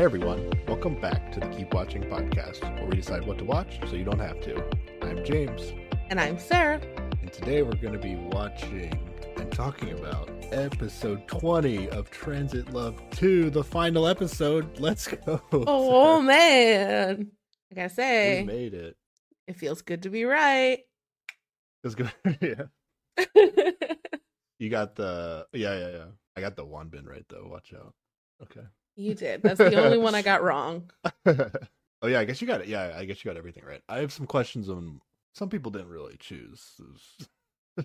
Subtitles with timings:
[0.00, 3.78] Hey everyone, welcome back to the Keep Watching podcast, where we decide what to watch
[3.86, 4.64] so you don't have to.
[5.02, 5.74] I'm James,
[6.08, 6.80] And I'm Sarah.
[7.20, 8.98] and today we're going to be watching
[9.36, 14.80] and talking about episode 20 of Transit Love 2, the final episode.
[14.80, 15.42] Let's go.
[15.52, 17.30] Oh man.
[17.70, 18.96] I gotta say, we made it.
[19.48, 20.78] it feels good to be right.
[21.84, 22.10] It's good.
[22.40, 23.32] yeah.
[24.58, 26.04] You got the, yeah, yeah, yeah.
[26.36, 27.48] I got the one bin right though.
[27.50, 27.92] Watch out.
[28.42, 28.66] Okay.
[29.00, 29.42] You did.
[29.42, 30.90] That's the only one I got wrong.
[31.26, 32.68] oh yeah, I guess you got it.
[32.68, 33.82] Yeah, I guess you got everything right.
[33.88, 35.00] I have some questions on
[35.34, 36.80] some people didn't really choose.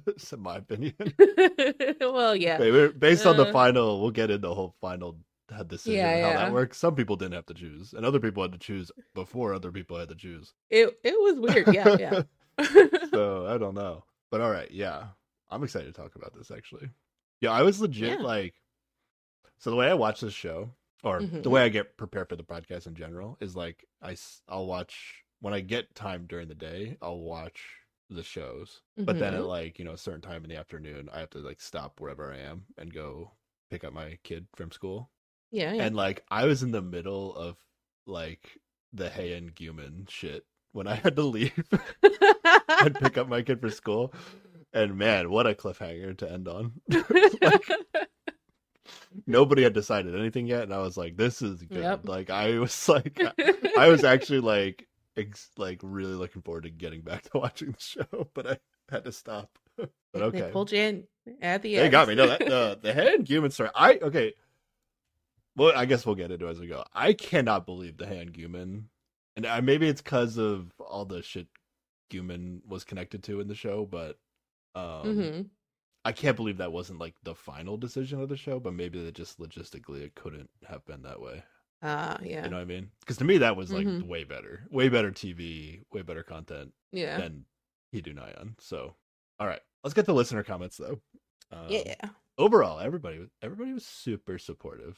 [0.07, 0.95] It's in my opinion.
[2.01, 2.57] well, yeah.
[2.97, 3.51] Based on the Uh.
[3.51, 5.17] final, we'll get into the whole final
[5.55, 6.37] uh, decision Yeah, how yeah.
[6.37, 6.77] that works.
[6.77, 9.97] Some people didn't have to choose, and other people had to choose before other people
[9.97, 10.53] had to choose.
[10.69, 11.73] It it was weird.
[11.73, 12.21] Yeah, yeah.
[13.11, 15.03] so I don't know, but all right, yeah,
[15.51, 16.89] I'm excited to talk about this actually.
[17.41, 18.25] Yeah, I was legit Yeah.
[18.25, 18.55] like,
[19.59, 20.71] so the way I watch this show,
[21.05, 21.51] or the Mhm.
[21.51, 24.17] way I get prepared for the podcast in general, is like I
[24.49, 27.61] I'll watch when I get time during the day, I'll watch
[28.09, 29.47] the shows, but then at Mhm.
[29.47, 32.33] like you know a certain time in the afternoon, I have to like stop wherever
[32.33, 33.31] I am and go
[33.69, 35.11] pick up my kid from school,
[35.51, 35.83] yeah, yeah.
[35.85, 37.57] and like I was in the middle of
[38.05, 38.59] like
[38.93, 41.63] the Hay and Guman shit when I had to leave
[42.81, 44.13] and pick up my kid for school.
[44.73, 46.81] And man, what a cliffhanger to end on.
[49.27, 52.07] Nobody had decided anything yet, and I was like, "This is good." Yep.
[52.07, 53.19] Like I was like,
[53.77, 57.79] I was actually like, ex- like really looking forward to getting back to watching the
[57.79, 58.57] show, but I
[58.89, 59.57] had to stop.
[59.77, 59.89] but
[60.21, 61.03] okay, They pulled you in
[61.41, 61.91] at the they end.
[61.91, 62.15] got me.
[62.15, 63.69] No, that, the the Han Guman story.
[63.75, 64.33] I okay.
[65.57, 66.83] Well, I guess we'll get into it as we go.
[66.93, 68.83] I cannot believe the Han Guman,
[69.37, 71.47] and I, maybe it's because of all the shit
[72.11, 74.19] Guman was connected to in the show, but
[74.75, 75.41] um, hmm
[76.05, 78.59] I can't believe that wasn't like the final decision of the show.
[78.59, 81.43] But maybe that just logistically it couldn't have been that way.
[81.81, 82.91] Ah, yeah, You know what I mean?
[83.01, 84.07] Because to me that was like Mhm.
[84.07, 87.45] way better, way better TV, way better content yeah, than
[87.93, 88.59] Hidu Nyan.
[88.59, 88.95] So,
[89.39, 91.01] all right, let's get the listener comments though.
[91.51, 92.09] Um, yeah.
[92.37, 94.97] overall everybody was everybody was super supportive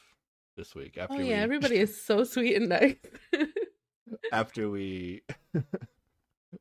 [0.56, 2.96] this week after Oh we yeah, everybody is so sweet and nice.
[4.32, 5.22] after we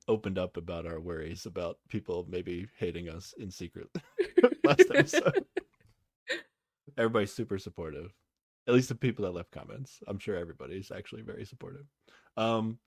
[0.07, 3.87] opened up about our worries about people maybe hating us in secret
[4.63, 5.45] last episode.
[6.97, 8.11] Everybody's super supportive
[8.67, 9.99] at least the people that left comments.
[10.07, 11.85] I'm sure everybody's actually very supportive.
[12.35, 12.79] Um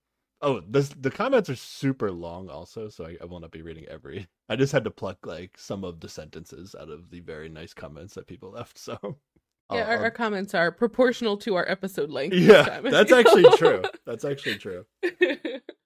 [0.43, 3.85] oh this the comments are super long also so I, I will not be reading
[3.91, 7.51] every i just had to pluck like some of the sentences out of the very
[7.51, 9.19] nice comments that people left so
[9.71, 12.35] yeah, our, our comments are proportional to our episode length.
[12.35, 13.83] yeah that's actually true.
[14.07, 14.87] that's actually true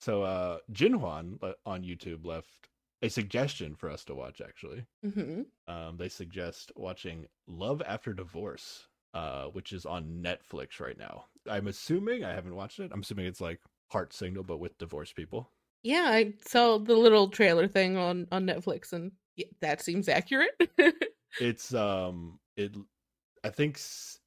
[0.05, 2.69] so uh jinhwan on youtube left
[3.01, 4.85] a suggestion for us to watch actually.
[5.03, 11.25] Hmm um they suggest watching love after divorce uh which is on netflix right now.
[11.49, 13.59] I'm assuming i haven't watched it i'm assuming it's like
[13.91, 15.49] heart signal but with divorced people.
[15.83, 20.59] Yeah, I saw the little trailer thing on on Netflix, and yeah, that seems accurate.
[21.39, 22.75] it's um it
[23.43, 23.75] i think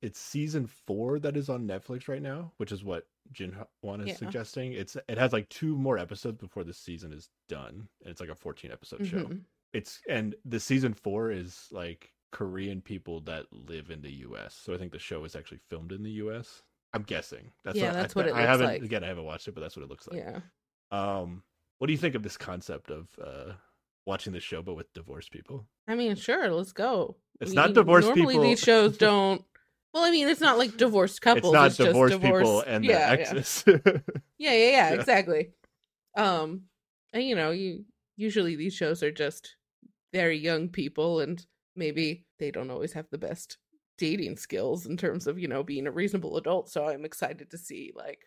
[0.03, 4.15] it's season four that is on netflix right now which is what jinhwan is Yeah.
[4.17, 8.21] suggesting it's it has like two more episodes before the season is done and it's
[8.21, 9.41] like a 14 episode show Mhm.
[9.73, 14.75] it's and the season four is like korean people that live in the us so
[14.75, 16.63] i think the show is actually filmed in the us
[16.95, 18.83] i'm guessing that's Yeah, what, that's I, what it I looks haven't like.
[18.83, 20.41] again i haven't watched it but that's what it looks like Yeah,
[20.91, 21.43] um
[21.79, 23.53] what do you think of this concept of uh
[24.07, 27.17] watching the show but with divorced people I mean, sure, let's go.
[27.41, 28.43] It's We- not divorced normally people.
[28.43, 29.43] these shows don't.
[29.99, 31.53] Well, I mean, it's not like divorced couples.
[31.53, 33.31] it's not just divorced people and yeah, their yeah.
[33.31, 33.65] exes
[34.39, 34.93] Yeah, yeah, yeah, Yeah.
[34.93, 35.51] exactly.
[36.17, 36.63] Um,
[37.13, 37.85] and you know, you
[38.17, 39.57] usually these shows are just
[40.13, 41.45] very young people, and
[41.75, 43.59] maybe they don't always have the best
[43.97, 46.71] dating skills in terms of you know being a reasonable adult.
[46.71, 48.21] So I'm excited to see like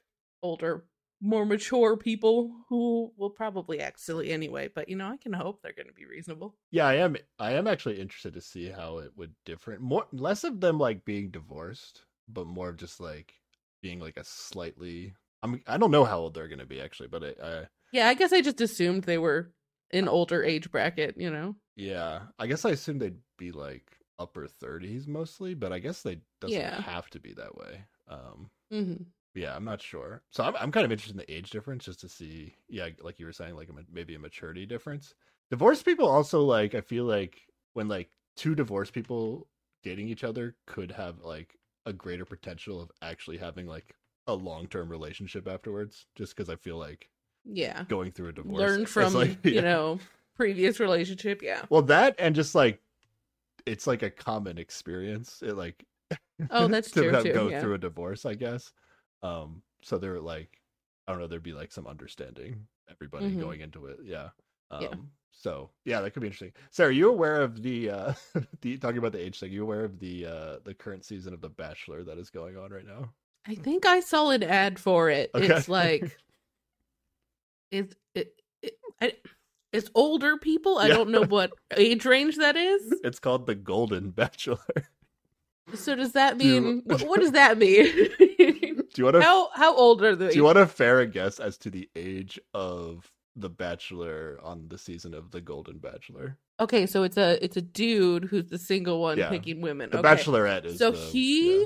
[0.44, 0.86] older,
[1.22, 4.70] more mature people who will probably act silly anyway.
[4.74, 6.56] But you know, I can hope they're going to be reasonable.
[6.72, 7.16] Yeah, I am.
[7.40, 9.82] I am actually interested to see how it would different.
[9.82, 13.34] More, less of them like being divorced, but more of just like
[13.82, 15.14] being like a slightly.
[15.44, 15.62] I'm.
[15.68, 17.48] I don't know how old they're gonna be actually, but I.
[17.48, 19.52] I Yeah, I guess I just assumed they were
[19.92, 21.16] an older age bracket.
[21.18, 21.56] You know.
[21.76, 23.86] yeah, I guess I assumed they'd be like
[24.20, 26.82] upper thirties mostly, but I guess they doesn't Yeah.
[26.82, 27.84] have to be that way.
[28.08, 28.50] Um.
[28.72, 28.96] hmm
[29.34, 30.22] Yeah, I'm not sure.
[30.32, 32.56] So I'm I'm kind of interested in the age difference just to see.
[32.68, 35.14] Yeah, like you were saying, like a, maybe a maturity difference.
[35.50, 36.76] Divorced people also like.
[36.76, 37.42] I feel like
[37.74, 39.48] when like two divorced people
[39.84, 41.56] dating each other could have like
[41.86, 43.96] a greater potential of actually having like
[44.28, 46.06] a long term relationship afterwards.
[46.16, 47.10] Just because I feel like
[47.46, 47.84] Yeah.
[47.88, 50.00] going through a divorce, Learn from like, you know
[50.36, 51.42] previous relationship.
[51.42, 51.62] Yeah.
[51.70, 52.82] Well, that and just like
[53.66, 55.42] it's like a common experience.
[55.42, 55.86] It like
[56.50, 57.34] Oh, that's to true have- too.
[57.34, 57.62] go yeah.
[57.62, 58.72] through a divorce, I guess.
[59.24, 60.60] Um, so they're like,
[61.08, 63.40] I don't know, there'd be like some understanding everybody Mhm.
[63.40, 64.00] going into it.
[64.04, 64.30] Yeah.
[64.70, 64.94] Um, Yeah.
[65.34, 66.52] So yeah, that could be interesting.
[66.72, 68.14] Sarah, are you aware of the uh
[68.62, 69.52] the talking about the age thing?
[69.52, 72.72] You aware of the uh the current season of The Bachelor that is going on
[72.72, 73.14] right now?
[73.48, 75.32] I think I saw an ad for it.
[75.36, 75.48] Okay.
[75.48, 76.18] It's like
[77.72, 79.14] it's it, it I,
[79.72, 80.78] it's older people.
[80.78, 80.96] I Yeah.
[80.96, 82.94] don't know what age range that is.
[83.04, 84.58] It's called The Golden Bachelor.
[85.74, 87.88] So does that mean what, what does that mean?
[88.94, 90.30] Do you want to how how old are the?
[90.30, 94.68] do you want to fair a guess as to the age of The Bachelor on
[94.68, 96.38] the season of The Golden Bachelor?
[96.60, 99.30] Okay, so it's a it's a dude who's the single one Yeah.
[99.30, 99.90] picking women.
[99.90, 100.08] The okay.
[100.10, 101.66] Bachelorette is So the- he yeah.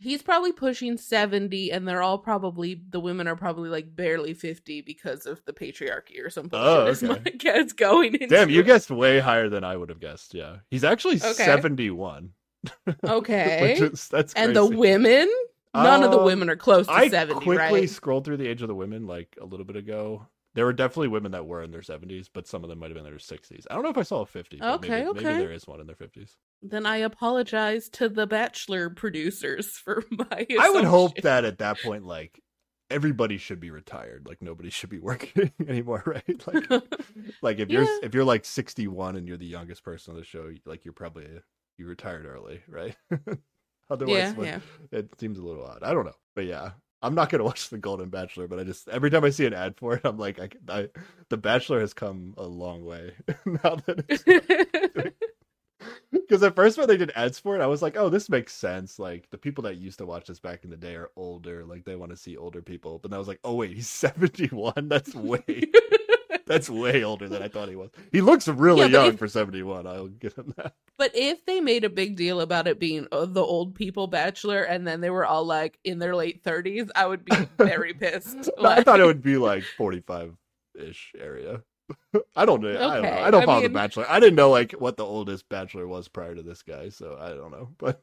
[0.00, 4.82] he's probably pushing 70 and they're all probably the women are probably like barely 50
[4.82, 6.58] because of the patriarchy or something.
[6.60, 7.06] Oh, okay.
[7.06, 10.34] like it's going into Damn, you guessed way higher than I would have guessed.
[10.34, 11.44] Yeah, he's actually Okay.
[11.44, 12.30] seventy-one.
[13.04, 13.78] Okay.
[13.80, 15.28] Which is, that's and the women
[15.74, 18.48] none of the Um, women are close to I 70 quickly right scrolled through the
[18.48, 20.26] age of the women like a little bit ago.
[20.54, 22.94] There were definitely women that were in their seventies, but some of them might have
[22.94, 23.66] been in their sixties.
[23.70, 24.58] I don't know if I saw a fifty.
[24.58, 25.24] but Okay, maybe, okay.
[25.24, 26.36] Maybe there is one in their fifties.
[26.60, 31.80] then i apologize to the bachelor producers for my I would hope that at that
[31.80, 32.40] point, like
[32.90, 34.26] everybody should be retired.
[34.28, 36.42] Like nobody should be working anymore, right?
[36.46, 36.82] Like,
[37.40, 40.50] like if you're if you're like sixty-one and you're the youngest person on the show,
[40.66, 41.26] like you're probably
[41.78, 42.94] you retired early, right?
[43.92, 44.60] Otherwise, yeah
[44.92, 45.82] yeah it seems a little odd.
[45.82, 46.72] I don't know, but yeah,
[47.02, 48.48] I'm not gonna watch The Golden Bachelor.
[48.48, 50.88] But I just every time I see an ad for it, I'm like, I, I
[51.28, 53.12] The Bachelor has come a long way
[53.46, 55.14] now that it's
[56.12, 58.54] because at first when they did ads for it, I was like, oh, this makes
[58.54, 58.98] sense.
[58.98, 61.84] Like the people that used to watch this back in the day are older, like
[61.84, 62.98] they want to see older people.
[62.98, 64.88] But then I was like, oh wait, he's 71.
[64.88, 65.44] That's way
[66.52, 67.90] that's way older than I thought he was.
[68.12, 69.86] He looks really Yeah, young if- for 71.
[69.86, 70.74] I'll give him that.
[70.98, 74.62] But if they made a big deal about it being uh, the old people bachelor
[74.62, 78.50] and then they were all like in their late 30s, I would be very pissed.
[78.58, 80.36] No, I thought it would be like 45
[80.78, 81.62] ish area.
[82.36, 82.70] I don't know.
[82.70, 83.22] I don't know.
[83.22, 84.06] I don't I follow the Bachelor.
[84.08, 87.30] I didn't know like what the oldest Bachelor was prior to this guy, so I
[87.30, 87.70] don't know.
[87.78, 88.02] But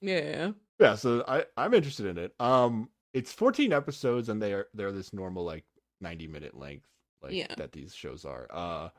[0.00, 0.52] Yeah.
[0.80, 2.34] yeah, so I I'm interested in it.
[2.40, 5.64] Um, it's 14 episodes, and they are they're this normal like
[6.00, 6.86] 90 minute length,
[7.22, 7.54] like Yeah.
[7.56, 8.46] that these shows are.
[8.50, 8.90] Uh,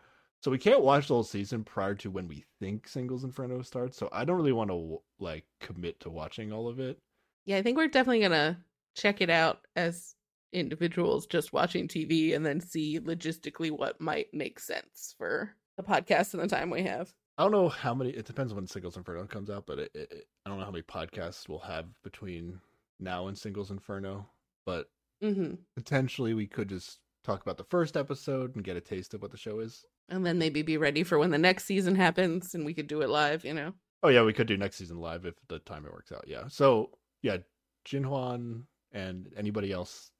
[0.42, 3.98] so we can't watch the whole season prior to when we think Singles Inferno starts.
[3.98, 6.98] So I don't really want to like commit to watching all of it.
[7.46, 8.58] Yeah, I think we're definitely going to
[8.96, 10.16] check it out as
[10.54, 16.34] individuals just watching TV and then see logistically what might make sense for the podcast
[16.34, 17.14] and the time we have.
[17.38, 18.10] I don't know how many.
[18.12, 20.84] It depends when Singles Inferno comes out, but it, it, I don't know how many
[20.84, 22.60] podcasts we'll have between
[23.00, 24.30] now and Singles Inferno.
[24.66, 24.88] But
[25.22, 29.22] hmm potentially, we could just talk about the first episode and get a taste of
[29.22, 29.86] what the show is.
[30.10, 33.02] And then maybe be ready for when the next season happens and we could do
[33.02, 33.74] it live, you know?
[34.02, 36.26] Oh yeah, we could do next season live if the time it works out.
[36.28, 36.48] Yeah.
[36.48, 36.90] So
[37.22, 37.38] yeah,
[37.86, 40.12] Jinhwan and anybody else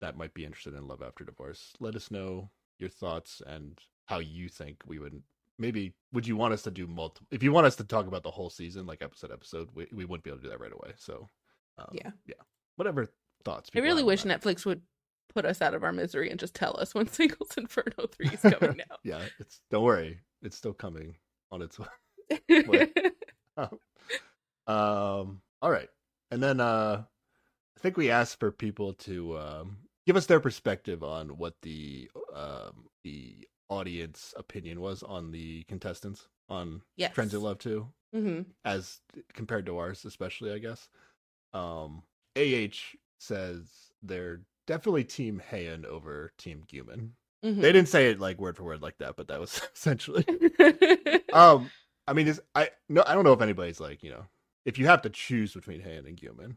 [0.00, 4.18] that might be interested in Love After Divorce, let us know your thoughts and how
[4.18, 5.22] you think we would.
[5.58, 7.26] Maybe would you want us to do multiple?
[7.30, 10.04] If you want us to talk about the whole season, like episode episode, we we
[10.04, 10.92] wouldn't be able to do that right away.
[10.96, 11.28] So
[11.78, 12.10] um, Yeah.
[12.26, 12.34] yeah,
[12.76, 13.06] whatever
[13.44, 13.70] thoughts.
[13.74, 14.40] I really wish that.
[14.40, 14.80] Netflix would
[15.34, 18.40] put us out of our misery and just tell us when Singles Inferno 3 is
[18.40, 19.00] coming out.
[19.04, 21.16] Yeah, it's don't worry, it's still coming
[21.50, 21.78] on its
[22.66, 22.92] way.
[24.66, 25.88] um all right
[26.30, 27.02] and then uh
[27.76, 32.08] i think we asked for people to um give us their perspective on what the
[32.34, 37.12] um the audience opinion was on the contestants on yes.
[37.12, 39.00] transit love 2 hmm as
[39.34, 40.88] compared to ours especially i guess
[41.52, 42.02] um
[42.38, 42.68] ah
[43.18, 43.68] says
[44.02, 47.10] they're definitely team Heian over team Guman.
[47.42, 50.24] hmm They didn't say it like word for word like that, but that was essentially
[51.32, 51.70] um,
[52.06, 54.24] I mean, is I no, I don't know if anybody's like you know,
[54.64, 56.56] if you have to choose between Han and Guman,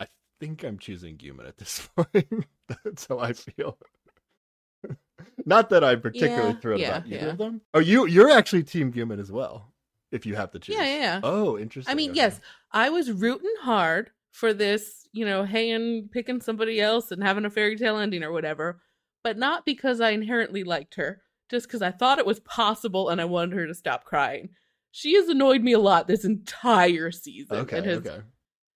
[0.00, 0.06] I
[0.40, 2.46] think I'm choosing Guman at this point.
[2.84, 3.76] That's how I feel.
[5.44, 7.32] Not that I'm particularly Yeah, thrilled yeah, about either yeah.
[7.32, 7.60] of them.
[7.74, 9.72] Oh, you you're actually Team Guman as well.
[10.12, 10.76] If you have to choose.
[10.76, 11.20] yeah, yeah, yeah.
[11.22, 11.92] Oh, interesting.
[11.92, 12.18] I mean, okay.
[12.18, 12.40] yes,
[12.72, 17.50] I was rooting hard for this, you know, Hayan picking somebody else and having a
[17.50, 18.80] fairy tale ending or whatever,
[19.24, 23.20] but not because I inherently liked her, just because I thought it was possible and
[23.20, 24.50] I wanted her to stop crying.
[24.92, 27.78] She has annoyed me a lot this entire season Okay.
[27.78, 28.20] and has Okay.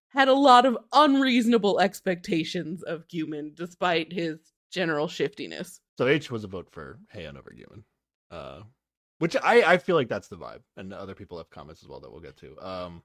[0.08, 4.38] had a lot of unreasonable expectations of Guman despite his
[4.72, 5.80] general shiftiness.
[5.96, 7.84] So H was a vote for Han over Guman.
[8.30, 8.62] Uh,
[9.18, 12.00] which I I feel like that's the vibe, and other people have comments as well
[12.00, 12.58] that we'll get to.
[12.60, 13.02] Um.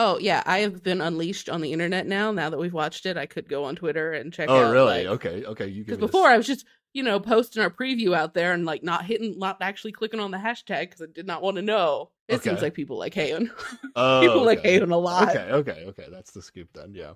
[0.00, 2.30] Oh yeah, I have been unleashed on the internet now.
[2.30, 4.70] Now that we've watched it, I could go on Twitter and check Oh, out.
[4.72, 5.04] really?
[5.04, 5.44] like- okay.
[5.44, 5.66] Okay.
[5.66, 8.52] You Because me this- before I was just, you know, posting our preview out there
[8.52, 11.56] and like not hitting, not actually clicking on the hashtag because I did not want
[11.56, 12.10] to know.
[12.28, 13.50] It seems like people like Hayon.
[13.96, 14.78] Oh, people like okay.
[14.78, 15.30] Hayon a lot.
[15.30, 16.06] Okay, okay, okay.
[16.10, 16.94] That's the scoop then.
[16.94, 17.14] Yeah.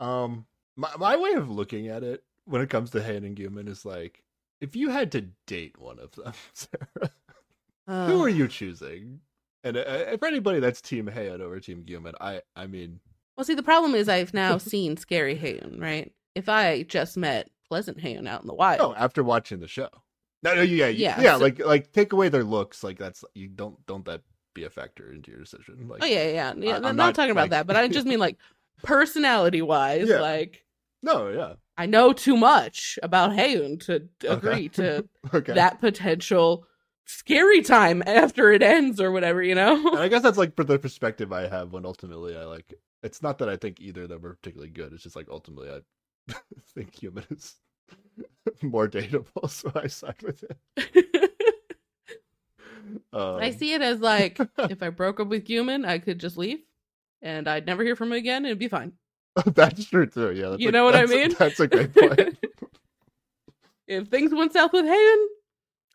[0.00, 0.46] Um.
[0.76, 3.84] my my way of looking at it when it comes to Han and Guman is
[3.84, 4.22] like,
[4.62, 7.10] if you had to date one of them, Sarah,
[7.86, 9.20] who Uh, are you choosing?
[9.64, 13.00] And uh, for anybody that's Team Han over Team Guman, I I mean,
[13.36, 16.12] Well, see, the problem is I've now seen Scary Hayun, right?
[16.34, 19.88] If I just met Pleasant Hayun out in the wild, oh, after watching the show,
[20.42, 23.48] no, no, yeah, yeah, Yeah, so- like like take away their looks, like that's you
[23.48, 24.22] don't don't that
[24.54, 25.88] be a factor into your decision.
[25.88, 26.72] Like, oh yeah, yeah, yeah.
[26.72, 28.36] I- I'm, I'm not, not, talking about like- that, but I just mean like
[28.82, 30.20] personality wise, Yeah.
[30.20, 30.64] like
[31.04, 35.54] no, yeah, I know too much about Hayun to agree to okay.
[35.54, 36.66] that potential
[37.06, 39.76] scary time after it ends or whatever, you know?
[39.92, 42.72] and I guess that's like for the perspective I have when ultimately I like.
[43.02, 44.92] It's not that I think either of them are particularly good.
[44.92, 46.34] It's just like ultimately I
[46.74, 47.56] think Guman is
[48.62, 51.30] more dateable, so I side with it.
[53.12, 56.36] Um, I see it as like if I broke up with Guman, I could just
[56.36, 56.60] leave
[57.22, 58.92] and I'd never hear from him again it'd be fine.
[59.54, 60.32] that's true too.
[60.32, 61.34] Yeah, You a- know what I that's a- mean?
[61.38, 62.38] that's a great point.
[63.86, 65.28] if things went south with Hayden,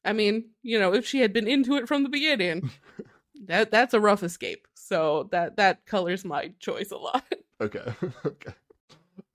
[0.07, 2.71] I mean, you know, if she had been into it from the beginning,
[3.45, 4.67] that that's a rough escape.
[4.75, 7.25] So that that colors my choice a lot.
[7.61, 7.93] okay,
[8.25, 8.53] okay,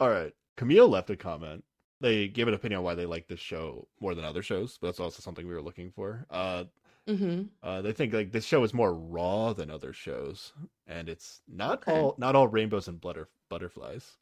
[0.00, 0.32] all right.
[0.56, 1.64] Camille left a comment.
[2.00, 4.88] They gave an opinion on why they like this show more than other shows, but
[4.88, 6.26] that's also something we were looking for.
[6.30, 6.64] Uh,
[7.08, 10.52] hmm Uh, they think like this show is more raw than other shows,
[10.86, 11.92] and it's not Okay.
[11.92, 14.16] all not all rainbows and butter butterflies.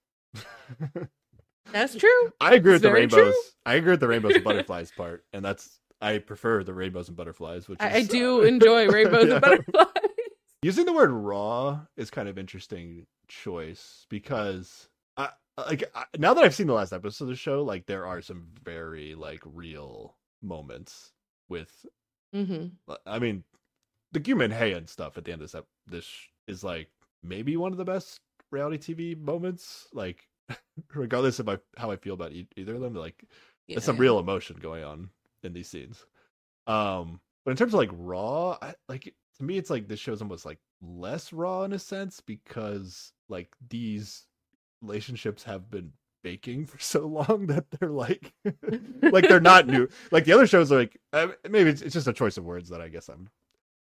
[1.73, 2.33] That's true.
[2.41, 3.19] I agree with the rainbows.
[3.19, 3.43] true.
[3.65, 7.17] I agree with the rainbows and butterflies part, and that's I prefer the rainbows and
[7.17, 7.69] butterflies.
[7.69, 9.35] Which I, I is, do enjoy rainbows Yeah.
[9.35, 9.87] and butterflies.
[10.63, 16.45] Using the word raw is kind of interesting choice because I like I, now that
[16.45, 20.17] I've seen the last episode of the show, like there are some very like real
[20.43, 21.13] moments
[21.49, 21.87] with
[22.35, 22.93] Mm-hmm.
[23.07, 23.43] I mean,
[24.13, 26.07] the Guman Hayan stuff at the end of this this
[26.47, 26.89] is like
[27.25, 28.21] maybe one of the best
[28.53, 29.89] reality TV moments.
[29.93, 30.29] Like,
[30.95, 33.25] regardless of my, how I feel about e- either of them, like
[33.67, 35.11] Yeah, there's some real emotion going on
[35.45, 36.05] in these scenes.
[36.67, 40.23] Um, but in terms of like raw, I, like to me, it's like this show's
[40.23, 44.27] almost like less raw in a sense because like these
[44.83, 45.93] relationships have been
[46.23, 48.33] baking for so long that they're like
[49.03, 52.09] like they're not new like the other shows are like uh, maybe it's, it's just
[52.09, 53.29] a choice of words that i guess i'm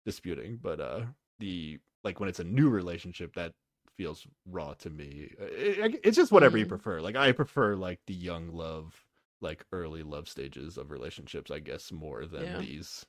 [0.05, 1.00] disputing but uh
[1.38, 3.52] the like when it's a new relationship that
[3.97, 6.71] feels raw to me it, it- it's just whatever you Mm.
[6.71, 8.95] prefer like i prefer like the young love
[9.40, 12.59] like early love stages of relationships i guess more than Yeah.
[12.59, 13.07] these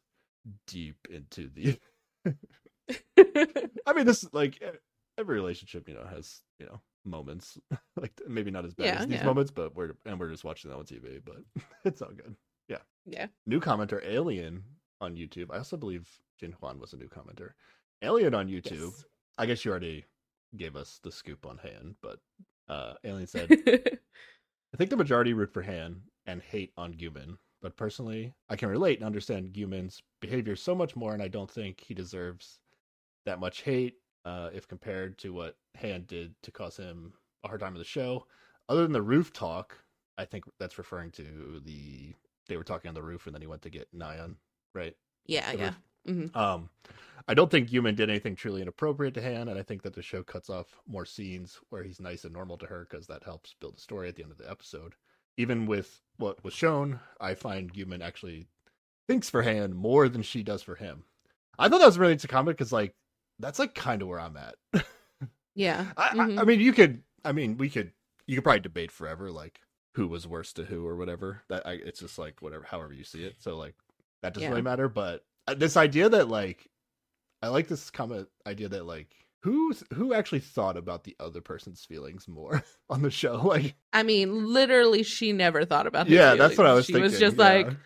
[0.68, 1.78] deep into the
[3.86, 4.78] i mean this like e-
[5.18, 7.58] every relationship you know has you know moments
[8.00, 9.26] like maybe not as bad Yeah, as these yeah.
[9.26, 11.38] moments but we're and we're just watching that on tv but
[11.86, 12.36] it's all good
[12.68, 12.78] yeah.
[13.06, 13.28] Yeah.
[13.48, 14.64] New commenter alien
[15.02, 16.08] on youtube i also believe
[16.42, 17.52] Jinhwan was a new commenter
[18.02, 19.06] alien on youtube Yes.
[19.38, 20.06] i guess you already
[20.56, 22.20] gave us the scoop on han but
[22.68, 27.76] uh alien said i think the majority root for han and hate on Guman, but
[27.76, 31.82] personally i can relate and understand Guman's behavior so much more and i don't think
[31.82, 32.60] he deserves
[33.26, 33.96] that much hate
[34.26, 37.86] uh if compared to what han did to cause him a hard time of the
[37.86, 38.26] show
[38.68, 39.76] other than the roof talk
[40.18, 42.14] i think that's referring to the
[42.48, 44.36] they were talking on the roof and then he went to get Nyan,
[44.74, 44.96] right?
[45.28, 45.66] yeah, The yeah.
[45.66, 45.80] roof.
[46.06, 46.70] hmm Um,
[47.28, 50.02] I don't think Guman did anything truly inappropriate to Han, and I think that the
[50.02, 53.54] show cuts off more scenes where he's nice and normal to her because that helps
[53.62, 54.96] build the story at the end of the episode.
[55.40, 58.48] Even with what was shown, I find Guman actually
[59.08, 61.04] thinks for Han more than she does for him.
[61.58, 62.94] I thought that was really interesting comment because, like,
[63.40, 64.56] that's like kind of where I'm at.
[65.56, 65.86] Yeah.
[65.98, 66.38] I, mhm.
[66.38, 67.04] I, I mean, you could.
[67.24, 67.94] I mean, we could.
[68.28, 69.62] You could probably debate forever, like
[69.96, 71.42] who was worse to who or whatever.
[71.50, 73.38] That I, it's just like whatever, however you see it.
[73.40, 73.76] So like
[74.22, 74.50] that doesn't Yeah.
[74.50, 74.90] really matter.
[74.90, 76.68] But uh, this idea that like,
[77.42, 81.86] I like this comment idea that like who who actually thought about the other person's
[81.86, 83.36] feelings more on the show.
[83.36, 86.08] Like, I mean, literally, she never thought about.
[86.08, 86.76] his yeah, that's what I feelings.
[86.76, 87.12] was She thinking.
[87.12, 87.44] was just yeah.
[87.44, 87.78] like,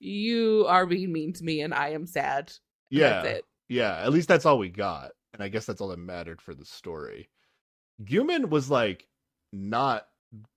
[0.00, 2.52] "You are being mean to me, and I am sad."
[2.90, 3.44] yeah, that's it.
[3.68, 4.00] yeah.
[4.02, 6.64] At least that's all we got, and I guess that's all that mattered for the
[6.64, 7.28] story.
[8.02, 9.06] Guman was like
[9.52, 10.06] not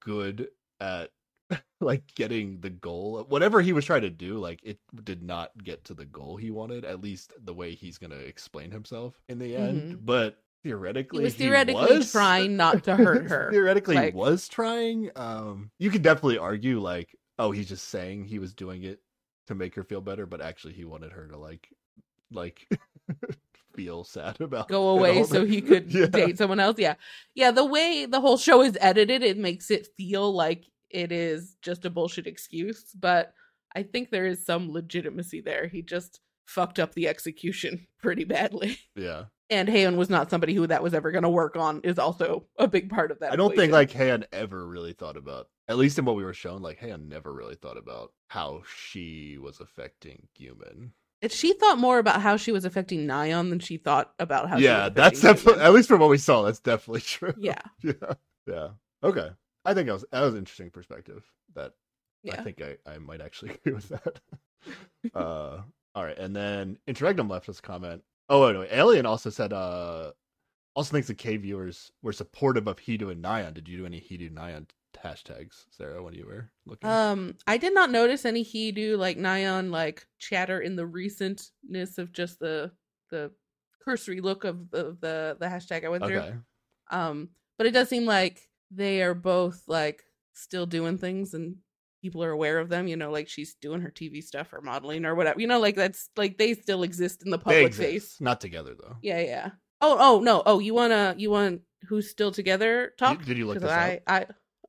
[0.02, 0.48] good
[0.80, 1.12] at
[1.82, 5.84] like getting the goal whatever he was trying to do like it did not get
[5.84, 9.38] to the goal he wanted at least the way he's going to explain himself in
[9.38, 10.06] the end mm-hmm.
[10.06, 13.52] but theoretically He was theoretically was- trying not to hurt her.
[13.52, 18.40] theoretically Like- was trying um you could definitely argue like oh he's just saying he
[18.40, 19.00] was doing it
[19.48, 21.70] to make her feel better but actually he wanted her to like
[22.32, 22.68] like
[23.76, 26.08] feel sad about Go away so he could Yeah.
[26.08, 26.80] date someone else.
[26.80, 26.96] Yeah,
[27.36, 27.52] yeah.
[27.52, 31.84] The way the whole show is edited, it makes it feel like it is just
[31.86, 32.86] a bullshit excuse.
[32.98, 33.34] But
[33.76, 35.68] I think there is some legitimacy there.
[35.68, 38.80] He just fucked up the execution pretty badly.
[38.96, 39.26] Yeah.
[39.50, 42.46] And Hayon was not somebody who that was ever going to work on is also
[42.58, 43.32] a big part of that.
[43.32, 46.34] I don't think like Hayan ever really thought about, at least in what we were
[46.34, 50.92] shown, like Hayan never really thought about how she was affecting Guman.
[51.22, 54.58] And she thought more about how she was affecting Nyan than she thought about how.
[54.58, 57.34] she yeah, that's definitely at least from what we saw, that's definitely true.
[57.38, 58.14] Yeah, yeah,
[58.46, 58.68] yeah.
[59.04, 59.30] Okay,
[59.64, 61.24] I think that was that was an interesting perspective.
[61.56, 61.74] That
[62.24, 62.36] yeah.
[62.40, 64.20] I think I, I might actually agree with that.
[65.16, 65.62] uh,
[65.96, 68.04] all right, and then Interregnum left us comment.
[68.30, 70.12] Oh, no, Alien also said uh
[70.76, 73.54] also thinks the K viewers were supportive of Hidu and Nyan.
[73.54, 74.68] Did you do any Hidu Nyan
[75.04, 76.90] hashtags, Sarah, when you were looking?
[76.90, 81.98] Um, I did not notice any he do like Nyan like chatter in the recentness
[81.98, 82.72] of just the
[83.10, 83.32] the
[83.84, 86.42] cursory look of the the, the hashtag I went through.
[86.92, 88.42] Um, but it does seem like
[88.72, 90.04] they are both like
[90.34, 91.58] still doing things and
[92.06, 92.88] people are aware of them.
[92.88, 95.42] You know, like she's doing her TV stuff or modeling or whatever.
[95.42, 98.18] You know, like that's like they still exist in the public face.
[98.20, 98.98] not together though.
[99.02, 99.50] Yeah, yeah.
[99.82, 100.44] Oh, oh no.
[100.46, 103.20] Oh, you wanna you want who's still together talk?
[103.20, 104.02] Did, did you look this I, up?
[104.08, 104.26] I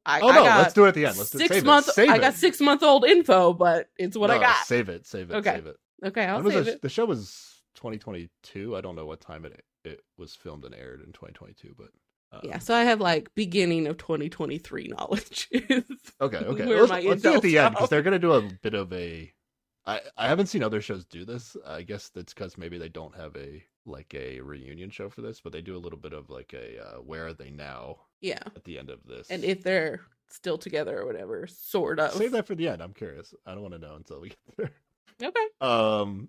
[0.07, 1.19] I Oh I no, got let's do it at the end.
[1.19, 1.99] Let's do six save months.
[1.99, 4.65] I got six month old info, but it's what I got.
[4.65, 5.07] Save it.
[5.07, 5.35] Save it.
[5.35, 5.57] Okay.
[5.57, 5.77] Save it.
[6.05, 6.83] Okay, I'll was save the, it.
[6.83, 8.77] the show was 2022.
[8.77, 11.89] I don't know what time it it was filmed and aired in 2022, but
[12.33, 15.49] um, Yeah, so I have like beginning of 2023 knowledge.
[16.19, 16.67] Okay, okay.
[16.67, 18.73] where Let's, my let's do it at the end because they're gonna do a bit
[18.73, 19.31] of a.
[19.85, 21.57] I I haven't seen other shows do this.
[21.67, 25.41] I guess that's because maybe they don't have a like a reunion show for this,
[25.41, 28.41] but they do a little bit of like a uh, where are they now yeah,
[28.57, 29.29] at the end of this.
[29.31, 32.13] and if they're still together or whatever, sort of.
[32.13, 32.83] save that for the end.
[32.83, 33.35] I'm curious.
[33.45, 34.73] I don't want to know until we get there.
[35.23, 35.47] Okay.
[35.61, 36.29] Um,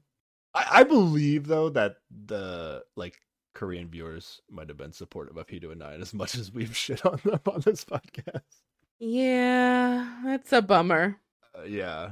[0.54, 3.20] I, I believe though that the like
[3.58, 7.04] Korean viewers might have been supportive of Hidu and Nyan as much as we've shit
[7.04, 8.44] on them on this podcast.
[9.00, 11.18] Yeah, that's a bummer.
[11.58, 12.12] Uh, yeah,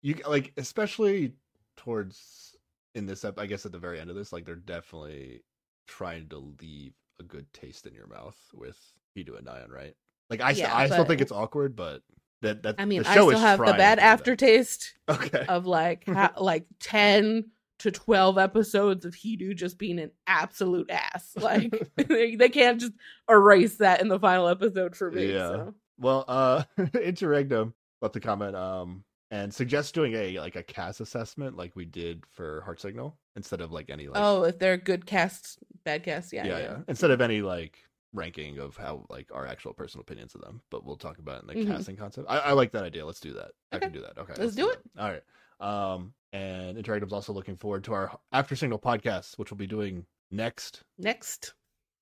[0.00, 1.34] you like especially
[1.76, 2.56] towards
[2.94, 5.42] in this ep- I guess at the very end of this, like they're definitely
[5.86, 8.78] trying to leave a good taste in your mouth with
[9.14, 9.94] Hidu and Nyan, right?
[10.30, 12.02] Like I, st- Yeah, I still think it's awkward, but
[12.40, 14.02] that that I mean, the I still have the bad to do that.
[14.02, 20.10] aftertaste Okay, of like ha- like 10 to 12 episodes of Hidu just being an
[20.26, 21.34] absolute ass.
[21.40, 22.92] Like they, they can't just
[23.30, 25.32] erase that in the final episode for me.
[25.32, 25.48] Yeah.
[25.48, 25.74] so.
[25.98, 26.64] Well, uh
[27.02, 31.84] Interregnum left a comment um and suggests doing a like a cast assessment like we
[31.84, 36.02] did for Heart Signal instead of like any like oh, if they're good cast, bad
[36.04, 36.64] cast, yeah, yeah, yeah.
[36.64, 36.76] yeah.
[36.88, 37.78] Instead of any like
[38.12, 41.50] ranking of how like our actual personal opinions of them, but we'll talk about it
[41.50, 41.76] in the Mhm.
[41.76, 42.26] casting concept.
[42.30, 43.04] I, I like that idea.
[43.04, 43.50] Let's do that.
[43.72, 44.16] I can do that.
[44.16, 44.34] Okay.
[44.38, 45.02] Let's do that.
[45.02, 45.22] All right.
[45.60, 50.04] Um and Interregnum's also looking forward to our After Signal podcast, which we'll be doing
[50.30, 51.54] next Next,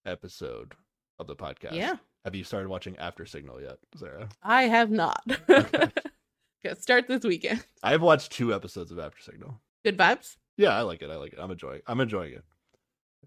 [0.07, 0.75] episode
[1.19, 1.73] of the podcast.
[1.75, 4.29] yeah, Have you started watching After Signal yet, Sarah?
[4.43, 5.23] I have not.
[5.49, 5.91] Okay.
[6.81, 7.65] Start this weekend.
[7.83, 9.61] I've watched two episodes of After Signal.
[9.85, 10.37] Good vibes.
[10.57, 11.11] Yeah, I like it.
[11.11, 11.39] I like it.
[11.41, 11.83] I'm enjoying.
[11.87, 12.45] I'm enjoying it.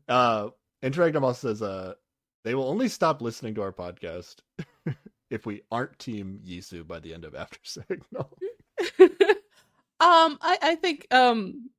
[0.10, 0.50] Uh,
[0.82, 1.94] Interregnum also says, uh,
[2.44, 4.38] they will only stop listening to our podcast
[5.30, 8.38] if we aren't Team Yisu by the end of After Signal.
[10.00, 11.70] Um, I I think um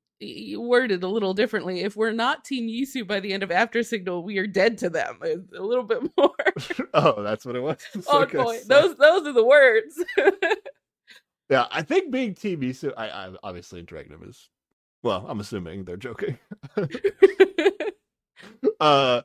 [0.57, 1.81] worded a little differently.
[1.81, 4.91] If we're not Team Yisu by the end of After Signal, we are dead to
[4.91, 5.19] them.
[5.23, 6.35] A little bit more
[6.95, 7.77] oh, that's what it was.
[8.13, 8.63] Okay, point.
[8.63, 10.03] so- Those those are the words.
[11.51, 14.49] yeah, I think being Team Yisu, I, I obviously Interregnum is.
[15.05, 16.39] Well, I'm assuming they're joking.
[18.81, 19.23] uh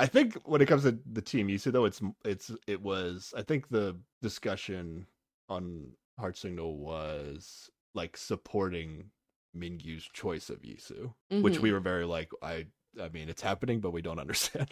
[0.00, 3.42] I think when it comes to the team Yisu though, it's it's it was I
[3.42, 5.06] think the discussion
[5.48, 5.86] on
[6.20, 9.10] Heart Signal was like supporting
[9.56, 11.60] Mingyu's choice of Yisu, which Mhm.
[11.60, 12.66] we were very like I
[13.00, 14.70] I mean it's happening but we don't understand.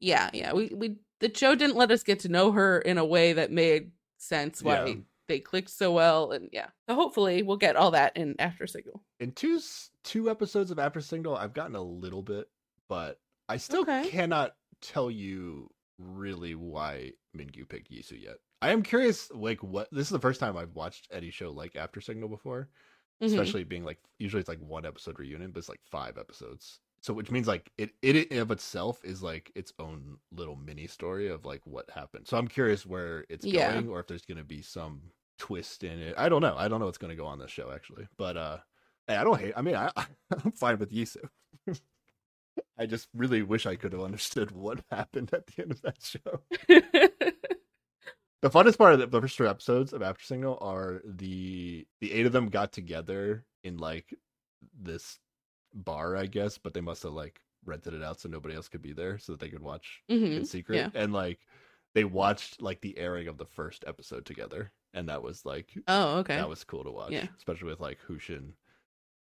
[0.00, 0.52] yeah, yeah.
[0.52, 3.50] We we the show didn't let us get to know her in a way that
[3.52, 4.94] made sense why Yeah.
[5.28, 6.68] they clicked so well, and yeah.
[6.88, 9.02] So hopefully we'll get all that in After Signal.
[9.20, 9.60] In two
[10.02, 12.48] two episodes of After Signal, I've gotten a little bit,
[12.88, 14.08] but I still Okay.
[14.08, 18.36] cannot tell you really why Mingyu picked Yisu yet.
[18.62, 21.76] I am curious, like what this is the first time I've watched any show like
[21.76, 22.70] After Signal before,
[23.20, 23.30] Mhm.
[23.30, 26.80] especially being like usually it's like one episode reunion, but it's like five episodes.
[27.02, 30.86] So which means like it it in of itself is like its own little mini
[30.86, 32.26] story of like what happened.
[32.26, 33.84] So I'm curious where it's Yeah.
[33.84, 36.14] going or if there's gonna be some twist in it.
[36.16, 36.56] I don't know.
[36.56, 38.08] I don't know what's gonna go on this show actually.
[38.16, 38.58] But uh
[39.06, 39.90] hey, I don't hate I mean I
[40.44, 41.28] I'm fine with Yisu.
[42.78, 46.02] I just really wish I could have understood what happened at the end of that
[46.02, 46.40] show.
[48.42, 52.26] The funnest part of the, first two episodes of After Signal are the the eight
[52.26, 54.12] of them got together in like
[54.78, 55.18] this
[55.72, 58.82] bar, I guess, but they must have like rented it out so nobody else could
[58.82, 60.36] be there so that they could watch Mhm.
[60.40, 60.76] in secret.
[60.76, 60.90] yeah.
[60.94, 61.38] And like
[61.94, 66.18] they watched like the airing of the first episode together, and that was like Oh,
[66.18, 66.36] okay.
[66.36, 67.28] that was cool to watch, Yeah.
[67.38, 68.50] especially with like Hushin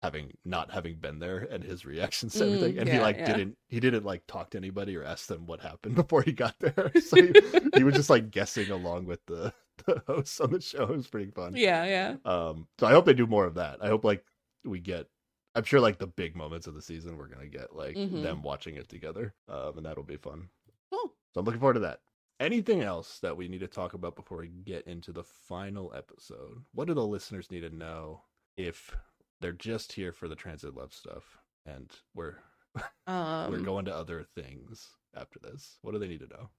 [0.04, 3.26] having not having been there and his reactions to Mm, everything and he like yeah.
[3.34, 6.56] didn't he didn't like talk to anybody or ask them what happened before he got
[6.60, 7.34] there so he,
[7.74, 9.54] he was just like guessing along with the,
[9.86, 12.16] the hosts on the show it was pretty fun Yeah, yeah.
[12.26, 14.26] um so i hope they do more of that i hope like
[14.66, 15.08] we get
[15.56, 18.22] i'm sure like the big moments of the season we're gonna get like Mhm.
[18.22, 20.50] them watching it together um and that'll be fun
[20.92, 21.14] Cool.
[21.34, 22.02] so i'm looking forward to that
[22.42, 26.58] anything else that we need to talk about before we get into the final episode
[26.74, 28.24] what do the listeners need to know
[28.58, 28.94] if
[29.44, 32.38] they're just here for the transit love stuff and we're
[33.06, 36.50] Um, we're going to other things after this what do they need to know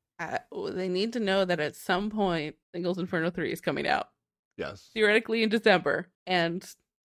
[0.50, 4.08] well, they need to know that at some point, Singles Inferno 3 is coming out,
[4.56, 6.08] yes theoretically in December.
[6.26, 6.64] And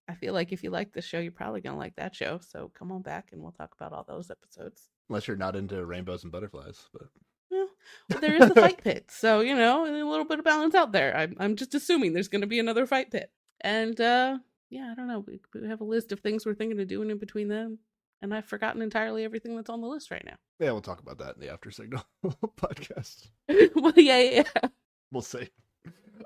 [0.08, 2.40] I feel like if you like this show, you're probably going to like that show.
[2.46, 4.88] So come on back and we'll talk about all those episodes.
[5.08, 7.08] unless you're not into rainbows and butterflies but
[7.50, 9.06] Well, there is a fight pit.
[9.10, 11.16] So, you know, a little bit of balance out there.
[11.16, 13.30] I'm, I'm just assuming there's going to be another fight pit.
[13.62, 14.38] And, uh,
[14.70, 15.24] yeah, I don't know.
[15.26, 17.78] We, we have a list of things we're thinking of doing in between them.
[18.22, 20.36] And I've forgotten entirely everything that's on the list right now.
[20.58, 22.04] yeah we'll talk about that in the after signal
[22.60, 23.28] podcast
[23.74, 24.68] well, yeah, yeah, yeah.
[25.10, 25.48] we'll see.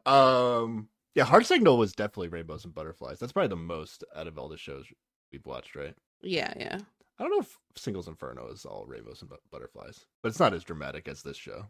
[0.04, 3.18] Um, yeah, Heart Signal was definitely Rainbows and Butterflies.
[3.20, 4.86] That's probably the most out of all the shows
[5.32, 5.94] we've watched, right?
[6.20, 6.78] Yeah, yeah.
[7.18, 10.64] I don't know if Singles Inferno is all Rainbows and Butterflies, but it's not as
[10.64, 11.66] dramatic as this show.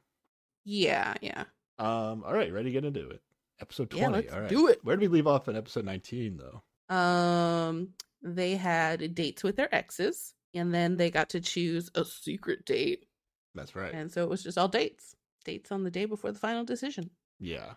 [0.64, 1.44] Yeah, yeah.
[1.78, 3.20] Um, all right, ready to get into it.
[3.60, 4.02] Episode 20.
[4.02, 4.80] Yeah, let's all right, do it.
[4.82, 6.94] Where did we leave off in episode nineteen, though?
[6.94, 7.90] Um,
[8.22, 13.06] they had dates with their exes, and then they got to choose a secret date,
[13.54, 13.92] That's right.
[13.94, 15.14] and so it was just all dates,
[15.44, 17.10] dates on the day before the final decision.
[17.40, 17.74] Yeah,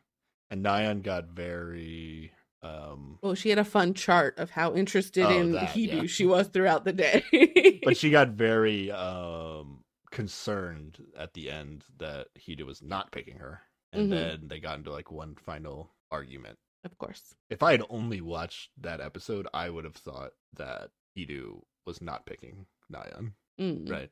[0.50, 2.32] and Nyan got very
[2.64, 6.08] um, Well, she had a fun chart of how interested Oh, in that, Hidu yeah.
[6.08, 7.80] she was throughout the day.
[7.84, 13.62] but she got very um concerned at the end that Hida was not picking her,
[13.94, 14.16] and Mhm.
[14.16, 16.58] then they got into like one final argument.
[16.84, 21.62] of course, If I had only watched that episode, I would have thought that Hidu
[21.86, 23.34] was not picking Nayan.
[23.60, 23.90] Mm.
[23.90, 24.10] Right.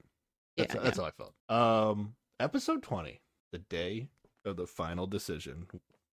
[0.57, 1.35] That's Yeah, that's how I felt.
[1.47, 3.21] Um, episode twenty,
[3.53, 4.09] the day
[4.43, 5.67] of the final decision.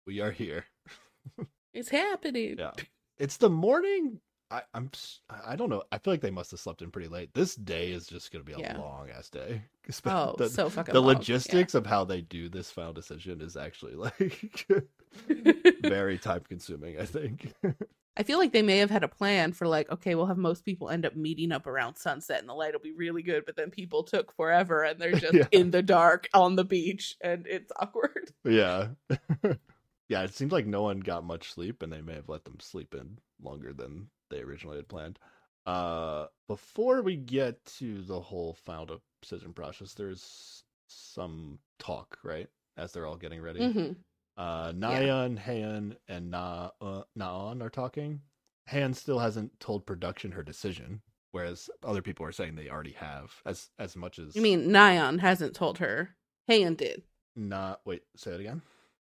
[0.05, 0.65] We are here.
[1.73, 2.57] it's happening.
[2.59, 2.73] Yeah,
[3.17, 4.21] it's the morning.
[4.51, 4.91] I, I'm.
[5.45, 5.83] I don't know.
[5.91, 7.33] I feel like they must have slept in pretty late.
[7.33, 8.77] This day is just gonna be a Yeah.
[8.77, 9.63] long ass day.
[10.05, 11.17] Oh, the, so fucking the long, yeah.
[11.17, 14.65] logistics of how they do this final decision is actually like
[15.83, 16.99] very time consuming.
[16.99, 17.53] I think.
[18.17, 20.65] I feel like they may have had a plan for like, okay, we'll have most
[20.65, 23.55] people end up meeting up around sunset and the light will be really good, but
[23.55, 25.47] then people took forever and they're just Yeah.
[25.51, 28.31] in the dark on the beach and it's awkward.
[28.45, 28.89] yeah.
[30.09, 30.23] yeah.
[30.23, 32.93] It seems like no one got much sleep, and they may have let them sleep
[32.93, 35.19] in longer than they originally had planned.
[35.67, 42.47] Uh, before we get to the whole final decision process, there's some talk, right?
[42.77, 43.71] As they're all getting ready.
[43.71, 43.91] hmm
[44.37, 48.21] Uh, Nayan, Han, and Na uh, Naan are talking.
[48.67, 53.31] Han still hasn't told production her decision, whereas other people are saying they already have.
[53.45, 56.15] As as much as You mean Nyan hasn't told her?
[56.49, 57.03] Hayan did.
[57.35, 58.61] not wait, say it again.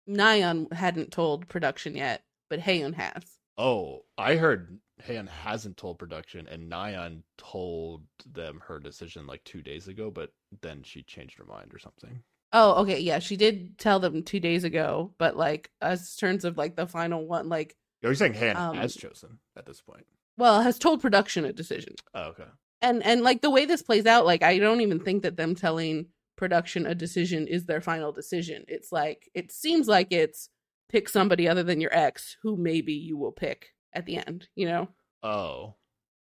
[0.08, 3.33] Nyan hadn't told production yet, but Hayan has.
[3.56, 9.62] Oh, I heard Han hasn't told production, and Nyan told them her decision like two
[9.62, 12.22] days ago, but then she changed her mind or something.
[12.52, 16.56] Oh, okay, yeah, she did tell them two days ago, but like as terms of
[16.56, 20.06] like the final one, like You're saying Han Um, has chosen at this point.
[20.36, 21.94] well, has told production a decision.
[22.14, 22.44] Oh, okay.
[22.82, 25.54] and and like the way this plays out like i don't even think that them
[25.54, 30.50] telling production a decision is their final decision it's like it seems like it's
[30.88, 34.66] pick somebody other than your ex who maybe you will pick at the end you
[34.66, 34.88] know
[35.22, 35.74] Oh.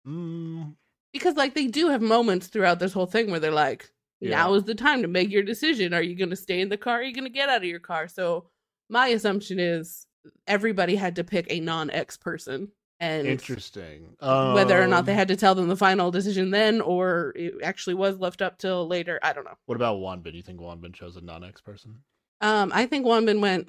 [0.06, 0.74] Mm,
[1.12, 3.90] because like they do have moments throughout this whole thing where they're like
[4.20, 6.76] now is the time to make your decision are you going to stay in the
[6.76, 8.48] car are you going to get out of your car so
[8.88, 10.06] my assumption is
[10.46, 12.68] everybody had to pick a non-ex person
[13.00, 14.16] and interesting.
[14.20, 17.54] whether or not they Um, had to tell them the final decision then or it
[17.62, 20.32] actually was left up till later i don't know What about Wanbin?
[20.32, 21.98] Do you think Wanbin chose a non-ex person?
[22.40, 23.68] um i think wanbin went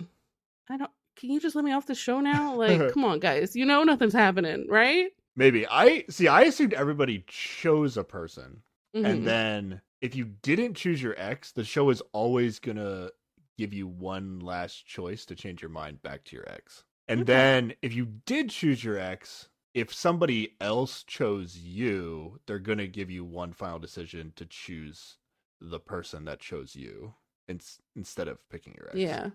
[0.69, 3.55] i don't can you just let me off the show now like come on guys
[3.55, 5.65] you know nothing's happening right Maybe.
[5.65, 6.27] I see.
[6.27, 8.61] I assumed everybody chose a person,
[8.93, 9.05] Mhm.
[9.05, 13.11] and then if you didn't choose your ex, the show is always gonna
[13.57, 16.83] give you one last choice to change your mind back to your ex.
[17.07, 17.27] And Okay.
[17.31, 23.09] then if you did choose your ex, if somebody else chose you, they're gonna give
[23.09, 25.19] you one final decision to choose
[25.61, 27.13] the person that chose you
[27.47, 27.61] in-
[27.95, 28.97] instead of picking your ex.
[28.97, 29.29] yeah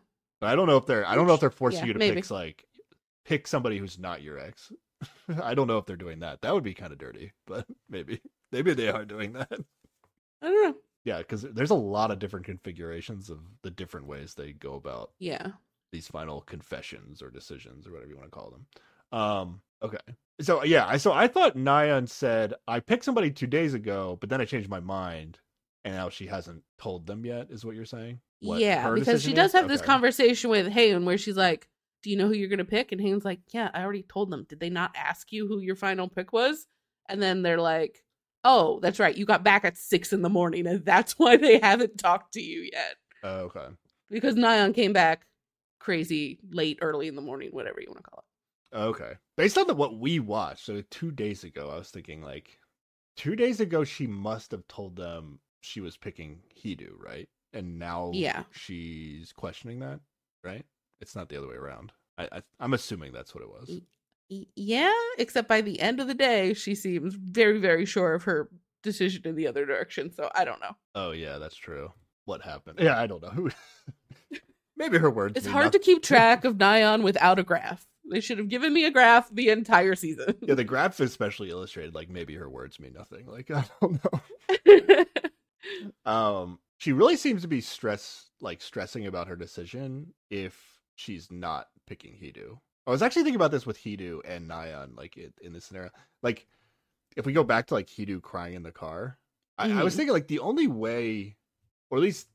[0.44, 1.98] But I don't know if they're I don't know if they're forcing Yeah, you to
[1.98, 2.16] maybe.
[2.16, 2.66] pick like
[3.24, 4.72] pick somebody who's not your ex.
[5.42, 6.42] I don't know if they're doing that.
[6.42, 8.20] That would be kind of dirty, but maybe
[8.52, 9.52] maybe they are doing that.
[10.42, 14.34] i don't know Yeah, because there's a lot of different configurations of the different ways
[14.34, 15.52] they go about yeah
[15.92, 18.66] these final confessions or decisions or whatever you want to call them.
[19.18, 19.98] Um, okay.
[20.40, 24.28] So yeah, I so I thought Nyan said I picked somebody two days ago, but
[24.28, 25.38] then I changed my mind,
[25.84, 27.50] and now she hasn't told them yet.
[27.50, 28.20] Is what you're saying?
[28.44, 29.60] What yeah, because she does is?
[29.60, 31.68] have this conversation with Hayden where she's like,
[32.02, 34.44] "Do you know who you're gonna pick?" And Hayden's like, "Yeah, I already told them.
[34.48, 36.66] Did they not ask you who your final pick was?"
[37.08, 38.04] And then they're like,
[38.44, 39.16] "Oh, that's right.
[39.16, 42.42] You got back at six in the morning, and that's why they haven't talked to
[42.42, 43.68] you yet Oh, okay.
[44.10, 45.26] because Nyan came back
[45.78, 48.24] crazy late, early in the morning, whatever you want to call it."
[48.76, 49.12] Okay.
[49.36, 52.58] Based on the, what we watched, so two days ago, I was thinking like,
[53.16, 57.28] two days ago she must have told them she was picking Hidu, right?
[57.54, 58.42] And now Yeah.
[58.50, 60.00] she's questioning that,
[60.42, 60.64] right?
[61.00, 61.92] It's not the other way around.
[62.18, 63.68] I, I I'm assuming that's what it was.
[63.70, 63.80] Y-
[64.30, 68.22] Y- Yeah, except by the end of the day, she seems very, very sure of
[68.24, 68.48] her
[68.82, 70.10] decision in the other direction.
[70.10, 70.76] So I don't know.
[70.94, 71.92] Oh yeah, that's true.
[72.24, 72.78] What happened?
[72.80, 73.28] Yeah, I don't know.
[73.30, 73.50] Who?
[74.76, 75.36] Maybe her words.
[75.36, 77.86] It's mean hard to keep track of Nyan without a graph.
[78.10, 80.34] They should have given me a graph the entire season.
[80.42, 81.94] Yeah, the graph is specially illustrated.
[81.94, 83.26] Like maybe her words mean nothing.
[83.26, 85.04] Like I don't know.
[86.06, 91.68] Um, she really seems to be stress like stressing about her decision if she's not
[91.86, 92.58] picking Hidu.
[92.86, 95.88] I was actually thinking about this with Hidu and Nyan, like in, in this scenario.
[96.22, 96.46] Like,
[97.16, 99.18] if we go back to like Hidu crying in the car,
[99.56, 99.96] I, I was Mhm.
[99.96, 101.36] thinking like the only way,
[101.88, 102.28] or at least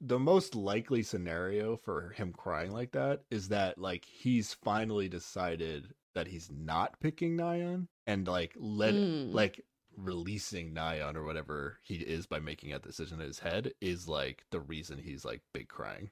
[0.00, 5.94] the most likely scenario for him crying like that is that like he's finally decided
[6.16, 9.34] that he's not picking Nyan and like let Mm.
[9.34, 9.64] like
[9.98, 14.44] releasing Nyan or whatever he is by making that decision in his head is like
[14.50, 16.10] the reason he's like big crying.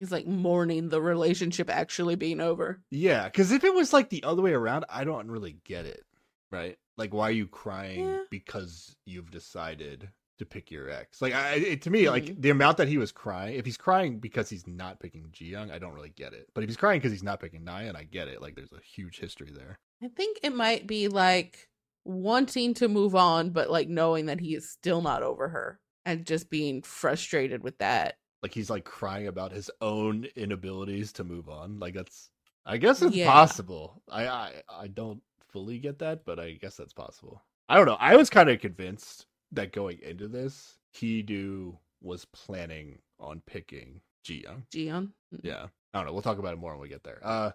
[0.00, 2.80] He's like mourning the relationship actually being over.
[2.90, 6.04] Yeah, because if it was like the other way around, I don't really get it.
[6.52, 6.78] Right?
[6.96, 8.22] Like, why are you crying Yeah.
[8.30, 11.20] because you've decided to pick your ex?
[11.20, 12.40] Like, I it, to me, like Mhm.
[12.42, 13.56] the amount that he was crying.
[13.56, 16.48] If he's crying because he's not picking Ji Young, I don't really get it.
[16.54, 18.40] But if he's crying because he's not picking Nyan, I get it.
[18.40, 19.78] Like, there's a huge history there.
[20.02, 21.68] I think it might be like
[22.08, 26.24] wanting to move on, but like knowing that he is still not over her and
[26.24, 28.16] just being frustrated with that.
[28.42, 31.78] Like he's like crying about his own inabilities to move on.
[31.78, 32.30] Like that's,
[32.64, 33.30] I guess it's Yeah.
[33.30, 34.02] possible.
[34.10, 35.20] I, I I don't
[35.52, 37.42] fully get that, but I guess that's possible.
[37.68, 37.96] I don't know.
[38.00, 44.44] I was kind of convinced that going into this, Hidu was planning on picking Ji
[44.44, 44.62] Young.
[44.74, 45.10] Jion.
[45.42, 45.66] Yeah.
[45.92, 46.12] I don't know.
[46.12, 47.20] We'll talk about it more when we get there.
[47.22, 47.50] Uh,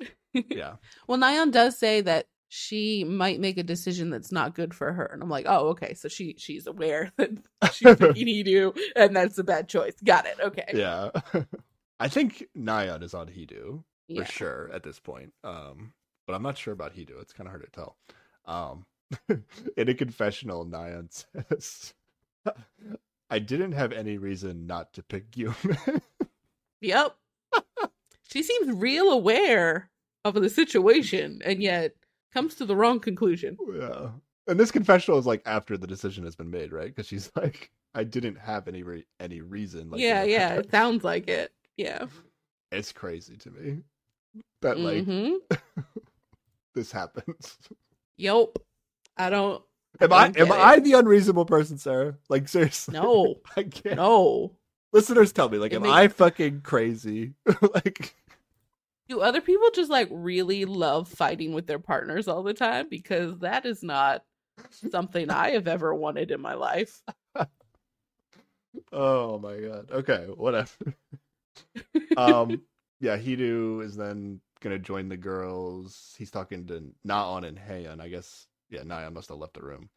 [0.32, 0.76] yeah.
[1.06, 5.06] Well, Nyan does say that she might make a decision that's not good for her,
[5.06, 7.30] and I'm like, oh, okay, so she she's aware that
[7.72, 9.94] she's thinking he do, and that's a bad choice.
[10.04, 10.36] Got it.
[10.40, 10.70] Okay.
[10.72, 11.10] yeah.
[12.00, 13.82] I think Nyan is on Hidu.
[14.06, 14.22] Yeah.
[14.22, 15.32] for sure at this point.
[15.42, 15.94] Um,
[16.26, 17.20] but I'm not sure about Hidu.
[17.22, 17.96] It's kind of hard to tell.
[18.46, 18.86] Um,
[19.76, 21.92] in a confessional, Nyan says,
[23.30, 25.54] "I didn't have any reason not to pick you.
[26.82, 27.16] Yep.
[28.30, 29.90] she seems real aware
[30.24, 31.94] of the situation, and yet
[32.34, 33.56] comes to the wrong conclusion.
[33.78, 34.08] yeah,
[34.46, 36.88] and this confessional is like after the decision has been made, right?
[36.88, 40.48] Because she's like, "I didn't have any re- any reason." Like, yeah, yeah.
[40.56, 41.52] past." It sounds like it.
[41.76, 42.06] Yeah.
[42.72, 43.78] It's crazy to me
[44.62, 45.34] that like hmm
[46.74, 47.56] this happens.
[48.18, 48.58] Yep.
[49.16, 49.62] I don't.
[50.00, 52.16] Am I don't am get I the unreasonable person, Sarah?
[52.28, 52.94] Like seriously?
[52.94, 53.36] No.
[53.56, 53.96] I can't.
[53.96, 54.52] No.
[54.92, 57.34] listeners tell me like It am makes- i fucking crazy
[57.74, 58.14] like
[59.08, 62.88] Do other people just like really love fighting with their partners all the time?
[62.88, 64.24] Because that is not
[64.90, 67.02] something I have ever wanted in my life.
[68.92, 70.68] oh my god okay whatever
[72.16, 72.62] um
[73.00, 78.00] yeah hidu is then gonna join the girls he's talking to naon and Heian.
[78.00, 79.88] i guess yeah naon must have left the room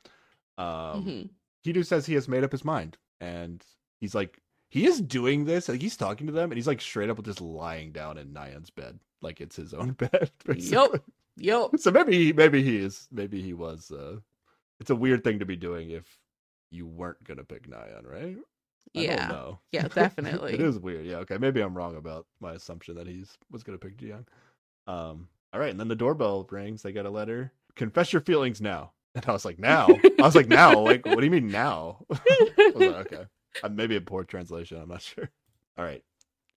[0.57, 1.29] um Mhm.
[1.65, 3.63] hidu says he has made up his mind and
[3.99, 7.09] he's like he is doing this like he's talking to them and he's like straight
[7.09, 10.99] up just lying down in Nyan's bed like it's his own bed basically.
[11.39, 11.77] Yup.
[11.79, 14.17] so maybe he maybe he is maybe he was uh
[14.79, 16.05] it's a weird thing to be doing if
[16.71, 18.37] you weren't gonna pick Nyan, right?
[18.95, 19.15] I Yeah.
[19.27, 19.59] don't know.
[19.71, 20.53] Yeah, definitely.
[20.53, 21.05] it is weird.
[21.05, 21.37] Yeah, okay.
[21.37, 24.25] Maybe I'm wrong about my assumption that he's was gonna pick Jiyoung.
[24.87, 27.53] Um all right, and then the doorbell rings, they got a letter.
[27.75, 28.91] Confess your feelings now.
[29.15, 29.87] And I was like, now?
[29.87, 30.77] I was like, now?
[30.79, 32.03] Like, what do you mean now?
[32.11, 33.25] I was like, okay.
[33.63, 35.29] Uh, maybe a poor translation, I'm not sure.
[35.77, 36.03] All right.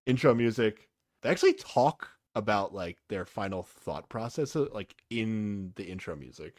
[0.07, 0.89] Intro music.
[1.23, 6.57] They actually talk about like their final thought process uh, like in the intro music.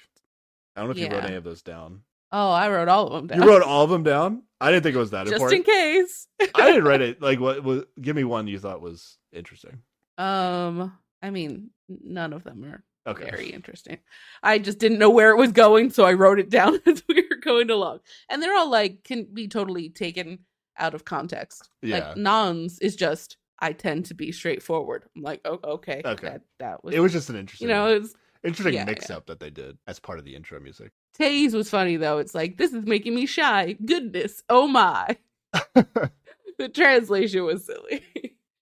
[0.75, 2.01] I don't know if you wrote any of those down.
[2.31, 3.41] Oh, I wrote all of them down.
[3.41, 4.43] You wrote all of them down?
[4.61, 5.65] I didn't think it was that just important.
[5.65, 6.27] Just in case.
[6.55, 7.21] I didn't write it.
[7.21, 9.79] Like what was give me one you thought was interesting.
[10.17, 13.29] Um, I mean, none of them are Okay.
[13.29, 13.97] very interesting.
[14.43, 17.25] I just didn't know where it was going, so I wrote it down as we
[17.29, 17.99] were going along.
[18.29, 20.39] And they're all like can be totally taken
[20.77, 21.69] out of context.
[21.81, 22.09] Yeah.
[22.09, 25.03] Like Nons is just I tend to be straightforward.
[25.15, 26.27] I'm like, oh, okay, Okay.
[26.27, 29.09] that, that was, It was just an interesting, you know, it was interesting yeah, mix
[29.11, 30.91] up that they did as part of the intro music.
[31.17, 32.17] Taze was funny though.
[32.17, 33.77] It's like this is making me shy.
[33.85, 35.17] Goodness, oh my.
[35.73, 38.03] the translation was silly.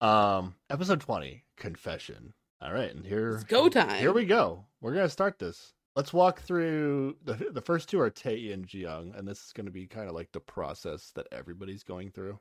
[0.01, 2.33] um, episode twenty, confession.
[2.61, 3.99] All right, and here It's go time.
[3.99, 4.65] Here we go.
[4.81, 5.73] We're gonna start this.
[5.95, 9.71] Let's walk through the the first two are Tae and Jiyoung, and this is gonna
[9.71, 12.39] be kind of like the process that everybody's going through.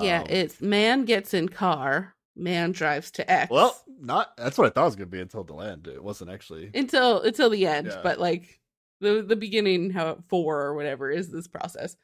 [0.00, 3.50] yeah, Um, it's man gets in car, man drives to X.
[3.50, 5.86] well, not that's what I thought it was gonna be until the end.
[5.86, 6.70] It wasn't actually.
[6.74, 8.00] until until the end, Yeah.
[8.02, 8.60] but like
[9.00, 11.96] the the beginning, how four or whatever is this process.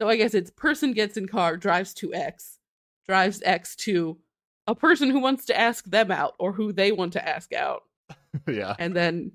[0.00, 2.58] So I guess it's person gets in car, drives to X,
[3.06, 4.18] drives X to
[4.66, 7.82] a person who wants to ask them out or who they want to ask out,
[8.48, 8.74] yeah.
[8.78, 9.32] and then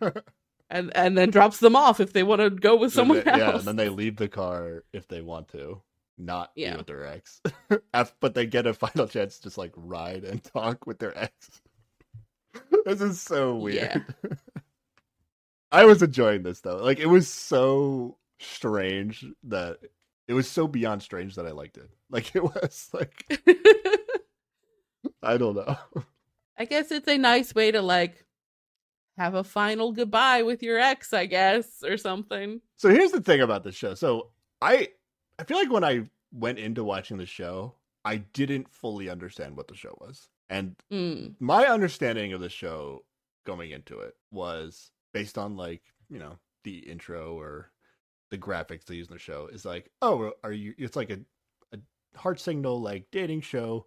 [0.70, 3.38] and and then drops them off if they want to go with someone they- else.
[3.38, 5.80] Yeah, and then they leave the car if they want to,
[6.18, 6.76] not be Yeah.
[6.76, 7.40] with their ex.
[8.20, 11.60] But they get a final chance to just like ride and talk with their ex.
[12.84, 14.04] this is so weird.
[15.70, 16.76] I was enjoying this though.
[16.76, 19.78] Like it was so strange that
[20.28, 21.88] it was so beyond strange that I liked it.
[22.10, 23.24] Like it was like
[25.22, 25.76] I don't know.
[26.58, 28.24] I guess it's a nice way to like
[29.18, 32.60] have a final goodbye with your ex, I guess, or something.
[32.76, 33.94] So here's the thing about this show.
[33.94, 34.30] So
[34.60, 34.88] I
[35.38, 39.68] I feel like when I went into watching the show, I didn't fully understand what
[39.68, 40.28] the show was.
[40.50, 41.34] And Mm.
[41.40, 43.04] my understanding of the show
[43.44, 47.72] going into it was based on like, you know, the intro or
[48.30, 51.20] the graphics they use in the show is like, oh, are you it's like a
[51.72, 51.78] a
[52.18, 53.86] heart signal like dating show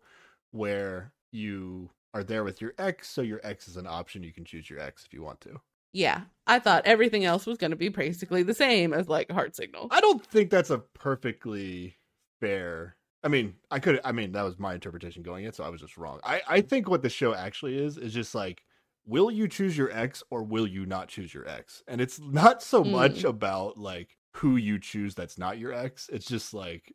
[0.51, 4.23] where you are there with your ex, so your ex is an option.
[4.23, 5.59] You can choose your ex if you want to.
[5.93, 9.55] Yeah, I thought everything else was going to be basically the same as like Heart
[9.55, 9.87] Signal.
[9.91, 11.95] I don't think that's a perfectly
[12.41, 12.97] fair.
[13.23, 13.99] I mean, I could.
[14.03, 16.19] I mean, that was my interpretation going in, so I was just wrong.
[16.23, 18.63] I I think what the show actually is is just like,
[19.05, 21.81] will you choose your ex or will you not choose your ex?
[21.87, 23.29] And it's not so much Mm.
[23.29, 26.09] about like who you choose that's not your ex.
[26.11, 26.93] It's just like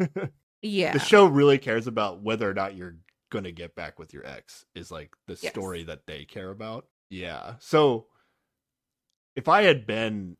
[0.62, 2.96] Yeah, the show really cares about whether or not you're
[3.32, 5.52] going to get back with your ex is like the Yes.
[5.52, 6.86] story that they care about.
[7.10, 7.54] Yeah.
[7.58, 8.06] So
[9.34, 10.36] if I had been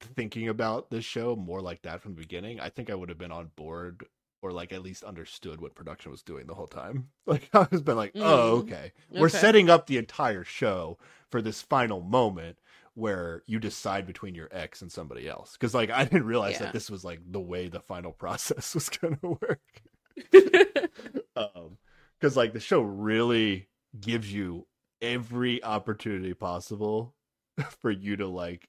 [0.00, 3.18] thinking about this show more like that from the beginning, I think I would have
[3.18, 4.06] been on board
[4.42, 7.08] or like at least understood what production was doing the whole time.
[7.26, 8.72] Like I was been like, "Oh, Mm.
[8.72, 8.92] okay.
[9.10, 10.96] We're setting up the entire show
[11.28, 12.58] for this final moment
[12.94, 16.66] where you decide between your ex and somebody else." Cuz like I didn't realize Yeah.
[16.66, 19.82] that this was like the way the final process was going to work
[21.36, 21.78] um
[22.20, 23.68] because like the show really
[24.00, 24.66] gives you
[25.02, 27.14] every opportunity possible
[27.80, 28.68] for you to like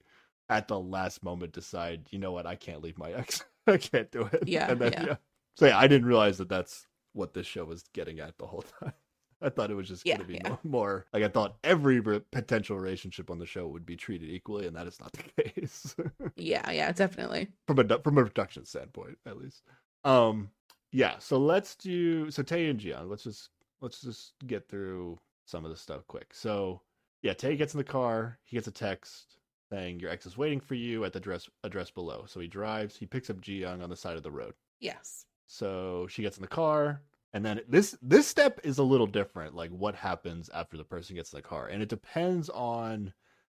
[0.50, 2.46] at the last moment decide you know what?
[2.46, 3.44] I can't leave my ex.
[3.68, 4.44] I can't do it.
[4.48, 5.16] Yeah, and then, yeah.
[5.58, 8.64] so yeah i didn't realize that that's what this show was getting at the whole
[8.80, 8.94] time.
[9.42, 10.50] I thought it was just Yeah, going to be yeah.
[10.50, 14.30] more, more like i thought every re- potential relationship on the show would be treated
[14.30, 15.96] equally and that is not the case.
[16.36, 17.50] Yeah, yeah, definitely.
[17.68, 19.62] from a from a production standpoint at least.
[20.04, 20.50] Um
[20.92, 23.50] yeah so let's do so tay and Jian, let's just
[23.82, 26.34] let's just get through some of the stuff quick.
[26.34, 26.82] So
[27.22, 29.38] yeah tay gets in the car he gets a text
[29.72, 32.26] saying your ex is waiting for you at the address address below.
[32.28, 34.54] So he drives he picks up Jiyoung on the side of the road.
[34.80, 35.26] Yes.
[35.46, 37.02] so she gets in the car
[37.34, 41.16] and then this this step is a little different like what happens after the person
[41.16, 43.14] gets in the car and it depends on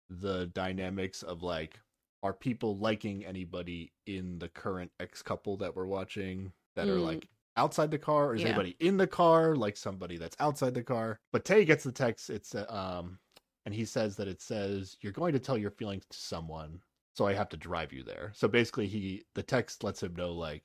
[0.10, 1.80] the dynamics of like
[2.24, 7.03] are people liking anybody in the current ex couple that we're watching that are Mm.
[7.03, 7.27] like
[7.58, 8.47] outside the car or is Yeah.
[8.47, 12.29] anybody in the car like somebody that's outside the car but tay gets the text
[12.29, 13.19] it's uh, um
[13.65, 16.79] and he says that it says you're going to tell your feelings to someone
[17.15, 20.32] so i have to drive you there so basically he the text lets him know
[20.32, 20.63] like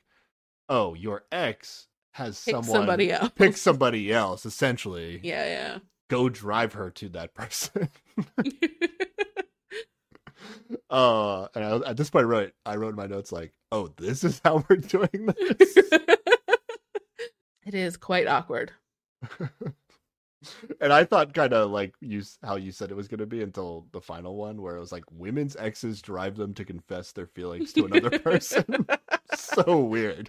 [0.69, 3.33] oh your ex has Pick someone somebody else.
[3.35, 5.79] pick somebody else essentially Yeah, yeah.
[6.09, 7.89] go drive her to that person.
[10.91, 13.89] uh and I, at this point I wrote i wrote in my notes like oh
[13.97, 15.27] this is how we're doing
[15.59, 15.77] this
[17.67, 18.73] it is quite awkward.
[20.81, 23.43] and i thought kind of like you how you said it was going to be
[23.43, 27.27] until the final one where it was like women's exes drive them to confess their
[27.27, 28.65] feelings to another person
[29.35, 30.29] so weird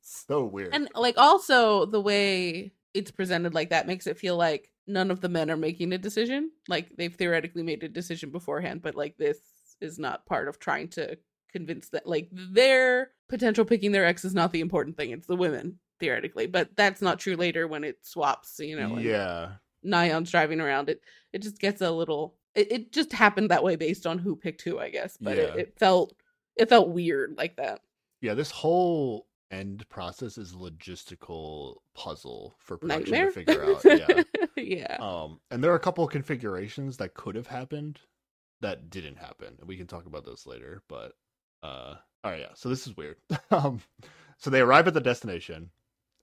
[0.00, 4.72] so weird and like also the way it's presented like that makes it feel like
[4.86, 6.50] none of the men are making a decision.
[6.68, 9.38] Like they've theoretically made a decision beforehand, but like this
[9.82, 11.18] is not part of trying to
[11.50, 15.10] convince that like their potential picking their ex is not the important thing.
[15.10, 18.58] It's the women theoretically, but that's not true later when it swaps.
[18.58, 19.52] You know, yeah
[19.82, 20.88] Nion's driving around.
[20.88, 21.02] It
[21.32, 22.36] it just gets a little.
[22.54, 25.16] It, it just happened that way based on who picked who, I guess.
[25.20, 25.60] But it, Yeah.
[25.62, 26.14] it felt
[26.56, 27.80] it felt weird like that.
[28.20, 33.26] yeah this whole end process is a logistical puzzle for production Nightmare.
[33.26, 33.84] to figure out.
[33.84, 34.22] Yeah.
[34.56, 34.96] yeah.
[35.00, 38.00] Um, and there are a couple of configurations that could have happened
[38.62, 39.58] that didn't happen.
[39.64, 41.12] We can talk about those later, but
[41.62, 41.94] uh,
[42.24, 42.54] all right, yeah.
[42.54, 43.16] So this is weird.
[43.50, 43.80] um,
[44.38, 45.70] so they arrive at the destination,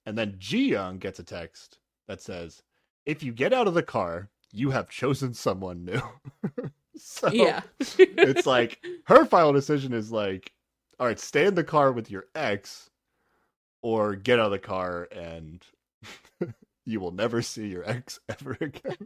[0.06, 2.64] and then Ji Young gets a text that says,
[3.06, 6.02] "If you get out of the car, you have chosen someone new."
[6.98, 7.62] so yeah.
[7.80, 10.52] it's like her final decision is like,
[11.00, 12.90] all right, stay in the car with your ex,
[13.82, 15.66] or get out of the car and
[16.86, 18.98] you will never see your ex ever again.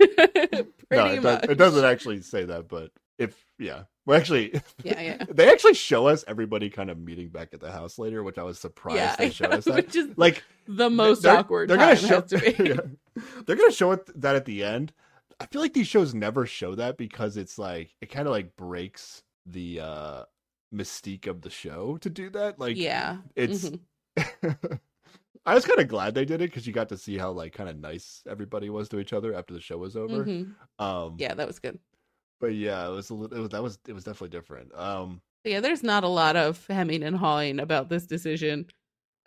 [0.91, 2.91] No, it, does, it doesn't actually say that, but
[3.24, 5.26] if yeah, well, actually, Yeah, yeah.
[5.30, 8.43] they actually show us everybody kind of meeting back at the house later, which I
[8.43, 9.76] was surprised Yeah, they showed us that.
[9.76, 12.55] which is Like the most they're- awkward They're gonna show to be.
[12.69, 13.21] yeah.
[13.45, 14.93] they're gonna show it that at the end.
[15.39, 18.55] I feel like these shows never show that because it's like it kind of like
[18.55, 20.24] breaks the uh
[20.74, 22.59] mystique of the show to do that.
[22.59, 23.17] Like yeah.
[23.36, 23.69] it's
[24.17, 24.80] Mhm.
[25.45, 27.51] I was kind of glad they did it because you got to see how like
[27.53, 30.24] kind of nice everybody was to each other after the show was over.
[30.26, 30.53] Mhm.
[30.80, 31.80] Um, Yeah, that was good.
[32.43, 33.37] But yeah, it was a little.
[33.37, 34.75] It was, that was it was definitely different.
[34.75, 38.65] Um, Yeah, there's not a lot of hemming and hawing about this decision.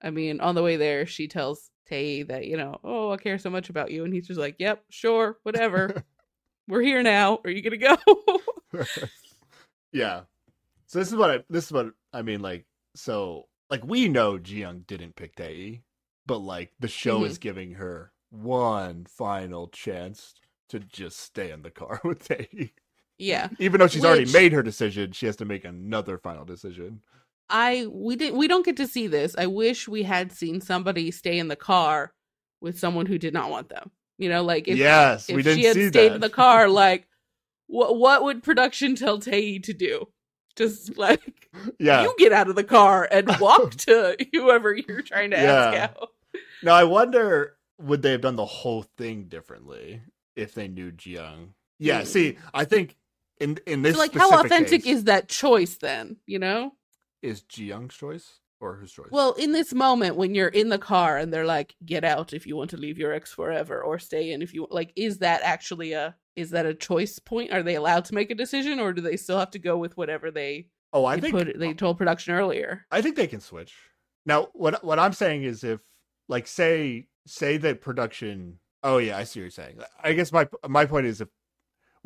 [0.02, 3.38] I mean, on the way there, she tells Tay that, you know, oh, I care
[3.38, 4.04] so much about you.
[4.04, 6.04] And he's just like, yep, sure, whatever.
[6.68, 7.38] We're here now.
[7.42, 7.96] Are you going to
[8.74, 8.84] go?
[9.92, 10.20] yeah.
[10.88, 12.42] So this is what I this is what I mean.
[12.42, 15.84] Like so, like we know Jiyoung didn't pick Tae,
[16.26, 17.30] but like the show Mm-hmm.
[17.30, 20.34] is giving her one final chance
[20.68, 22.72] to just stay in the car with Tae.
[23.18, 23.48] Yeah.
[23.58, 27.00] Even though she's already made her decision, she has to make another final decision.
[27.48, 29.34] I we didn't we don't get to see this.
[29.38, 32.12] I wish we had seen somebody stay in the car
[32.60, 33.90] with someone who did not want them.
[34.18, 36.14] You know, like if yes, if we didn't she had see stayed that.
[36.16, 37.06] in the car, like
[37.68, 40.08] what what would production tell Tae to do?
[40.56, 41.48] Just like
[41.78, 42.02] yeah.
[42.02, 46.08] you get out of the car and walk to whoever you're trying to ask out.
[46.62, 50.00] Now I wonder would they have done the whole thing differently
[50.34, 51.50] if they knew Jiyoung?
[51.78, 52.06] Yeah, Hmm.
[52.06, 52.96] see, I think
[53.40, 56.72] in in this So like how authentic case- is that choice then, you know?
[57.22, 59.08] is Jiyoung's choice or whose choice?
[59.10, 62.46] Well, in this moment when you're in the car and they're like, "Get out if
[62.46, 65.42] you want to leave your ex forever, or stay in if you like," is that
[65.42, 67.52] actually a is that a choice point?
[67.52, 69.96] Are they allowed to make a decision, or do they still have to go with
[69.96, 72.86] whatever they oh, I they, think put, they told production earlier?
[72.90, 73.74] I think they can switch.
[74.24, 75.80] Now, what what I'm saying is if
[76.28, 79.78] like say say that production Oh yeah, I see what you're saying.
[80.00, 81.28] I guess my my point is if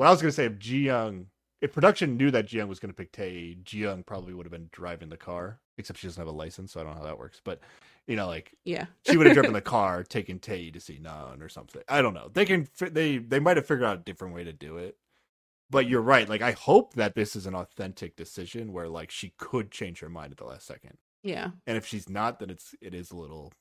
[0.01, 1.27] what I was going to say if Jiyoung
[1.61, 4.71] if production knew that Jiyoung was going to pick Tae, Jiyoung probably would have been
[4.73, 5.61] driving the car.
[5.77, 7.43] Except she doesn't have a license, so I don't know how that works.
[7.45, 7.61] But
[8.07, 11.43] you know, like Yeah, she would have driven the car, taking Tae to see Nan
[11.43, 11.83] or something.
[11.87, 12.31] I don't know.
[12.33, 14.97] They can they they might have figured out a different way to do it.
[15.69, 16.27] But you're right.
[16.27, 20.09] Like I hope that this is an authentic decision where like she could change her
[20.09, 20.97] mind at the last second.
[21.23, 21.51] yeah.
[21.67, 23.53] And if she's not, then it's it is a little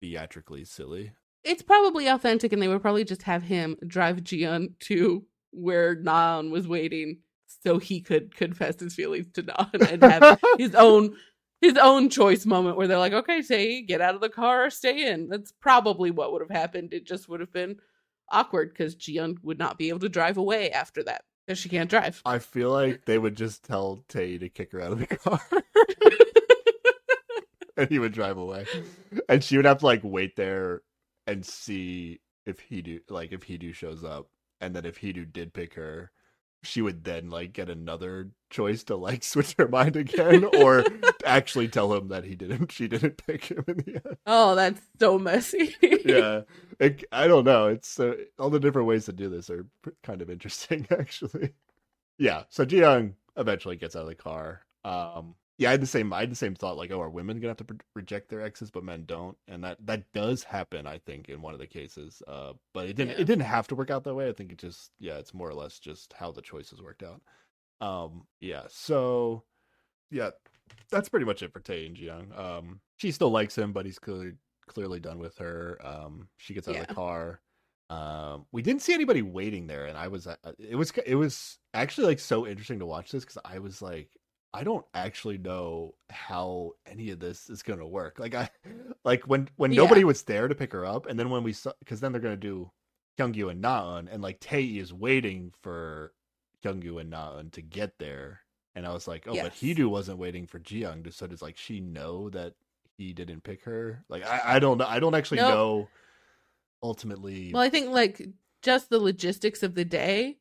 [0.00, 1.12] theatrically silly.
[1.44, 6.50] It's probably authentic, and they would probably just have him drive Jian to where Nan
[6.50, 7.18] was waiting,
[7.62, 11.16] so he could confess his feelings to Nan and have his own
[11.60, 14.70] his own choice moment where they're like, okay, say get out of the car or
[14.70, 15.28] stay in.
[15.28, 16.92] That's probably what would have happened.
[16.92, 17.76] It just would have been
[18.30, 21.90] awkward because Jian would not be able to drive away after that because she can't
[21.90, 22.20] drive.
[22.26, 25.40] I feel like they would just tell Tay to kick her out of the car
[27.76, 28.66] and he would drive away.
[29.28, 30.82] And she would have to like wait there
[31.26, 34.28] and see if he do like if he do shows up.
[34.64, 36.10] And then if he do did pick her,
[36.62, 40.84] she would then like get another choice to like switch her mind again or
[41.26, 44.16] actually tell him that he didn't she didn't pick him in the end.
[44.26, 45.74] oh, that's so messy.
[45.82, 46.42] Yeah.
[46.80, 47.66] It, I don't know.
[47.68, 49.66] It's uh, all the different ways to do this are
[50.02, 51.52] kind of interesting actually.
[52.18, 52.44] Yeah.
[52.48, 54.62] So Jiyoung eventually gets out of the car.
[54.82, 57.40] Um yeah, I had the same I had the same thought like oh are women
[57.40, 60.86] to have to pre- reject their exes but men don't and that that does happen
[60.86, 62.22] I think in one of the cases.
[62.26, 63.20] Uh but it didn't Yeah.
[63.22, 64.28] it didn't have to work out that way.
[64.28, 67.22] I think it just yeah, it's more or less just how the choices worked out.
[67.80, 68.64] Um yeah.
[68.68, 69.44] So
[70.10, 70.30] yeah,
[70.90, 72.36] that's pretty much it for Tae and Jiyoung.
[72.38, 74.32] Um she still likes him but he's clearly
[74.66, 75.78] clearly done with her.
[75.84, 77.40] Um she gets out of the car.
[77.90, 81.58] Um we didn't see anybody waiting there and I was uh, it was it was
[81.74, 84.10] actually like so interesting to watch this cuz I was like
[84.54, 88.18] I don't actually know how any of this is going to work.
[88.20, 88.50] Like I
[89.04, 89.80] like when when Yeah.
[89.80, 92.20] nobody was there to pick her up and then when we saw cuz then they're
[92.20, 92.70] going to do
[93.18, 96.14] Hyungyu and Naeun and like Tae is waiting for
[96.64, 98.40] Hyungyu and Naeun to get there
[98.76, 99.60] and I was like, "Oh, but Yes.
[99.60, 102.54] Hidu wasn't waiting for Jiyoung." So does like she know that
[102.96, 104.04] he didn't pick her?
[104.08, 104.86] Like I I don't know.
[104.86, 105.48] I don't actually Nope.
[105.48, 105.88] know
[106.82, 108.28] ultimately Well, I think like
[108.62, 110.38] just the logistics of the day,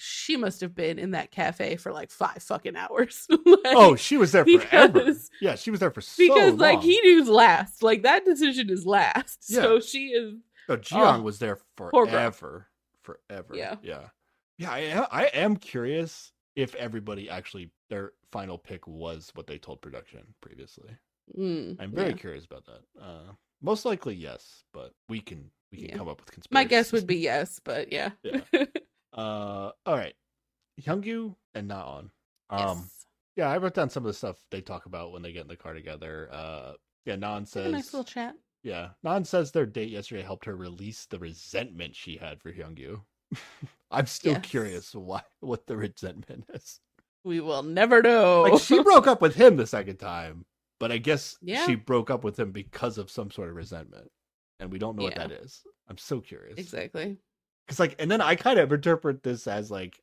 [0.00, 3.26] she must have been in that cafe for like five fucking hours.
[3.30, 5.12] like, oh, she was there forever.
[5.40, 6.36] yeah, she was there for so long.
[6.36, 7.82] because like he knews last.
[7.82, 9.44] Like that decision is last.
[9.44, 10.34] So she is
[10.68, 12.66] No, Oh, was there forever,
[13.02, 13.54] forever.
[13.54, 13.76] Yeah.
[13.82, 14.04] yeah,
[14.58, 14.70] yeah.
[14.70, 19.80] I am, I am curious if everybody actually their final pick was what they told
[19.82, 20.90] production previously.
[21.36, 22.16] mm, I'm very yeah.
[22.16, 22.80] curious about that.
[23.00, 23.32] Uh,
[23.62, 25.96] most likely yes, but we can we can Yeah.
[25.96, 26.52] come up with conspiracies.
[26.54, 28.10] My guess would be yes, but yeah.
[28.22, 28.40] Yeah.
[29.12, 30.14] Uh, all right,
[30.80, 32.10] Hyungyu and Naon.
[32.50, 33.06] Um, yes.
[33.36, 35.48] yeah, I wrote down some of the stuff they talk about when they get in
[35.48, 36.28] the car together.
[36.32, 36.72] Uh,
[37.04, 38.34] yeah, Nan Have says nice little chat.
[38.62, 43.00] Yeah, Nan says their date yesterday helped her release the resentment she had for Hyungyu.
[43.90, 44.42] I'm still Yes.
[44.44, 46.80] curious why what the resentment is.
[47.24, 48.42] We will never know.
[48.42, 50.44] Like she broke up with him the second time,
[50.78, 51.66] but I guess Yeah.
[51.66, 54.10] she broke up with him because of some sort of resentment,
[54.60, 55.62] and we don't know what that is.
[55.88, 56.58] I'm so curious.
[56.58, 57.16] exactly.
[57.70, 60.02] Cause like, and then I kind of interpret this as like,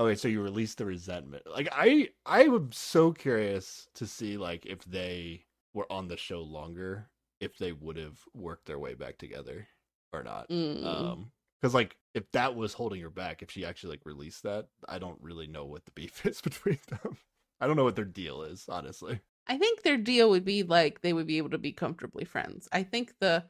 [0.00, 1.44] okay, so you release the resentment.
[1.46, 5.44] Like, I I am so curious to see like if they
[5.74, 7.08] were on the show longer,
[7.38, 9.68] if they would have worked their way back together
[10.12, 10.48] or not.
[10.48, 10.84] Mm.
[10.84, 11.30] Um,
[11.62, 14.98] because like if that was holding her back, if she actually like released that, I
[14.98, 17.16] don't really know what the beef is between them.
[17.60, 19.20] I don't know what their deal is, honestly.
[19.46, 22.68] I think their deal would be like they would be able to be comfortably friends.
[22.72, 23.44] I think the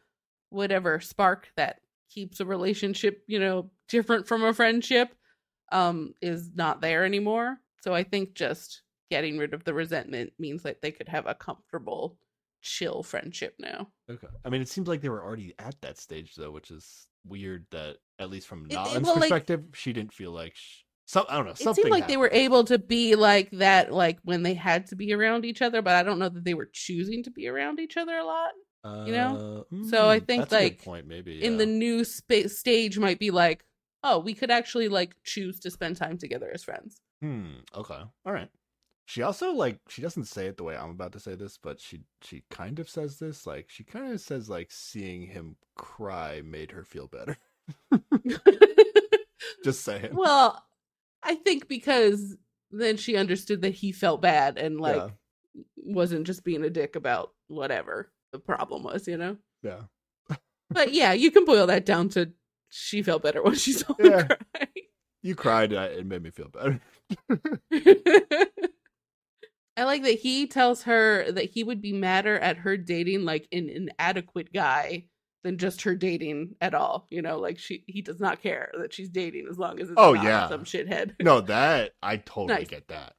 [0.50, 1.80] whatever spark that
[2.14, 5.14] keeps a relationship, you know, different from a friendship
[5.72, 7.58] um is not there anymore.
[7.82, 11.34] So I think just getting rid of the resentment means that they could have a
[11.34, 12.18] comfortable
[12.62, 13.88] chill friendship now.
[14.10, 14.26] Okay.
[14.44, 17.66] I mean, it seems like they were already at that stage though, which is weird.
[17.72, 20.82] That at least from It- it- Nalan's well, like- perspective, she didn't feel like sh
[21.06, 21.26] some.
[21.28, 21.50] I don't know.
[21.52, 24.86] It Something seemed like they were able to be like that like when they had
[24.86, 27.46] to be around each other, but I don't know that they were choosing to be
[27.48, 28.52] around each other a lot.
[29.07, 29.37] You know?
[29.37, 32.49] Uh, So I mm, think, that's a good like, point maybe in the new spa-
[32.49, 33.64] stage might be like
[34.03, 37.61] oh we could actually like choose to spend time together as friends Hmm.
[37.74, 38.03] Okay.
[38.26, 38.51] All right.
[39.07, 41.80] She also like she doesn't say it the way I'm about to say this, but
[41.80, 43.47] she she kind of says this.
[43.47, 47.37] Like she kind of says like seeing him cry made her feel better.
[49.64, 50.11] Just saying.
[50.16, 50.62] well
[51.22, 52.37] i think because
[52.70, 55.11] then she understood that he felt bad and like Yeah.
[55.76, 59.82] wasn't just being a dick about whatever the problem was you know Yeah.
[60.70, 62.32] but yeah you can boil that down to
[62.68, 64.22] she felt better when she saw Yeah.
[64.22, 64.68] him cry
[65.22, 65.72] You cried.
[65.72, 66.80] uh, It made me feel better.
[69.76, 73.49] I like that he tells her that he would be madder at her dating like
[73.53, 75.07] an inadequate guy
[75.43, 77.07] than just her dating at all.
[77.11, 79.95] You know, like she he does not care that she's dating as long as it's
[79.97, 80.49] Oh, yeah.
[80.49, 81.14] some shithead.
[81.22, 82.68] no, that I totally Nice.
[82.68, 83.14] get that.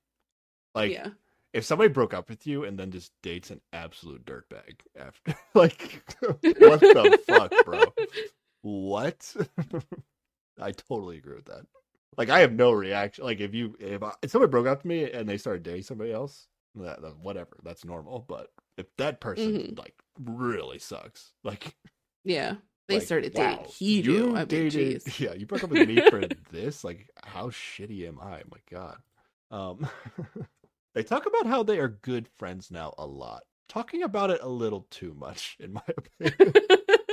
[0.74, 1.10] Like yeah.
[1.56, 6.04] If somebody broke up with you and then just dates an absolute dirtbag after, like
[6.22, 6.42] what
[6.82, 7.82] the fuck, bro?
[8.62, 9.36] What?
[10.62, 11.66] I totally agree with that.
[12.18, 13.24] Like I have no reaction.
[13.24, 15.84] Like if you if, I, if somebody broke up to me and they started dating
[15.84, 18.26] somebody else, that, that- whatever, that's normal.
[18.28, 19.80] But if that person Mhm.
[19.80, 21.76] like really sucks, like
[22.24, 22.56] Yeah.
[22.88, 23.58] They like, started dating.
[23.58, 24.12] wow, he do.
[24.12, 26.84] you I mean, dated- yeah, you broke up with me for this.
[26.84, 28.44] Like, how shitty am I?
[28.52, 28.98] My God.
[29.50, 29.88] Um,
[30.96, 33.44] they talk about how they are good friends now a lot.
[33.68, 36.54] Talking about it a little too much, in my opinion.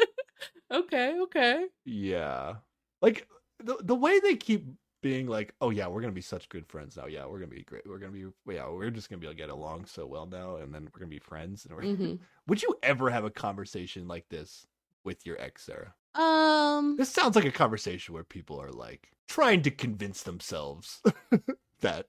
[0.73, 1.67] okay, okay.
[1.85, 2.55] yeah,
[3.03, 3.29] like
[3.63, 4.67] the the way they keep
[5.03, 7.07] being like, "Oh yeah, we're gonna be such good friends now.
[7.07, 7.83] Yeah, we're gonna be great.
[7.87, 10.57] We're gonna be yeah, we're just gonna be able to get along so well now,
[10.57, 11.95] and then we're gonna be friends." And we're...
[11.95, 12.15] hmm
[12.47, 14.67] would you ever have a conversation like this
[15.05, 15.95] with your ex, Sarah?
[16.15, 21.03] Um This sounds like a conversation where people are like trying to convince themselves
[21.83, 22.07] that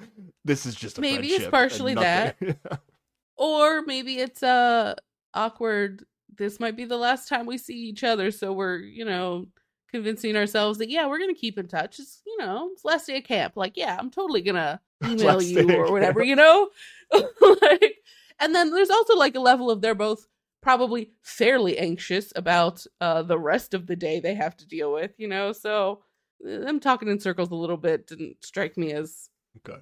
[0.44, 2.36] this is just a Maybe it's partially that,
[3.36, 4.94] or maybe it's uh
[5.34, 6.04] awkward.
[6.36, 9.46] This might be the last time we see each other so we're you know
[9.90, 11.98] convincing ourselves that yeah we're gonna keep in touch.
[11.98, 13.56] It's you know it's last day of camp.
[13.56, 16.28] Like yeah i'm totally gonna email Last you or whatever camp.
[16.28, 16.68] you know?
[17.12, 17.96] Like
[18.40, 20.26] and then there's also like a level of they're both
[20.62, 25.12] probably fairly anxious about uh the rest of the day they have to deal with
[25.18, 25.52] you know?
[25.52, 26.02] So
[26.44, 29.28] uh, them talking in circles a little bit didn't strike me as
[29.58, 29.80] okay.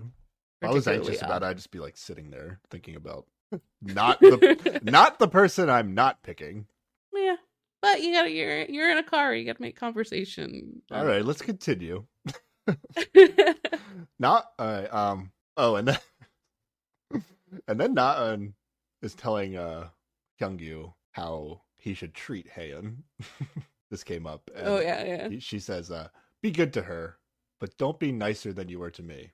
[0.63, 3.27] I was anxious about it, I'd just be like sitting there thinking about
[3.83, 6.67] not the not the person I'm not picking.
[7.13, 7.37] Yeah,
[7.83, 9.35] but you gotta you're you're in a car.
[9.35, 10.83] You gotta make conversation.
[10.91, 12.07] All right, let's continue.
[14.19, 14.93] Not all right.
[14.93, 15.33] Um.
[15.57, 15.99] Oh, and then
[17.69, 18.55] and then Naeun
[19.03, 19.89] is telling uh
[20.41, 22.97] Hyungyu how he should treat Haeun.
[23.91, 24.51] this came up.
[24.55, 25.29] And oh yeah, yeah.
[25.29, 26.09] he- she says, uh,
[26.45, 27.17] "Be good to her,
[27.59, 29.33] but don't be nicer than you were to me."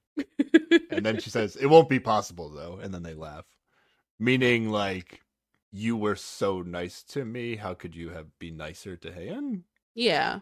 [0.91, 3.47] And then she says, "It won't be possible though." And then they laugh,
[4.21, 5.21] meaning like,
[5.73, 7.57] "You were so nice to me.
[7.57, 9.63] How could you have been nicer to Haeun?"
[9.97, 10.41] yeah,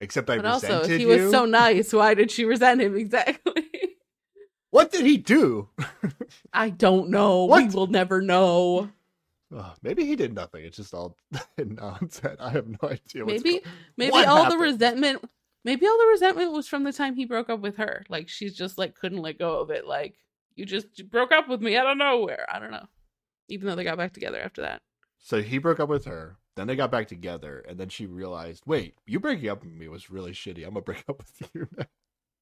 [0.00, 1.22] Except I But also, resented if he you.
[1.24, 3.64] was so nice, why did she resent him exactly?
[4.70, 5.68] What did he do?
[6.52, 7.44] I don't know.
[7.44, 7.62] What?
[7.68, 8.90] We will never know.
[9.54, 10.64] Oh, maybe he did nothing.
[10.64, 11.16] It's just all
[11.58, 12.36] nonsense.
[12.40, 13.24] I have no idea.
[13.24, 13.60] What's Maybe,
[13.96, 14.52] maybe all happened?
[14.60, 15.24] the resentment,
[15.66, 18.04] maybe all the resentment was from the time he broke up with her.
[18.08, 19.86] Like she's just like couldn't let go of it.
[19.86, 20.14] Like
[20.54, 22.46] you just broke up with me out of nowhere.
[22.48, 22.86] I don't know.
[23.48, 24.80] Even though they got back together after that.
[25.18, 26.38] So he broke up with her.
[26.54, 29.88] Then they got back together, and then she realized, wait, you breaking up with me
[29.88, 30.62] was really shitty.
[30.64, 31.68] I'm gonna break up with you.
[31.76, 31.84] now."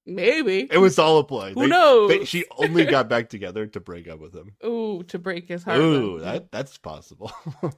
[0.07, 1.55] Maybe It was all a play.
[1.55, 2.11] Who They- knows?
[2.11, 4.53] they- she only got back together to break up with him.
[4.65, 5.81] Ooh, to break his heart.
[5.81, 7.33] Ooh, that that's possible.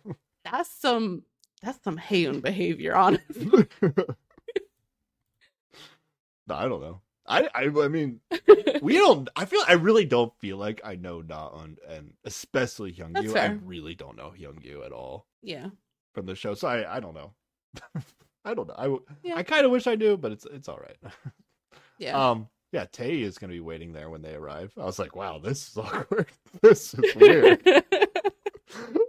[0.45, 1.23] that's some
[1.63, 3.67] that's some Hayun behavior, honestly.
[6.51, 7.01] I don't know.
[7.29, 8.21] I, I I mean,
[8.83, 9.29] we don't.
[9.35, 9.63] I feel.
[9.67, 13.31] I really don't feel like I know Naon and especially That's Hyungyu.
[13.31, 13.61] I fair.
[13.65, 15.69] really don't know Hyungyu at all yeah.
[16.15, 16.55] from the show.
[16.55, 17.33] So I I don't know.
[18.45, 18.75] I don't know.
[18.79, 19.35] I w- Yeah.
[19.37, 21.13] I kind of wish I knew, but it's it's all right.
[21.99, 22.31] Yeah.
[22.31, 22.49] Um.
[22.73, 24.73] Yeah, Tay is gonna be waiting there when they arrive.
[24.77, 26.27] I was like, wow, this is awkward.
[26.61, 27.67] this is weird.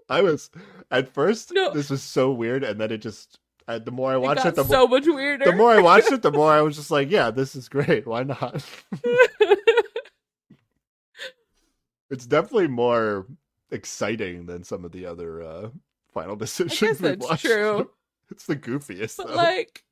[0.10, 0.50] I was
[0.90, 1.52] at first.
[1.54, 1.74] No.
[1.74, 3.40] This was so weird, and then it just.
[3.68, 5.46] I, the more I watched got it, the more so much weirder.
[5.46, 8.08] the more I watched it, the more I was just like, yeah, this is great.
[8.08, 8.66] Why not?
[12.10, 13.26] it's definitely more
[13.72, 15.70] exciting than some of the other uh,
[16.14, 16.80] final I decisions.
[16.80, 17.46] guess we've that's watched.
[17.46, 17.90] true.
[18.30, 19.16] It's the goofiest.
[19.16, 19.36] But though.
[19.36, 19.86] like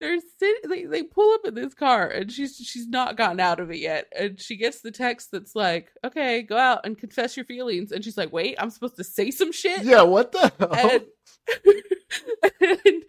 [0.00, 3.60] they're sit- they, they pull up in this car and she's she's not gotten out
[3.60, 4.06] of it yet.
[4.18, 7.92] And she gets the text that's like okay go out and confess your feelings.
[7.92, 9.82] And she's like wait i'm supposed to say some shit?
[9.84, 10.72] Yeah, what the hell?
[10.72, 11.04] and,
[12.60, 13.02] and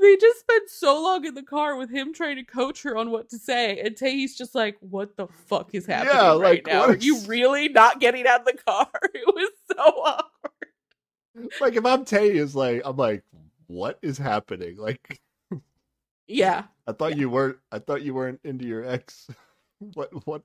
[0.00, 3.10] they just spend so long in the car with him trying to coach her on
[3.10, 3.80] what to say.
[3.80, 6.82] And Taehee's just like what the fuck is happening Yeah, right like, now?
[6.82, 8.88] are you really not getting out of the car?
[9.14, 11.50] It was so awkward.
[11.60, 13.24] Like if I'm Tay is like, I'm like,
[13.66, 14.76] what is happening?
[14.76, 15.20] Like,
[16.28, 17.58] yeah I thought you weren't.
[17.72, 19.28] I thought you weren't into your ex.
[19.94, 20.42] what what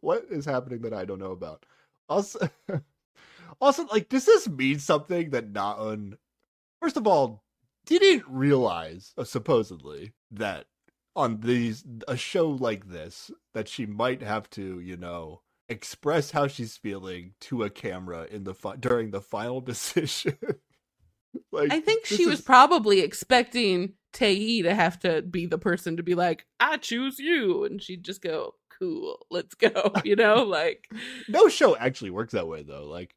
[0.00, 1.64] what is happening that I don't know about?
[2.08, 2.48] Also,
[3.60, 6.16] also like does this mean something that Naun,
[6.82, 7.44] first of all,
[7.86, 10.66] didn't realize uh, supposedly that
[11.16, 16.46] on these a show like this that she might have to you know express how
[16.48, 20.36] she's feeling to a camera in the fi- during the final decision.
[21.52, 25.96] like I think she was is- probably expecting Tae to have to be the person
[25.96, 27.64] to be like, I choose you.
[27.64, 29.92] And she'd just go, cool, let's go.
[30.04, 30.88] You know, like,
[31.28, 32.84] no show actually works that way though.
[32.86, 33.14] Like,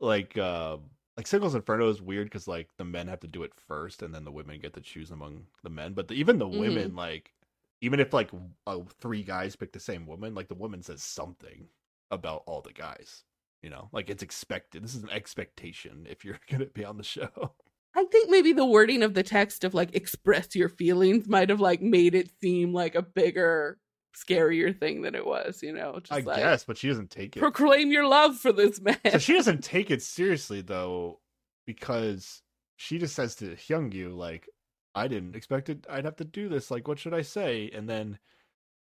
[0.00, 3.52] like, um, like Singles Inferno is weird because like the men have to do it
[3.68, 5.92] first, and then the women get to choose among the men.
[5.92, 6.58] But the, even the Mhm.
[6.58, 7.32] women, like,
[7.80, 8.30] even if like
[8.66, 11.68] uh, three guys pick the same woman, like the woman says something
[12.10, 13.24] about all the guys.
[13.62, 14.82] You know, like it's expected.
[14.84, 17.54] This is an expectation if you're gonna be on the show.
[17.96, 21.60] I think maybe the wording of the text of like express your feelings might have
[21.60, 23.78] like made it seem like a bigger,
[24.16, 25.98] scarier thing than it was, you know?
[26.00, 27.40] Just I like, guess, but she doesn't take it.
[27.40, 28.98] proclaim your love for this man.
[29.10, 31.20] so she doesn't take it seriously though,
[31.66, 32.42] because
[32.76, 34.48] she just says to Hyungyu like,
[34.94, 35.86] "I didn't expect it.
[35.88, 36.70] I'd have to do this.
[36.70, 38.18] Like, what should I say?" And then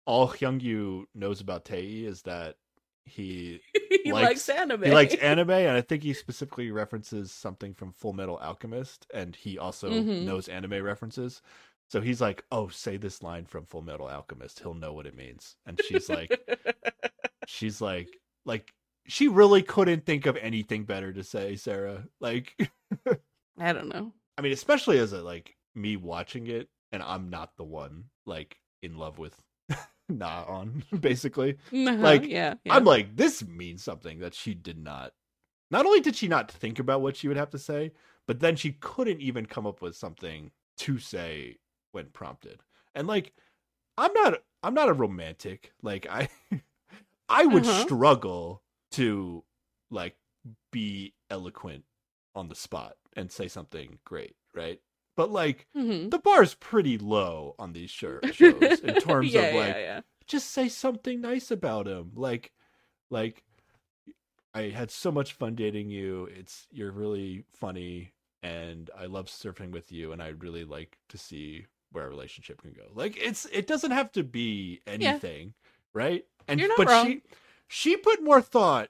[0.07, 2.57] all Hyungyu knows about Tae is that
[3.05, 3.61] he
[4.05, 4.83] he likes- likes, anime.
[4.85, 9.59] he likes anime, and I think he specifically references something from Fullmetal Alchemist, and he
[9.59, 10.25] also Mhm.
[10.25, 11.43] knows anime references.
[11.91, 14.61] So he's like, "Oh, say this line from Fullmetal Alchemist.
[14.61, 16.31] He'll know what it means." And she's like,
[17.47, 18.09] she's like
[18.45, 18.73] like
[19.07, 22.57] she really couldn't think of anything better to say sarah like
[23.59, 24.13] I don't know.
[24.39, 28.59] i mean especially as a like me watching it and i'm not the one like
[28.83, 29.37] in love with
[30.19, 32.75] nah on basically Uh-huh, Like, yeah, yeah.
[32.77, 35.13] i'm like this means something that she did not
[35.71, 37.93] not only did she not think about what she would have to say
[38.27, 41.57] but then she couldn't even come up with something to say
[41.93, 42.61] when prompted
[42.95, 43.33] and like
[43.99, 46.29] i'm not i'm not a romantic like i
[47.29, 47.85] i would Uh-huh.
[47.85, 49.45] struggle to
[49.91, 50.17] like
[50.71, 51.85] be eloquent
[52.35, 54.81] on the spot and say something great right
[55.17, 56.11] but like Mhm.
[56.11, 60.01] the bar's pretty low on these show- shows in terms yeah, of like yeah, yeah.
[60.27, 62.53] just say something nice about him like
[63.11, 63.43] like
[64.55, 69.71] i had so much fun dating you it's you're really funny and i love surfing
[69.71, 73.45] with you and i'd really like to see where a relationship can go like it's
[73.53, 75.53] it doesn't have to be anything
[75.93, 77.07] right and You're not but wrong.
[77.07, 77.23] she
[77.69, 78.89] she put more thought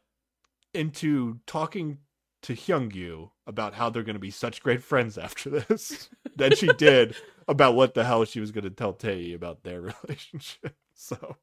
[0.74, 1.98] into talking
[2.42, 6.66] to Hyungyu about how they're going to be such great friends after this than she
[6.68, 7.16] did
[7.48, 10.76] about what the hell she was going to tell Tae about their relationship.
[10.94, 11.36] So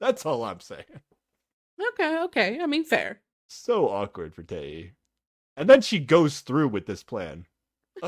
[0.00, 0.84] that's all I'm saying.
[1.94, 2.60] Okay, okay.
[2.60, 3.20] I mean, fair.
[3.48, 4.92] So awkward for Tae.
[5.56, 7.46] And then she goes through with this plan.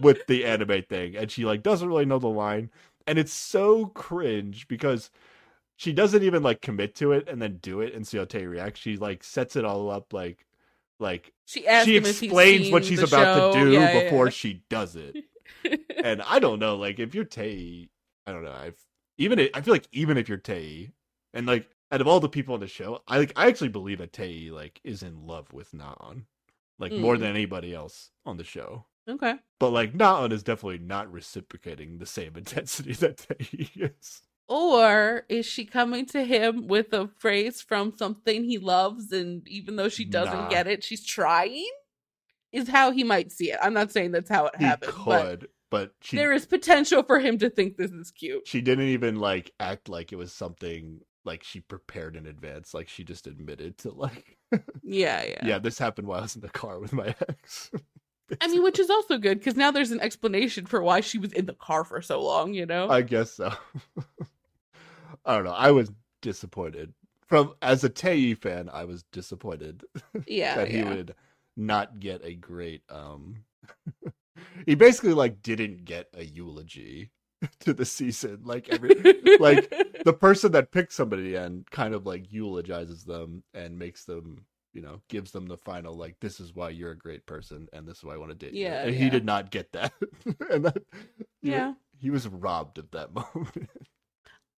[0.00, 2.70] with the anime thing, and she like doesn't really know the line,
[3.06, 5.10] and it's so cringe because
[5.76, 8.46] she doesn't even like commit to it and then do it and see how Tay
[8.46, 8.80] reacts.
[8.80, 10.46] She like sets it all up like
[11.02, 13.52] like she she if explains what she's about show.
[13.52, 14.30] to do Yeah, before yeah.
[14.30, 15.16] she does it.
[16.02, 17.90] and I don't know, like if you're Tay,
[18.26, 18.52] I don't know.
[18.52, 18.78] I've
[19.18, 20.92] even i- I feel like even if you're Tay,
[21.34, 23.98] and like out of all the people on the show, I like I actually believe
[23.98, 26.24] that Tay like is in love with Naon,
[26.78, 27.20] like more Mm.
[27.20, 28.86] than anybody else on the show.
[29.08, 29.34] okay.
[29.60, 34.22] But like Naon is definitely not reciprocating the same intensity that Tay is.
[34.48, 39.76] Or is she coming to him with a phrase from something he loves, and even
[39.76, 40.48] though she doesn't Nah.
[40.48, 41.70] get it, she's trying?
[42.52, 43.58] Is how he might see it.
[43.62, 47.18] I'm not saying that's how it He happened, but but she there is potential for
[47.18, 48.46] him to think this is cute.
[48.46, 52.74] she didn't even like act like it was something like she prepared in advance.
[52.74, 54.36] Like she just admitted to like
[54.82, 55.46] Yeah, yeah.
[55.46, 57.70] yeah, this happened while I was in the car with my ex.
[58.40, 61.32] I mean, which is also good because now there's an explanation for why she was
[61.32, 62.88] in the car for so long, you know?
[62.88, 63.52] I guess so.
[65.24, 65.52] I don't know.
[65.52, 66.92] I was disappointed.
[67.26, 69.84] From as a Tei fan, I was disappointed
[70.26, 70.56] yeah.
[70.56, 70.88] that he yeah.
[70.88, 71.14] would
[71.56, 73.44] not get a great um
[74.66, 77.10] he basically like didn't get a eulogy
[77.60, 78.40] to the season.
[78.44, 78.94] Like every
[79.38, 79.70] like
[80.04, 84.80] the person that picked somebody and kind of like eulogizes them and makes them you
[84.82, 87.98] know gives them the final like this is why you're a great person and this
[87.98, 89.92] is why i want to date Yeah, you and he did not get that
[90.50, 90.82] and that
[91.42, 91.74] Yeah.
[91.98, 93.68] he was robbed of that moment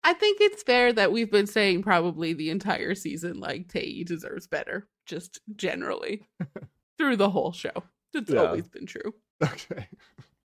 [0.06, 4.46] I think it's fair that we've been saying probably the entire season like Tei deserves
[4.46, 6.28] better, just generally
[6.98, 7.72] through the whole show.
[8.12, 8.40] It's Yeah.
[8.40, 9.14] always been true.
[9.42, 9.88] okay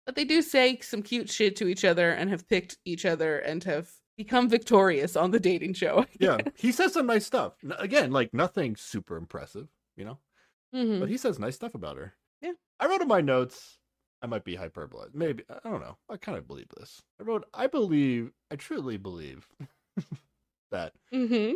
[0.06, 3.38] But they do say some cute shit to each other and have picked each other
[3.38, 3.90] and have
[4.24, 6.04] become victorious on the dating show.
[6.18, 10.18] yeah he says some nice stuff again like nothing super impressive you know
[10.74, 11.00] Mhm.
[11.00, 12.52] but he says nice stuff about her Yeah.
[12.80, 13.78] i wrote in my notes
[14.22, 17.44] i might be hyperbole maybe i don't know i kind of believe this i wrote
[17.52, 19.46] i believe i truly believe
[20.70, 21.54] that mm-hmm.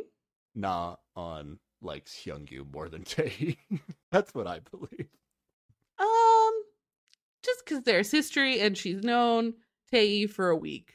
[0.55, 3.59] Na on likes Hyungyu more than Tae.
[4.11, 5.09] That's what I believe.
[5.99, 6.53] Um,
[7.45, 9.55] just because there's history and she's known
[9.91, 10.95] Tei for a week.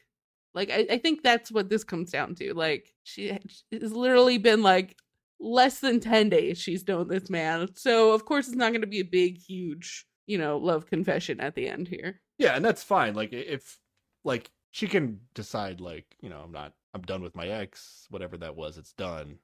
[0.53, 2.53] Like, I, I think that's what this comes down to.
[2.53, 4.97] Like, she has literally been like
[5.39, 7.69] less than 10 days she's known this man.
[7.75, 11.39] So, of course, it's not going to be a big, huge, you know, love confession
[11.39, 12.21] at the end here.
[12.37, 13.13] Yeah, and that's fine.
[13.15, 13.77] Like if
[14.23, 18.37] like she can decide like, you know, I'm not I'm done with my ex, whatever
[18.37, 19.37] that was, it's done.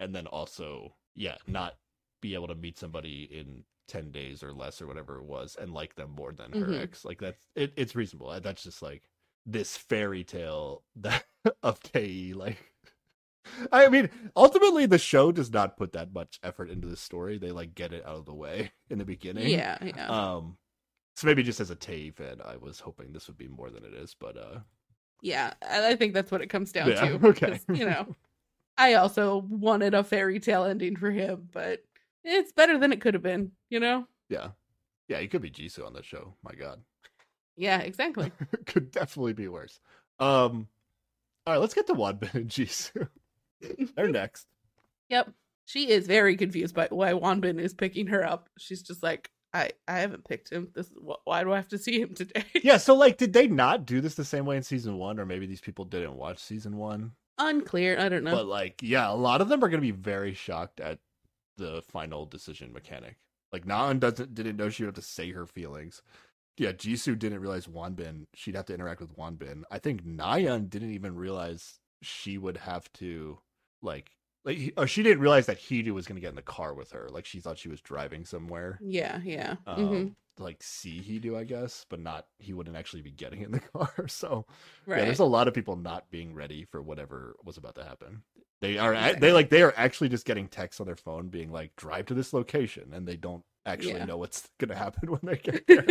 [0.00, 1.76] And then also, yeah, not
[2.20, 5.72] be able to meet somebody in 10 days or less or whatever it was and
[5.74, 6.80] like them more than her Mhm.
[6.82, 7.04] ex.
[7.04, 8.28] Like that's it, it's reasonable.
[8.28, 9.02] Uh, That's just like
[9.46, 11.24] this fairy tale that
[11.62, 12.58] of Tae like
[13.72, 17.38] I mean, ultimately the show does not put that much effort into the story.
[17.38, 19.48] They like get it out of the way in the beginning.
[19.48, 20.06] Yeah, yeah.
[20.06, 20.56] Um,
[21.16, 23.84] so maybe just as a Tay fan, I was hoping this would be more than
[23.84, 24.60] it is, but uh,
[25.20, 27.26] yeah, I I think that's what it comes down Yeah, to.
[27.28, 28.14] Okay, You know,
[28.78, 31.84] I also wanted a fairy tale ending for him, but
[32.24, 34.06] it's better than it could have been, you know?
[34.28, 34.50] yeah,
[35.08, 36.34] yeah, he could be Jisoo on the show.
[36.42, 36.80] My God,
[37.56, 38.32] Yeah, exactly.
[38.66, 39.80] could definitely be worse.
[40.18, 40.68] Um,
[41.46, 43.08] all right, let's get to Wanbin and Jisoo.
[43.94, 44.46] They're next.
[45.10, 45.32] Yep.
[45.66, 48.48] She is very confused by why Wanbin is picking her up.
[48.58, 50.68] She's just like, I, I haven't picked him.
[50.74, 52.44] This is wh- why do I have to see him today?
[52.62, 55.26] Yeah, so like, did they not do this the same way in season one, or
[55.26, 57.12] maybe these people didn't watch season one?
[57.38, 57.98] Unclear.
[57.98, 58.34] I don't know.
[58.34, 60.98] But like, yeah, a lot of them are gonna be very shocked at
[61.56, 63.16] the final decision mechanic.
[63.52, 66.02] Like Naan doesn't didn't know she would have to say her feelings.
[66.58, 69.62] Yeah, Jisoo didn't realize Wanbin she'd have to interact with Wanbin.
[69.70, 73.38] I think Nayeon didn't even realize she would have to
[73.80, 74.10] like
[74.44, 77.08] like or she didn't realize that he was gonna get in the car with her.
[77.10, 78.80] Like she thought she was driving somewhere.
[78.80, 79.56] yeah, yeah.
[79.66, 83.52] Um, hmm like see he I guess, but not he wouldn't actually be getting in
[83.52, 84.08] the car.
[84.08, 84.46] So
[84.86, 84.98] Right.
[84.98, 88.22] yeah, there's a lot of people not being ready for whatever was about to happen.
[88.60, 91.74] They are they like they are actually just getting texts on their phone being like
[91.76, 94.04] drive to this location and they don't actually Yeah.
[94.04, 95.84] know what's going to happen when they get there.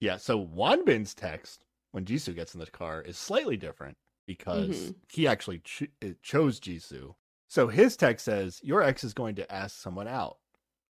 [0.00, 3.96] Yeah, so Wanbin's text when Jisoo gets in the car is slightly different
[4.26, 4.94] because Mhm.
[5.08, 7.14] he actually ch- uh, chose Jisoo.
[7.48, 10.38] So his text says your ex is going to ask someone out.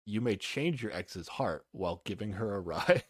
[0.04, 3.04] You may change your ex's heart while giving her a ride.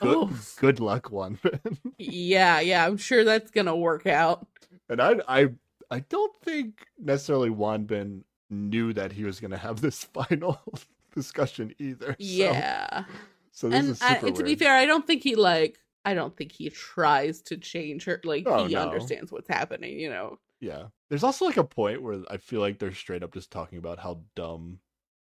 [0.00, 0.56] good, Oof.
[0.60, 1.78] good luck, Wanbin.
[1.98, 2.86] yeah, yeah.
[2.86, 4.46] I'm sure that's gonna work out.
[4.88, 5.48] And I I
[5.90, 10.60] I don't think necessarily Wanbin knew that he was going to have this final
[11.14, 12.14] discussion either.
[12.18, 13.04] Yeah.
[13.04, 13.12] So,
[13.68, 15.78] this and is I, super to be fair, I don't think he like.
[16.04, 18.20] I don't think he tries to change her.
[18.22, 18.82] Like Oh, he no.
[18.82, 19.98] understands what's happening.
[19.98, 20.38] You know.
[20.60, 20.84] yeah.
[21.10, 23.98] There's also like a point where I feel like they're straight up just talking about
[23.98, 24.78] how dumb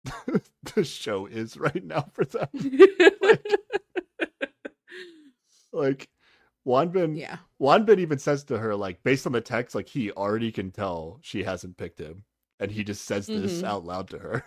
[0.75, 2.47] the show is right now for them.
[5.73, 6.09] like
[6.67, 7.37] Wanbin Yeah.
[7.61, 11.19] Wanbin even says to her, like, based on the text, like he already can tell
[11.21, 12.23] she hasn't picked him.
[12.59, 13.65] And he just says this Mhm.
[13.65, 14.45] out loud to her.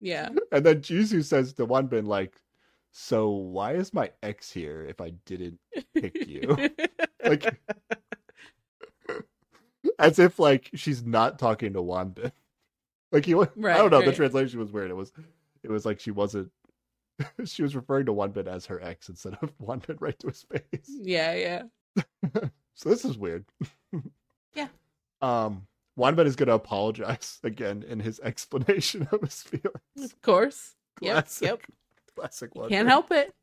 [0.00, 0.28] Yeah.
[0.52, 2.34] and then Jisoo says to Wanbin, like,
[3.00, 5.60] so why is my ex here if I didn't
[5.94, 6.56] pick you?
[7.24, 7.60] like
[10.00, 12.32] as if like she's not talking to Wanbin.
[13.12, 14.90] Like he wa- I don't know, the translation was weird.
[14.90, 15.12] It was
[15.62, 16.50] it was like she wasn't
[17.44, 20.90] she was referring to Wanbin as her ex instead of Wanbin right to his face.
[21.00, 21.34] yeah,
[21.94, 22.02] yeah.
[22.74, 23.44] So this is weird.
[24.56, 24.68] Yeah.
[25.22, 29.72] Um Wanbin is gonna apologize again in his explanation of his feelings.
[30.12, 30.74] Of course.
[31.00, 31.12] Yep.
[31.12, 31.48] Classic.
[31.48, 31.60] Yep.
[32.18, 32.68] Classic one.
[32.68, 33.34] Can't help it.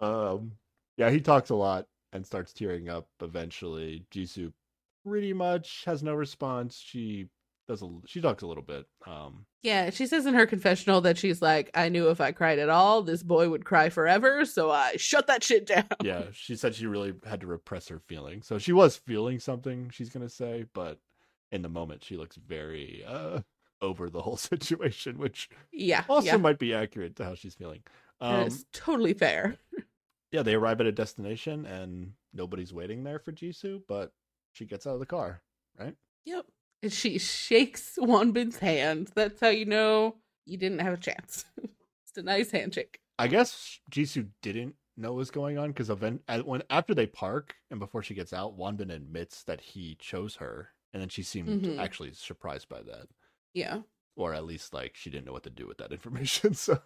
[0.00, 0.52] Um,
[0.96, 3.08] yeah, he talks a lot and starts tearing up.
[3.20, 4.52] Eventually, Jisoo
[5.06, 6.82] pretty much has no response.
[6.84, 7.28] She
[7.68, 8.86] does a she talks a little bit.
[9.06, 12.58] Um, Yeah, she says in her confessional that she's like, I knew if I cried
[12.58, 15.86] at all, this boy would cry forever, so I shut that shit down.
[16.02, 18.46] yeah, she said she really had to repress her feelings.
[18.46, 19.90] So she was feeling something.
[19.90, 20.98] She's gonna say, but
[21.50, 23.40] in the moment, she looks very uh
[23.82, 26.04] over the whole situation, which Yeah.
[26.08, 26.36] also yeah.
[26.36, 27.82] might be accurate to how she's feeling.
[28.20, 29.56] Um, it's totally fair.
[30.32, 34.12] yeah, they arrive at a destination and nobody's waiting there for Jisoo, but
[34.52, 35.42] she gets out of the car.
[35.78, 35.94] Right?
[36.24, 36.46] Yep.
[36.82, 39.10] And she shakes Wanbin's hand.
[39.14, 40.16] That's how you know
[40.46, 41.44] you didn't have a chance.
[41.58, 43.00] it's a nice handshake.
[43.18, 47.56] I guess Jisoo didn't know what was going on because event when after they park
[47.70, 51.62] and before she gets out, Wanbin admits that he chose her, and then she seemed
[51.64, 51.78] Mhm.
[51.78, 53.08] actually surprised by that,
[53.56, 53.78] Yeah.
[54.16, 56.54] or at least like she didn't know what to do with that information.
[56.66, 56.80] So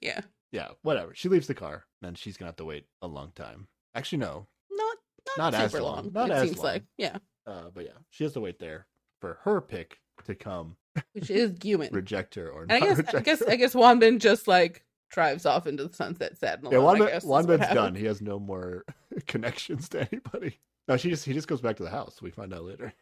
[0.00, 0.20] Yeah.
[0.52, 1.14] yeah, whatever.
[1.14, 3.68] She leaves the car, and she's gonna have to wait a long time.
[3.94, 4.96] Actually, no, Not
[5.38, 5.82] Not not, as long.
[5.82, 6.12] long.
[6.12, 6.64] Not it as seems long.
[6.64, 6.84] like.
[6.98, 7.18] Yeah.
[7.46, 8.86] uh, but yeah, she has to wait there
[9.20, 10.76] for her pick to come
[11.12, 11.92] Which is Guman.
[11.92, 13.50] reject her or And I guess I guess her.
[13.50, 17.02] I guess Wanbin just like drives off into the sunset sad and yeah, alone.
[17.02, 17.94] I guess, Wanbin's done.
[17.94, 18.84] He has no more
[19.26, 20.58] connections to anybody.
[20.88, 22.20] No, she just he just goes back to the house.
[22.22, 22.92] We find out later.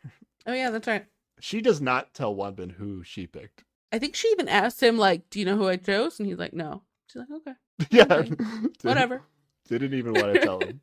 [0.46, 1.06] Oh yeah, that's right.
[1.40, 3.64] She does not tell Wanbin who she picked.
[3.92, 6.38] I think she even asked him like, "Do you know who I chose?" And he's
[6.38, 7.54] like, "No." She's like, "Okay,
[7.90, 8.34] yeah, Okay.
[8.82, 9.22] Whatever."
[9.68, 10.80] Didn't even want to tell him.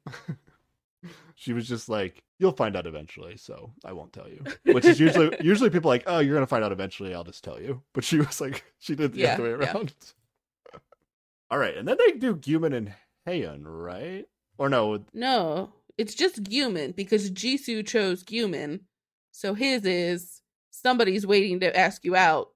[1.35, 4.43] she was just like, "You'll find out eventually," so I won't tell you.
[4.71, 7.13] Which is usually usually people are like, "Oh, you're gonna find out eventually.
[7.13, 9.73] I'll just tell you." But she was like, she did the Yeah, other way yeah.
[9.73, 9.93] around.
[11.49, 12.93] All right, and then they do Guman and
[13.27, 14.25] Heian, right?
[14.57, 15.03] Or no?
[15.13, 18.81] No, it's just Guman because Jisoo chose Guman,
[19.31, 20.40] so his is
[20.81, 22.49] somebody's waiting to ask you out.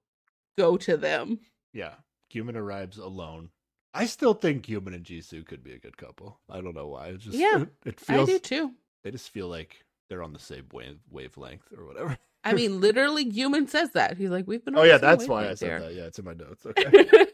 [0.58, 1.40] Go to them.
[1.74, 1.94] Yeah,
[2.34, 3.50] Guman arrives alone.
[3.94, 6.40] I still think Guman and Jisoo could be a good couple.
[6.50, 7.08] I don't know why.
[7.08, 8.72] It's just Yeah, it, it feels I do too.
[9.04, 12.18] they just feel like they're on the same wave wavelength or whatever.
[12.44, 14.18] I mean, literally, Guman says that.
[14.18, 15.94] He's like, "We've been." Oh yeah, that's why I said there." that.
[15.94, 16.66] Yeah, it's in my notes.
[16.78, 17.26] Okay.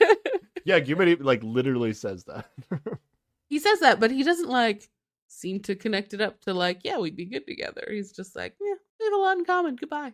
[0.65, 2.49] yeah, Guman even, like literally says that.
[3.49, 4.89] he says that, but he doesn't like
[5.27, 7.87] seem to connect it up to like, yeah, we'd be good together.
[7.89, 9.75] He's just like, yeah, we have a lot in common.
[9.75, 10.13] Goodbye.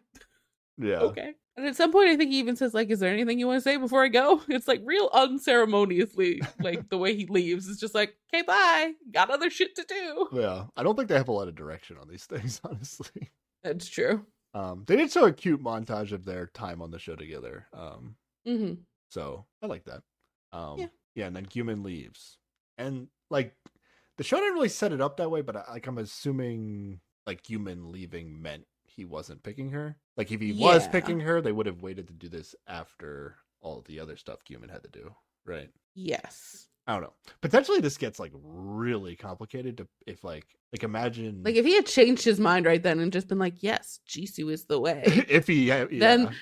[0.77, 0.99] Yeah.
[0.99, 1.33] Okay.
[1.55, 3.57] And at some point, I think he even says like, "Is there anything you want
[3.57, 7.67] to say before I go?" It's like real unceremoniously, like the way he leaves.
[7.67, 8.93] It's just like, "Okay, bye.
[9.11, 10.65] Got other shit to do." Yeah.
[10.75, 13.31] I don't think they have a lot of direction on these things, honestly.
[13.63, 14.25] That's true.
[14.53, 17.67] Um, they did show a cute montage of their time on the show together.
[17.73, 18.15] Um,
[18.45, 18.73] hmm
[19.09, 20.03] So I like that.
[20.53, 20.87] Um, Yeah.
[21.15, 21.25] yeah.
[21.27, 22.37] and then Guman leaves,
[22.77, 23.53] and like
[24.17, 27.43] the show didn't really set it up that way, but I, like I'm assuming like
[27.43, 29.97] Guman leaving meant he wasn't picking her.
[30.17, 33.83] Like if he was picking her, they would have waited to do this after all
[33.87, 35.13] the other stuff Guman had to do,
[35.45, 35.69] right?
[35.95, 36.67] Yes.
[36.87, 37.13] I don't know.
[37.41, 39.77] Potentially, this gets like really complicated.
[39.77, 43.11] To if like like imagine Like if he had changed his mind right then and
[43.11, 46.33] just been like, "Yes, Jisoo is the way," if he yeah, Then-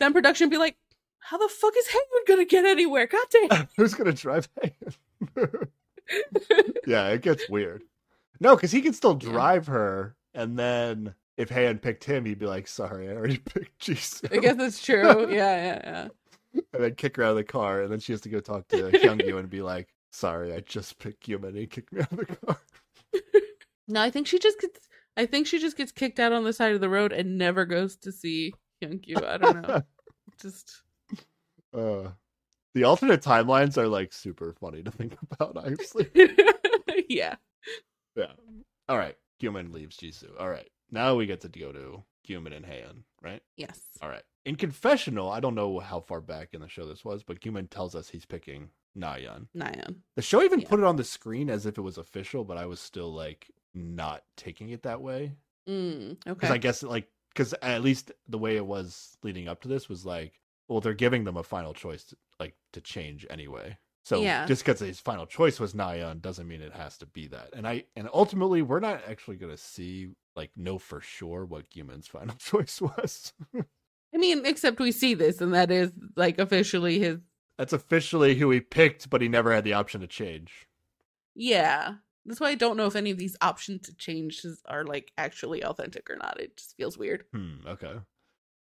[0.00, 0.76] then production would be like,
[1.20, 3.06] "How the fuck is Hayward gonna get anywhere?
[3.06, 4.48] God damn!" who's gonna drive?
[6.86, 7.82] yeah, it gets weird.
[8.40, 9.30] No, because he can still Yeah.
[9.30, 13.80] drive her, and then if Han picked him, he'd be like, "Sorry, I already picked
[13.80, 15.30] Jisoo," I guess that's true.
[15.30, 16.62] Yeah, yeah, yeah.
[16.74, 18.68] and then kick her out of the car, and then she has to go talk
[18.68, 22.12] to Hyungyu and be like, "Sorry, I just picked you, and he kicked me out
[22.12, 22.58] of the car."
[23.90, 24.86] No, I think she just gets.
[25.16, 27.64] I think she just gets kicked out on the side of the road and never
[27.64, 28.52] goes to see
[28.84, 29.24] Hyunkyu.
[29.24, 29.82] I don't know.
[30.42, 30.82] just
[31.74, 32.10] uh,
[32.74, 36.10] the alternate timelines are like super funny to think about, honestly.
[37.08, 37.36] yeah.
[38.14, 38.32] Yeah.
[38.90, 39.16] All right.
[39.42, 40.38] Guman leaves Jisoo.
[40.38, 40.68] All right.
[40.90, 43.42] Now we get to go to Guman and Heian, right?
[43.56, 43.80] Yes.
[44.02, 44.22] All right.
[44.44, 47.68] In confessional, I don't know how far back in the show this was, but Guman
[47.68, 49.48] tells us he's picking Nayan.
[49.54, 49.96] Nayan.
[50.16, 50.68] The show even Yeah.
[50.68, 53.50] put it on the screen as if it was official, but I was still like
[53.74, 55.36] not taking it that way
[55.68, 56.50] Mm, because.
[56.50, 60.06] I guess like because at least the way it was leading up to this was
[60.06, 63.76] like, well, they're giving them a final choice, to, like to change anyway.
[64.02, 64.46] So Yeah.
[64.46, 67.50] just because his final choice was Nayan doesn't mean it has to be that.
[67.52, 70.08] And I and ultimately we're not actually gonna see
[70.38, 73.34] like know for sure what Guman's final choice was.
[73.54, 77.18] I mean, except we see this, and that is like officially his.
[77.58, 80.68] That's officially who he picked, but he never had the option to change.
[81.34, 85.12] Yeah, that's why I don't know if any of these options to change are like
[85.18, 86.40] actually authentic or not.
[86.40, 87.24] It just feels weird.
[87.32, 87.94] Hmm, okay.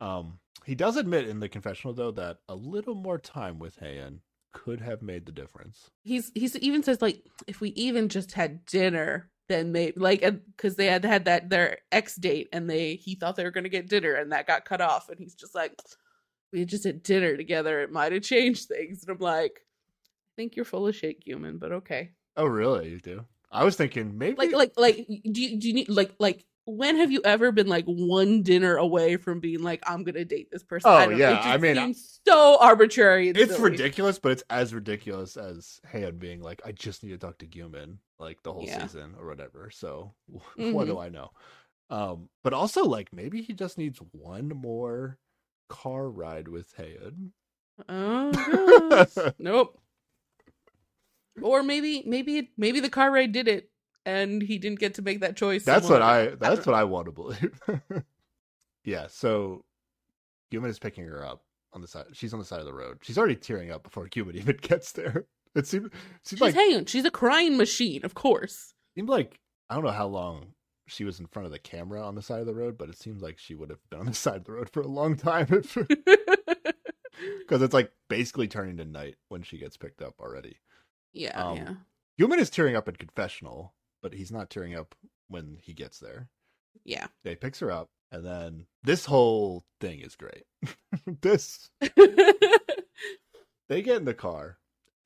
[0.01, 4.21] Um he does admit in the confessional though that a little more time with Hayan
[4.53, 5.91] could have made the difference.
[6.03, 10.21] He's he's even says like if we even just had dinner, then they like
[10.57, 13.69] because they had had that their ex date and they he thought they were gonna
[13.69, 15.79] get dinner and that got cut off and he's just like
[16.53, 17.81] we just had dinner together.
[17.81, 19.03] It might have changed things.
[19.03, 22.13] And I'm like, I think you're full of shit, Guman, but okay.
[22.37, 22.91] Oh really?
[22.91, 23.25] You do?
[23.51, 26.97] I was thinking maybe like like like do you, do you need like like when
[26.97, 30.63] have you ever been like one dinner away from being like I'm gonna date this
[30.63, 30.91] person?
[30.91, 31.95] Oh, I yeah, I mean, I-
[32.27, 33.29] so arbitrary.
[33.29, 33.71] And it's silly.
[33.71, 37.47] ridiculous, but it's as ridiculous as Haeun being like, I just need to talk to
[37.47, 38.83] Guman like the whole Yeah.
[38.83, 39.71] season or whatever.
[39.71, 40.15] So
[40.59, 40.73] Mhm.
[40.73, 41.31] what do I know?
[41.91, 45.19] Um, but also like maybe he just needs one more
[45.69, 47.31] car ride with Haeun.
[47.89, 49.81] Oh nope.
[51.41, 53.71] Or maybe maybe maybe the car ride did it
[54.05, 55.65] and he didn't get to make that choice.
[55.65, 56.73] That's what I that's know.
[56.73, 57.61] what I want to believe.
[58.85, 59.65] yeah, so
[60.53, 61.43] Guman is picking her up
[61.73, 62.07] on the side.
[62.13, 62.99] She's on the side of the road.
[63.03, 65.27] She's already tearing up before Guman even gets there.
[65.59, 65.91] It seemed
[66.23, 66.85] seemed She's like hanging.
[66.87, 68.75] She's a crying machine, of course.
[68.95, 70.55] seemed like I don't know how long
[70.87, 72.97] she was in front of the camera on the side of the road, but it
[72.97, 75.17] seems like she would have been on the side of the road for a long
[75.17, 75.77] time because
[77.63, 80.57] it's like basically turning to night when she gets picked up already.
[81.13, 81.75] yeah, Um, yeah.
[82.21, 84.95] Guman is tearing up in confessional, but he's not tearing up
[85.29, 86.29] when he gets there.
[86.85, 87.09] Yeah.
[87.25, 90.45] They picks her up, and then this whole thing is great.
[91.21, 91.69] this
[93.69, 94.59] they get in the car.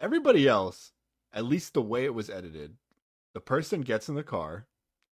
[0.03, 0.93] Everybody else,
[1.33, 2.77] at least the way it was edited,
[3.35, 4.67] the person gets in the car,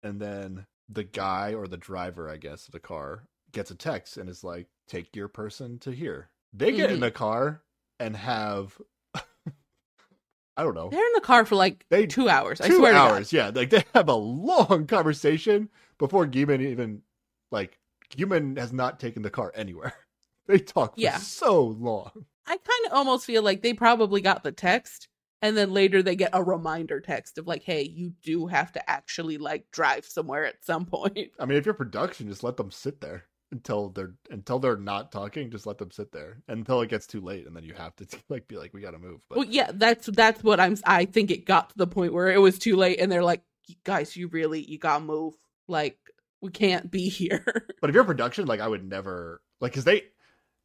[0.01, 4.17] and then the guy or the driver, I guess, of the car gets a text
[4.17, 7.01] and is like, "Take your person to here." They get in Mhm.
[7.01, 7.61] the car
[7.99, 8.79] and have,
[9.13, 12.61] I don't know, They're in the car for like They- two hours.
[12.61, 13.31] I two swear hours.
[13.33, 17.03] Yeah, like they have a long conversation before Guman even
[17.51, 17.77] like
[18.11, 19.93] Guman has not taken the car anywhere.
[20.47, 21.17] They talk for Yeah.
[21.17, 22.25] so long.
[22.47, 25.09] I kind of almost feel like they probably got the text
[25.41, 28.89] and then later they get a reminder text of like, hey, you do have to
[28.89, 31.29] actually like drive somewhere at some point.
[31.39, 35.11] I mean, if you're production, just let them sit there until they're until they're not
[35.11, 35.51] talking.
[35.51, 38.07] Just let them sit there until it gets too late, and then you have to
[38.29, 39.21] like be like, we got to move.
[39.29, 40.75] But Well, yeah, that's that's what I'm.
[40.85, 43.43] I think it got to the point where it was too late, and they're like,
[43.83, 45.35] guys, you really you gotta move.
[45.67, 45.99] Like
[46.41, 47.67] we can't be here.
[47.79, 50.03] But if you're production, like I would never like because they,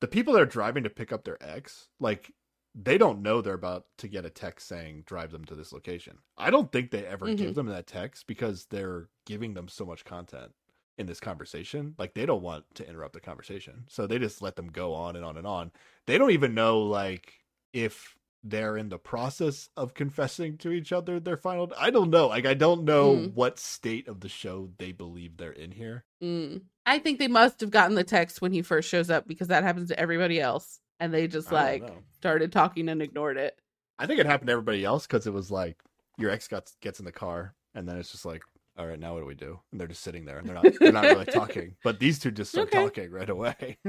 [0.03, 2.33] the people that are driving to pick up their ex, like
[2.75, 6.19] they don't know they're about to get a text saying drive them to this location.
[6.37, 7.53] I don't think they ever give mm-hmm.
[7.53, 10.51] them that text because they're giving them so much content
[10.99, 11.95] in this conversation.
[11.99, 15.15] Like they don't want to interrupt the conversation, so they just let them go on
[15.15, 15.71] and on and on.
[16.09, 17.35] They don't even know like
[17.73, 22.27] if they're in the process of confessing to each other their final i don't know
[22.29, 23.25] like i don't know Hmm.
[23.35, 26.63] what state of the show they believe they're in here Mm.
[26.87, 29.65] I think they must have gotten the text when he first shows up because that
[29.65, 31.83] happens to everybody else, and they just like
[32.13, 33.59] started talking and ignored it.
[33.99, 35.79] I think it happened to everybody else because it was like
[36.19, 38.43] your ex got, gets in the car and then it's just like,
[38.79, 39.59] all right, now what do we do?
[39.73, 41.75] And they're just sitting there and they're not they're not really talking.
[41.83, 42.79] But these two just start Okay.
[42.79, 43.79] talking right away.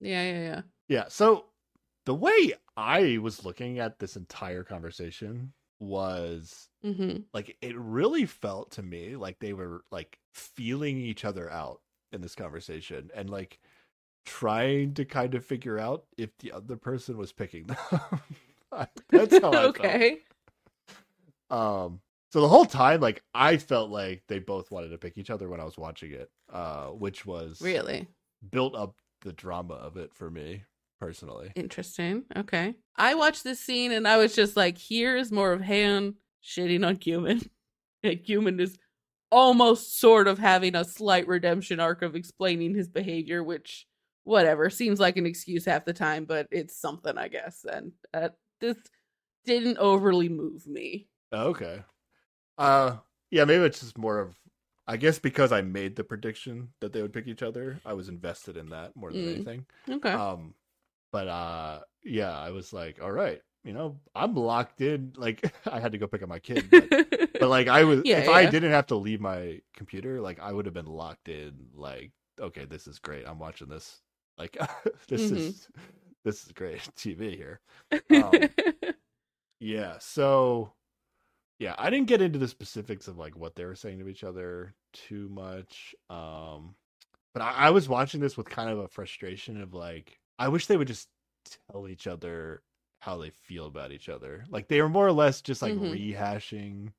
[0.00, 0.60] Yeah, yeah, yeah.
[0.88, 1.04] yeah.
[1.08, 1.44] So
[2.10, 7.18] the way I was looking at this entire conversation was Mm-hmm.
[7.32, 12.20] like it really felt to me like they were like feeling each other out in
[12.20, 13.58] this conversation and like
[14.24, 18.00] trying to kind of figure out if the other person was picking them.
[19.12, 19.76] That's how I felt.
[19.76, 20.18] okay.
[21.50, 22.00] Um,
[22.32, 25.48] so the whole time, like I felt like they both wanted to pick each other
[25.48, 28.08] when I was watching it, uh, which was Really
[28.50, 30.64] built up the drama of it for me
[31.00, 31.50] personally.
[31.56, 32.24] interesting.
[32.36, 32.74] Okay.
[32.96, 36.86] I watched this scene and I was just like, here is more of Han shitting
[36.86, 37.48] on Guman.
[38.02, 38.78] And Guman is
[39.30, 43.86] almost sort of having a slight redemption arc of explaining his behavior, which
[44.24, 47.66] whatever seems like an excuse half the time, but it's something, I guess.
[47.70, 48.76] And uh, this
[49.44, 51.08] didn't overly move me.
[51.30, 51.82] Okay.
[52.56, 52.96] Uh,
[53.30, 54.34] yeah, maybe it's just more of,
[54.86, 58.08] I guess because I made the prediction that they would pick each other, I was
[58.08, 59.34] invested in that more than Mm.
[59.34, 59.66] anything.
[59.90, 60.12] Okay.
[60.12, 60.54] Um,
[61.12, 65.12] but uh, yeah, I was like, all right, you know, I'm locked in.
[65.16, 66.90] Like I had to go pick up my kid, but
[67.38, 70.52] but like I was Yeah, if I didn't have to leave my computer, like I
[70.52, 73.26] would have been locked in like okay, this is great.
[73.26, 74.00] I'm watching this.
[74.38, 74.56] Like
[75.08, 75.30] this Mhm.
[75.30, 75.68] is
[76.24, 77.60] this is great TV here.
[78.10, 78.54] um,
[79.58, 80.72] Yeah, so
[81.60, 84.24] yeah, I didn't get into the specifics of like what they were saying to each
[84.24, 85.96] other too much.
[86.10, 86.76] Um
[87.34, 90.66] but I, I was watching this with kind of a frustration of like I wish
[90.66, 91.08] they would just
[91.70, 92.62] tell each other
[93.00, 94.44] how they feel about each other.
[94.50, 95.92] Like they were more or less just like Mhm.
[95.92, 96.92] rehashing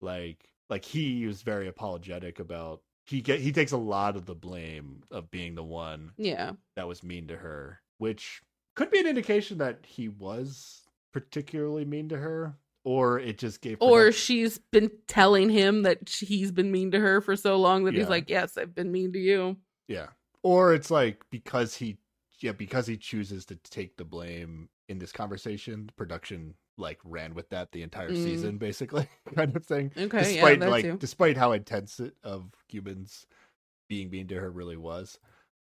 [0.00, 4.34] like like he was very apologetic about he get he takes a lot of the
[4.34, 6.54] blame of being the one Yeah.
[6.74, 8.42] that was mean to her, which
[8.74, 10.82] could be an indication that he was
[11.12, 16.08] particularly mean to her, or it just gave Or production- she's been telling him that
[16.10, 18.00] he's been mean to her for so long that Yeah.
[18.00, 19.56] he's like, "Yes, I've been mean to you."
[19.88, 20.08] yeah,
[20.42, 21.96] or it's like because he
[22.40, 27.48] yeah because he chooses to take the blame in this conversation, production like ran with
[27.50, 28.22] that the entire Mm.
[28.22, 29.90] season basically kind of thing.
[29.96, 30.96] Okay, despite yeah, like too.
[30.98, 33.26] despite how intense it of Guman's
[33.88, 35.18] being mean to her really was.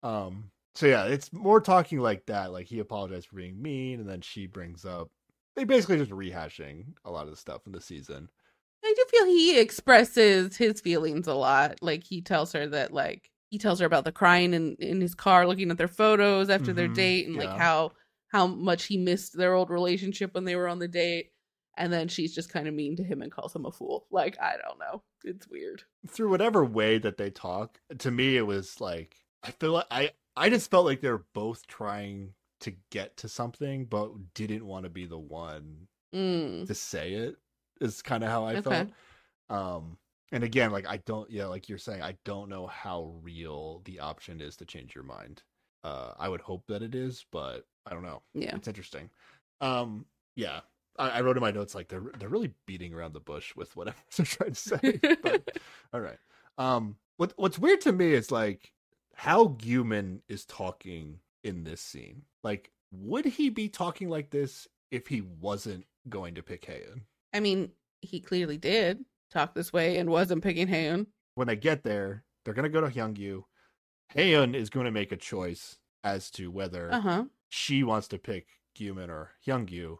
[0.02, 2.52] Um so yeah, it's more talking like that.
[2.52, 5.10] Like he apologized for being mean, and then she brings up
[5.56, 8.28] they basically just rehashing a lot of the stuff in the season.
[8.84, 11.78] I do feel he expresses his feelings a lot.
[11.82, 15.14] Like he tells her that like he tells her about the crying in in his
[15.14, 17.92] car looking at their photos after their Mhm, date and like how
[18.28, 21.32] how much he missed their old relationship when they were on the date.
[21.76, 24.06] And then she's just kind of mean to him and calls him a fool.
[24.10, 25.04] Like, I don't know.
[25.24, 25.84] It's weird.
[26.08, 30.12] Through whatever way that they talk, to me it was like I feel like I
[30.36, 34.90] I just felt like they're both trying to get to something, but didn't want to
[34.90, 36.66] be the one Mm.
[36.66, 37.36] to say it.
[37.80, 38.64] Is kind of how I Okay.
[38.64, 38.90] felt.
[39.50, 39.98] Um,
[40.32, 44.00] and again, like I don't, yeah, like you're saying, I don't know how real the
[44.00, 45.42] option is to change your mind.
[45.84, 48.22] Uh, I would hope that it is, but I don't know.
[48.34, 48.54] Yeah.
[48.54, 49.10] It's interesting.
[49.60, 50.06] Um,
[50.36, 50.60] yeah,
[50.98, 53.74] I, I wrote in my notes like they're they're really beating around the bush with
[53.76, 55.00] whatever they're trying to say.
[55.22, 55.58] but
[55.92, 56.18] all right.
[56.58, 58.72] Um, what what's weird to me is like
[59.14, 62.22] how Guman is talking in this scene.
[62.44, 67.02] Like, would he be talking like this if he wasn't going to pick Haeun?
[67.32, 67.70] I mean,
[68.00, 71.06] he clearly did talk this way and wasn't picking Haeun.
[71.34, 73.44] when they get there, they're gonna go to Hyungyu.
[74.14, 77.24] Haeun is going to make a choice as to whether Uh huh.
[77.50, 79.98] she wants to pick Gyumin or Hyungyu.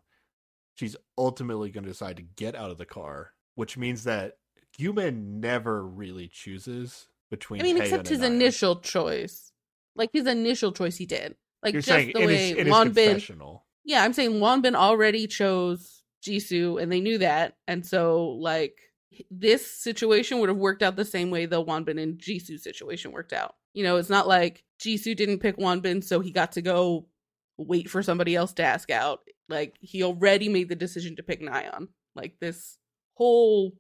[0.77, 4.39] She's ultimately going to decide to get out of the car, which means that
[4.79, 7.61] Gyumin never really chooses between.
[7.61, 9.53] I mean, except his initial choice.
[9.95, 11.35] Like his initial choice, he did.
[11.63, 13.61] Like You're just the way his, in Wonbin.
[13.85, 18.79] Yeah, I'm saying Wonbin already chose Jisoo, and they knew that, and so like
[19.31, 23.33] this situation would have worked out the same way the Wonbin and Jisoo situation worked
[23.33, 23.55] out.
[23.75, 27.07] You know, it's not like Jisoo didn't pick Wonbin, so he got to go
[27.57, 29.21] wait for somebody else to ask out.
[29.49, 31.89] Like he already made the decision to pick Nyan.
[32.15, 32.79] Like this
[33.15, 33.75] whole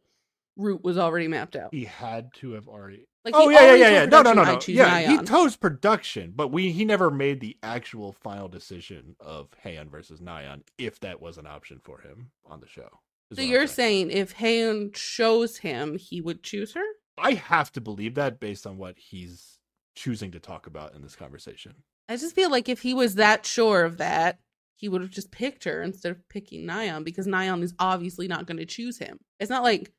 [0.56, 1.74] route was already mapped out.
[1.74, 3.06] He had to have already.
[3.24, 4.04] Like oh yeah, yeah, yeah, yeah.
[4.06, 4.58] No, no, no, no.
[4.66, 9.48] Yeah, he Nyan." told production, but we he never made the actual final decision of
[9.64, 12.88] Haeun versus Nayeon if that was an option for him on the show.
[13.34, 16.84] So you're saying if Haeun chose him, he would choose her?
[17.18, 19.58] I have to believe that based on what he's
[19.94, 21.74] choosing to talk about in this conversation.
[22.08, 24.38] I just feel like if he was that sure of that,
[24.76, 28.46] he would have just picked her instead of picking Nyan because Nyan is obviously not
[28.46, 29.18] going to choose him.
[29.40, 29.92] It's not like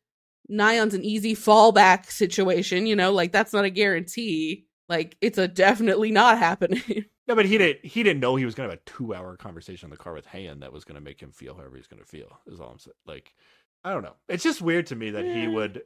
[0.49, 4.65] Nyan's an easy fallback situation, you know, like that's not a guarantee.
[4.87, 7.05] Like it's a definitely not happening.
[7.29, 7.85] No, but he didn't.
[7.85, 10.25] He didn't know he was going to have a two-hour conversation in the car with
[10.25, 12.39] Haeun that was going to make him feel however he's going to feel.
[12.47, 12.95] Is all I'm saying.
[13.05, 13.35] Like,
[13.83, 14.15] I don't know.
[14.27, 15.83] It's just weird to me that he would,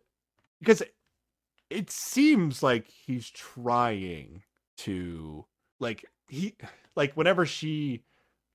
[0.62, 0.96] because it,
[1.70, 4.42] it seems like he's trying
[4.78, 5.46] to,
[5.82, 6.56] like he,
[6.96, 8.06] like whenever she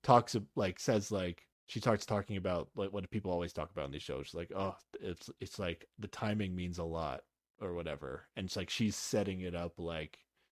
[0.03, 3.93] talks, like says like she starts talking about like what people always talk about in
[3.93, 4.29] these shows.
[4.29, 7.21] She's like, oh, it's it's like the timing means a lot
[7.61, 10.19] or whatever, and it's like she's setting it up like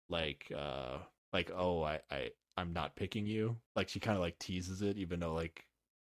[0.09, 0.99] like uh
[1.33, 4.97] like oh i i i'm not picking you like she kind of like teases it
[4.97, 5.65] even though like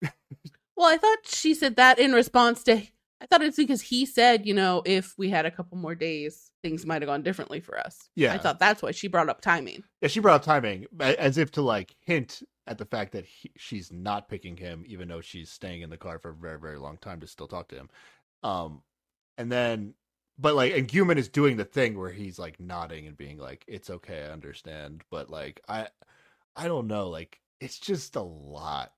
[0.76, 2.82] well, I thought she said that in response to
[3.20, 6.50] I thought it's because he said, you know, if we had a couple more days,
[6.62, 8.10] things might have gone differently for us.
[8.16, 8.34] Yeah.
[8.34, 9.82] I thought that's why she brought up timing.
[10.02, 13.50] yeah she brought up timing as if to like hint at the fact that he,
[13.56, 16.78] she's not picking him even though she's staying in the car for a very very
[16.78, 17.88] long time to still talk to him
[18.42, 18.82] um
[19.36, 19.94] and then
[20.38, 23.64] but like and Guman is doing the thing where he's like nodding and being like
[23.68, 25.88] it's okay i understand but like i
[26.56, 28.92] i don't know like it's just a lot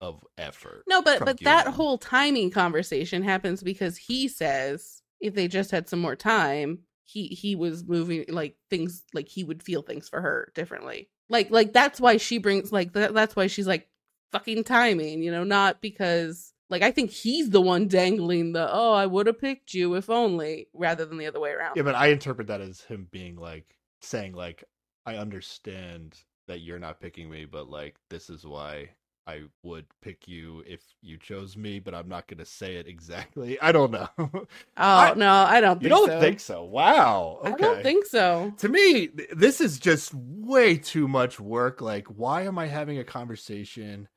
[0.00, 5.48] of effort No, but but that whole timing conversation happens because he says if they
[5.48, 9.82] just had some more time, he he was moving like things like he would feel
[9.82, 11.08] things for her differently.
[11.30, 13.88] Like like that's why she brings like that, that's why she's like
[14.32, 18.92] fucking timing, you know, not because like I think he's the one dangling the oh
[18.92, 21.76] I would have picked you if only rather than the other way around.
[21.76, 24.64] Yeah, but I interpret that as him being like saying like
[25.06, 26.16] I understand
[26.46, 28.90] that you're not picking me, but like this is why
[29.26, 32.86] I would pick you if you chose me, but I'm not going to say it
[32.86, 33.58] exactly.
[33.62, 34.08] I don't know.
[34.18, 34.46] Oh
[34.76, 35.80] I- no, I don't.
[35.80, 36.20] you Think don't so.
[36.20, 36.64] think so?
[36.64, 37.38] Wow.
[37.42, 37.52] Okay.
[37.52, 38.52] I don't think so.
[38.58, 41.80] to me, th- this is just way too much work.
[41.80, 44.08] Like, why am I having a conversation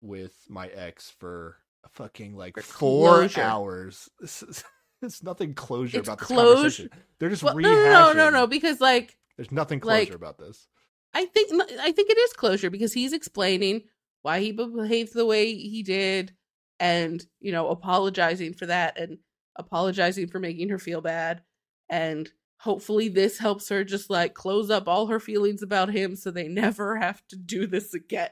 [0.00, 1.56] with my ex for
[1.92, 3.40] fucking like four closure.
[3.42, 4.08] hours?
[4.20, 4.64] This is,
[5.02, 6.90] it's nothing closure It's about this closure- conversation.
[7.18, 7.62] They're just Well, rehashing.
[7.62, 10.66] no, no, no, no, no, because like There's nothing closure like- about this.
[11.14, 11.50] I think
[11.80, 13.82] I think it is closure because he's explaining
[14.22, 16.34] why he behaved the way he did,
[16.80, 19.18] and you know, apologizing for that, and
[19.56, 21.42] apologizing for making her feel bad,
[21.88, 26.30] and hopefully this helps her just like close up all her feelings about him, so
[26.30, 28.30] they never have to do this again.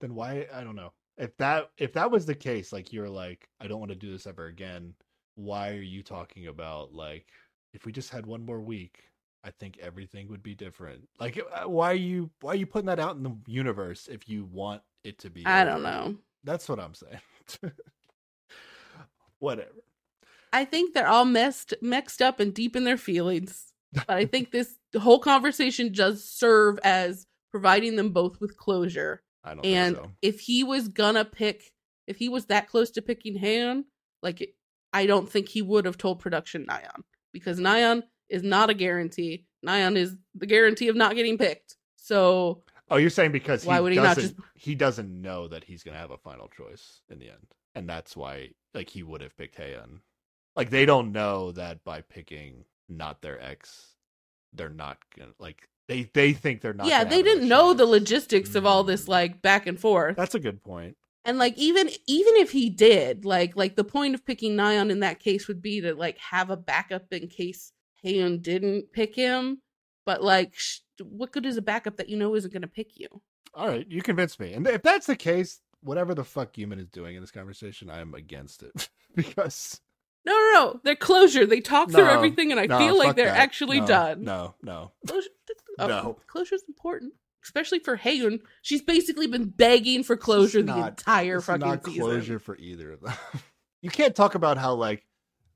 [0.00, 0.46] Then why?
[0.54, 0.92] I don't know.
[1.18, 4.10] If that if that was the case, like you're like, I don't want to do
[4.10, 4.94] this ever again.
[5.34, 7.26] Why are you talking about like
[7.72, 9.04] if we just had one more week?
[9.44, 11.08] I think everything would be different.
[11.18, 14.28] Like, uh, why are you why are you putting that out in the universe if
[14.28, 15.44] you want it to be?
[15.44, 16.16] I don't know.
[16.44, 17.20] That's what I'm saying.
[19.38, 19.70] Whatever.
[20.52, 23.72] I think they're all messed mixed up and deep in their feelings.
[23.92, 29.22] But I think this whole conversation does serve as providing them both with closure.
[29.44, 30.12] I don't And think so.
[30.22, 31.72] if he was gonna pick,
[32.06, 33.84] if he was that close to picking Han,
[34.22, 34.54] like
[34.92, 37.02] I don't think he would have told production Nyan
[37.32, 39.46] because Nyan is not a guarantee.
[39.66, 41.76] Nyan is the guarantee of not getting picked.
[41.96, 45.64] So Oh, you're saying because Why he would he not doesn't he doesn't know that
[45.64, 49.22] he's gonna have a final choice in the end, and that's why like he would
[49.22, 50.00] have picked Haeun.
[50.56, 53.94] Like they don't know that by picking not their ex,
[54.52, 56.86] they're not gonna like they they think they're not.
[56.86, 59.08] yeah, they didn't know the logistics of all this Mm.
[59.08, 60.16] like back and forth.
[60.16, 60.96] That's a good point.
[61.24, 65.00] And like even even if he did, like like the point of picking Nyan in
[65.00, 67.72] that case would be to like have a backup in case
[68.04, 69.60] Haeun didn't pick him.
[70.04, 72.98] But like, sh- what good is a backup that you know isn't going to pick
[72.98, 73.06] you?
[73.54, 74.52] All right, you convinced me.
[74.52, 78.00] And if that's the case, whatever the fuck Guman is doing in this conversation, I
[78.00, 79.80] am against it because
[80.24, 80.80] No, no, no.
[80.84, 81.46] They're closure.
[81.46, 83.36] They talk through everything, and I no, feel like they're that.
[83.38, 84.24] actually No, done.
[84.24, 85.28] No, no, Closure,
[85.80, 86.18] oh, No.
[86.28, 88.40] closure's important, especially for Haeun.
[88.62, 92.00] She's basically been begging for closure It's the not- entire it's fucking not season.
[92.02, 93.14] closure for either of them.
[93.82, 95.04] you can't talk about how like,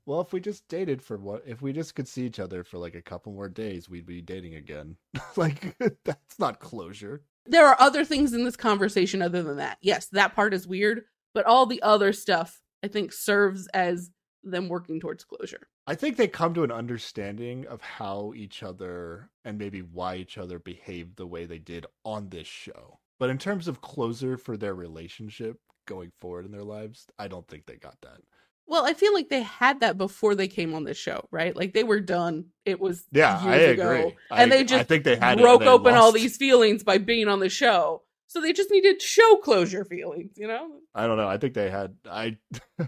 [0.05, 2.77] well, if we just dated for what, if we just could see each other for
[2.77, 4.97] like a couple more days, we'd be dating again.
[5.37, 5.75] like
[6.05, 7.23] that's not closure.
[7.45, 9.77] There are other things in this conversation other than that.
[9.81, 11.03] Yes, that part is weird,
[11.33, 14.09] but all the other stuff I think serves as
[14.43, 15.67] them working towards closure.
[15.85, 20.37] I think they come to an understanding of how each other and maybe why each
[20.37, 22.99] other behaved the way they did on this show.
[23.19, 27.47] But in terms of closure for their relationship going forward in their lives, I don't
[27.47, 28.19] think they got that.
[28.67, 31.55] Well, I feel like they had that before they came on this show, right?
[31.55, 32.47] Like they were done.
[32.65, 33.99] It was Yeah, I years agree.
[33.99, 36.83] ago, I, and they I just think they had broke they open all these feelings
[36.83, 38.03] by being on the show.
[38.27, 40.67] So they just needed show closure feelings, you know?
[40.93, 41.29] I don't know.
[41.29, 41.95] I think they had.
[42.09, 42.37] I.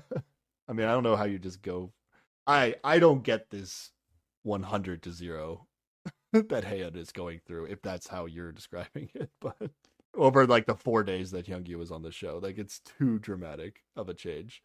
[0.70, 1.92] I mean, I don't know how you just go.
[2.46, 3.92] I I don't get this
[4.44, 5.68] one hundred to zero
[6.34, 7.66] that Haeun is going through.
[7.66, 9.58] If that's how you're describing it, but
[10.16, 13.84] over like the four days that Youngyu was on the show, like it's too dramatic
[13.96, 14.62] of a change.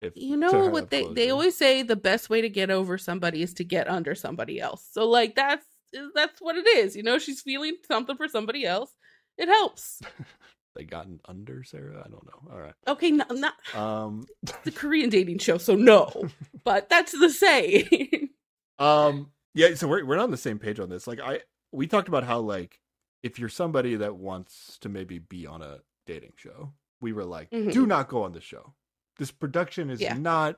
[0.00, 3.42] If You know what they they always say the best way to get over somebody
[3.42, 4.86] is to get under somebody else.
[4.90, 5.66] So like that's
[6.14, 6.96] that's what it is.
[6.96, 8.90] You know, she's feeling something for somebody else.
[9.36, 10.00] It helps.
[10.74, 12.02] they gotten under Sarah.
[12.04, 12.52] I don't know.
[12.52, 12.74] All right.
[12.88, 14.26] Okay, not, not Um.
[14.64, 16.28] the Korean dating show, so no.
[16.64, 18.30] but that's the saying.
[18.80, 19.30] Um.
[19.54, 19.74] Yeah.
[19.74, 21.06] So we're we're not on the same page on this.
[21.06, 21.40] Like I,
[21.70, 22.80] we talked about how like
[23.22, 27.50] if you're somebody that wants to maybe be on a dating show, we were like,
[27.52, 27.72] Mhm.
[27.72, 28.74] do not go on the show.
[29.16, 30.14] This production is Yeah.
[30.14, 30.56] not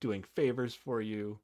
[0.00, 1.38] doing favors for you.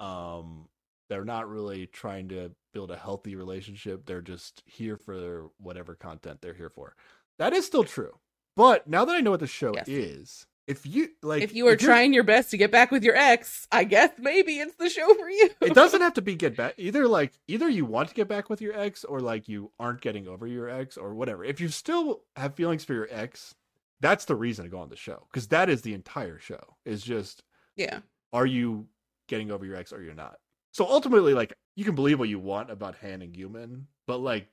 [0.00, 0.68] Um,
[1.08, 4.04] they're not really trying to build a healthy relationship.
[4.04, 6.96] They're just here for whatever content they're here for.
[7.38, 8.18] That is still true.
[8.56, 9.88] But now that I know what the show Yes.
[9.88, 13.04] is, if you like, if you are you're- trying your best to get back with
[13.04, 15.50] your ex, I guess maybe it's the show for you.
[15.60, 18.48] it doesn't have to be get back either like either you want to get back
[18.50, 21.68] with your ex or like you aren't getting over your ex or whatever if you
[21.68, 23.54] still have feelings for your ex
[24.00, 27.02] that's the reason to go on the show because that is the entire show is
[27.02, 27.42] just
[27.76, 28.00] Yeah.
[28.32, 28.88] are you
[29.28, 30.38] getting over your ex or you're not
[30.72, 34.48] so ultimately like you can believe what you want about han and Guman but like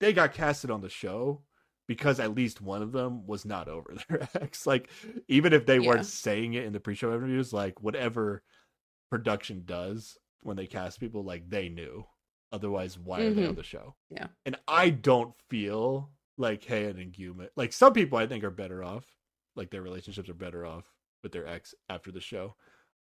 [0.00, 1.42] they got casted on the show
[1.88, 4.88] because at least one of them was not over their ex like
[5.28, 5.88] even if they Yeah.
[5.88, 8.42] weren't saying it in the pre-show interviews like whatever
[9.10, 12.04] production does when they cast people like they knew
[12.52, 14.28] otherwise why are they on the show Yeah.
[14.44, 18.82] and i don't feel like Haeun and Guman like some people i think are better
[18.84, 19.04] off
[19.54, 20.84] like their relationships are better off
[21.22, 22.54] with their ex after the show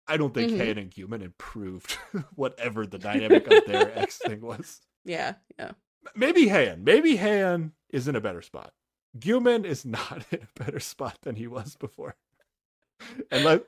[0.07, 0.59] i don't think Mhm.
[0.59, 1.93] Haeun and Guman improved
[2.35, 5.35] whatever the dynamic of their ex thing was Yeah.
[5.57, 5.71] Yeah.
[6.15, 6.85] Maybe Han.
[6.85, 8.73] maybe Han is in a better spot
[9.19, 12.17] Guman is not in a better spot than he was before.
[13.31, 13.65] and like,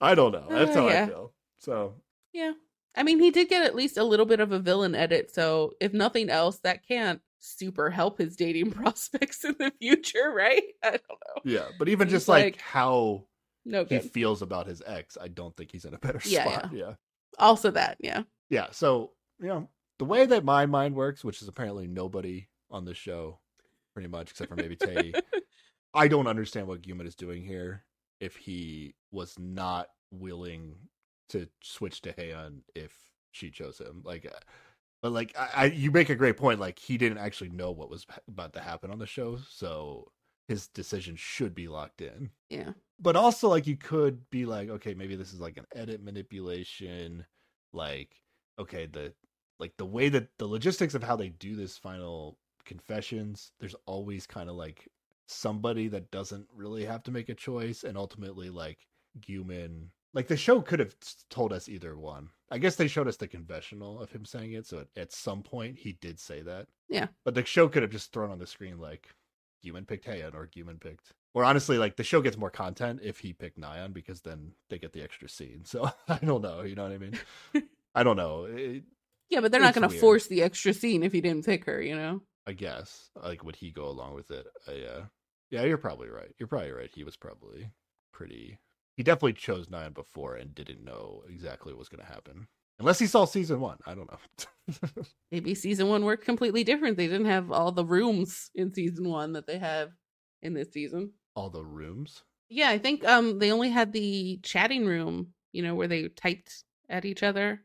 [0.00, 0.46] I don't know.
[0.48, 1.02] That's Uh, how yeah.
[1.04, 1.32] I feel.
[1.58, 1.94] So
[2.32, 2.52] Yeah.
[2.96, 5.74] I mean, he did get at least a little bit of a villain edit, so
[5.80, 10.64] if nothing else, that can't super help his dating prospects in the future, right?
[10.82, 11.42] I don't know.
[11.44, 13.24] yeah, but even He's just like, like- how
[13.64, 16.72] No he feels about his ex, I don't think he's in a better Yeah, spot.
[16.72, 16.94] Yeah.
[17.38, 18.22] Also that, yeah.
[18.50, 18.68] Yeah.
[18.72, 22.94] So, you know, the way that my mind works, which is apparently nobody on the
[22.94, 23.38] show,
[23.94, 25.12] pretty much, except for maybe Tay,
[25.94, 27.84] I don't understand what Guman is doing here
[28.20, 30.74] if he was not willing
[31.30, 32.92] to switch to Haeun if
[33.32, 34.02] she chose him.
[34.04, 34.38] Like, uh,
[35.02, 36.58] but like, I, I, you make a great point.
[36.60, 40.10] Like, he didn't actually know what was about to happen on the show, so
[40.48, 42.72] his decision should be locked in Yeah.
[42.98, 47.26] but also like you could be like okay maybe this is like an edit manipulation
[47.74, 48.16] like
[48.58, 49.12] okay the
[49.58, 54.26] like the way that the logistics of how they do this final confessions there's always
[54.26, 54.88] kind of like
[55.26, 58.86] somebody that doesn't really have to make a choice and ultimately like
[59.20, 60.94] Guman like the show could have
[61.30, 64.66] told us either one i guess they showed us the confessional of him saying it
[64.66, 67.06] so at, at some point he did say that Yeah.
[67.24, 69.08] but the show could have just thrown on the screen like
[69.64, 73.18] Guman picked Haeun or Guman picked or honestly, like the show gets more content if
[73.20, 75.62] he picked Nyan because then they get the extra scene.
[75.64, 76.62] So I don't know.
[76.62, 77.18] You know what I mean?
[77.94, 78.44] I don't know.
[78.44, 78.84] It,
[79.30, 81.80] Yeah, but they're not going to force the extra scene if he didn't pick her,
[81.82, 82.22] you know?
[82.46, 84.46] I guess like would he go along with it?
[84.66, 85.02] Uh,
[85.50, 86.34] yeah, you're probably right.
[86.38, 86.90] You're probably right.
[86.92, 87.70] He was probably
[88.12, 88.58] pretty.
[88.96, 92.48] He definitely chose Nyan before and didn't know exactly what was going to happen.
[92.78, 93.78] Unless he saw season one.
[93.86, 95.02] I don't know.
[95.32, 96.96] Maybe season one worked completely different.
[96.96, 99.90] They didn't have all the rooms in season one that they have
[100.42, 101.12] in this season.
[101.34, 102.22] All the rooms.
[102.48, 106.64] Yeah, I think um they only had the chatting room, you know, where they typed
[106.88, 107.62] at each other.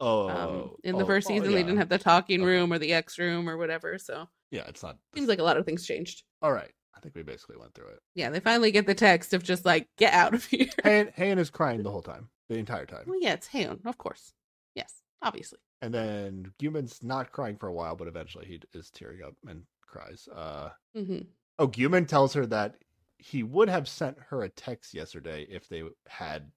[0.00, 2.46] Oh, Um in the oh, first oh, season they didn't have the talking Okay.
[2.46, 4.98] room or the X room or whatever, so Yeah, it's not.
[5.14, 6.22] seems like a lot of things changed.
[6.42, 6.70] all right.
[6.94, 7.98] I think we basically went through it.
[8.14, 10.68] Yeah, they finally get the text of just like, get out of here.
[10.82, 13.04] Han, Han is crying the whole time, the entire time.
[13.06, 14.32] well, yeah, it's Haeun, of course.
[14.74, 15.58] Yes, obviously.
[15.82, 19.62] And then Guman's not crying for a while, but eventually he is tearing up and
[19.86, 20.26] cries.
[20.34, 21.18] Uh, hmm
[21.58, 22.76] oh, Guman tells her that
[23.18, 26.50] he would have sent her a text yesterday if they had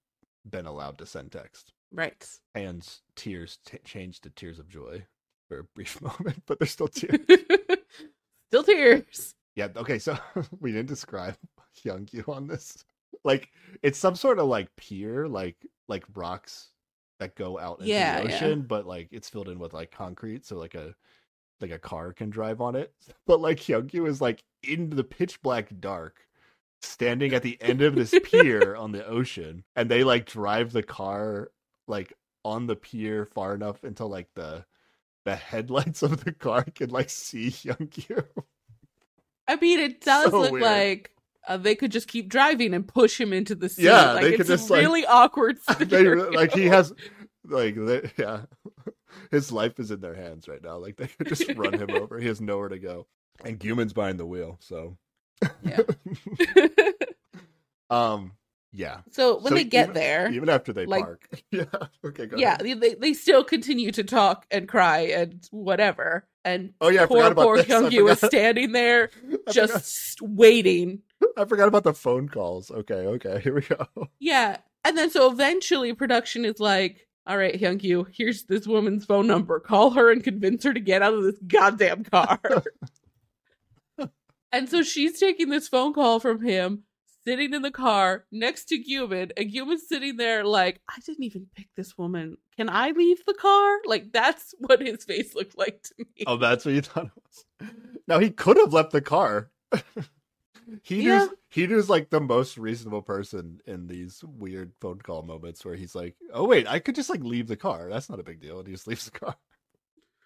[0.49, 1.73] been allowed to send text.
[1.91, 2.27] Right.
[2.55, 5.05] Han's tears t- changed to tears of joy
[5.47, 7.17] for a brief moment, but they're still tears.
[8.51, 9.35] Still tears.
[9.55, 10.17] yeah, okay, so
[10.59, 11.35] we didn't describe
[11.85, 12.83] Youngyu on this.
[13.23, 13.49] Like,
[13.83, 15.55] it's some sort of like pier, like
[15.87, 16.69] like rocks
[17.19, 18.35] that go out into Yeah, the yeah.
[18.35, 20.95] ocean, but like it's filled in with like concrete, so like a
[21.61, 22.91] like a car can drive on it.
[23.27, 26.17] But like Youngyu is like in the pitch black dark,
[26.81, 30.81] standing at the end of this pier on the ocean, and they like drive the
[30.83, 31.51] car
[31.89, 32.13] like
[32.45, 34.63] on the pier far enough until like the
[35.25, 38.23] the headlights of the car can like see Youngyu.
[39.47, 40.63] I mean, it does So look weird.
[40.63, 41.11] like
[41.47, 43.83] uh, they could just keep driving and push him into the sea.
[43.83, 45.57] Yeah, like, they could it's just, like- really awkward.
[45.79, 46.93] they like he has
[47.45, 48.41] like they, yeah
[49.31, 52.19] his life is in their hands right now like they could just run him over
[52.19, 53.07] he has nowhere to go
[53.43, 54.97] and Guman's behind the wheel so
[55.63, 55.79] Yeah.
[57.89, 58.33] um
[58.71, 61.63] yeah so when So they get even- there, even after they Like- park yeah
[62.05, 62.79] okay go yeah, ahead.
[62.81, 66.27] they, they still continue to talk and cry and whatever.
[66.45, 67.57] And oh yeah poor poor.
[67.57, 69.09] I Hyungyu is standing there
[69.47, 71.01] I just waiting.
[71.37, 73.87] I forgot about the phone calls okay okay here we go
[74.19, 79.27] Yeah, and then so eventually production is like, "All right, Hyungyu, here's this woman's phone
[79.27, 79.59] number.
[79.59, 82.39] Call her and convince her to get out of this goddamn car."
[84.51, 86.83] and so she's taking this phone call from him,
[87.29, 91.47] sitting in the car next to Guman, and Guman's sitting there like, "I didn't even
[91.55, 92.37] pick this woman.
[92.57, 96.23] Can I leave the car?" Like that's what his face looked like to me.
[96.27, 97.69] oh that's what you thought it was
[98.07, 99.51] now he could have left the car
[100.83, 101.19] He Yeah.
[101.19, 101.29] does.
[101.51, 105.95] He does like the most reasonable person in these weird phone call moments where he's
[105.95, 107.89] like, "Oh wait, I could just like leave the car.
[107.89, 109.35] That's not a big deal." And he just leaves the car.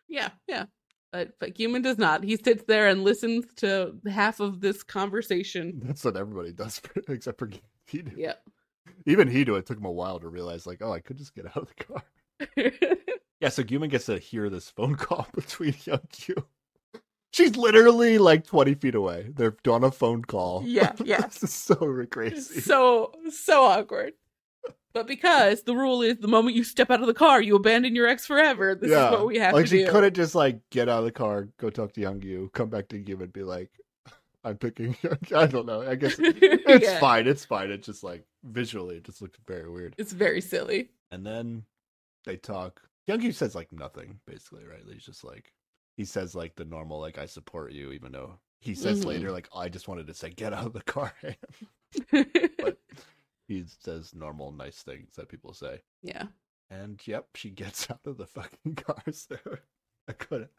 [0.09, 0.65] Yeah, yeah.
[1.14, 2.23] But but Guman does not.
[2.23, 5.80] He sits there and listens to half of this conversation.
[5.84, 7.52] That's what everybody does, except for
[7.85, 8.02] he.
[8.02, 8.11] do.
[8.18, 8.34] Yeah.
[9.06, 9.57] Even Hidu.
[9.60, 11.68] It took him a while to realize, like, oh, I could just get out of
[11.77, 12.03] the car.
[13.40, 13.49] Yeah.
[13.49, 16.45] So Guman gets to hear this phone call between Youngyu.
[17.31, 19.31] She's literally like twenty feet away.
[19.35, 20.64] They're on a phone call.
[20.65, 21.19] Yeah, yeah.
[21.27, 21.76] this is so
[22.10, 22.61] crazy.
[22.61, 24.14] so so awkward.
[24.94, 27.95] But because the rule is the moment you step out of the car, you abandon
[27.95, 28.76] your ex forever.
[28.76, 29.78] This is what we have like to do.
[29.80, 32.70] Like she couldn't just like get out of the car, go talk to Youngyu, come
[32.70, 33.72] back to Guman, and be like,
[34.44, 35.82] "I'm picking." Young-" I don't know.
[35.82, 36.99] I guess it's Yeah.
[36.99, 37.28] fine.
[37.28, 37.72] It's fine.
[37.72, 39.95] It's just like visually, it just looked very weird.
[39.98, 40.90] It's very silly.
[41.11, 41.64] And then
[42.26, 42.82] they talk.
[43.10, 44.84] Youngyu says like nothing, basically, right?
[44.91, 45.52] He's just like
[45.98, 49.06] he says like the normal, like "I support you," even though he says Mhm.
[49.07, 51.14] later, like, I just wanted to say, get out of the car.
[52.11, 52.78] but
[53.48, 55.82] he says normal, nice things that people say.
[56.02, 56.26] yeah.
[56.70, 59.03] And yep, she gets out of the fucking car.
[59.11, 59.38] So
[60.07, 60.49] I couldn't.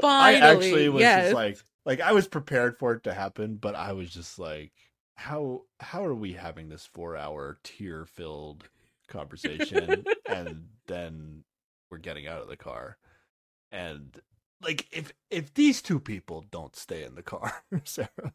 [0.00, 1.24] Finally, I actually was yes.
[1.24, 4.72] just like, like I was prepared for it to happen, but I was just like,
[5.14, 8.68] how how are we having this four hour tear filled
[9.08, 11.44] conversation, and then
[11.90, 12.98] we're getting out of the car,
[13.70, 14.20] and
[14.62, 18.32] like if if these two people don't stay in the car, Sarah,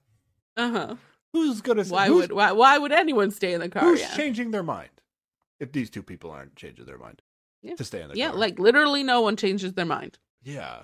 [0.56, 0.96] uh-huh.
[1.38, 1.84] Who's gonna?
[1.86, 3.84] Why who's, would why, why would anyone stay in the car?
[3.84, 4.16] who's yeah.
[4.16, 4.90] changing their mind?
[5.60, 7.22] If these two people aren't changing their mind
[7.62, 7.76] Yeah.
[7.76, 8.20] to stay in the car.
[8.20, 10.80] yeah, car, like literally no one changes their mind yeah,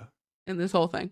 [0.47, 1.11] in this whole thing.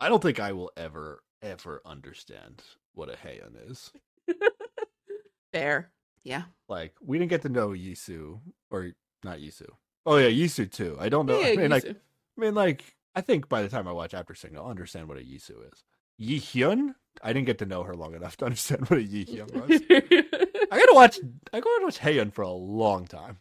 [0.00, 2.62] I don't think I will ever ever understand
[2.94, 3.92] what a Haeun is.
[5.52, 5.90] Fair.
[6.24, 6.44] Yeah.
[6.68, 8.92] Like we didn't get to know Yisu or
[9.22, 9.68] not Yisu.
[10.06, 10.96] Oh yeah, Yisu too.
[11.00, 11.38] I don't know.
[11.38, 12.84] Yeah, I mean, like, I mean, like,
[13.14, 15.84] I think by the time I watch After Sing, I'll understand what a Yisu is.
[16.18, 19.24] Yi Hyun, I didn't get to know her long enough to understand what a Yi
[19.24, 19.82] Hyun was.
[20.70, 21.18] I gotta watch.
[21.52, 23.38] I gotta watch Haeun for a long time.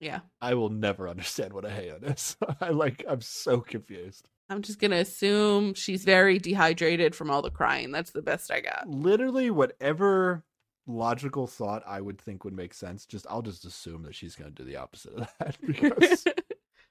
[0.00, 0.20] yeah.
[0.40, 2.36] I will never understand what a Haeun is.
[2.60, 3.04] I like.
[3.08, 4.28] I'm so confused.
[4.50, 7.92] I'm just gonna assume she's very dehydrated from all the crying.
[7.92, 8.88] That's the best I got.
[8.88, 10.44] Literally, whatever
[10.86, 14.50] logical thought I would think would make sense, just I'll just assume that she's gonna
[14.50, 16.24] do the opposite of that because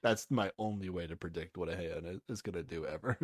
[0.02, 3.18] that's my only way to predict what a Heian is, is gonna do ever.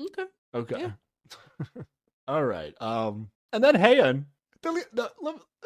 [0.00, 0.24] Okay.
[0.54, 0.80] Okay.
[0.80, 1.82] Yeah.
[2.28, 2.74] All right.
[2.80, 4.24] Um, and then Haeun,
[4.62, 5.10] the, the,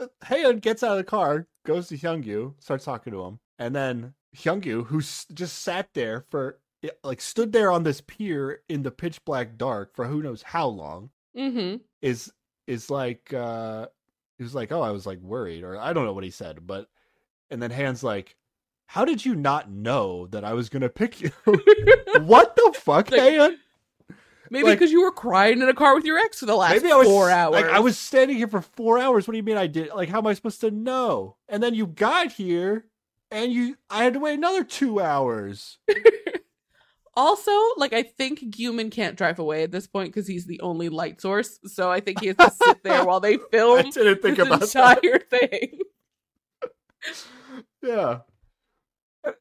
[0.00, 3.74] uh, Haeun gets out of the car, goes to Hyungyu, starts talking to him, and
[3.74, 6.58] then Hyungyu, who s- just sat there for
[7.02, 10.66] like stood there on this pier in the pitch black dark for who knows how
[10.68, 11.76] long, Mm-hmm.
[12.00, 12.32] is
[12.66, 13.86] is like uh
[14.38, 16.66] he was like, oh, I was like worried, or I don't know what he said,
[16.66, 16.88] but
[17.50, 18.36] and then Han's like.
[18.88, 21.30] How did you not know that I was gonna pick you?
[22.20, 23.58] what the fuck, Like, Han?
[24.50, 26.82] Maybe Like- because you were crying in a car with your ex for the last
[26.82, 27.52] Maybe I was four hours.
[27.54, 29.26] Like I was standing here for four hours.
[29.26, 29.90] What do you mean I did?
[29.94, 31.36] Like how am I supposed to know?
[31.48, 32.86] And then you got here,
[33.30, 35.78] and you I had to wait another two hours.
[37.18, 40.90] Also, like I think Guman can't drive away at this point because he's the only
[40.90, 41.58] light source.
[41.64, 44.60] So I think he has to sit there while they I film didn't think about
[44.60, 44.98] that.
[45.02, 45.78] entire thing.
[47.82, 48.18] Yeah.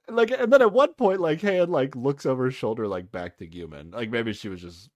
[0.08, 3.38] Like and then at one point, like Han like looks over his shoulder, like back
[3.40, 3.94] to Guman.
[3.94, 4.90] Like maybe she was just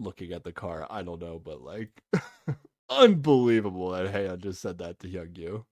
[0.00, 0.86] looking at the car.
[0.90, 2.02] I don't know, but like
[2.90, 5.64] unbelievable that Han just said that to Hyungyu.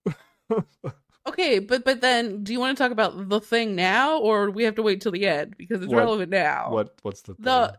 [1.27, 4.63] Okay, but but then, do you want to talk about the thing now, or we
[4.63, 6.71] have to wait till the end because it's What- relevant now?
[6.71, 7.77] what what's the the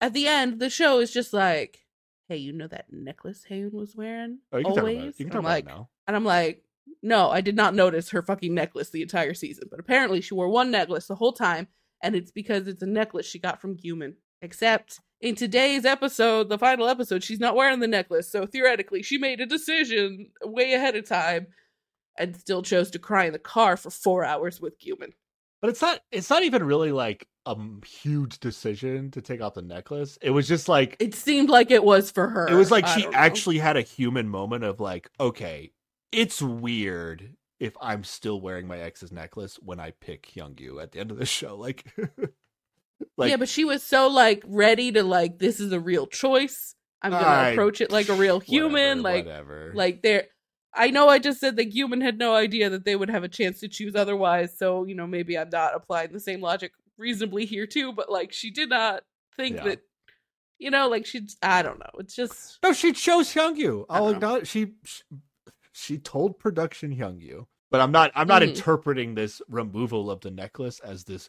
[0.00, 1.84] at the end, the show is just like,
[2.28, 5.18] hey, you know that necklace Haeun was wearing Oh, you can talk about always.
[5.20, 5.88] You can talk I'm about like, it now.
[6.06, 6.64] and I'm like,
[7.02, 10.48] no, I did not notice her fucking necklace the entire season, but apparently she wore
[10.48, 11.66] one necklace the whole time,
[12.02, 14.14] and it's because it's a necklace she got from Guman.
[14.40, 19.18] Except in today's episode, the final episode, she's not wearing the necklace, so theoretically, she
[19.18, 21.46] made a decision way ahead of time,
[22.18, 25.12] and still chose to cry in the car for four hours with Guman.
[25.60, 27.56] But it's not it's not even really like a
[27.86, 30.18] huge decision to take off the necklace.
[30.20, 32.48] It was just like It seemed like it was for her.
[32.48, 35.72] it was like I she actually had a human moment of like, okay,
[36.12, 41.00] it's weird if I'm still wearing my ex's necklace when I pick Hyungyu at the
[41.00, 41.56] end of the show.
[41.56, 41.86] Like
[43.16, 46.74] like yeah, but she was so like ready to like this is a real choice.
[47.02, 49.02] I'm gonna I- approach it like a real human.
[49.02, 49.72] whatever, like whatever.
[49.74, 50.24] like there.
[50.78, 53.28] I know I just said that Guman had no idea that they would have a
[53.28, 54.56] chance to choose otherwise.
[54.58, 57.92] So you know maybe I'm not applying the same logic reasonably here too.
[57.92, 59.02] But like she did not
[59.36, 59.64] think Yeah.
[59.64, 59.80] that.
[60.58, 61.90] You know, like she, I don't know.
[61.98, 63.84] It's just No, she chose Hyungyu.
[63.90, 65.02] I'll acknowledge she, she
[65.72, 67.46] she told production Hyungyu.
[67.70, 68.48] But I'm not I'm not Mhm.
[68.54, 71.28] interpreting this removal of the necklace as this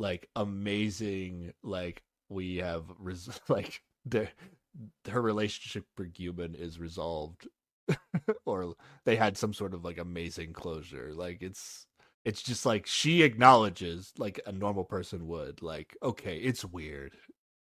[0.00, 4.28] like amazing like we have res- like the
[5.08, 7.46] her relationship with Guman is resolved
[8.46, 8.74] or
[9.04, 11.12] they had some sort of like amazing closure.
[11.14, 11.86] Like it's
[12.24, 17.16] it's just like she acknowledges like a normal person would like okay, it's weird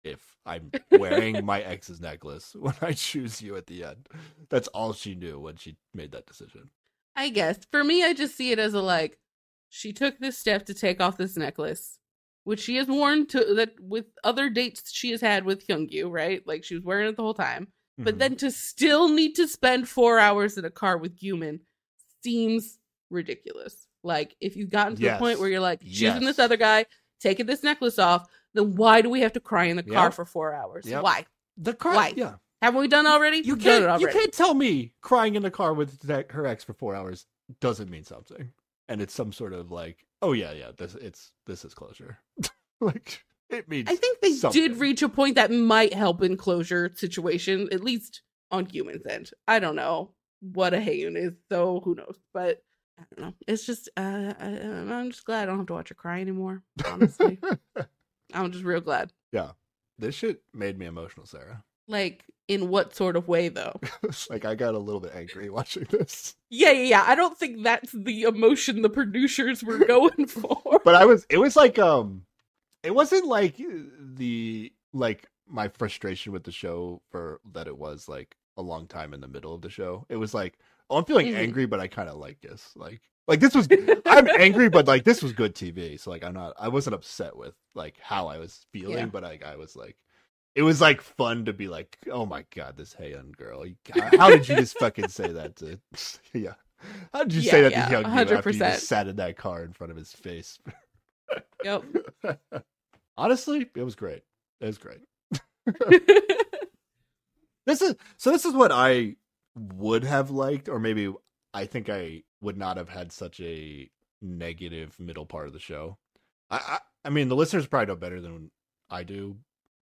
[0.04, 4.10] if I'm wearing my ex's necklace when I choose you at the end.
[4.50, 6.72] That's all she knew when she made that decision.
[7.16, 9.18] I guess for me, I just see it as a like
[9.70, 12.00] she took this step to take off this necklace,
[12.48, 16.42] which she has worn to that with other dates she has had with Hyungyu, right?
[16.48, 17.68] Like she was wearing it the whole time.
[17.98, 18.20] But Mhm.
[18.20, 21.60] then to still need to spend four hours in a car with Guman
[22.24, 22.80] seems
[23.10, 23.88] ridiculous.
[24.02, 26.86] Like if you've gotten to the point where you're like choosing this other guy,
[27.20, 30.14] taking this necklace off, then why do we have to cry in the car Yep.
[30.14, 30.86] for four hours?
[30.88, 31.04] Yep.
[31.04, 31.26] Why?
[31.60, 32.14] the car, why?
[32.16, 33.40] yeah, Haven't we done already?
[33.40, 36.46] you We've done it can't you can't tell me crying in the car with her
[36.46, 37.26] ex for four hours
[37.60, 38.54] doesn't mean something,
[38.90, 42.18] and it's some sort of like, oh yeah, yeah, this it's this is closure.
[42.82, 44.62] like it means I think they something.
[44.62, 49.32] did reach a point that might help in closure situation, at least on Guman's end.
[49.48, 50.12] I don't know
[50.42, 52.18] what a Haeun is, so who knows?
[52.34, 52.64] But
[53.00, 53.34] I don't know.
[53.48, 56.64] It's just uh, I, I'm just glad I don't have to watch her cry anymore.
[56.86, 57.40] Honestly,
[58.34, 59.14] I'm just real glad.
[59.32, 59.52] Yeah,
[59.98, 61.64] this shit made me emotional, Sarah.
[61.88, 63.80] Like in what sort of way though?
[64.30, 66.36] like I got a little bit angry watching this.
[66.50, 67.04] Yeah, yeah, yeah.
[67.06, 70.80] I don't think that's the emotion the producers were going for.
[70.84, 72.24] But I was it was like um
[72.84, 73.58] it wasn't like
[74.16, 79.14] the like my frustration with the show for that it was like a long time
[79.14, 80.06] in the middle of the show.
[80.10, 80.58] It was like,
[80.90, 81.36] oh, I'm feeling Mhm.
[81.38, 82.72] angry, but I kind of like this.
[82.76, 83.68] Like like this was
[84.06, 86.00] I'm angry, but like this was good TV.
[86.00, 89.06] So like I'm not I wasn't upset with like how I was feeling, Yeah.
[89.08, 89.98] but like I was like
[90.58, 93.66] it was like fun to be like, oh my god, this Haeun girl.
[93.66, 95.80] You- uh, How did you just fucking say that to
[96.34, 96.56] yeah.
[97.14, 98.58] How did you say that yeah, to Young after you 100%.
[98.58, 100.60] just sat in that car in front of his face?
[101.64, 101.84] yep.
[103.18, 104.24] Honestly, it was great.
[104.60, 105.02] It was great.
[107.66, 108.32] This is so.
[108.32, 109.18] This is what I
[109.76, 111.14] would have liked, or maybe
[111.54, 113.90] I think I would not have had such a
[114.22, 115.98] negative middle part of the show.
[116.50, 118.52] I, I, I mean, the listeners probably know better than
[118.90, 119.36] I do,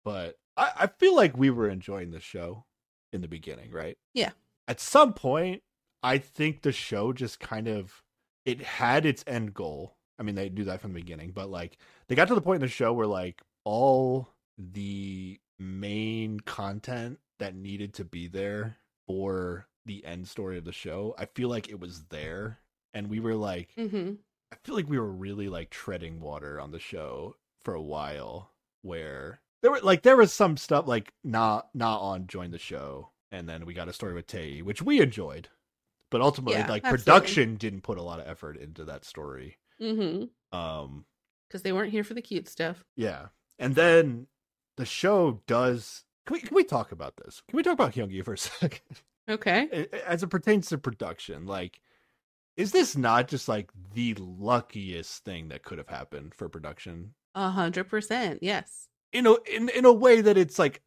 [0.02, 2.64] but I, I feel like we were enjoying the show
[3.12, 3.96] in the beginning, right?
[4.12, 4.30] Yeah.
[4.68, 5.62] At some point,
[6.02, 8.02] I think the show just kind of
[8.44, 9.96] it had its end goal.
[10.18, 11.78] I mean, they do that from the beginning, but like
[12.08, 14.28] they got to the point in the show where like all
[14.58, 18.76] the main content that needed to be there
[19.06, 22.60] for the end story of the show, I feel like it was there.
[22.92, 24.12] And we were like, hmm
[24.52, 28.52] I feel like we were really like treading water on the show for a while
[28.82, 33.08] where there were like there was some stuff like not not on join the show
[33.32, 35.48] and then we got a story with Tay which we enjoyed
[36.10, 36.98] but ultimately Yeah, like absolutely.
[36.98, 41.06] production didn't put a lot of effort into that story hmm um
[41.48, 42.84] Because they weren't here for the cute stuff.
[42.94, 43.28] yeah
[43.58, 44.26] and then
[44.76, 48.22] the show does can we, can we talk about this can we talk about Hyungyu
[48.22, 48.82] for a second
[49.30, 49.88] Okay.
[50.06, 51.80] as it pertains to production like
[52.58, 57.48] is this not just like the luckiest thing that could have happened for production A
[57.48, 58.40] hundred percent.
[58.42, 58.88] Yes.
[59.14, 60.82] In a in, in a way that it's like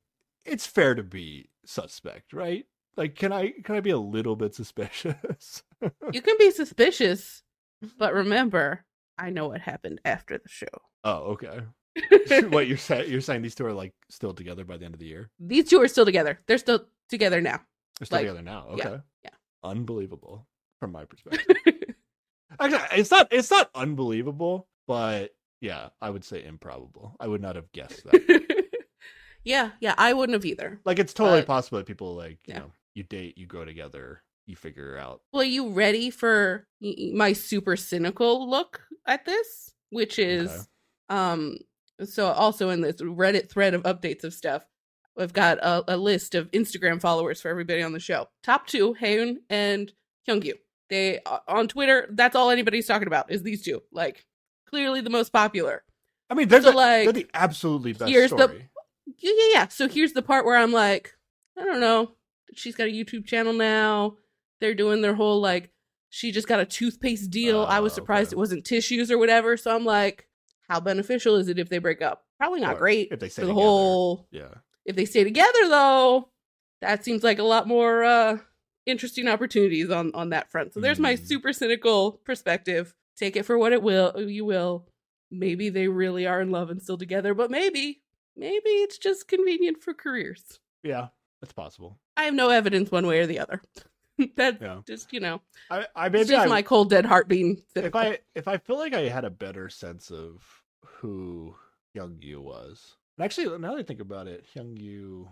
[0.45, 4.53] it's fair to be suspect right like can i can i be a little bit
[4.53, 5.63] suspicious
[6.11, 7.43] You can be suspicious,
[7.99, 8.83] but remember,
[9.17, 10.67] I know what happened after the show.
[11.03, 11.59] oh okay
[12.49, 14.99] what you're saying you're saying these two are like still together by the end of
[14.99, 16.39] the year These two are still together.
[16.47, 17.61] They're still together now.
[17.99, 19.29] they're still Like, together now yeah, okay yeah.
[19.63, 20.47] unbelievable
[20.79, 21.57] from my perspective
[22.59, 27.55] actually it's not it's not unbelievable but yeah i would say improbable i would not
[27.55, 28.65] have guessed that
[29.43, 30.79] yeah, yeah, I wouldn't have either.
[30.85, 32.59] like it's totally But- possible that people like you Yeah.
[32.59, 37.33] know you date you grow together you figure out Well, are you ready for my
[37.33, 39.71] super cynical look at this?
[39.89, 40.61] Which is, Okay.
[41.09, 41.57] um,
[42.03, 44.65] so also in this Reddit thread of updates of stuff,
[45.17, 48.27] we've got a, a list of Instagram followers for everybody on the show.
[48.43, 49.91] Top two, Haeun and
[50.27, 50.53] Hyungyu.
[50.89, 52.07] They uh, on Twitter.
[52.11, 53.81] That's all anybody's talking about is these two.
[53.91, 54.25] Like
[54.69, 55.83] clearly the most popular.
[56.29, 58.69] i mean they're, So, the, like, they're the absolutely best here's the- story
[59.19, 59.67] Yeah, yeah, yeah.
[59.69, 61.15] So here's the part where I'm like,
[61.57, 62.11] I don't know.
[62.53, 64.17] She's got a YouTube channel now.
[64.59, 65.71] They're doing their whole like,
[66.09, 67.61] she just got a toothpaste deal.
[67.65, 68.35] I was Oh, surprised okay.
[68.35, 69.55] it wasn't tissues or whatever.
[69.57, 70.27] So I'm like,
[70.69, 72.25] how beneficial is it if they break up?
[72.37, 73.61] Probably not Or great if they stay for the together.
[73.67, 74.27] whole.
[74.31, 74.53] yeah
[74.85, 76.29] If they stay together though,
[76.81, 78.37] that seems like a lot more uh
[78.85, 80.73] interesting opportunities on on that front.
[80.73, 81.25] So there's my Mm.
[81.27, 82.93] super cynical perspective.
[83.17, 84.13] Take it for what it will.
[84.29, 84.87] You will.
[85.31, 88.01] Maybe they really are in love and still together, but maybe
[88.35, 90.59] maybe it's just convenient for careers.
[90.83, 91.07] Yeah,
[91.41, 91.97] that's possible.
[92.15, 93.61] I have no evidence one way or the other.
[94.35, 94.81] That's Yeah.
[94.87, 97.93] just you know, I, I it's maybe just I, my cold dead heart being if.
[97.95, 100.43] I if I feel like I had a better sense of
[100.85, 101.55] who
[101.93, 102.95] Young Yu was.
[103.17, 105.27] And actually, now that I think about it, Young Yu,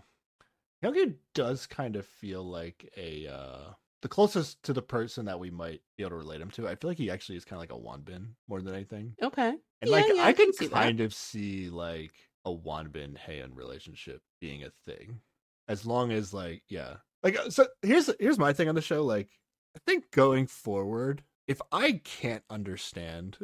[0.82, 3.72] Young Yu does kind of feel like a uh
[4.02, 6.68] the closest to the person that we might be able to relate him to.
[6.68, 9.14] I feel like he actually is kind of like a Wonbin more than anything.
[9.22, 9.48] Okay.
[9.82, 10.74] And Yeah, like yeah, I I can can that.
[10.82, 12.12] kind of see like
[12.44, 15.20] a Wonbin Haeun relationship being a thing.
[15.68, 16.96] As long as like yeah.
[17.22, 19.28] Like uh, so here's here's my thing on the show like
[19.76, 23.38] I think going forward if I can't understand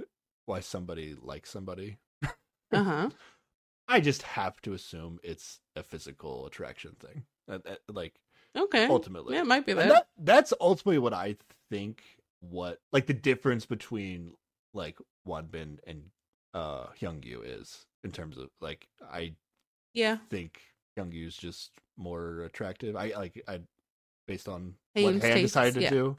[0.47, 1.99] why somebody likes somebody,
[2.73, 3.11] Uh huh.
[3.89, 7.25] I just have to assume it's a physical attraction thing.
[7.89, 8.15] Like
[8.57, 8.87] Okay.
[8.87, 9.35] ultimately.
[9.35, 9.89] Yeah, it might be that.
[9.89, 11.37] that that's ultimately what I
[11.71, 12.03] think
[12.41, 14.33] what like the difference between
[14.75, 16.05] like Wonbin and
[16.55, 19.35] uh Hyungyu is in terms of like I
[19.95, 20.19] Yeah.
[20.29, 20.61] think
[20.97, 22.97] Young Hyungyu's just more attractive.
[22.97, 23.61] I like I
[24.27, 25.91] based on what Han tastes, decided to yeah.
[25.91, 26.17] do.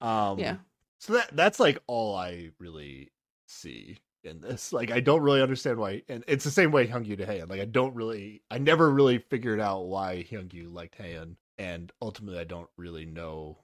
[0.00, 0.56] Um Yeah.
[0.98, 3.10] so that that's like all I really
[3.46, 4.72] see in this.
[4.72, 7.48] Like I don't really understand why, and it's the same way Hyungyu to Haeun.
[7.48, 12.38] Like I don't really, I never really figured out why Hyungyu liked Haeun, and ultimately
[12.40, 13.58] I don't really know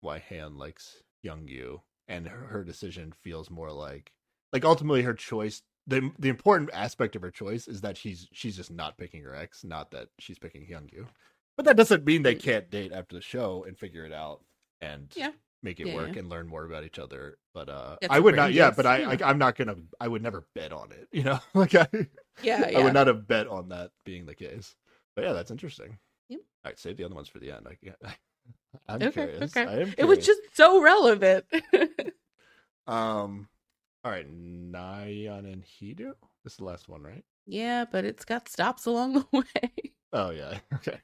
[0.00, 4.12] why Han likes Hyungyu, and her, her decision feels more like,
[4.52, 5.62] like ultimately her choice.
[5.88, 9.34] The, the important aspect of her choice is that she's she's just not picking her
[9.34, 11.06] ex, not that she's picking Hyungyu.
[11.56, 14.42] But that doesn't mean they can't date after the show and figure it out
[14.80, 15.30] and Yeah.
[15.62, 16.20] make it Yeah, work yeah.
[16.20, 17.38] and learn more about each other.
[17.54, 20.22] But uh That's I would not yeah, but I, like I'm not gonna I would
[20.22, 21.38] never bet on it, you know?
[21.54, 21.88] like I
[22.42, 24.74] Yeah, I would not have bet on that being the case.
[25.14, 25.98] But yeah, that's interesting.
[26.28, 26.40] Yep.
[26.64, 27.66] All right, save the other ones for the end.
[27.68, 28.14] I,
[28.88, 29.56] I'm Okay, curious.
[29.56, 29.64] okay.
[29.66, 31.44] I am It was just so relevant.
[32.86, 33.48] um
[34.04, 36.12] all right, Nayan and Hidu.
[36.44, 37.24] This is the last one, right?
[37.46, 39.92] yeah, but it's got stops along the way.
[40.12, 41.00] Oh yeah, okay.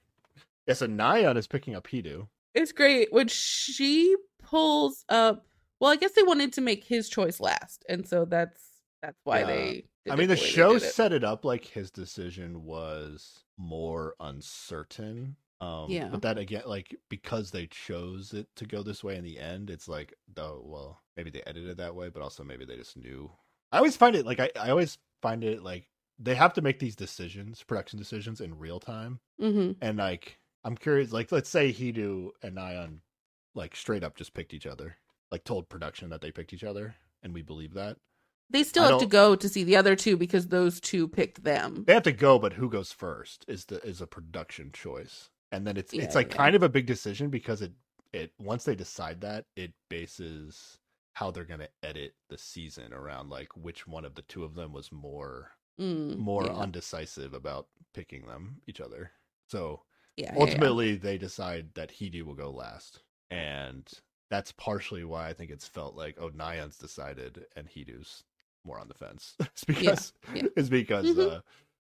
[0.66, 2.28] Yeah, so Nayan is picking up Hidu.
[2.54, 5.46] It's great when she pulls up.
[5.80, 8.60] Well, I guess they wanted to make his choice last, and so that's
[9.02, 9.46] that's why Yeah.
[9.46, 9.72] they.
[10.04, 10.80] did I it mean, the way show it.
[10.80, 15.36] set it up like his decision was more uncertain.
[15.60, 16.08] Um, Yeah.
[16.08, 19.70] But that again, like because they chose it to go this way in the end,
[19.70, 23.30] it's like, oh well, maybe they edited that way, but also maybe they just knew.
[23.70, 25.88] I always find it like I, I always find it like
[26.18, 29.76] they have to make these decisions, production decisions, in real time, Mhm.
[29.80, 33.02] and like I'm curious, like let's say Hidu and Ion
[33.54, 34.96] like straight up just picked each other,
[35.30, 37.98] like told production that they picked each other, and we believe that.
[38.50, 41.42] They still I have to go to see the other two because those two picked
[41.44, 41.84] them.
[41.86, 45.66] they have to go, but who goes first is the is a production choice, and
[45.66, 46.36] then it's it's like yeah.
[46.36, 47.72] kind of a big decision because it
[48.12, 50.78] it once they decide that it bases
[51.14, 54.72] how they're gonna edit the season around like which one of the two of them
[54.72, 56.52] was more Mm, more yeah.
[56.52, 59.10] undecisive about picking them each other.
[59.48, 59.82] So
[60.16, 60.40] Yeah, yeah, yeah.
[60.40, 63.90] ultimately they decide that Hidu will go last, and
[64.30, 68.24] that's partially why I think it's felt like oh Nyan's decided and Hidu's
[68.64, 69.34] more on the fence.
[69.40, 70.42] it's because yeah.
[70.56, 71.36] it's because Mhm.
[71.36, 71.40] uh,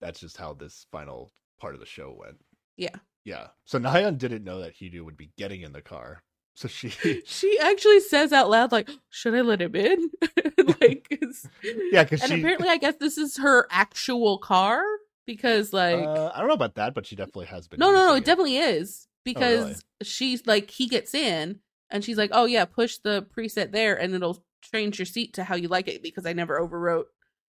[0.01, 1.31] that's just how this final
[1.61, 2.39] part of the show went.
[2.77, 2.97] Yeah.
[3.25, 3.49] Yeah.
[3.65, 6.23] So Nyan didn't know that Hidu would be getting in the car.
[6.57, 6.89] So she
[7.25, 10.11] She actually says out loud, like, "Should I let him in?"
[10.81, 11.47] like, it's...
[11.93, 14.83] Yeah, 'cause and she- apparently, I guess this is her actual car
[15.27, 17.79] because, like, uh, I don't know about that, but she definitely has been.
[17.79, 19.77] no, no, no, using it definitely is because Oh, really?
[20.03, 24.13] she's like, he gets in and she's like, "Oh yeah, push the preset there, and
[24.15, 27.05] it'll change your seat to how you like it." Because I never overwrote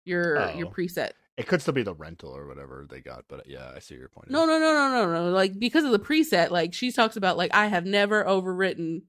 [0.04, 0.70] your your Oh.
[0.70, 1.10] preset.
[1.36, 3.96] It could still be the rental or whatever they got, but uh, yeah, I see
[3.96, 4.30] your point.
[4.30, 5.30] No, no, no, no, no, no.
[5.32, 9.02] Like because of the preset, like she talks about, like I have never overwritten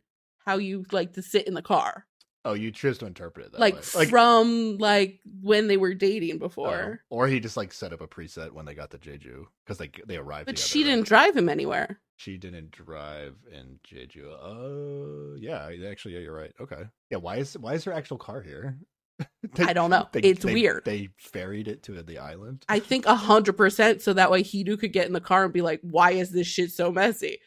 [0.43, 2.07] how you like to sit in the car.
[2.45, 3.81] Oh, you choose to interpret it that like, way.
[3.95, 7.01] Like from like when they were dating oh, before.
[7.09, 9.89] or he just like set up a preset when they got to Jeju because they
[10.07, 10.45] they arrived.
[10.45, 11.05] But together, she didn't right?
[11.07, 11.99] drive him anywhere.
[12.17, 14.25] She didn't drive in Jeju.
[14.25, 15.69] Oh, yeah.
[15.89, 16.53] Actually, yeah, you're right.
[16.61, 16.83] Okay.
[17.09, 17.17] Yeah.
[17.17, 18.77] Why is why is her actual car here?
[19.55, 20.07] They- I don't know.
[20.11, 20.85] they- It's they- weird.
[20.85, 22.65] They ferried it to the island.
[22.69, 25.53] I think a hundred percent, so that way Hidu could get in the car and
[25.53, 27.39] be like, "Why is this shit so messy?"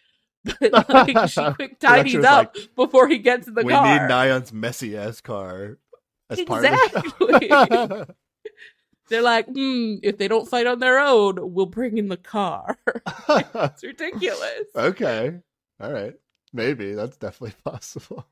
[0.61, 3.85] But like she quick tidies up before he gets in the we car.
[3.85, 5.79] We need Nyan's messy ass car
[6.31, 7.11] as part of Exactly.
[7.19, 8.07] the show.
[9.09, 12.77] They're like, "Hmm, if they don't fight on their own, we'll bring in the car."
[13.29, 14.65] it's ridiculous.
[14.77, 15.39] okay.
[15.81, 16.15] All right.
[16.53, 18.27] Maybe that's definitely possible.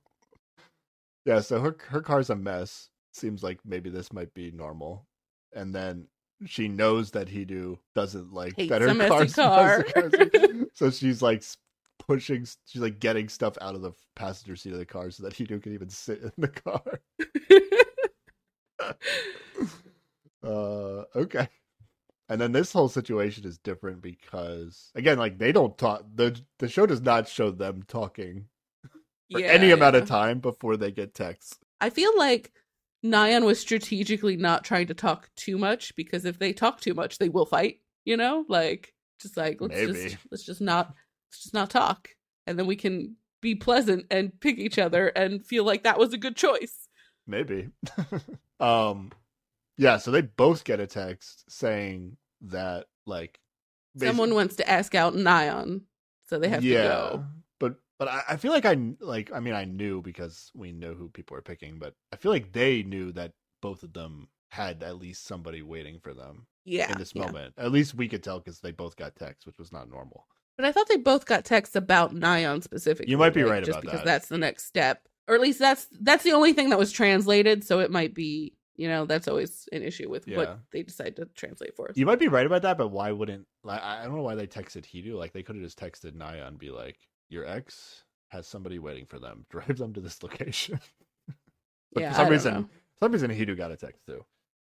[1.24, 2.90] Yeah, so her her car's a mess.
[3.12, 5.06] Seems like maybe this might be normal.
[5.54, 6.08] And then
[6.44, 9.84] she knows that Hidu doesn't like Hates that her car's, car.
[10.74, 11.42] so she's like
[11.98, 15.34] pushing she's like getting stuff out of the passenger seat of the car so that
[15.34, 16.82] Hidu can even sit in the car.
[20.42, 21.48] Uh okay.
[22.28, 26.68] And then this whole situation is different because again, like they don't talk the the
[26.68, 28.46] show does not show them talking
[29.32, 30.02] for Yeah, any amount yeah.
[30.02, 31.58] of time before they get texts.
[31.80, 32.52] I feel like
[33.04, 37.18] Nyan was strategically not trying to talk too much because if they talk too much,
[37.18, 37.80] they will fight.
[38.04, 39.92] You know, like just like let's Maybe.
[39.92, 40.94] just let's just not
[41.38, 42.10] just not talk,
[42.46, 46.12] and then we can be pleasant and pick each other and feel like that was
[46.12, 46.88] a good choice.
[47.26, 47.70] Maybe.
[48.60, 49.12] um
[49.78, 53.40] yeah, so they both get a text saying that like
[53.98, 55.82] basi- Someone wants to ask out Nyan,
[56.26, 57.24] so they have yeah, to go.
[57.58, 60.94] But but I, I feel like I like I mean I knew because we know
[60.94, 63.32] who people are picking, but I feel like they knew that
[63.62, 67.22] both of them had at least somebody waiting for them Yeah, in this yeah.
[67.24, 67.54] moment.
[67.58, 70.26] At least we could tell because they both got texts, which was not normal.
[70.56, 73.10] But I thought they both got texts about Nyan specifically.
[73.10, 74.06] You might be like, right just about because that.
[74.06, 77.62] that's the next step, or at least that's that's the only thing that was translated.
[77.64, 80.38] So it might be, you know, that's always an issue with Yeah.
[80.38, 81.96] what they decide to translate for us.
[81.96, 84.46] You might be right about that, but why wouldn't like I don't know why they
[84.46, 85.14] texted Hidu.
[85.14, 89.04] Like they could have just texted Naya and be like, "Your ex has somebody waiting
[89.04, 89.44] for them.
[89.50, 90.80] Drive them to this location."
[91.92, 92.62] but yeah, for some reason, know.
[92.98, 94.24] for some reason Hidu got a text too.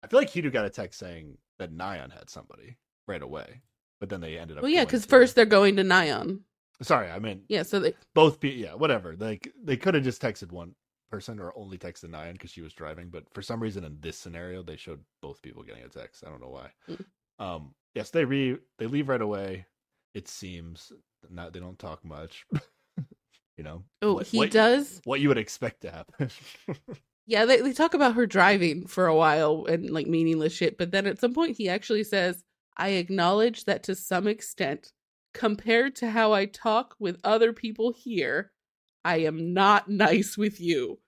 [0.02, 2.76] I feel like Hidu got a text saying that Nyan had somebody
[3.06, 3.62] right away,
[4.00, 4.62] but then they ended up.
[4.62, 6.40] Well, yeah, because first they're going to Nyan.
[6.82, 8.40] sorry, I meant Yeah, so they both.
[8.40, 9.14] Be- yeah, whatever.
[9.18, 10.74] Like they could have just texted one
[11.10, 14.16] person or only texted Nyan because she was driving, but for some reason in this
[14.18, 16.24] scenario they showed both people getting a text.
[16.26, 16.70] I don't know why.
[16.88, 17.04] Mm.
[17.38, 19.66] Um, yes, they re they leave right away.
[20.14, 20.92] It seems
[21.30, 22.46] not they don't talk much.
[23.56, 23.82] you know.
[24.02, 25.00] oh what- he what- does.
[25.04, 26.30] what you would expect to happen.
[27.30, 30.90] Yeah, they they talk about her driving for a while and like meaningless shit, but
[30.92, 32.42] then at some point he actually says,
[32.78, 34.92] "I acknowledge that to some extent,
[35.34, 38.52] compared to how I talk with other people here,
[39.04, 41.00] I am not nice with you."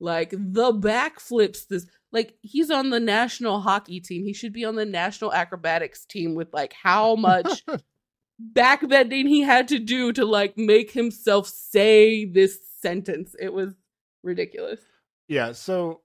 [0.00, 4.24] Like the backflips this like he's on the national hockey team.
[4.24, 7.64] He should be on the national acrobatics team with like how much
[8.52, 13.34] backbending he had to do to like make himself say this sentence.
[13.40, 13.74] It was
[14.22, 14.80] ridiculous.
[15.28, 16.00] yeah, so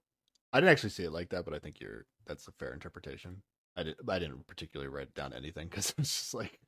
[0.52, 3.42] I didn't actually see it like that, but I think you're that's a fair interpretation.
[3.76, 6.60] I didn't I didn't particularly write down anything because it's just like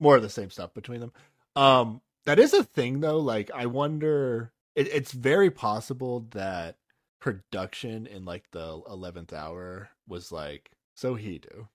[0.00, 1.12] more of the same stuff between them.
[1.56, 3.18] Um, that is a thing though.
[3.18, 6.76] Like I wonder, it, it's very possible that
[7.20, 11.68] production in like the eleventh hour was like, so Hidu,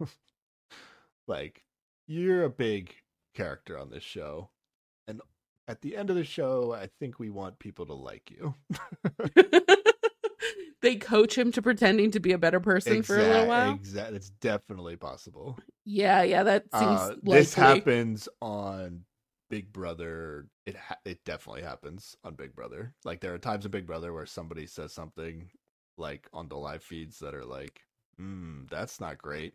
[1.26, 1.62] like
[2.06, 2.94] you're a big
[3.34, 4.50] character on this show,
[5.06, 5.20] and
[5.68, 8.54] at the end of the show, I think we want people to like you.
[10.84, 13.74] they coach him to pretending to be a better person for a little while.
[13.74, 15.58] Exactly, it's definitely possible.
[15.84, 17.32] Yeah, yeah, that seems Uh, likely.
[17.32, 19.04] this happens on
[19.50, 20.46] Big Brother.
[20.66, 22.94] It ha- it definitely happens on Big Brother.
[23.04, 25.50] Like there are times in Big Brother where somebody says something
[25.98, 27.80] like on the live feeds that are like,
[28.16, 29.54] "Hmm, that's not great."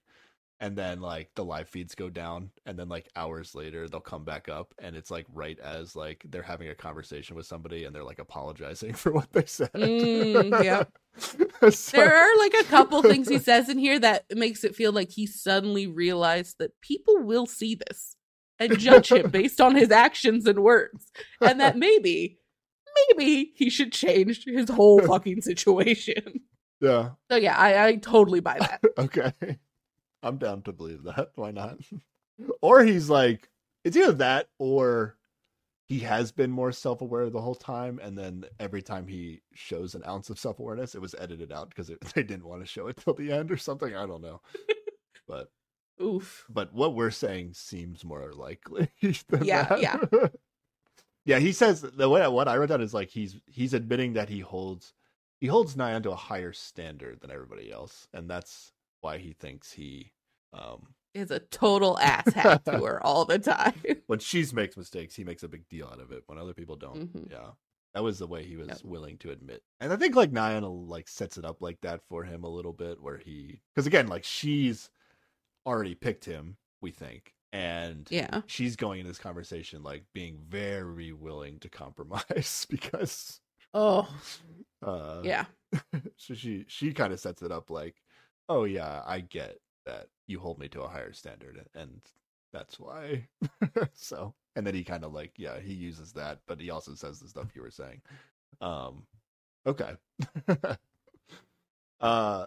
[0.61, 4.26] And then like the live feeds go down and then like hours later they'll come
[4.26, 7.95] back up and it's like right as like they're having a conversation with somebody and
[7.95, 9.72] they're like apologizing for what they said.
[9.72, 10.91] Mm, yep.
[11.18, 14.91] So- There are like a couple things he says in here that makes it feel
[14.91, 18.18] like he suddenly realized that people will see this
[18.60, 21.10] and judge him based on his actions and words.
[21.40, 22.38] And that maybe,
[23.07, 26.41] maybe he should change his whole fucking situation.
[26.81, 27.11] yeah.
[27.31, 28.81] So yeah, I, I totally buy that.
[28.98, 29.31] Okay.
[30.23, 31.29] I'm down to believe that.
[31.35, 31.77] Why not?
[32.61, 33.49] or he's like,
[33.83, 35.15] it's either that or
[35.87, 37.99] he has been more self aware the whole time.
[38.01, 41.69] And then every time he shows an ounce of self awareness, it was edited out
[41.69, 43.95] because it, they didn't want to show it till the end or something.
[43.95, 44.41] I don't know.
[45.27, 45.49] but
[46.01, 46.45] Oof.
[46.49, 48.89] but what we're saying seems more likely.
[49.01, 49.81] than Yeah, that.
[49.81, 49.97] yeah.
[51.25, 54.29] yeah, he says the way what I wrote down is like he's he's admitting that
[54.29, 54.93] he holds
[55.39, 59.71] he holds Nyan to a higher standard than everybody else, and that's why he thinks
[59.71, 60.11] he
[60.53, 63.73] um Is a total asshat to her all the time.
[64.07, 66.23] when she makes mistakes, he makes a big deal out of it.
[66.27, 67.31] When other people don't, Mhm.
[67.31, 67.51] yeah,
[67.93, 68.81] that was the way he was Yep.
[68.84, 69.63] willing to admit.
[69.80, 72.73] And I think like Nyan like sets it up like that for him a little
[72.73, 74.89] bit, where he because again like she's
[75.65, 78.41] already picked him, we think, and Yeah.
[78.47, 83.41] she's going in this conversation like being very willing to compromise because
[83.73, 84.09] Oh,
[84.81, 85.45] uh yeah.
[86.17, 88.01] so she she kind of sets it up like
[88.49, 92.01] oh yeah i get that you hold me to a higher standard and
[92.53, 93.27] that's why.
[93.93, 97.19] So and then he kind of like yeah he uses that but he also says
[97.19, 98.01] the stuff you were saying.
[98.61, 99.03] Um
[99.67, 99.95] okay.
[102.01, 102.45] Uh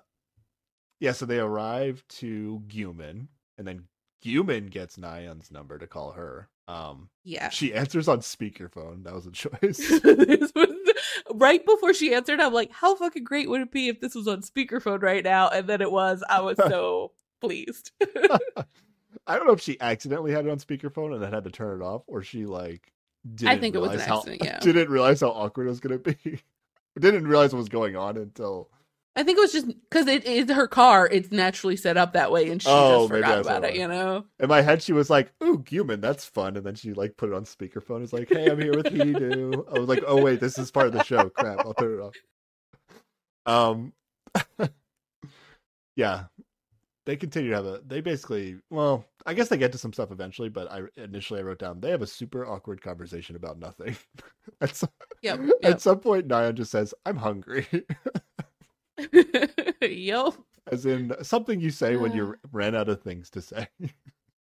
[1.00, 3.26] yeah so they arrive to Guman,
[3.58, 3.84] and then
[4.24, 7.48] Guman gets Nyan's number to call her um Yeah.
[7.48, 10.68] she answers on speakerphone that was a choice this was
[11.34, 12.40] right before she answered.
[12.40, 15.48] I'm like, how fucking great would it be if this was on speakerphone right now?
[15.48, 16.22] And then it was.
[16.28, 17.90] I was so pleased.
[19.26, 21.80] I don't know if she accidentally had it on speakerphone and then had to turn
[21.80, 22.92] it off, or she like
[23.34, 24.58] didn't I think it was an realize how- accident, yeah.
[24.60, 26.40] didn't realize how awkward it was gonna be.
[26.98, 28.70] didn't realize what was going on until
[29.14, 31.06] I think it was just because it is her car.
[31.06, 33.74] It's naturally set up that way, and she Oh, just forgot about it.
[33.76, 34.24] You know.
[34.40, 37.28] in my head she was like, "Ooh, Guman, that's fun," and then she like put
[37.28, 38.02] it on speakerphone.
[38.02, 40.86] It's like, "Hey, I'm here with Hidu." I was like, "Oh wait, this is part
[40.86, 41.28] of the show.
[41.28, 42.14] Crap, I'll turn it off."
[43.44, 43.92] Um,
[45.96, 46.24] yeah,
[47.04, 47.80] they continue to have a.
[47.86, 51.42] They basically, well, I guess they get to some stuff eventually, but I initially I
[51.42, 53.96] wrote down they have a super awkward conversation about nothing.
[54.62, 54.88] at, some,
[55.22, 55.40] Yep.
[55.64, 57.66] at some point, Nyan just says, "I'm hungry,"
[59.82, 60.34] Yep.
[60.70, 63.68] as in something you say when you ran out of things to say.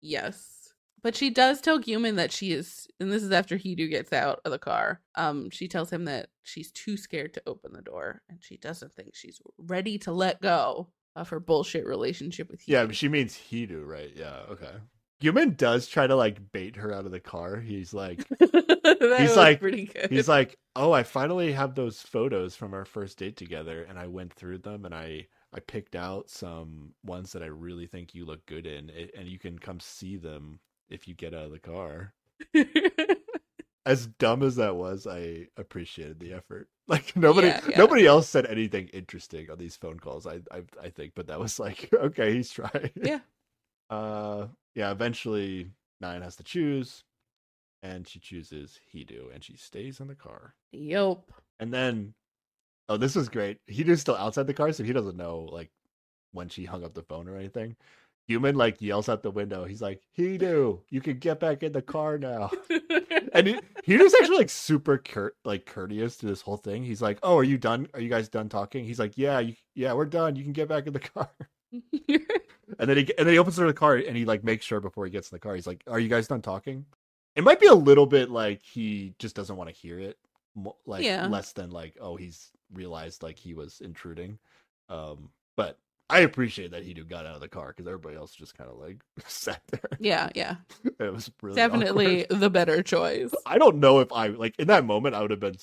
[0.02, 0.74] Yes.
[1.02, 4.40] But she does tell Guman that she is, and this is after Hidu gets out
[4.44, 5.02] of the car.
[5.14, 8.94] Um, she tells him that she's too scared to open the door, and she doesn't
[8.94, 12.68] think she's ready to let go of her bullshit relationship with Hidu.
[12.68, 14.12] Yeah, she means Hidu, right?
[14.16, 14.72] Yeah, okay.
[15.22, 17.58] Guman does try to like bait her out of the car.
[17.60, 18.26] He's like,
[19.20, 20.10] He's like- pretty good.
[20.12, 24.08] he's like, oh, I finally have those photos from our first date together, and I
[24.08, 28.26] went through them, and I I picked out some ones that I really think you
[28.26, 30.60] look good in, and you can come see them
[30.90, 32.14] if you get out of the car.
[33.88, 36.68] As dumb as that was, I appreciated the effort.
[36.88, 37.78] Like nobody, Yeah, yeah.
[37.80, 40.28] nobody else said anything interesting on these phone calls.
[40.28, 42.92] I, I, I think, but that was like, okay, he's trying.
[42.96, 43.22] Yeah.
[43.90, 44.92] Uh, yeah.
[44.92, 45.72] Eventually,
[46.04, 47.04] Nyan has to choose,
[47.86, 50.56] and she chooses Hidu, and she stays in the car.
[50.72, 51.32] Yup.
[51.60, 52.14] And then,
[52.90, 53.60] oh, this was great.
[53.70, 55.70] Hidu's still outside the car, so he doesn't know like
[56.32, 57.76] when she hung up the phone or anything.
[58.28, 59.66] Human like yells out the window.
[59.66, 62.52] He's like, "Hidu, you can get back in the car now."
[63.34, 66.86] And he, Hidu's actually like super curt, like courteous to this whole thing.
[66.86, 67.88] He's like, "Oh, are you done?
[67.94, 70.38] Are you guys done talking?" He's like, "Yeah, you, yeah, we're done.
[70.38, 71.30] You can get back in the car."
[72.80, 74.44] And then he and then he opens the door of the car and he like
[74.44, 75.54] makes sure before he gets in the car.
[75.54, 76.86] He's like, "Are you guys done talking?"
[77.36, 80.18] It might be a little bit like he just doesn't want to hear it,
[80.86, 81.28] like Yeah.
[81.28, 84.40] less than like, "Oh, he's realized like he was intruding."
[84.90, 85.80] Um, but
[86.10, 88.78] I appreciate that Hidu got out of the car because everybody else just kind of
[88.78, 88.98] like
[89.28, 89.82] sat there.
[90.00, 90.56] yeah, yeah.
[91.00, 92.40] It was really Definitely awkward.
[92.40, 93.34] the better choice.
[93.46, 95.58] I don't know if I like in that moment I would have been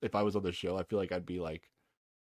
[0.00, 0.76] if I was on the show.
[0.78, 1.68] I feel like I'd be like,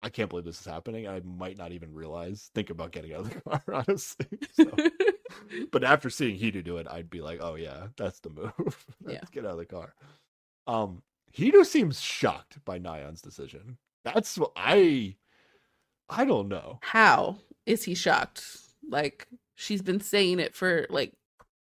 [0.03, 1.07] I can't believe this is happening.
[1.07, 4.27] I might not even realize think about getting out of the car honestly.
[4.53, 4.65] So,
[5.71, 8.51] but after seeing Hidu do it, I'd be like, oh yeah, that's the move.
[9.01, 9.19] Let's Yeah.
[9.31, 9.95] get out of the car.
[10.67, 11.01] Um,
[11.35, 13.77] Hidu seems shocked by Nyan's decision.
[14.03, 15.15] That's what I.
[16.09, 16.79] I don't know.
[16.81, 18.45] How is he shocked?
[18.87, 21.13] Like she's been saying it for like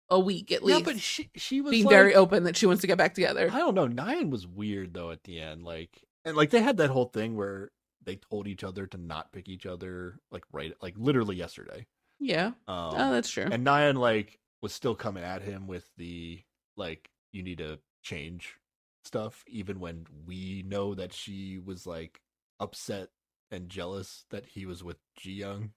[0.09, 0.79] a week at least.
[0.79, 3.15] Yeah, but she she was being like, very open that she wants to get back
[3.15, 3.51] together.
[3.53, 3.87] I don't know.
[3.87, 5.63] Nyan was weird though at the end.
[5.63, 7.71] Like and like they had that whole thing where
[8.05, 11.87] they told each other to not pick each other like right like literally yesterday.
[12.19, 12.53] Yeah.
[12.69, 13.51] Um oh, that's true.
[13.51, 16.43] and Nyan like was still coming at him with the
[16.77, 18.57] like you need to change
[19.05, 22.21] stuff even when we know that she was like
[22.61, 23.09] upset
[23.51, 25.73] and jealous that he was with Ji Young.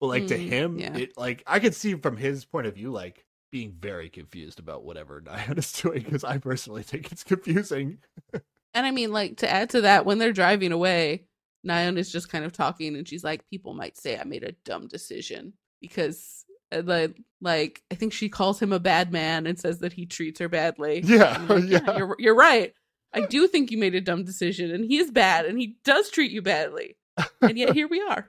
[0.00, 0.94] But like to Mm, him, yeah.
[0.94, 4.84] it like I could see from his point of view like being very confused about
[4.84, 7.98] whatever Nyan is doing because I personally think it's confusing.
[8.74, 11.24] And I mean, like to add to that, when they're driving away,
[11.66, 14.52] Nyan is just kind of talking, and she's like, "People might say I made a
[14.64, 19.58] dumb decision because, uh, like, like I think she calls him a bad man and
[19.58, 21.96] says that he treats her badly." Yeah, like, yeah.
[21.96, 22.72] you're you're right.
[23.12, 26.10] I do think you made a dumb decision, and he is bad, and he does
[26.10, 26.96] treat you badly,
[27.40, 28.28] and yet here we are.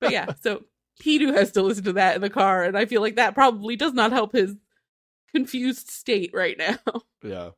[0.00, 0.64] But yeah, so
[1.02, 3.76] Hidu has to listen to that in the car, and I feel like that probably
[3.76, 4.54] does not help his
[5.34, 6.78] confused state right now.
[7.22, 7.50] Yeah.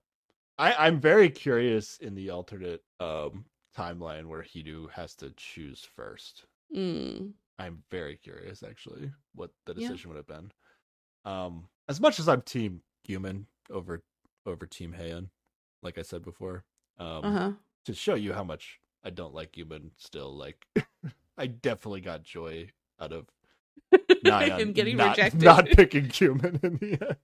[0.59, 3.45] I, I'm very curious in the alternate um
[3.79, 6.45] timeline where Hidu has to choose first.
[6.75, 7.33] Mm.
[7.59, 9.89] I'm very curious actually what the Yeah.
[9.89, 10.53] decision would have been.
[11.25, 14.03] Um as much as I'm team Guman over
[14.47, 15.29] over team Heian,
[15.83, 16.65] like I said before.
[16.99, 17.53] Um Uh huh.
[17.87, 20.67] to show you how much I don't like Guman still, like
[21.39, 23.27] I definitely got joy out of
[24.25, 25.43] Nyan Him getting not, rejected.
[25.43, 27.17] not picking Guman in the end.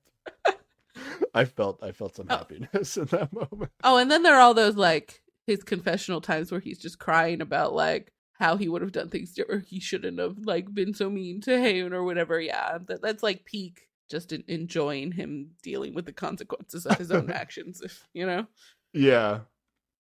[1.35, 2.37] I felt I felt some Oh.
[2.37, 3.73] happiness in that moment.
[3.83, 7.41] Oh, and then there are all those like his confessional times where he's just crying
[7.41, 11.09] about like how he would have done things or He shouldn't have like been so
[11.11, 12.41] mean to Haeun or whatever.
[12.41, 17.11] Yeah, that, that's like peak just in, enjoying him dealing with the consequences of his
[17.11, 17.81] own actions.
[17.83, 18.47] If you know,
[18.93, 19.41] Yeah,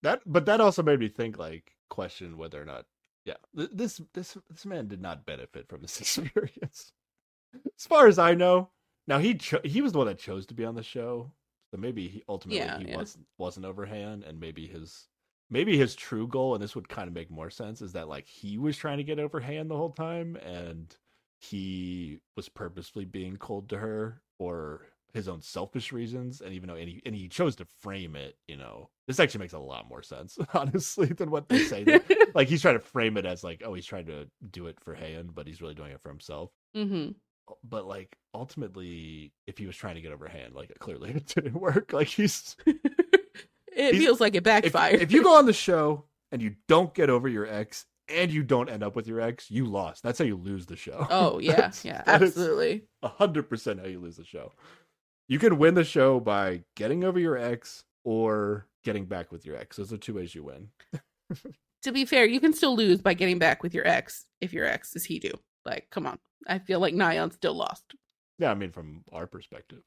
[0.02, 2.86] that but that also made me think like question whether or not
[3.24, 6.92] yeah this this this man did not benefit from this experience
[7.78, 8.70] as far as I know.
[9.06, 11.32] Now he cho- he was the one that chose to be on the show,
[11.70, 12.96] so maybe he ultimately Yeah, he yeah.
[12.96, 15.08] wasn't wasn't over Han, and maybe his
[15.50, 18.26] maybe his true goal, and this would kind of make more sense, is that like
[18.26, 20.94] he was trying to get over Han the whole time, and
[21.40, 26.74] he was purposefully being cold to her for his own selfish reasons, and even though
[26.74, 29.88] and he and he chose to frame it, you know, this actually makes a lot
[29.88, 32.00] more sense, honestly, than what they say.
[32.34, 34.94] like he's trying to frame it as like, oh, he's trying to do it for
[34.94, 36.50] Han, but he's really doing it for himself.
[36.74, 37.10] Hmm
[37.68, 41.54] but like ultimately if he was trying to get over overhand like clearly it didn't
[41.54, 41.92] work.
[41.92, 42.56] Like he's
[43.76, 45.00] it feels like it backfired.
[45.00, 48.42] if you go on the show and you don't get over your ex and you
[48.42, 51.38] don't end up with your ex you lost that's how you lose the show oh
[51.38, 52.84] yeah, That's- yeah, absolutely.
[53.02, 54.52] a hundred percent how you lose the show
[55.28, 59.56] you can win the show by getting over your ex or getting back with your
[59.56, 60.68] ex those are two ways you win
[61.82, 64.64] To be fair, you can still lose by getting back with your ex if your
[64.64, 65.34] ex is Hidu.
[65.66, 66.18] Like, come on.
[66.46, 67.84] I feel like Nyan still lost.
[68.38, 69.82] yeah i mean from our perspective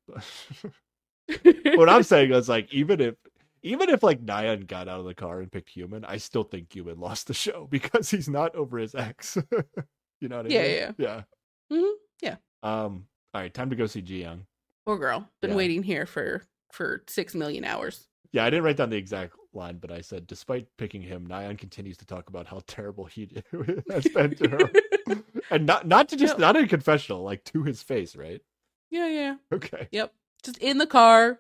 [1.76, 3.15] what i'm saying is like even if
[3.68, 6.69] even if like Nyan got out of the car and picked Guman i still think
[6.69, 9.38] Guman lost the show because he's not over his ex
[10.22, 10.91] you know what i Yeah, mean yeah.
[10.98, 11.22] yeah
[11.72, 11.91] Mhm,
[12.22, 12.35] yeah.
[12.64, 14.45] um all right time to go see ji young
[14.85, 15.27] Poor girl.
[15.41, 15.57] Been Yeah.
[15.57, 18.07] waiting here for for six million hours.
[18.31, 21.57] yeah i didn't write down the exact line but i said despite picking him Nyan
[21.57, 23.30] continues to talk about how terrible he
[23.89, 24.69] has been to her
[25.52, 26.48] and not not to just No.
[26.48, 28.41] not in confessional, like to his face, right?
[28.91, 29.35] yeah, yeah.
[29.53, 29.88] Okay.
[29.91, 30.14] Yep.
[30.44, 31.39] Just in the car.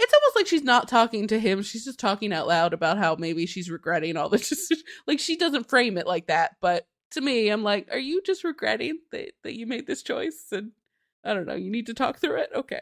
[0.00, 1.62] It's almost like she's not talking to him.
[1.62, 4.70] She's just talking out loud about how maybe she's regretting all this.
[5.06, 8.44] Like she doesn't frame it like that, but to me, I'm like, are you just
[8.44, 10.46] regretting that that you made this choice?
[10.52, 10.72] And
[11.24, 11.54] I don't know.
[11.54, 12.50] You need to talk through it.
[12.54, 12.80] Okay.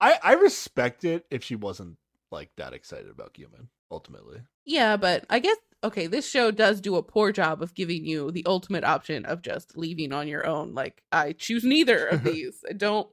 [0.00, 1.96] I I respect it if she wasn't
[2.30, 4.40] like that excited about Guman ultimately.
[4.64, 8.30] Yeah, but I guess okay, this show does do a poor job of giving you
[8.30, 10.74] the ultimate option of just leaving on your own.
[10.74, 12.64] Like I choose neither of these.
[12.68, 13.08] I don't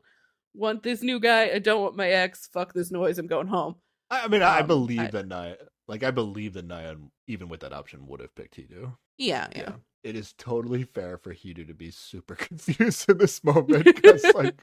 [0.53, 1.49] want this new guy.
[1.51, 2.47] I don't want my ex.
[2.47, 3.17] Fuck this noise.
[3.19, 3.75] I'm going home.
[4.09, 5.57] I, mean, I Um, believe I- that Nia,
[5.87, 6.97] like I believe that Nia,
[7.27, 8.95] even with that option, would have picked Hidu.
[9.17, 9.73] Yeah, yeah.
[10.03, 14.59] It is totally fair for Hidu to be super confused in this moment because, like,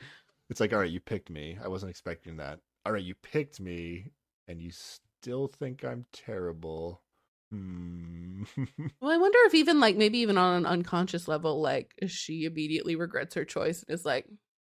[0.50, 1.56] it's like, all right, you picked me.
[1.62, 2.60] I wasn't expecting that.
[2.84, 4.10] All right, you picked me,
[4.48, 7.02] and you still think I'm terrible.
[7.50, 8.42] Hmm.
[9.00, 12.94] Well, I wonder if even like maybe even on an unconscious level, like she immediately
[12.96, 14.26] regrets her choice and is like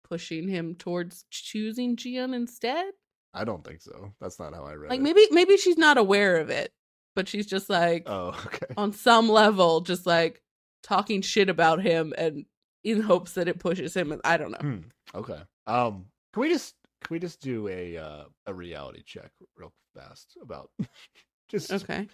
[0.08, 2.86] pushing him towards choosing Jian instead.
[3.34, 4.14] I don't think so.
[4.22, 5.04] That's not how I read Like it.
[5.04, 6.72] maybe maybe she's not aware of it,
[7.16, 8.74] but she's just like Oh, okay.
[8.78, 10.42] on some level, just like
[10.84, 12.46] talking shit about him and
[12.84, 14.12] in hopes that it pushes him.
[14.12, 14.58] And I don't know.
[14.70, 14.80] Hmm.
[15.14, 15.42] Okay.
[15.68, 16.06] Um.
[16.34, 20.70] Can we just can we just do a uh, a reality check real fast about
[21.50, 22.08] just Okay.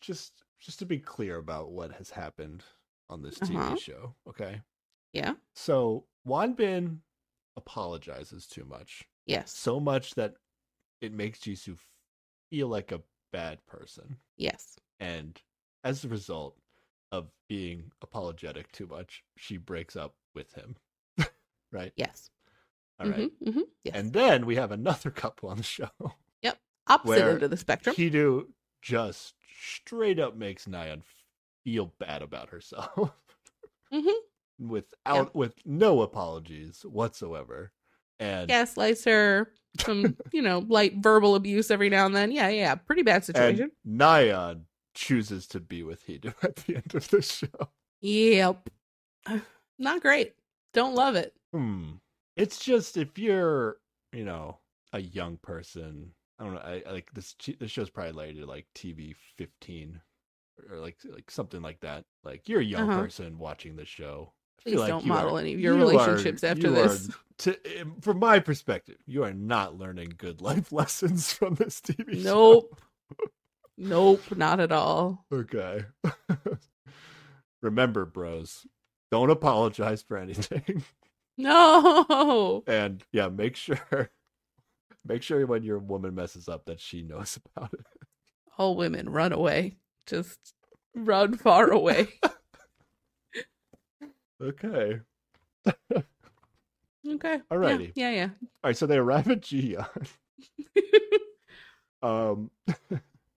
[0.00, 2.64] just just to be clear about what has happened
[3.10, 3.74] on this Uh-huh.
[3.74, 4.14] TV show.
[4.28, 4.60] Okay.
[5.12, 5.34] Yeah.
[5.54, 6.98] So Wonbin
[7.56, 9.52] apologizes too much, Yes.
[9.56, 10.34] so much that
[11.00, 11.78] it makes Jisoo
[12.50, 13.02] feel like a
[13.32, 14.78] bad person, Yes.
[15.00, 15.40] and
[15.84, 16.56] as a result
[17.12, 20.76] of being apologetic too much, she breaks up with him.
[21.72, 21.92] right.
[21.96, 22.30] Yes.
[22.98, 23.30] All right.
[23.42, 23.94] Mhm, mhm, Yes.
[23.96, 25.90] And then we have another couple on the show.
[26.42, 26.58] Yep.
[26.88, 27.94] Opposite end of the spectrum.
[27.96, 28.46] Hidu
[28.82, 31.02] just straight up makes Nyan
[31.64, 33.12] feel bad about herself
[33.92, 34.08] hmm
[34.58, 37.72] without with no apologies whatsoever.
[38.18, 39.52] And Gaslights her.
[39.80, 42.32] Some, you know, light verbal abuse every now and then.
[42.32, 42.74] Yeah, yeah.
[42.76, 43.70] Pretty bad situation.
[43.84, 44.60] and Nyan
[44.94, 47.68] chooses to be with Hidu at the end of the show.
[48.00, 48.70] Yep.
[49.78, 50.34] Not great.
[50.72, 51.34] Don't love it.
[51.52, 51.92] Hmm.
[52.36, 53.76] It's just if you're,
[54.12, 54.58] you know,
[54.92, 56.12] a young person.
[56.38, 56.60] I don't know.
[56.60, 57.34] I, I like this.
[57.58, 60.00] This show's probably related to like TV fifteen,
[60.70, 62.04] or like like something like that.
[62.24, 63.00] Like you're a young Uh-huh.
[63.02, 64.32] person watching this show.
[64.62, 67.08] Please like don't model are- any of your you are- relationships after you this.
[67.08, 71.80] are- to, um, from my perspective, you are not learning good life lessons from this
[71.80, 72.68] TV show.
[72.70, 72.80] Nope.
[73.76, 75.24] nope, not at all.
[75.32, 75.84] Okay.
[77.62, 78.66] Remember, bros,
[79.10, 80.84] don't apologize for anything.
[81.38, 82.64] No.
[82.66, 84.10] and yeah, make sure
[85.06, 87.84] make sure when your woman messes up that she knows about it.
[88.56, 89.76] All women run away.
[90.06, 90.38] Just
[90.94, 92.08] run far away.
[94.42, 95.00] Okay.
[97.08, 97.40] Okay.
[97.52, 97.92] Alrighty.
[97.94, 98.28] Yeah, yeah.
[98.64, 99.86] All right, so they arrive at yeah.
[102.02, 102.50] Um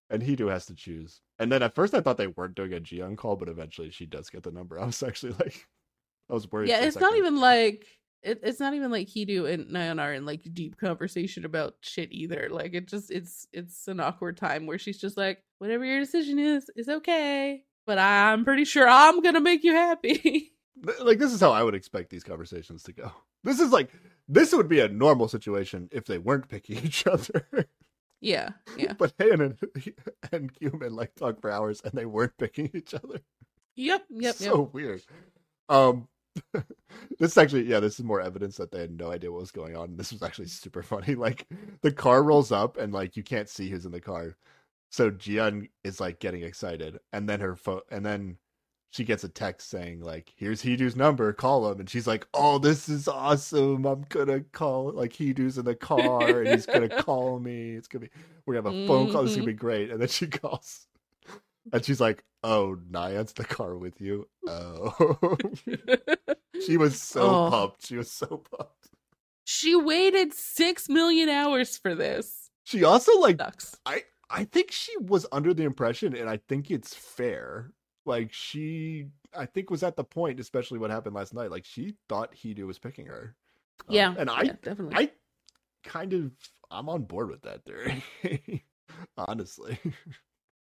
[0.09, 1.21] and Hidu has to choose.
[1.39, 4.05] And then at first I thought they weren't doing a Gian call, but eventually she
[4.05, 4.79] does get the number.
[4.79, 5.67] I was actually like
[6.29, 6.69] I was worried.
[6.69, 7.85] yeah, it's not even like
[8.21, 12.11] it, it's not even like Hidu and Nayan are in like deep conversation about shit
[12.11, 12.49] either.
[12.51, 16.37] Like it just it's it's an awkward time where she's just like, whatever your decision
[16.37, 17.63] is, is okay.
[17.85, 20.51] But I'm pretty sure I'm gonna make you happy.
[21.01, 23.11] Like this is how I would expect these conversations to go.
[23.43, 23.91] This is like
[24.27, 27.47] this would be a normal situation if they weren't picking each other.
[28.21, 28.93] yeah, yeah.
[28.93, 29.57] but Han and,
[30.31, 33.21] and Guman like talk for hours and they weren't picking each other.
[33.75, 34.73] Yep, yep, so yep.
[34.73, 35.01] weird.
[35.69, 36.07] Um,
[37.19, 39.51] this is actually, yeah, this is more evidence that they had no idea what was
[39.51, 39.95] going on.
[39.95, 41.15] This was actually super funny.
[41.15, 41.47] Like
[41.81, 44.35] the car rolls up and like you can't see who's in the car,
[44.89, 48.37] so Jian is like getting excited, and then her phone, and then
[48.91, 52.57] she gets a text saying like, "Here's Hidu's number, call him," and she's like, "Oh,
[52.57, 53.85] this is awesome!
[53.85, 57.71] I'm gonna call like Hidu's in the car, and he's gonna call me.
[57.73, 58.11] It's gonna be
[58.45, 59.23] we're gonna have a phone call.
[59.23, 59.55] This is gonna mm-hmm.
[59.55, 60.87] be great." And then she calls.
[61.71, 65.37] And she's like, "Oh, Nyan's the car with you." Oh,
[66.65, 67.49] she was so Oh.
[67.51, 67.85] pumped.
[67.85, 68.89] She was so pumped.
[69.43, 72.49] she waited six million hours for this.
[72.63, 73.77] She also like Sucks.
[73.85, 77.71] I I think she was under the impression, and I think it's fair.
[78.09, 79.07] Like she,
[79.37, 81.51] I think was at the point, especially what happened last night.
[81.51, 83.35] Like she thought Hidu was picking her.
[83.89, 84.95] Um, Yeah, and I, yeah, definitely.
[84.95, 85.11] I
[85.83, 86.31] kind of,
[86.71, 88.03] I'm on board with that theory.
[89.17, 89.79] Honestly,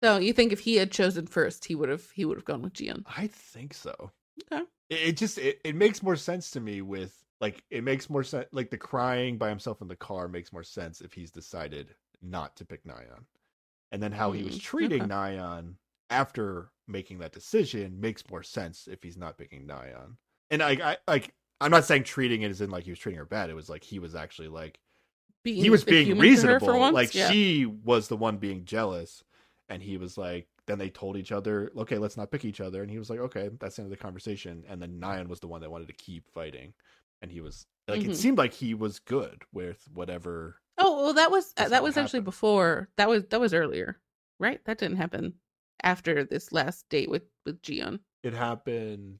[0.03, 2.61] so you think if he had chosen first, he would have he would have gone
[2.61, 3.05] with Gian?
[3.05, 4.11] I think so.
[4.51, 4.63] Okay.
[4.89, 8.23] It, it just it, it makes more sense to me with like it makes more
[8.23, 11.95] sense like the crying by himself in the car makes more sense if he's decided
[12.21, 13.25] not to pick Nyan.
[13.91, 15.09] And then how he was Mm, treating okay.
[15.09, 15.75] Nyan
[16.09, 20.15] after making that decision makes more sense if he's not picking Nyan.
[20.49, 23.17] and I, I like I'm not saying treating it as in like he was treating
[23.17, 23.49] her bad.
[23.49, 24.79] It was like he was actually like
[25.43, 26.91] Being he was being human to her reasonable.
[26.91, 27.29] Like yeah.
[27.29, 29.23] she was the one being jealous,
[29.69, 30.47] and he was like.
[30.67, 33.19] Then they told each other, "Okay, let's not pick each other." And he was like,
[33.19, 35.87] "Okay, that's the end of the conversation." And then Nyan was the one that wanted
[35.87, 36.73] to keep fighting,
[37.21, 38.09] and he was like, Mhm.
[38.09, 40.57] it seemed like he was good with whatever.
[40.77, 42.89] Oh well, that was that was actually before.
[42.97, 43.97] That was that was earlier,
[44.41, 44.59] right?
[44.65, 45.35] That didn't happen
[45.83, 47.99] after this last date with with Gion.
[48.23, 49.19] It happened.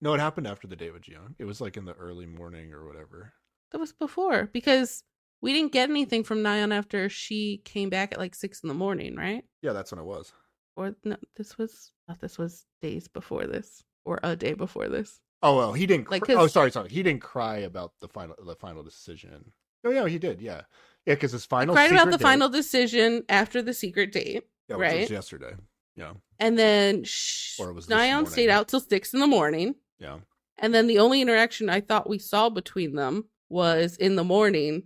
[0.00, 1.34] No, it happened after the date with Gion.
[1.38, 3.32] It was like in the early morning or whatever.
[3.72, 5.02] That was before because
[5.40, 8.74] we didn't get anything from Nyan after she came back at like six in the
[8.74, 9.44] morning, right?
[9.62, 10.32] Yeah, that's when it was.
[10.76, 15.20] Or no, this was thought this was days before this or a day before this.
[15.42, 16.10] Oh well, he didn't.
[16.10, 16.88] Like, cry- oh, sorry, sorry.
[16.88, 19.52] He didn't cry about the final the final decision.
[19.84, 20.40] Oh yeah, he did.
[20.40, 20.62] Yeah,
[21.06, 24.44] yeah, because his final He Cried about the date- final decision after the secret date,
[24.68, 25.10] yeah, which was right?
[25.10, 25.52] yesterday.
[25.98, 29.26] Yeah, and then sh- Or it was this Nyan stayed out till six in the
[29.26, 29.74] morning.
[29.98, 30.18] yeah.
[30.60, 34.84] And then the only interaction I thought we saw between them was in the morning.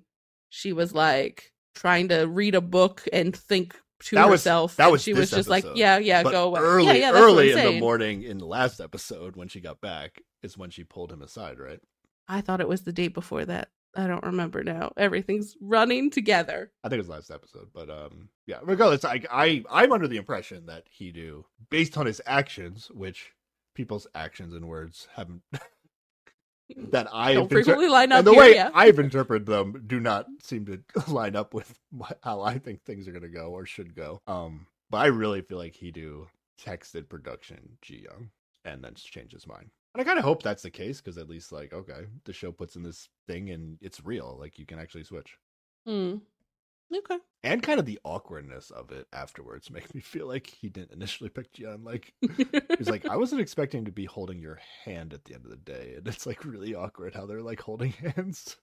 [0.51, 3.75] She was like trying to read a book and think
[4.05, 4.77] to That was- herself.
[4.77, 7.13] that and was she was just like, "Yeah, yeah, but go away." early, yeah, yeah,
[7.13, 10.83] early in the morning in the last episode when she got back is when she
[10.85, 11.81] pulled him aside, right?
[12.29, 13.69] I thought it was the day before that.
[13.95, 14.93] I don't remember now.
[14.97, 16.73] Everything's running together.
[16.83, 18.59] I think it was last episode, but um, yeah.
[18.63, 23.33] Regardless, I, I I'm under the impression that Hidu based on his actions, which
[23.75, 25.43] people's actions and words haven't
[26.77, 28.41] that I don't have inter- frequently line up and the here.
[28.41, 28.71] way yeah.
[28.75, 30.81] I've interpreted them do not seem to
[31.13, 31.79] line up with
[32.23, 34.21] how I think things are going to go or should go.
[34.27, 36.27] Um, but I really feel like Hidu
[36.63, 38.31] texted production Ji Young
[38.65, 39.71] and then just changed his mind.
[39.95, 42.53] And I kind of hope that's the case because at least like okay, the show
[42.53, 44.37] puts in this thing and it's real.
[44.39, 45.37] Like you can actually switch.
[45.87, 46.17] Hmm.
[46.95, 47.19] Okay.
[47.43, 51.31] And kind of the awkwardness of it afterwards makes me feel like he didn't initially
[51.31, 51.85] pick Jian.
[51.85, 52.13] Like
[52.79, 55.57] he's like, I wasn't expecting to be holding your hand at the end of the
[55.57, 58.57] day, and it's like really awkward how they're like holding hands.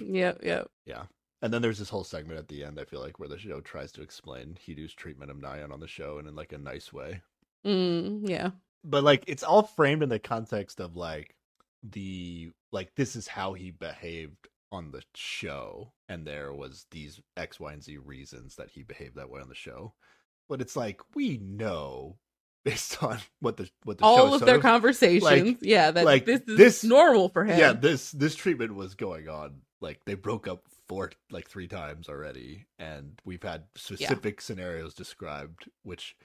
[0.00, 0.68] yep, yep.
[0.84, 1.04] Yeah.
[1.42, 2.80] And then there's this whole segment at the end.
[2.80, 5.86] I feel like where the show tries to explain Hidu's treatment of Nyan on the
[5.86, 7.22] show and in like a nice way,
[7.64, 8.50] Mm, yeah.
[8.86, 11.34] But like it's all framed in the context of like
[11.82, 17.60] the like this is how he behaved on the show, and there was these X,
[17.60, 19.94] Y, and Z reasons that he behaved that way on the show.
[20.48, 22.16] But it's like we know
[22.64, 25.58] based on what the what the All of their conversations.
[25.62, 27.58] yeah, that like, this is this- normal for him.
[27.58, 32.08] yeah this this treatment was going on like they broke up four like three times
[32.08, 36.16] already and we've had specific scenarios described which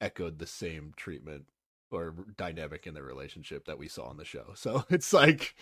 [0.00, 1.44] echoed the same treatment
[1.92, 4.46] or dynamic in the relationship that we saw on the show.
[4.54, 5.54] So it's like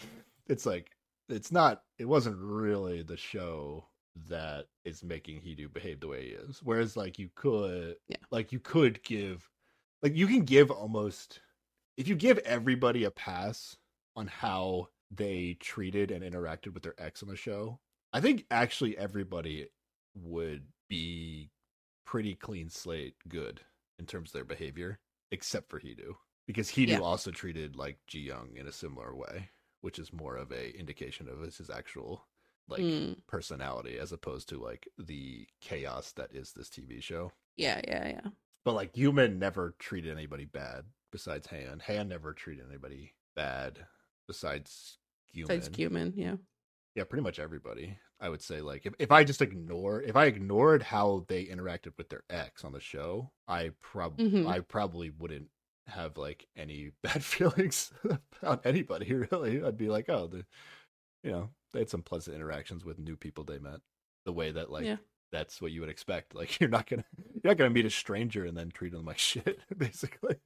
[0.47, 0.91] it's like
[1.29, 3.87] it's not it wasn't really the show
[4.29, 6.61] that is making Hidu behave the way he is.
[6.63, 8.17] Whereas like you could Yeah.
[8.31, 9.49] like you could give
[10.03, 11.41] like you can give almost
[11.97, 13.77] if you give everybody a pass
[14.17, 17.81] on how they treated and interacted with their ex on the show,
[18.13, 19.69] I think actually everybody
[20.15, 21.51] would be
[22.05, 23.61] pretty clean slate good
[23.99, 24.99] in terms of their behavior,
[25.31, 26.15] except for Hidu.
[26.47, 27.01] Because Hidu Yeah.
[27.01, 29.51] also treated like Ji Young in a similar way,
[29.83, 32.27] which is more of a indication of his, actual
[32.69, 37.33] like Mm, personality as opposed to like the chaos that is this TV show.
[37.57, 38.31] yeah, yeah, yeah.
[38.65, 41.81] But like Guman never treated anybody bad besides Han.
[41.87, 43.87] Han never treated anybody bad
[44.27, 44.99] besides
[45.35, 45.49] Guman.
[45.49, 46.37] Besides Guman, yeah.
[46.95, 47.99] Yeah, pretty much everybody.
[48.21, 51.93] I would say like if, if I just ignore if I ignored how they interacted
[51.97, 54.49] with their ex on the show, I prob Mhm.
[54.49, 55.49] I probably wouldn't
[55.87, 57.93] have like any bad feelings
[58.43, 59.63] about anybody really.
[59.63, 60.45] I'd be like, oh, the
[61.23, 63.81] you know, they had some pleasant interactions with new people they met.
[64.25, 64.97] The way that like Yeah.
[65.33, 66.35] that's what you would expect.
[66.35, 67.05] Like you're not gonna
[67.35, 70.37] you're not gonna meet a stranger and then treat them like shit, basically.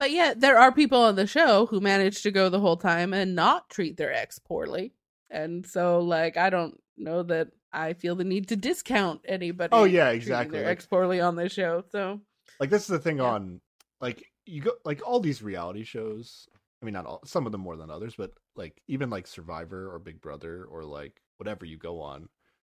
[0.00, 3.12] But yeah, there are people on the show who manage to go the whole time
[3.12, 4.94] and not treat their ex poorly.
[5.30, 9.70] And so like I don't know that I feel the need to discount anybody.
[9.72, 10.58] Oh, yeah, exactly.
[10.58, 11.84] Their Like- ex poorly on this show.
[11.90, 12.20] So
[12.60, 13.24] like this is the thing Yeah.
[13.24, 13.60] on
[14.00, 16.48] like you go like all these reality shows
[16.80, 19.92] i mean not all some of them more than others but like even like survivor
[19.92, 22.28] or big brother or like whatever you go on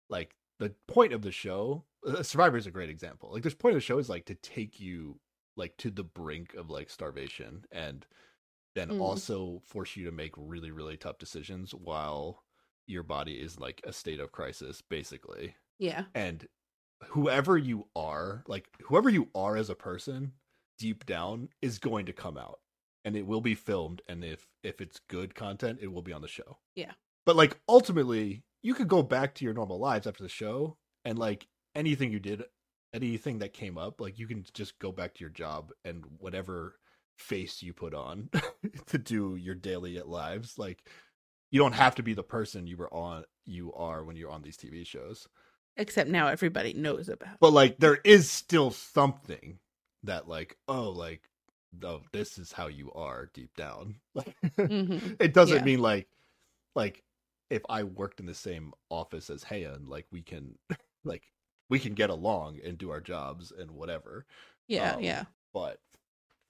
[0.09, 3.73] like the point of the show uh, survivor is a great example like this point
[3.75, 5.19] of the show is like to take you
[5.55, 8.05] like to the brink of like starvation and
[8.75, 9.01] then Mm.
[9.01, 12.43] also force you to make really really tough decisions while
[12.87, 16.05] your body is like a state of crisis basically yeah.
[16.15, 16.47] and
[17.09, 20.31] whoever you are like whoever you are as a person
[20.79, 22.59] deep down is going to come out
[23.05, 26.21] and it will be filmed and if if it's good content it will be on
[26.21, 26.91] the show Yeah.
[27.25, 31.19] but like ultimately you could go back to your normal lives after the show and
[31.19, 32.43] like anything you did
[32.93, 36.75] anything that came up like you can just go back to your job and whatever
[37.17, 38.29] face you put on
[38.85, 40.57] to do your daily lives.
[40.57, 40.83] Like
[41.51, 44.41] you don't have to be the person you were on you are when you're on
[44.41, 45.27] these TV shows.
[45.77, 47.39] Except now everybody knows about.
[47.39, 49.59] But like there is still something
[50.03, 51.21] that like oh like
[51.83, 53.95] oh this is how you are deep down.
[54.15, 54.35] Like
[54.69, 55.17] Mhm.
[55.19, 55.63] it doesn't Yeah.
[55.63, 56.07] mean like
[56.75, 57.03] like
[57.49, 60.57] if I worked in the same office as Hayan, like we can
[61.05, 61.23] like
[61.69, 64.25] we can get along and do our jobs and whatever.
[64.67, 65.25] Yeah, Um, yeah.
[65.53, 65.79] But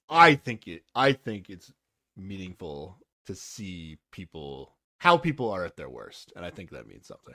[0.08, 1.72] I think it I think it's
[2.16, 6.32] meaningful to see people how people are at their worst.
[6.36, 7.34] And I think that means something.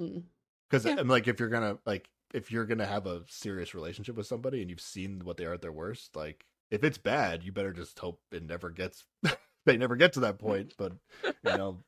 [0.00, 0.22] Mm.
[0.68, 0.96] Because Yeah.
[0.98, 4.60] I'm like if you're gonna like if you're gonna have a serious relationship with somebody
[4.60, 7.72] and you've seen what they are at their worst, like if it's bad, you better
[7.72, 9.04] just hope it never gets
[9.66, 10.74] they never get to that point.
[10.78, 10.92] But
[11.24, 11.78] you know,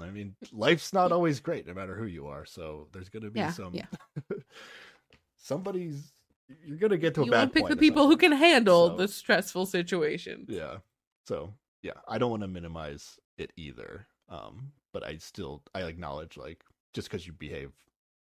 [0.00, 2.44] I mean, life's not always great no matter who you are.
[2.44, 3.86] So there's gonna be Yeah, some yeah.
[5.36, 6.12] somebody's
[6.66, 8.96] you're gonna get to a You bad won't pick the people who can handle So-
[8.96, 10.46] the stressful situation.
[10.48, 10.78] Yeah.
[11.26, 14.06] So yeah, I don't want to minimize it either.
[14.28, 16.64] Um, but I still I acknowledge like
[16.94, 17.72] just because you behave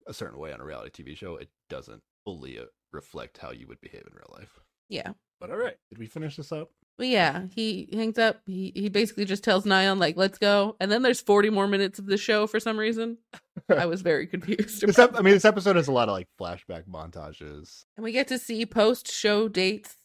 [0.07, 3.67] a certain way on a reality TV show, it doesn't fully uh, reflect how you
[3.69, 4.59] would behave in real life.
[4.89, 5.13] Yeah.
[5.41, 6.71] But all right, did we finish this up?
[6.97, 8.41] But yeah, he hangs up.
[8.47, 11.99] He he basically just tells Nyan like, "Let's go," and then there's 40 more minutes
[11.99, 13.19] of the show for some reason.
[13.69, 14.87] I was very confused.
[14.87, 17.85] This ep- I mean, this episode has a lot of like flashback montages.
[17.97, 19.97] And we get to see post show dates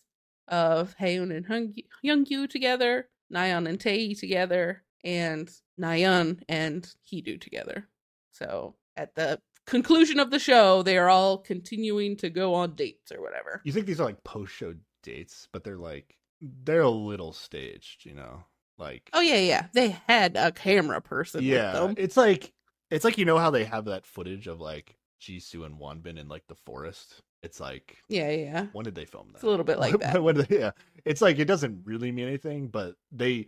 [0.48, 5.50] of Haeun and Hung- Youngyu together, Nayeon and Tae together, and
[5.80, 7.88] Nayeon and Hidu together.
[8.32, 13.12] So at the conclusion of the show, they are all continuing to go on dates
[13.12, 13.62] or whatever.
[13.64, 14.74] You think these are like post show
[15.04, 18.44] dates, but they're like they're a little staged, you know?
[18.78, 19.68] Like Oh yeah, yeah.
[19.74, 21.96] They had a camera person yeah, with them.
[22.04, 22.54] it's like
[22.90, 26.28] it's like you know how they have that footage of like Jisoo and Wonbin in
[26.30, 27.22] like the forest.
[27.44, 28.66] It's like Yeah, yeah.
[28.74, 29.36] when did they film that?
[29.36, 30.24] It's a little bit like that.
[30.24, 30.72] when they- yeah,
[31.06, 33.48] it's like it doesn't really mean anything, but they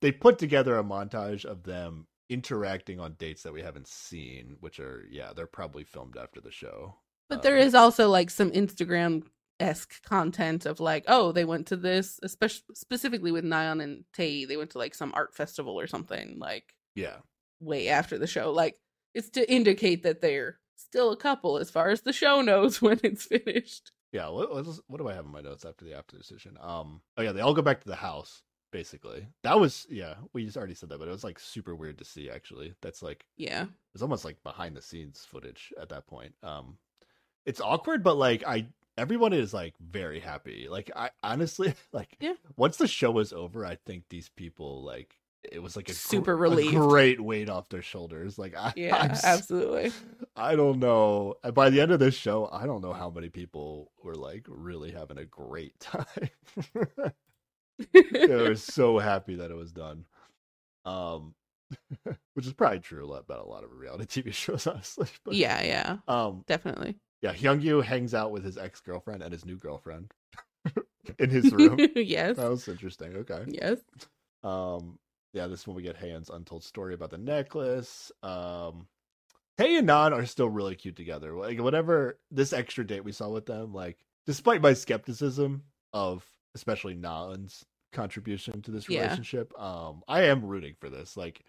[0.00, 4.80] they put together a montage of them interacting on dates that we haven't seen, which
[4.80, 6.96] are yeah, they're probably filmed after the show.
[7.28, 9.24] But there Um, is also like some Instagram
[9.60, 14.44] esque content of like, oh, they went to this, especially specifically with Nyan and Tae,
[14.44, 17.16] they went to like some art festival or something like yeah,
[17.60, 18.52] way after the show.
[18.52, 18.78] Like
[19.14, 23.00] it's to indicate that they're still a couple as far as the show knows when
[23.02, 23.90] it's finished.
[24.12, 24.28] yeah.
[24.28, 24.50] What,
[24.86, 26.56] what do I have in my notes after the after decision?
[26.60, 28.42] Um, oh yeah, they all go back to the house.
[28.70, 30.14] Basically, that was yeah.
[30.32, 32.28] We just already said that, but it was like super weird to see.
[32.28, 33.66] Actually, that's like Yeah.
[33.94, 36.34] it's almost like behind the scenes footage at that point.
[36.42, 36.76] Um,
[37.46, 38.66] it's awkward, but like I,
[38.98, 40.66] everyone is like very happy.
[40.70, 42.34] Like I honestly like Yeah.
[42.56, 45.14] once the show was over, I think these people like
[45.50, 46.74] it was like a Super a relieved.
[46.74, 48.38] great weight off their shoulders.
[48.38, 49.92] Like I, Yeah, I'm absolutely.
[50.36, 51.36] I don't know.
[51.42, 54.44] And By the end of this show, I don't know how many people were like
[54.46, 56.04] really having a great time.
[57.92, 60.04] They were so happy that it was done.
[60.84, 61.34] Um,
[62.34, 65.08] which is probably true a lot about a lot of reality TV shows, honestly.
[65.24, 65.96] But, yeah, yeah.
[66.08, 66.44] Um.
[66.46, 66.96] Definitely.
[67.22, 67.34] Yeah.
[67.34, 70.12] Hyungyu hangs out with his ex girlfriend and his new girlfriend
[71.18, 71.78] in his room.
[71.94, 72.36] yes.
[72.36, 73.16] that was interesting.
[73.16, 73.44] Okay.
[73.48, 73.78] Yes.
[74.42, 74.98] Um.
[75.32, 75.46] Yeah.
[75.46, 78.10] This one we get Haeun's untold story about the necklace.
[78.22, 78.86] Um.
[79.58, 81.32] Tae and Nan are still really cute together.
[81.32, 86.94] Like whatever this extra date we saw with them, like despite my skepticism of especially
[86.94, 89.00] Nan's contribution to this Yeah.
[89.02, 91.16] relationship, um, I am rooting for this.
[91.16, 91.44] Like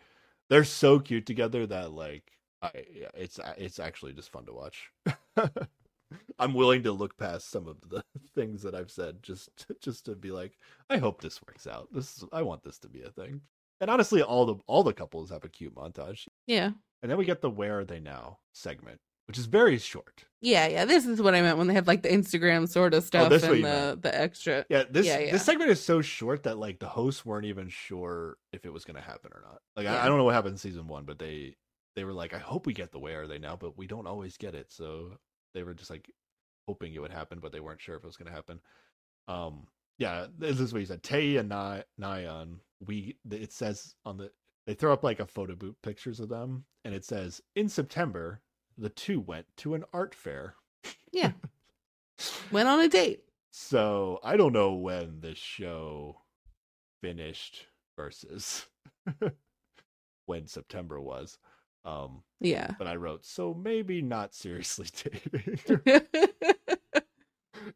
[0.50, 2.32] they're so cute together that like
[2.62, 2.72] I
[3.16, 4.92] it's it's actually just fun to watch.
[6.40, 8.04] I'm willing to look past some of the
[8.36, 10.58] things that I've said just just to be like,
[10.90, 11.90] I hope this works out.
[11.94, 13.42] This is, I want this to be a thing.
[13.82, 16.28] And honestly, all the all the couples have a cute montage.
[16.48, 16.72] Yeah.
[17.02, 19.00] And then we get the "Where Are They Now" segment,
[19.30, 20.26] which is very short.
[20.42, 20.86] Yeah, yeah.
[20.86, 23.30] This is what I meant when they have like the Instagram sort of stuff Oh,
[23.30, 24.02] this what and the meant.
[24.02, 24.66] the extra.
[24.70, 25.32] Yeah, this Yeah, yeah.
[25.32, 28.86] this segment is so short that like the hosts weren't even sure if it was
[28.86, 29.62] going to happen or not.
[29.78, 30.04] Like I, Yeah.
[30.04, 31.56] I don't know what happened in season one, but they
[31.96, 34.08] they were like, I hope we get the "Where Are They Now," but we don't
[34.08, 34.72] always get it.
[34.72, 35.18] So
[35.54, 36.10] they were just like
[36.68, 38.60] hoping it would happen, but they weren't sure if it was going to happen.
[39.28, 39.68] Um,
[40.00, 41.04] yeah, this is what he said.
[41.04, 42.56] Tay and Ni- Nyan,
[42.88, 44.32] we it says on the
[44.66, 48.42] they throw up like a photo boot pictures of them, and it says in September
[48.80, 50.56] the two went to an art fair.
[51.12, 51.32] Yeah.
[52.52, 53.24] Went on a date.
[53.52, 56.22] So I don't know when the show
[57.02, 57.66] finished
[57.96, 58.66] versus
[60.26, 61.38] when September was.
[61.86, 62.72] Um, Yeah.
[62.78, 65.60] but I wrote so maybe not seriously dating.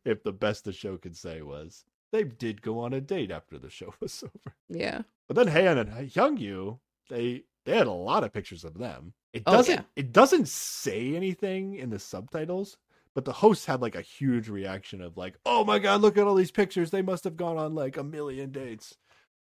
[0.05, 3.57] if the best the show could say was they did go on a date after
[3.57, 4.55] the show was over.
[4.69, 5.01] yeah.
[5.27, 9.13] But then Han and Hyungyu, they they had a lot of pictures of them.
[9.33, 9.81] It Oh, doesn't yeah.
[9.95, 12.77] it doesn't say anything in the subtitles,
[13.15, 16.27] but the hosts had like a huge reaction of like, "Oh my god, look at
[16.27, 16.91] all these pictures!
[16.91, 18.95] They must have gone on like a million dates."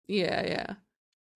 [0.09, 0.75] Yeah, yeah.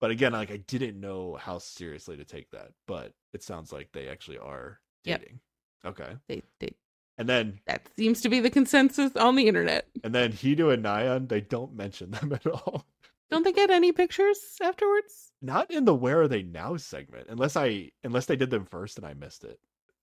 [0.01, 3.89] But again, like I didn't know how seriously to take that, but it sounds like
[3.93, 5.21] they actually are Yep.
[5.21, 5.39] dating.
[5.85, 6.73] Okay, They they
[7.17, 9.87] and then that seems to be the consensus on the internet.
[10.03, 12.85] and then Hidu and Nyan, they don't mention them at all.
[13.33, 15.31] Don't they get any pictures afterwards?
[15.41, 18.97] Not in the "Where Are They Now" segment, unless I unless they did them first
[18.97, 19.59] and I missed it.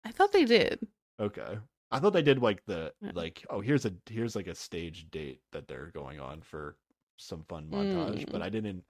[0.05, 0.85] I thought they did.
[1.19, 1.57] Okay.
[1.91, 5.39] I thought they did like the like oh here's a here's like a stage date
[5.51, 6.77] that they're going on for
[7.17, 8.45] some fun montage, but Mm.
[8.45, 8.83] I didn't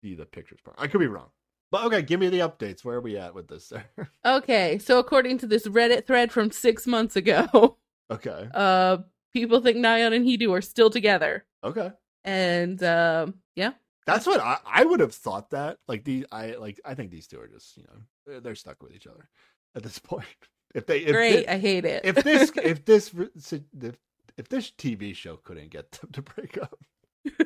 [0.00, 0.76] see the pictures part.
[0.78, 1.28] I could be wrong.
[1.70, 2.84] But okay, give me the updates.
[2.84, 3.84] Where are we at with this sir?
[4.24, 7.76] Okay, so according to this Reddit thread from six months ago,
[8.10, 8.48] okay.
[8.54, 8.98] uh,
[9.32, 11.90] people think Nyan and Hidu are still together, Okay.
[12.24, 13.72] and um, yeah,
[14.06, 15.78] That's what I, I would have thought that.
[15.88, 18.92] Like the I like I think these two are just, you know, they're, stuck with
[18.94, 19.28] each other
[19.76, 20.26] at this point.
[20.74, 21.40] If they if great.
[21.46, 22.04] thi- I hate it.
[22.04, 23.12] if this if this
[23.52, 23.96] if,
[24.36, 26.78] if this TV show couldn't get them to break up.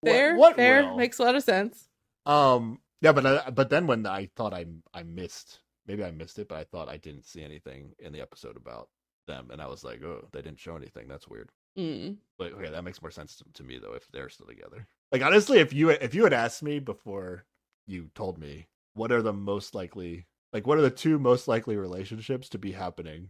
[0.00, 0.96] what- fair, what fair, will?
[0.96, 1.88] makes a lot of sense.
[2.26, 2.80] Um.
[3.02, 6.48] Yeah, but I, but then when I thought I I missed, maybe I missed it,
[6.48, 8.90] but I thought I didn't see anything in the episode about
[9.26, 11.08] them, and I was like, oh, they didn't show anything.
[11.08, 11.48] That's weird.
[11.78, 12.16] Mm.
[12.38, 14.86] But okay, that makes more sense to, to me though if they're still together.
[15.12, 17.44] Like honestly, if you if you had asked me before
[17.86, 21.76] you told me what are the most likely, like what are the two most likely
[21.76, 23.28] relationships to be happening,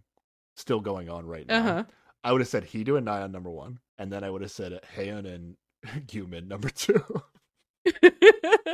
[0.57, 1.85] still going on right now, Uh huh.
[2.25, 4.79] I would have said Hidu and Nyan number one, and then I would have said
[4.97, 5.57] Haeun and
[6.07, 7.03] Guman number two.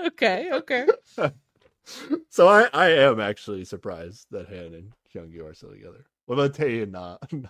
[0.07, 0.87] okay, okay.
[2.29, 6.05] so I, I am actually surprised that Han and Hyungyu are still together.
[6.27, 7.47] What about Tae and Na, and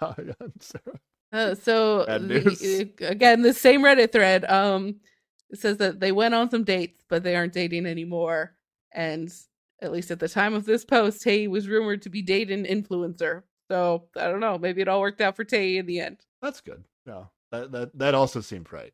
[0.60, 1.00] Sarah?
[1.32, 4.96] Uh, so the- again, the same Reddit thread um
[5.54, 8.56] says that they went on some dates, but they aren't dating anymore.
[8.92, 9.32] And
[9.80, 12.82] at least at the time of this post, Tae was rumored to be dating an
[12.82, 13.42] influencer.
[13.70, 14.58] So I don't know.
[14.58, 16.18] Maybe it all worked out for Tae in the end.
[16.42, 16.84] That's good.
[17.06, 18.92] Yeah, that that that also seemed right.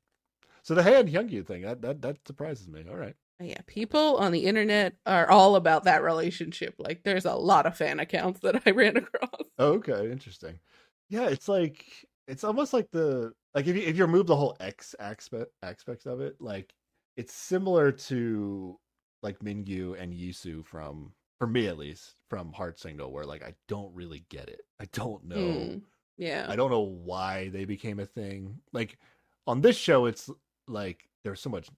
[0.63, 2.85] So the Han Hyungyu thing that that that surprises me.
[2.89, 3.17] All right.
[3.41, 6.77] Yeah, people on the internet are all about that relationship.
[6.79, 9.31] Like, there's a lot of fan accounts that I ran across.
[9.59, 10.61] Okay, interesting.
[11.09, 11.85] Yeah, it's like
[12.27, 16.07] it's almost like the like if you if you remove the whole X aspect aspects
[16.07, 16.75] of it, like
[17.17, 18.79] it's similar to
[19.23, 23.55] like Mingyu and Yisu from for me at least from Heart Signal, where like I
[23.69, 24.63] don't really get it.
[24.81, 25.37] I don't know.
[25.37, 25.83] Mm,
[26.17, 26.47] yeah.
[26.49, 28.61] I don't know why they became a thing.
[28.73, 28.99] Like
[29.47, 30.31] on this show, it's
[30.69, 31.69] like there's so much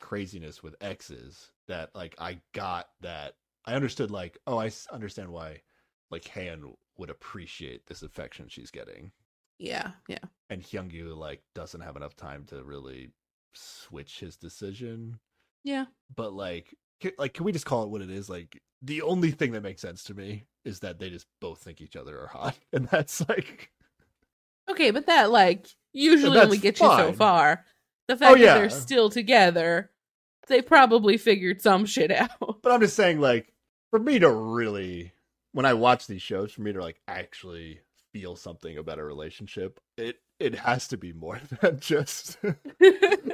[0.00, 3.34] craziness with X's that like I got that
[3.66, 5.60] I understood like oh I understand why
[6.10, 9.12] like Han would appreciate this affection she's getting,
[9.60, 9.92] yeah.
[10.08, 10.18] Yeah.
[10.48, 13.10] and Hyungyu like doesn't have enough time to really
[13.54, 15.18] switch his decision.
[15.62, 15.86] Yeah.
[16.14, 18.28] But like ca- like can we just call it what it is?
[18.28, 21.80] Like the only thing that makes sense to me is that they just both think
[21.80, 23.70] each other are hot, and that's like
[24.70, 27.64] Okay, but that like usually only gets you so far.
[28.08, 29.90] The oh, fact Oh, that they're still together,
[30.48, 32.62] they probably figured some shit out.
[32.62, 33.52] But I'm just saying, like,
[33.90, 35.12] for me to really,
[35.52, 37.80] when I watch these shows, for me to like actually
[38.12, 42.38] feel something about a relationship, it it has to be more than just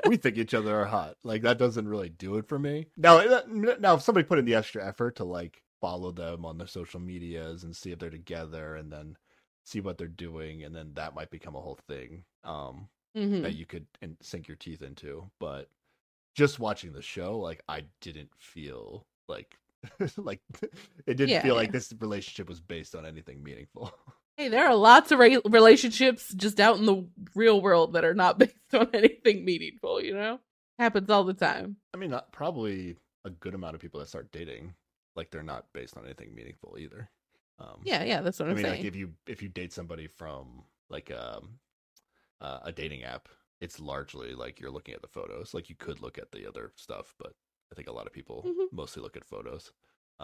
[0.07, 1.17] we think each other are hot.
[1.25, 2.87] Like that doesn't really do it for me.
[2.97, 3.43] Now, uh,
[3.79, 7.01] now if somebody put in the extra effort to like follow them on their social
[7.01, 9.17] medias and see if they're together, and then
[9.65, 12.25] see what they're doing, and then that might become a whole thing.
[12.45, 13.43] Um, Mhm.
[13.43, 15.31] that you could in- sink your teeth into.
[15.41, 15.71] But
[16.35, 19.57] just watching the show, like I didn't feel like
[20.19, 20.41] like
[21.07, 21.73] it didn't Yeah, feel like yeah.
[21.73, 23.93] this relationship was based on anything meaningful.
[24.37, 28.15] Hey, there are lots of re- relationships just out in the real world that are
[28.15, 30.41] not based on anything meaningful, you know?
[30.79, 31.77] Happens all the time.
[31.95, 34.75] I mean, not, probably a good amount of people that start dating
[35.15, 37.09] like they're not based on anything meaningful either.
[37.59, 38.81] Um, Yeah, yeah, that's what I I'm mean, saying.
[38.83, 41.59] like if you if you date somebody from like um
[42.43, 43.29] uh, a dating app,
[43.61, 45.55] it's largely like you're looking at the photos.
[45.55, 47.33] Like you could look at the other stuff, but
[47.73, 48.67] I think a lot of people Mhm.
[48.73, 49.73] mostly look at photos.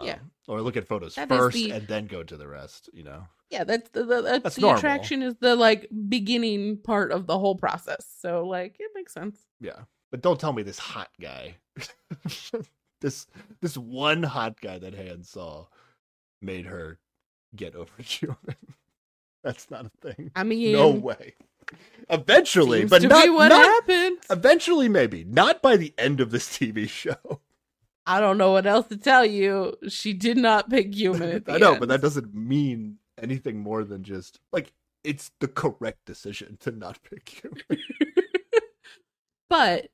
[0.01, 0.13] Yeah.
[0.13, 2.89] Um, or look at photos That first the- and then go to the rest.
[2.93, 4.77] You know, yeah, that's the, the, the, That's the normal.
[4.79, 8.05] attraction is the like beginning part of the whole process.
[8.19, 9.39] So like it makes sense.
[9.59, 9.81] yeah.
[10.11, 11.55] But don't tell me this hot guy,
[13.01, 13.25] this
[13.61, 15.65] this one hot guy that Han saw,
[16.41, 16.99] made her
[17.55, 18.55] get over Guman.
[19.43, 20.31] That's not a thing.
[20.35, 21.35] I mean, no way.
[22.09, 24.17] Eventually, but not, what not happened.
[24.29, 27.39] eventually maybe not by the end of this tv show
[28.05, 29.75] I don't know what else to tell you.
[29.87, 31.79] She did not pick Guman i know end.
[31.79, 34.73] but that doesn't mean anything more than just like
[35.03, 37.77] it's the correct decision to not pick you
[39.49, 39.89] but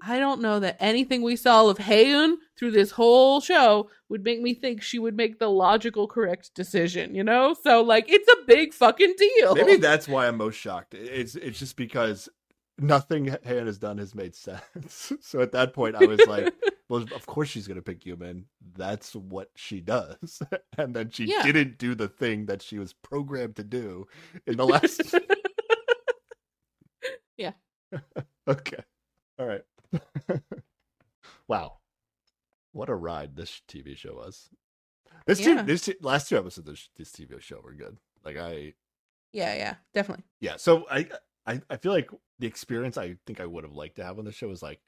[0.00, 4.40] I don't know that anything we saw of Haeun through this whole show would make
[4.40, 7.54] me think she would make the logical correct decision, you know?
[7.62, 9.54] So like it's a big fucking deal.
[9.54, 10.94] Maybe that's why I'm most shocked.
[10.94, 12.28] It's it's just because
[12.82, 15.12] nothing Han has done has made sense.
[15.20, 16.52] so at that point, I was like,
[16.88, 18.44] well, of course she's gonna pick Guman.
[18.76, 20.42] That's what she does.
[20.78, 21.42] and then she Yeah.
[21.42, 24.06] didn't do the thing that she was programmed to do
[24.46, 25.14] in the last.
[27.36, 27.52] Yeah.
[28.46, 28.84] okay.
[29.38, 29.62] All right.
[31.48, 31.78] wow.
[32.72, 34.48] What a ride this TV show was.
[35.26, 35.56] This Yeah.
[35.60, 37.98] two, this last two episodes of this TV show were good.
[38.24, 38.74] Like I,
[39.32, 40.24] yeah, yeah, definitely.
[40.40, 40.56] yeah.
[40.56, 41.08] So I,
[41.46, 44.24] I, I feel like the experience I think I would have liked to have on
[44.24, 44.80] the show is like,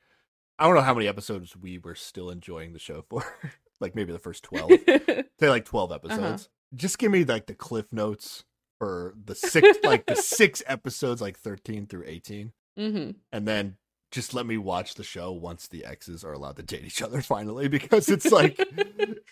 [0.58, 3.24] I don't know how many episodes we were still enjoying the show for.
[3.80, 6.48] like maybe the first twelve, say like twelve episodes.
[6.74, 8.44] Just give me like the cliff notes
[8.78, 13.76] for the six, like the six episodes, like thirteen through eighteen, hmm and then
[14.12, 17.20] just let me watch the show once the exes are allowed to date each other
[17.20, 18.60] finally, because it's like,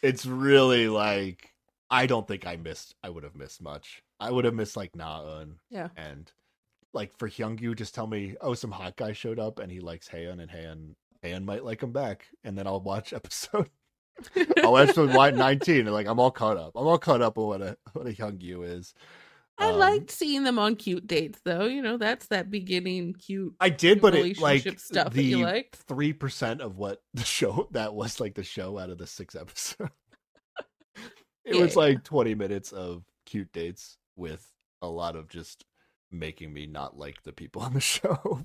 [0.03, 1.53] it's really like
[1.89, 2.97] I don't think I missed.
[3.05, 4.03] I would have missed much.
[4.19, 5.89] I would have missed like Naeun Yeah.
[5.97, 6.31] and
[6.95, 10.09] like for Hyungyu, just tell me, oh, some hot guy showed up and he likes
[10.09, 10.95] Haeun, and Haeun
[11.25, 13.71] Haeun might like him back, and then I'll watch episode.
[14.63, 16.73] I'll watch episode nineteen, and like I'm all caught up.
[16.77, 18.95] I'm all caught up on what a what a Hyungyu is.
[19.59, 21.67] I Um, liked seeing them on cute dates, though.
[21.67, 25.45] You know, that's that beginning cute I did, but it relationship like stuff that you
[25.45, 29.07] the three percent of what the show that was like the show out of the
[29.07, 29.93] six episodes.
[31.45, 31.83] it Yeah, was yeah.
[31.83, 34.47] like twenty minutes of cute dates with
[34.83, 35.65] a lot of just
[36.13, 38.45] making me not like the people on the show.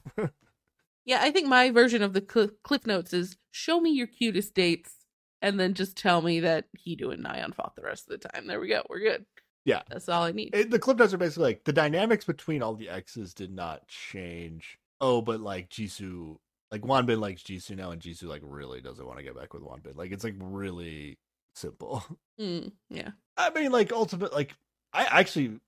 [1.05, 4.53] Yeah, I think my version of the cl- cliff notes is show me your cutest
[4.53, 4.93] dates,
[5.41, 8.47] and then just tell me that Hidu and Nyan fought the rest of the time.
[8.47, 8.83] There we go.
[8.89, 9.25] We're good.
[9.63, 9.81] Yeah.
[9.89, 10.55] that's all I need.
[10.55, 13.87] It, the clip notes are basically like the dynamics between all the exes did not
[13.87, 14.77] change.
[15.01, 16.37] Oh, but like Jisoo,
[16.71, 19.63] like Wonbin likes Jisoo now, and Jisoo like really doesn't want to get back with
[19.63, 19.95] Wonbin.
[19.95, 21.19] Like it's like really
[21.55, 22.03] simple.
[22.39, 23.09] Mm, yeah.
[23.35, 24.53] I mean, like ultimate, like
[24.93, 25.59] I actually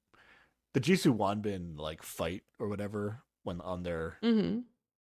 [0.74, 4.60] the Jisoo Wonbin like fight or whatever when on their hmm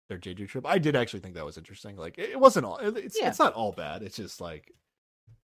[0.09, 0.67] their Jeju trip.
[0.67, 1.97] I did actually think that was interesting.
[1.97, 2.77] Like it, it wasn't all.
[2.79, 3.29] It's Yeah.
[3.29, 4.03] it's not all bad.
[4.03, 4.73] It's just like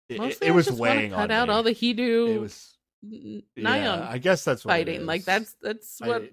[0.09, 1.53] it, it, Mostly it I was weighing cut on out me.
[1.53, 2.73] all the Hidu It was
[3.03, 5.05] N- yeah, I guess that's what it fighting.
[5.05, 6.31] Like that's that's I- what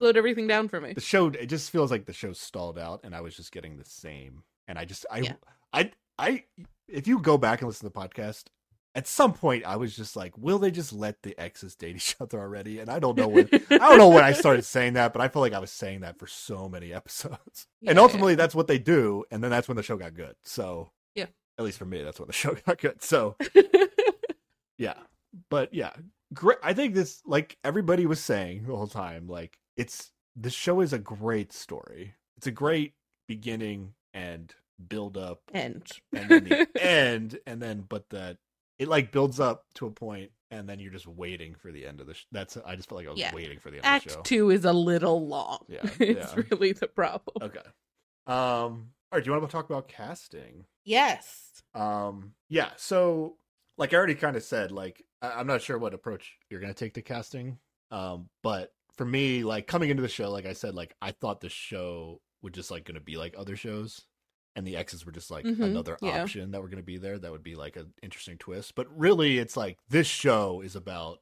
[0.00, 0.92] slowed everything down for me.
[0.94, 3.76] the show it just feels like the show stalled out and i was just getting
[3.76, 5.34] the same and i just i Yeah.
[5.72, 6.42] i i
[6.88, 8.46] if you go back and listen to the podcast
[8.94, 12.16] at some point i was just like will they just let the exes date each
[12.20, 12.78] other already?
[12.78, 15.28] And i don't know when i don't know when i started saying that but i
[15.28, 17.66] feel like i was saying that for so many episodes.
[17.80, 20.36] Yeah, and ultimately that's what they do and then that's when the show got good.
[20.44, 21.26] So Yeah.
[21.58, 23.02] at least for me that's when the show got good.
[23.02, 23.62] So yeah.
[24.78, 24.94] yeah
[25.50, 25.92] but yeah
[26.34, 30.80] great i think this like everybody was saying the whole time like it's the show
[30.80, 32.14] is a great story.
[32.38, 32.94] It's a great
[33.28, 34.52] beginning and
[34.88, 35.82] build up and
[36.14, 38.38] and then the end and then but that
[38.82, 42.00] it like builds up to a point and then you're just waiting for the end
[42.00, 43.34] of the sh- that's i just felt like i was Yeah.
[43.34, 45.64] waiting for the end of the show Act two is a little long.
[45.68, 46.42] Yeah, it's yeah.
[46.50, 47.36] really the problem.
[47.40, 47.60] okay
[48.26, 48.34] um
[49.10, 51.62] all right do you want to talk about casting Yes.
[51.76, 52.70] Um, yeah.
[52.76, 53.36] So,
[53.78, 56.74] like I already kind of said, like I- I'm not sure what approach you're gonna
[56.74, 57.58] take to casting.
[57.92, 61.40] Um, but for me, like coming into the show, like I said, like I thought
[61.40, 64.02] the show would just like gonna be like other shows,
[64.54, 66.22] and the X's were just like Mhm, another yeah.
[66.22, 67.18] option that were gonna be there.
[67.18, 68.74] That would be like an interesting twist.
[68.74, 71.20] But really, it's like this show is about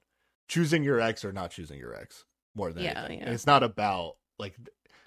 [0.48, 2.24] choosing your ex or not choosing your ex
[2.54, 3.18] more than Yeah, anything.
[3.20, 3.24] yeah.
[3.26, 4.56] And it's not about like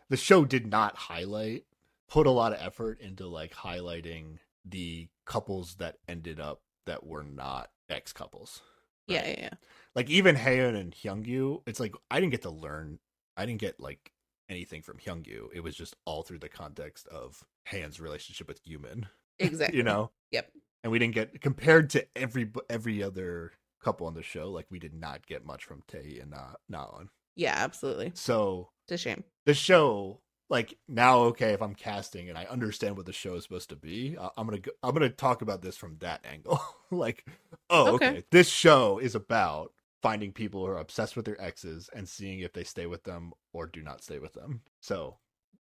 [0.10, 1.66] the show did not highlight
[2.08, 7.24] put a lot of effort into like highlighting the couples that ended up that were
[7.24, 8.62] not ex couples.
[9.08, 9.54] Yeah, yeah, yeah.
[9.96, 13.00] Like even Haeun and Hyungyu, it's like I didn't get to learn.
[13.36, 14.13] I didn't get like
[14.50, 15.48] anything from Hyungyu.
[15.54, 19.06] It was just all through the context of Han's relationship with Guman.
[19.40, 19.78] Exactly.
[19.78, 20.52] You know, Yep.
[20.84, 23.52] and we didn't get compared to every every other
[23.84, 24.52] couple on the show.
[24.52, 27.08] Like we did not get much from Tae and Na Naon.
[27.36, 28.12] Yeah, absolutely.
[28.14, 29.24] So It's a shame.
[29.48, 33.44] the show like now okay if i'm casting and i understand what the show is
[33.44, 36.60] supposed to be I- i'm gonna go, i'm gonna talk about this from that angle
[36.92, 37.26] like
[37.72, 38.08] oh okay.
[38.10, 38.24] Okay.
[38.30, 39.72] this show is about
[40.04, 43.32] finding people who are obsessed with their exes and seeing if they stay with them
[43.54, 45.18] or do not stay with them so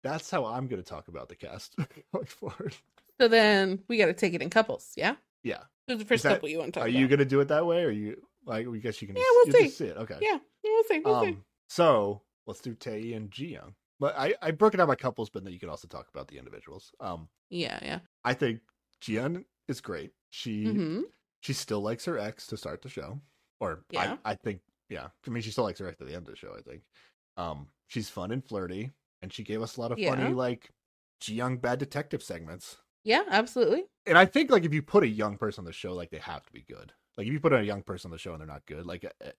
[0.04, 1.76] that's how i'm gonna talk about the cast
[2.14, 2.74] going forward
[3.20, 4.92] So then we got to take it in couples.
[4.96, 5.16] Yeah.
[5.44, 6.88] yeah Who's the first that- couple you want to talk about.
[6.88, 7.00] are about?
[7.02, 8.16] you gonna do it that way or you
[8.46, 9.70] like i guess you can Yeah, just, we'll see.
[9.70, 11.00] see it okay Yeah, we'll see.
[11.04, 11.30] We'll see.
[11.30, 13.74] um so let's do Tae and Ji Young.
[14.00, 16.28] But I I broke it out by couples, but then you can also talk about
[16.30, 16.92] the individuals.
[17.02, 18.00] Um, Yeah, yeah.
[18.24, 18.62] I think
[19.02, 20.12] Jian is great.
[20.30, 21.02] She hmm
[21.42, 23.20] she still likes her ex to start the show,
[23.60, 24.18] or Yeah.
[24.26, 25.08] I I think yeah.
[25.26, 26.56] I mean, she still likes her ex at the end of the show.
[26.58, 26.84] I think.
[27.36, 30.16] Um, she's fun and flirty, and she gave us a lot of Yeah.
[30.16, 30.72] funny like
[31.26, 32.78] Young bad detective segments.
[33.04, 33.86] Yeah, absolutely.
[34.06, 36.20] And I think like if you put a young person on the show, like they
[36.20, 36.94] have to be good.
[37.18, 39.04] Like if you put a young person on the show and they're not good, like
[39.04, 39.30] uh,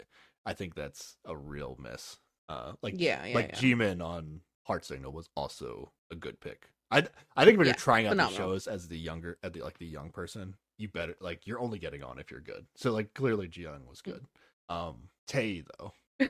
[0.45, 2.17] I think that's a real miss.
[2.49, 3.61] Uh, like Yeah, yeah, like yeah.
[3.61, 6.69] G-Man on Heart Signal was also a good pick.
[6.91, 9.61] I I think when Yeah, you're trying out the shows as the younger, at the
[9.61, 12.67] like the young person, you better like you're only getting on if you're good.
[12.77, 14.05] So like clearly Jiyoung was Mm.
[14.05, 14.25] good.
[14.71, 15.93] Um, Tae though,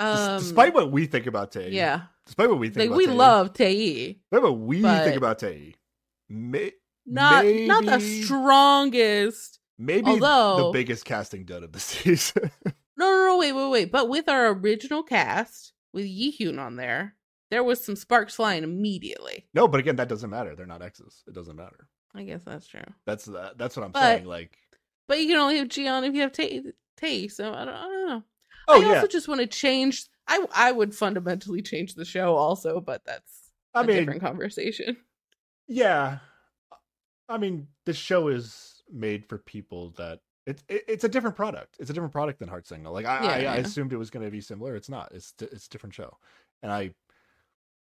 [0.00, 3.06] um, despite what we think about Tae, yeah, despite what we think like about we
[3.06, 5.74] Tae, love Tae, despite what we but- think about Tae,
[6.28, 6.72] may,
[7.06, 9.60] not not the strongest.
[9.78, 12.50] maybe although, the biggest casting done of the season.
[12.96, 13.92] No, no, no, wait, wait, wait.
[13.92, 17.16] But with our original cast, with Yihyun on there,
[17.50, 19.46] there was some sparks flying immediately.
[19.54, 20.54] no, but again, that doesn't matter.
[20.54, 21.22] They're not exes.
[21.26, 21.88] It doesn't matter.
[22.14, 22.80] I guess that's true.
[23.06, 24.24] That's the, that's what I'm But- saying.
[24.26, 24.56] Like,
[25.08, 26.62] But you can only have Jion if you have Tae.
[26.96, 28.22] Tae so I don't, I don't know.
[28.68, 30.06] oh I yeah, also just want to change.
[30.28, 34.96] I I would fundamentally change the show also, but that's a I mean, different conversation.
[35.66, 36.18] Yeah,
[37.28, 41.76] I mean, the show is made for people that it's it, it's a different product.
[41.80, 42.92] It's a different product than Heart Signal.
[42.92, 44.76] Like I, Yeah, I, I assumed it was going to be similar.
[44.76, 45.10] It's not.
[45.12, 46.16] It's it's a different show.
[46.62, 46.94] And I,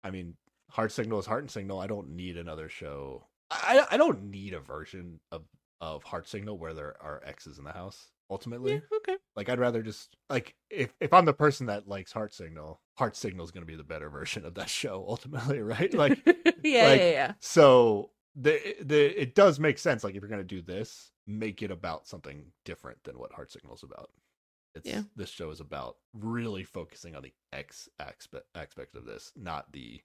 [0.04, 0.36] I mean,
[0.70, 1.80] Heart Signal is Heart and Signal.
[1.80, 3.26] I don't need another show.
[3.52, 5.42] I I don't need a version of
[5.80, 8.08] of Heart Signal where there are X's in the house.
[8.30, 9.16] Ultimately, Yeah, okay.
[9.36, 13.16] like I'd rather just like if if I'm the person that likes Heart Signal, Heart
[13.16, 15.04] Signal is going to be the better version of that show.
[15.06, 15.92] Ultimately, right?
[15.92, 17.32] Like yeah, like- yeah, yeah.
[17.40, 20.02] so the the it does make sense.
[20.04, 23.74] Like if you're gonna do this, make it about something different than what Heart Signal
[23.74, 24.10] is about.
[24.74, 25.02] It's Yeah.
[25.16, 30.00] this show is about really focusing on the X aspect aspect of this, not the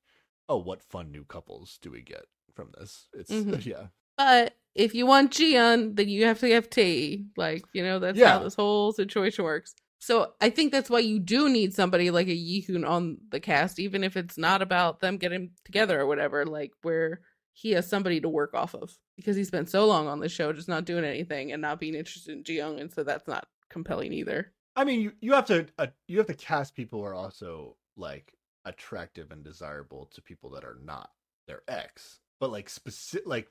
[0.50, 2.26] oh what fun new couples do we get
[2.58, 3.08] from this.
[3.14, 3.64] It's Mhm.
[3.66, 3.88] yeah.
[4.18, 7.24] But if you want Jion, then you have to have Tae.
[7.38, 8.34] Like, you know, that's Yeah.
[8.34, 9.74] how this whole situation works.
[10.00, 13.80] So I think that's why you do need somebody like a Yihoon on the cast,
[13.80, 17.22] even if it's not about them getting together or whatever, like where
[17.54, 18.96] he has somebody to work off of.
[19.16, 21.96] Because he spent so long on the show just not doing anything and not being
[21.96, 24.54] interested in Jiyoung, and so that's not compelling either.
[24.76, 27.76] I mean, you you have to uh, you have to cast people who are also
[27.96, 28.32] like
[28.66, 31.10] attractive and desirable to people that are not
[31.48, 33.48] their ex, but like specific like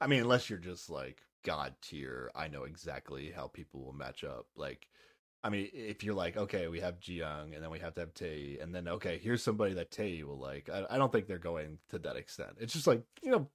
[0.00, 4.22] I mean, unless you're just like god tier, I know exactly how people will match
[4.24, 4.46] up.
[4.56, 4.86] Like,
[5.42, 8.14] I mean, if you're like, okay, we have Jiyoung, and then we have to have
[8.14, 10.68] Tae, and then okay, here's somebody that Tae will like.
[10.72, 12.56] I, I don't think they're going to that extent.
[12.60, 13.48] It's just like you know,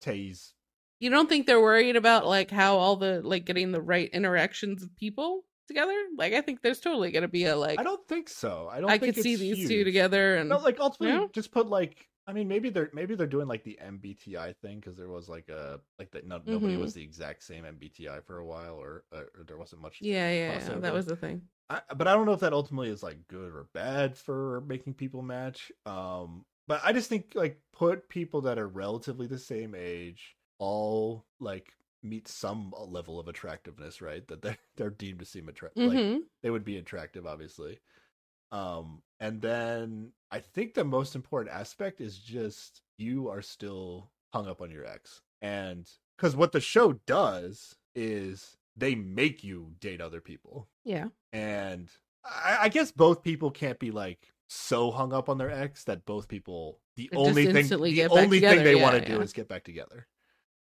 [0.00, 0.54] Tae's
[1.00, 4.82] You don't think they're worried about like how all the like getting the right interactions
[4.82, 5.94] of people together?
[6.16, 8.68] Like I think there's totally gonna be a like I don't think so.
[8.70, 8.90] I don't.
[8.90, 11.30] I think could see these two together and No, like ultimately, No?
[11.32, 12.08] just put like.
[12.28, 15.48] I mean, maybe they're maybe they're doing like the MBTI thing because there was like
[15.48, 16.26] a like that.
[16.26, 16.80] No, nobody Mhm.
[16.82, 20.00] was the exact same MBTI for a while, or, uh, or there wasn't much.
[20.02, 21.48] yeah, yeah, yeah, that was the thing.
[21.70, 24.94] I, but I don't know if that ultimately is like good or bad for making
[24.94, 25.72] people match.
[25.86, 31.26] Um, but I just think like put people that are relatively the same age, all
[31.40, 31.72] like
[32.02, 34.26] meet some level of attractiveness, right?
[34.28, 35.86] That they're they're deemed to seem attractive.
[35.86, 37.80] Like hmm they would be attractive obviously
[38.52, 44.46] um and then i think the most important aspect is just you are still hung
[44.48, 45.22] up on your ex.
[45.40, 50.68] And because what the show does is they make you date other people.
[50.84, 51.08] Yeah.
[51.32, 51.90] and
[52.24, 56.06] I, I guess both people can't be like so hung up on their ex that
[56.06, 59.32] both people the just only thing the only thing they yeah, want to do is
[59.32, 60.06] get back together.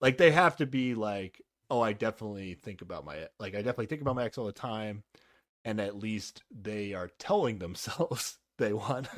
[0.02, 3.86] Like they have to be like oh i definitely think about my like i definitely
[3.86, 5.04] think about my ex all the time
[5.64, 9.10] and at least they are telling themselves they want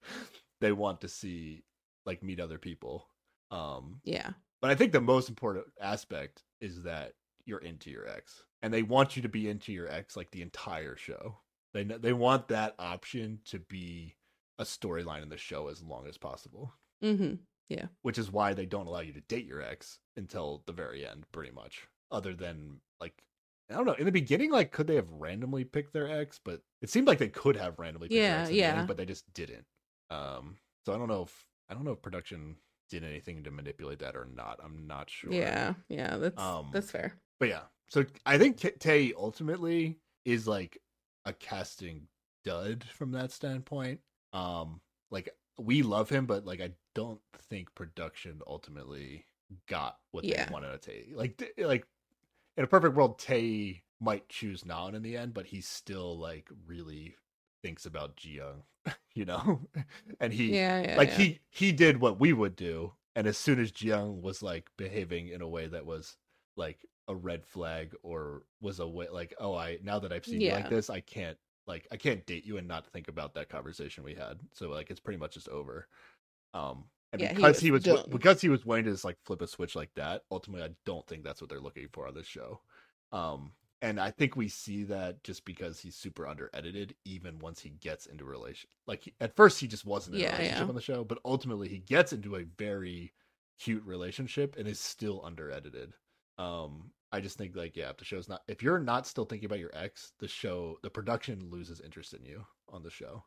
[0.60, 1.64] they want to see
[2.06, 3.06] like meet other people
[3.50, 4.30] um Yeah.
[4.62, 7.12] but I think the most important aspect is that
[7.46, 10.40] you're into your ex, and they want you to be into your ex like the
[10.40, 11.36] entire show.
[11.74, 14.16] They they want that option to be
[14.58, 16.72] a storyline in the show as long as possible,
[17.02, 17.34] hmm
[17.68, 17.88] Yeah.
[18.02, 21.26] which is why they don't allow you to date your ex until the very end,
[21.32, 21.86] pretty much.
[22.10, 23.22] Other than like
[23.70, 26.38] I don't know, in the beginning, like could they have randomly picked their ex?
[26.44, 28.84] But it seemed like they could have randomly picked their Yeah, ex, in the yeah.
[28.86, 29.64] but they just didn't.
[30.10, 32.56] Um, so I don't know if I don't know if production
[32.90, 34.60] did anything to manipulate that or not.
[34.62, 35.32] I'm not sure.
[35.32, 35.74] Yeah.
[35.88, 36.16] Yeah.
[36.18, 37.14] That's Um, that's fair.
[37.40, 40.78] But yeah, so I think Tae ultimately is like
[41.24, 42.08] a casting
[42.44, 44.00] dud from that standpoint.
[44.34, 44.80] Um,
[45.10, 49.24] like we love him, but like I don't think production ultimately
[49.68, 50.44] got what Yeah.
[50.46, 51.16] they wanted to take.
[51.16, 51.86] Like, like
[52.56, 56.48] in a perfect world, Tae might choose Nan in the end, but he still like
[56.66, 57.14] really
[57.62, 58.62] thinks about Jiyoung,
[59.14, 59.60] you know,
[60.20, 60.82] and he Yeah.
[60.82, 60.96] Yeah.
[60.96, 61.16] like yeah.
[61.16, 65.28] he he did what we would do and as soon as Jiyoung was like behaving
[65.28, 66.16] in a way that was
[66.56, 70.40] like a red flag or was a way like oh I now that I've seen
[70.40, 71.36] you like this I can't
[71.66, 74.90] like I can't date you and not think about that conversation we had so like
[74.90, 75.88] it's pretty much just over
[76.54, 76.84] um
[77.20, 79.42] And Yeah, he because was he was, because he was willing to just like flip
[79.42, 82.26] a switch like that, ultimately I don't think that's what they're looking for on this
[82.26, 82.60] show.
[83.12, 87.60] Um and I think we see that just because he's super under edited, even once
[87.60, 88.70] he gets into a relation.
[88.86, 90.70] Like at first, he just wasn't in Yeah, a relationship yeah.
[90.70, 93.12] on the show, but ultimately he gets into a very
[93.58, 95.92] cute relationship and is still under edited.
[96.38, 99.46] Um, I just think like yeah, if the show's not if you're not still thinking
[99.46, 103.24] about your ex, the show the production loses interest in you on the show.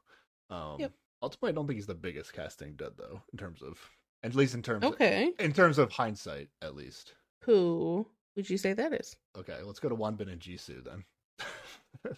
[0.49, 0.93] Um, Yep.
[1.21, 3.79] Ultimately, I don't think he's the biggest casting dud though, in terms of
[4.23, 5.31] at least in terms of, Okay.
[5.39, 7.13] in terms of hindsight, at least.
[7.43, 9.15] Who would you say that is?
[9.37, 11.03] Okay, let's go to Wonbin and Jisoo then.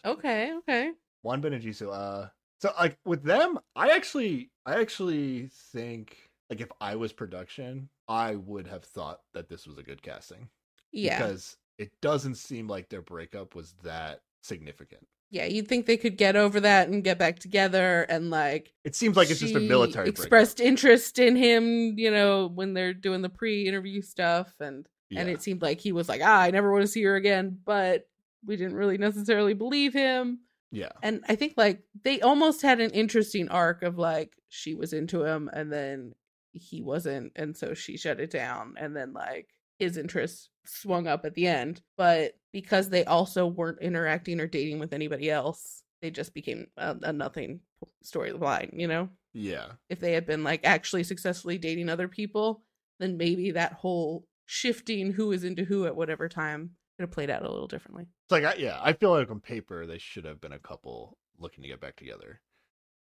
[0.05, 0.91] Okay, okay.
[1.25, 1.91] Wonbin and Jisoo.
[1.93, 2.29] Uh,
[2.61, 6.17] so like with them, I actually, I actually think
[6.49, 10.49] like if I was production, I would have thought that this was a good casting
[10.91, 11.17] Yeah.
[11.19, 15.07] because it doesn't seem like their breakup was that significant.
[15.31, 18.95] Yeah, you'd think they could get over that and get back together and like It
[18.95, 20.19] seems like it's just a military breakup.
[20.19, 25.41] expressed interest in him, you know, when they're doing the pre-interview stuff and and it
[25.41, 28.07] seemed like he was like, "Ah, I never want to see her again," but
[28.45, 30.39] we didn't really necessarily believe him.
[30.71, 34.93] Yeah, And I think like they almost had an interesting arc of like she was
[34.93, 36.13] into him and then
[36.53, 39.49] he wasn't and so she shut it down and then like
[39.79, 41.81] his interest swung up at the end.
[41.97, 46.95] But because they also weren't interacting or dating with anybody else, they just became a,
[47.01, 47.61] a nothing
[48.05, 49.09] storyline, you know?
[49.33, 52.63] yeah, If they had been like actually successfully dating other people,
[52.99, 57.29] then maybe that whole shifting who is into who at whatever time could have played
[57.29, 58.05] out a little differently.
[58.25, 61.17] it's like I, yeah, I feel like on paper they should have been a couple
[61.37, 62.41] looking to get back together.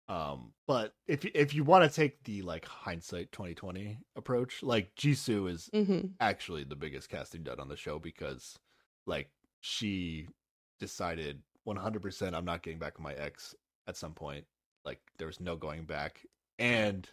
[0.10, 5.50] Um, but if if you want to take the like hindsight 2020 approach, like Jisoo
[5.52, 6.08] is Mm-hmm.
[6.22, 8.58] actually the biggest casting dud on the show because
[9.06, 9.30] like
[9.60, 10.28] she
[10.80, 13.54] decided 100% I'm not getting back with my ex
[13.88, 14.46] at some point.
[14.86, 16.26] Like there was no going back
[16.58, 17.08] and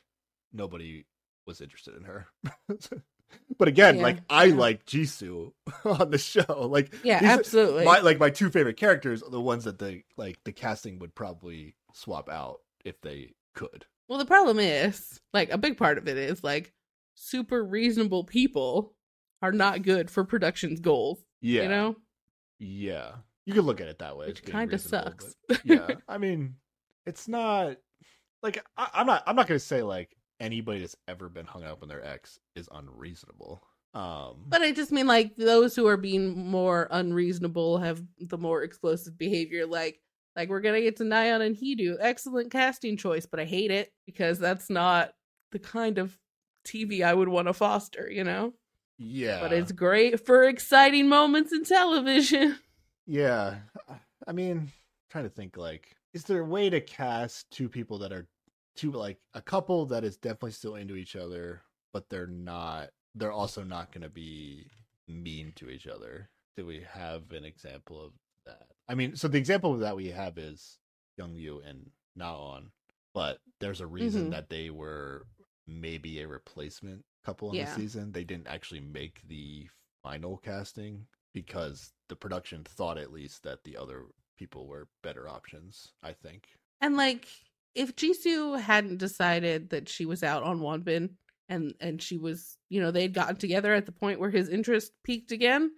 [0.52, 1.04] nobody
[1.46, 2.28] was interested in her.
[3.58, 4.54] but again, Yeah, like I yeah.
[4.54, 5.52] like Jisoo
[5.84, 6.68] on the show.
[6.70, 7.84] Like Yeah, absolutely.
[7.84, 11.14] my like my two favorite characters are the ones that the like the casting would
[11.16, 13.86] probably swap out if they could.
[14.08, 16.72] Well, the problem is, like, a big part of it is, like,
[17.14, 18.94] super reasonable people
[19.42, 21.24] are not good for production's goals.
[21.40, 21.62] Yeah.
[21.62, 21.96] You know?
[22.58, 23.12] Yeah.
[23.46, 24.26] You could look at it that way.
[24.26, 25.34] Which kind of sucks.
[25.64, 25.88] yeah.
[26.08, 26.56] I mean,
[27.06, 27.76] it's not
[28.42, 31.82] like I, I'm not I'm not gonna say like anybody that's ever been hung up
[31.82, 33.62] on their ex is unreasonable.
[33.92, 38.62] Um But I just mean, like, those who are being more unreasonable have the more
[38.62, 39.66] explosive behavior.
[39.66, 40.00] Like,
[40.36, 41.96] like we're gonna get to Nyan and Hidu.
[42.00, 45.12] Excellent casting choice, but I hate it because that's not
[45.52, 46.18] the kind of
[46.66, 48.52] TV I would want to foster, you know?
[48.98, 49.40] yeah.
[49.40, 52.58] But it's great for exciting moments in television.
[53.06, 53.56] Yeah.
[54.26, 54.72] I mean, I'm
[55.10, 58.26] trying to think like is there a way to cast two people that are
[58.76, 61.60] two like a couple that is definitely still into each other,
[61.92, 64.70] but they're not they're also not gonna be
[65.06, 66.30] mean to each other?
[66.56, 68.12] Do we have an example of
[68.46, 68.66] that?
[68.88, 70.78] I mean, so the example that we have is
[71.16, 72.70] Young Yu and Naon,
[73.14, 74.30] but there's a reason Mhm.
[74.30, 75.26] that they were
[75.66, 77.74] maybe a replacement couple in Yeah.
[77.74, 78.12] the season.
[78.12, 79.68] They didn't actually make the
[80.02, 84.06] final casting because the production thought at least that the other
[84.36, 86.48] people were better options, I think.
[86.80, 87.26] And like,
[87.74, 91.16] if Jisoo hadn't decided that she was out on Wonbin
[91.48, 94.92] and and she was, you know, they'd gotten together at the point where his interest
[95.02, 95.70] peaked again,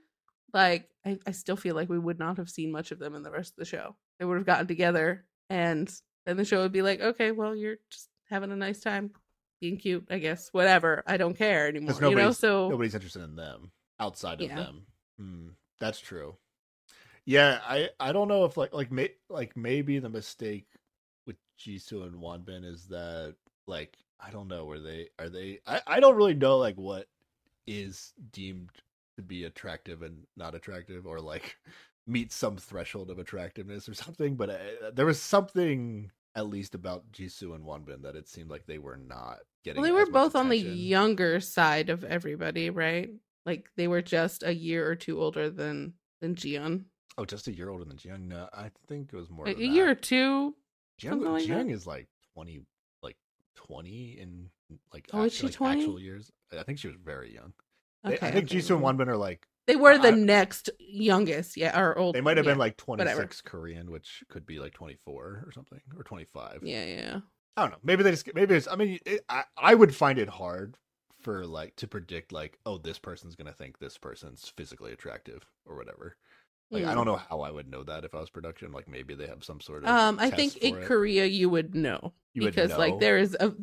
[0.53, 3.23] like I, I still feel like we would not have seen much of them in
[3.23, 3.97] the rest of the show.
[4.19, 5.93] They would have gotten together and
[6.25, 9.11] then the show would be like, okay, well, you're just having a nice time
[9.61, 10.49] being cute, I guess.
[10.53, 11.05] Whatever.
[11.07, 11.97] I don't care anymore.
[12.03, 14.57] You know, so Nobody's interested in them outside of Yeah.
[14.57, 14.87] them.
[15.19, 16.37] Hmm, that's true.
[17.25, 20.67] Yeah, I I don't know if like like may, like maybe the mistake
[21.27, 23.35] with Jisoo and Wonbin is that
[23.67, 27.09] like I don't know where they are they I I don't really know like what
[27.67, 28.71] is deemed
[29.17, 31.57] to be attractive and not attractive or like
[32.07, 37.11] meet some threshold of attractiveness or something but uh, there was something at least about
[37.13, 40.37] Jisoo and Wonbin that it seemed like they were not getting well, they were both
[40.37, 43.09] on the younger side of everybody, right?
[43.47, 46.85] Like they were just a year or two older than than Jion
[47.17, 49.49] Oh, just a year older than Jion No, I think it was more.
[49.49, 50.55] a, than a year or two.
[51.01, 51.67] Jion, like that.
[51.69, 52.61] is like twenty,
[53.03, 53.17] like
[53.55, 54.51] twenty in
[54.93, 55.81] like, Oh, act- she like 20?
[55.81, 56.31] actual years.
[56.53, 57.55] I think she was very young.
[58.07, 60.71] Okay, I think okay, Jisoo and well, Wonbin are like They were the I- next
[60.79, 62.15] youngest, yeah, or old.
[62.15, 63.31] they might have yeah, been like 26 whatever.
[63.45, 66.61] Korean, which could be like twenty four or something, or twenty five.
[66.63, 67.21] Yeah, yeah.
[67.57, 67.79] I don't know.
[67.83, 68.69] Maybe they just maybe it's.
[68.69, 70.77] I mean, it, I I would find it hard
[71.21, 75.77] for like to predict like oh this person's gonna think this person's physically attractive or
[75.77, 76.17] whatever.
[76.71, 76.95] Like I Mm.
[76.95, 78.73] don't know how I would know that if I was production.
[78.73, 80.87] Like maybe they have some sort of Um, I think in it.
[80.87, 82.13] Korea you would know.
[82.35, 83.55] You would because like there is a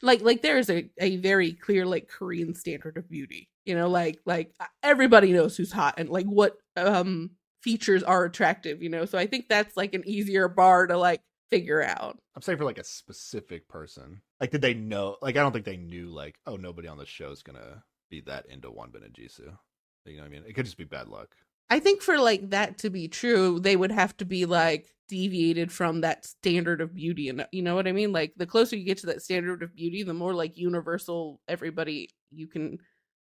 [0.00, 3.90] like like there is a, a very clear like korean standard of beauty you know
[3.90, 7.32] like like everybody knows who's hot and like what um
[7.62, 11.20] features are attractive you know so i think that's like an easier bar to like
[11.50, 14.22] figure out I'm saying for like a specific person.
[14.40, 15.16] Like, did they know?
[15.20, 16.08] Like, I don't think they knew.
[16.08, 19.54] Like, oh, nobody on the show is gonna be that into and Jisoo.
[20.06, 20.44] You know what I mean?
[20.46, 21.36] It could just be bad luck.
[21.72, 25.70] I think for like that to be true they would have to be like deviated
[25.70, 28.84] from that standard of beauty and you know what i mean like the closer you
[28.84, 32.78] get to that standard of beauty the more like universal everybody you can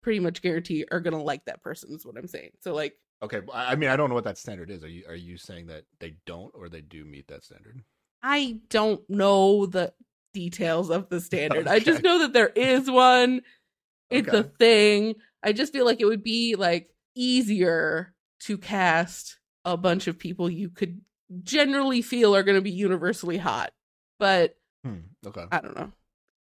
[0.01, 3.41] pretty much guarantee are gonna like that person is what i'm saying so like Okay,
[3.53, 4.83] I I mean, I don't know what that standard is.
[4.83, 7.81] Are you are you saying that they don't or they do meet that standard?
[8.21, 9.93] I don't know the
[10.33, 11.67] details of the standard.
[11.67, 13.41] I just know that there is one.
[14.09, 15.15] It's a thing.
[15.43, 20.49] I just feel like it would be like easier to cast a bunch of people
[20.49, 21.01] you could
[21.43, 23.71] generally feel are going to be universally hot.
[24.19, 24.97] But Hmm.
[25.25, 25.45] Okay.
[25.51, 25.91] I don't know.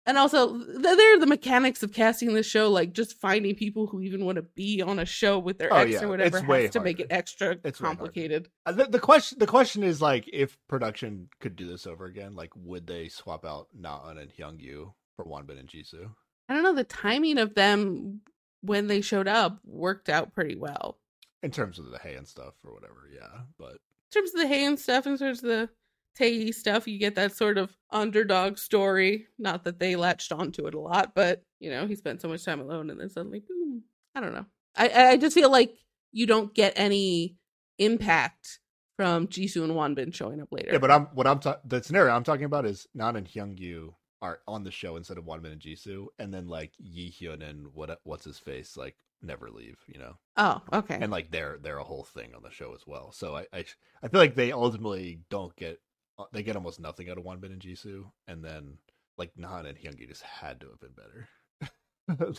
[0.07, 3.87] And also, th- there are the mechanics of casting this show, like just finding people
[3.87, 6.03] who even want to be on a show with their Oh, ex yeah.
[6.03, 8.51] or whatever, It's has to make it extra It's complicated.
[8.67, 12.35] Uh, The, the question the question is like if production could do this over again,
[12.35, 16.11] like would they swap out Naeun and Hyungyu for Wonbin and Jisoo?
[16.51, 16.75] I don't know.
[16.75, 18.21] The timing of them
[18.61, 20.99] when they showed up worked out pretty well.
[21.45, 23.43] In terms of the hay and stuff or whatever, yeah.
[23.59, 25.69] But In terms of the Hay and stuff, in terms of the
[26.17, 29.27] Tae stuff, you get that sort of underdog story.
[29.39, 32.45] Not that they latched onto it a lot, but you know, he spent so much
[32.45, 33.83] time alone and then suddenly boom.
[34.15, 34.47] I don't know.
[34.77, 35.77] I I just feel like
[36.13, 37.37] you don't get any
[37.79, 38.61] impact
[38.97, 40.71] from Jisoo and Wonbin showing up later.
[40.73, 43.95] yeah, but I'm what I'm ta- the scenario I'm talking about is Naeun and Hyungyu
[44.23, 47.67] are on the show instead of Wonbin and Jisoo, and then like Yi Hyun and
[47.75, 50.17] what what's his face like never leave, you know.
[50.37, 50.99] oh, okay.
[51.01, 53.13] and like they're they're a whole thing on the show as well.
[53.13, 53.65] So I I,
[54.03, 55.81] I feel like they ultimately don't get
[56.19, 58.79] uh, they get almost nothing out of Wonbin and Jisoo, and then
[59.17, 61.29] like Nan and Hyungyu just had to have been better.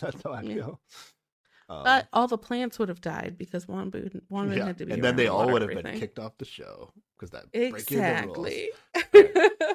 [0.00, 0.54] That's how I Yeah.
[0.54, 0.80] feel.
[1.68, 4.92] Um, but all the plants would have died because Wonbin Wonbin yeah, had to be
[4.92, 8.22] and then they all would have been kicked off the show because that breaking the
[8.26, 8.48] rules.
[8.48, 8.70] Exactly.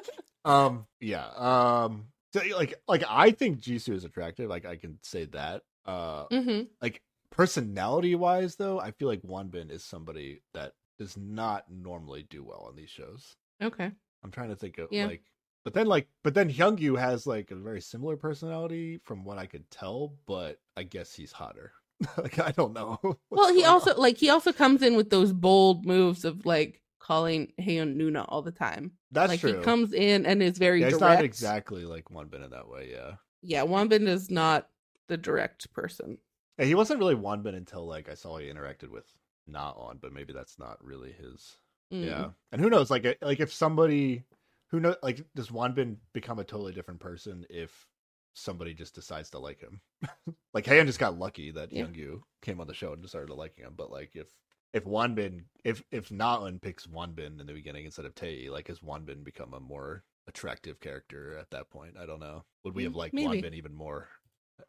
[0.44, 1.26] Um, yeah.
[1.36, 4.48] Um, so, like like I think Jisoo is attractive.
[4.50, 5.62] Like I can say that.
[5.86, 11.64] Uh, hmm like personality wise though i feel like wonbin is somebody that does not
[11.70, 13.90] normally do well on these shows Okay.
[14.22, 15.06] i'm trying to think of Yeah.
[15.06, 15.22] like
[15.64, 19.46] but then like but then hyungyu has like a very similar personality from what i
[19.46, 21.72] could tell but i guess he's hotter
[22.18, 22.98] like i don't know
[23.30, 23.98] well, he also on.
[24.00, 28.42] like he also comes in with those bold moves of like calling Haeun Nuna all
[28.42, 28.92] the time.
[29.10, 31.00] that's like true he comes in and is very yeah, direct.
[31.00, 33.12] not exactly like wonbin in that way yeah
[33.42, 34.68] Yeah, Wonbin is not
[35.08, 36.18] the direct person.
[36.58, 39.06] he wasn't really wonbin until like i saw he interacted with
[39.46, 41.56] not on but maybe that's not really his
[41.92, 42.04] Mm.
[42.06, 42.90] Yeah, and who knows?
[42.90, 44.24] Like, like if somebody
[44.70, 47.86] who knows, like, does Wonbin become a totally different person if
[48.32, 49.82] somebody just decides to like him?
[50.54, 51.84] like, Haeun just got lucky that Yeah.
[51.84, 53.74] Hyungyu came on the show and started liking him.
[53.76, 54.28] But like, if
[54.72, 58.80] if Wonbin, if if Naeun picks Wonbin in the beginning instead of Tae, like, has
[58.80, 61.98] Wonbin become a more attractive character at that point?
[61.98, 62.44] I don't know.
[62.64, 63.42] Would we have Mm, liked maybe.
[63.42, 64.08] Wonbin even more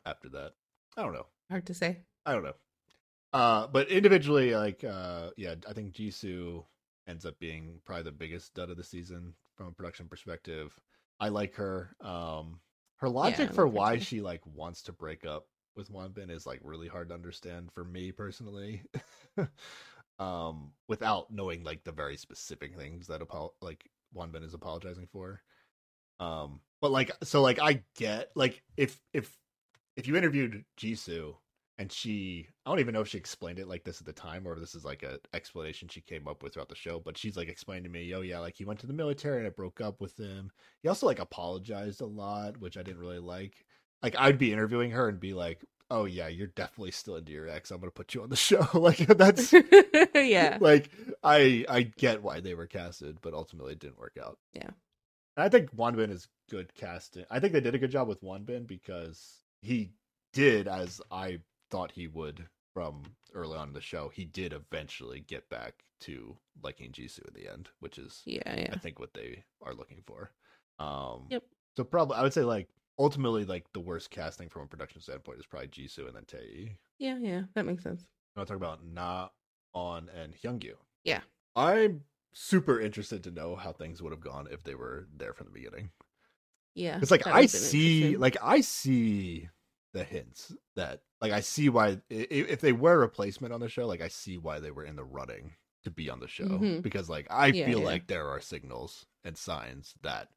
[0.06, 0.54] after that?
[0.98, 1.28] I don't know.
[1.50, 2.00] Hard to say.
[2.26, 2.56] I don't know.
[3.34, 6.64] Uh, but individually, like, uh, yeah, I think Jisoo
[7.08, 10.72] ends up being probably the biggest dud of the season from a production perspective.
[11.20, 11.96] I like her.
[12.02, 12.60] Um,
[12.98, 16.60] her logic I for why she like wants to break up with Wonbin is like
[16.64, 18.84] really hard to understand for me personally.
[20.20, 25.42] um, without knowing like the very specific things that apo- like Wonbin is apologizing for.
[26.20, 29.36] Um, but like, so like I get like if if
[29.96, 31.36] if you interviewed Jisoo
[31.78, 34.48] and she I don't even know if she explained it like this at the time
[34.48, 37.38] or this is like an explanation she came up with throughout the show, but she's
[37.38, 39.82] like explaining to me, oh yeah, like he went to the military and I broke
[39.82, 40.52] up with him.
[40.82, 43.66] He also like apologized a lot, which I didn't really like.
[44.02, 47.48] Like I'd be interviewing her and be like, Oh yeah, you're definitely still into your
[47.50, 47.70] ex.
[47.70, 48.68] I'm gonna put you on the show.
[48.74, 49.54] like that's
[50.16, 50.58] yeah.
[50.62, 50.90] like
[51.24, 54.38] I I get why they were casted, but ultimately it didn't work out.
[54.54, 54.72] Yeah.
[55.36, 57.26] And I think Wonbin is good casting.
[57.32, 59.92] I think they did a good job with Wonbin because he
[60.34, 61.40] did as I
[61.72, 64.10] thought he would from early on in the show.
[64.14, 68.70] He did eventually get back to liking Jisoo in the end, which is Yeah, yeah.
[68.74, 70.32] I think what they are looking for.
[70.80, 71.44] Um Yep.
[71.78, 72.68] So probably I would say like
[73.00, 76.78] ultimately like the worst casting from a production standpoint is probably Jisoo and then Tae.
[77.00, 77.44] Yeah, yeah.
[77.56, 78.06] That makes sense.
[78.36, 79.30] I'll talk about Na
[79.74, 80.76] On and Hyungyu.
[81.04, 81.22] Yeah.
[81.56, 82.02] I'm
[82.34, 85.54] super interested to know how things would have gone if they were there from the
[85.54, 85.92] beginning.
[86.76, 87.02] Yeah.
[87.02, 89.50] It's like I see, like I see
[89.94, 93.86] the hints that, like I see why if they were a replacement on the show,
[93.88, 96.82] like I see why they were in the running to be on the show Mhm.
[96.82, 97.82] because, like, I Yeah, feel yeah.
[97.82, 100.30] like there are signals and signs that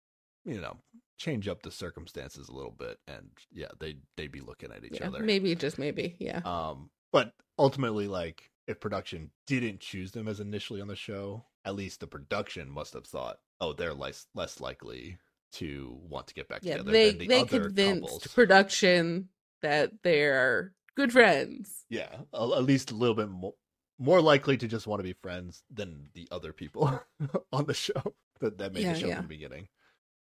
[0.44, 0.78] you know
[1.18, 5.00] change up the circumstances a little bit, and yeah, they they'd be looking at each
[5.00, 5.20] Yeah, other.
[5.20, 6.16] maybe just maybe.
[6.18, 6.42] Yeah.
[6.44, 11.74] Um, but ultimately, like if production didn't choose them as initially on the show, at
[11.76, 15.18] least the production must have thought, oh, they're less less likely
[15.52, 16.91] to want to get back yeah, together.
[16.92, 18.26] they the they convinced couples.
[18.34, 19.28] production
[19.62, 21.84] that they're good friends.
[21.89, 23.55] yeah, at least a little bit more
[23.99, 27.00] more likely to just want to be friends than the other people
[27.52, 29.15] on the show that that made Yeah, the show yeah.
[29.16, 29.68] from the beginning.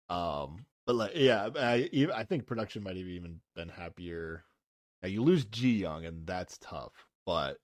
[0.10, 4.44] Um, but like, yeah, I I think production might have even been happier.
[5.02, 6.94] Now you lose Ji Young, and that's tough.
[7.26, 7.58] But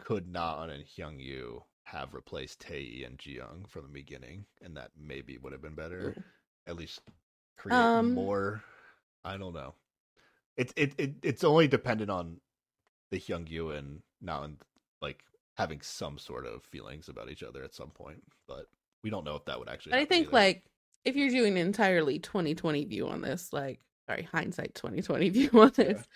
[0.00, 4.76] could Naon and Hyung Yu have replaced Tae and Ji Young from the beginning, and
[4.76, 6.16] that maybe would have been better.
[6.68, 7.00] At least
[7.56, 8.62] create Um, more.
[9.24, 9.74] I don't know.
[10.56, 12.40] It's it, it it's only dependent on
[13.10, 14.58] the Hyung Yu and now and
[15.00, 15.22] like
[15.56, 18.66] having some sort of feelings about each other at some point, but
[19.02, 19.94] we don't know if that would actually.
[19.94, 20.36] I think either.
[20.36, 20.64] like
[21.04, 25.72] if you're doing an entirely 2020 view on this, like sorry, hindsight 2020 view on
[25.74, 26.06] this,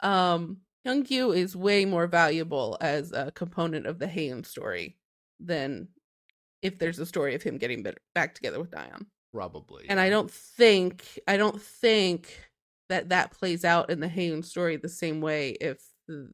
[0.00, 4.96] um, Hyungyu is way more valuable as a component of the Haeun story
[5.38, 5.88] than
[6.62, 9.06] if there's a story of him getting back together with Dion.
[9.32, 12.38] Probably, And I don't think I don't think
[12.88, 15.78] that that plays out in the Haeun story the same way if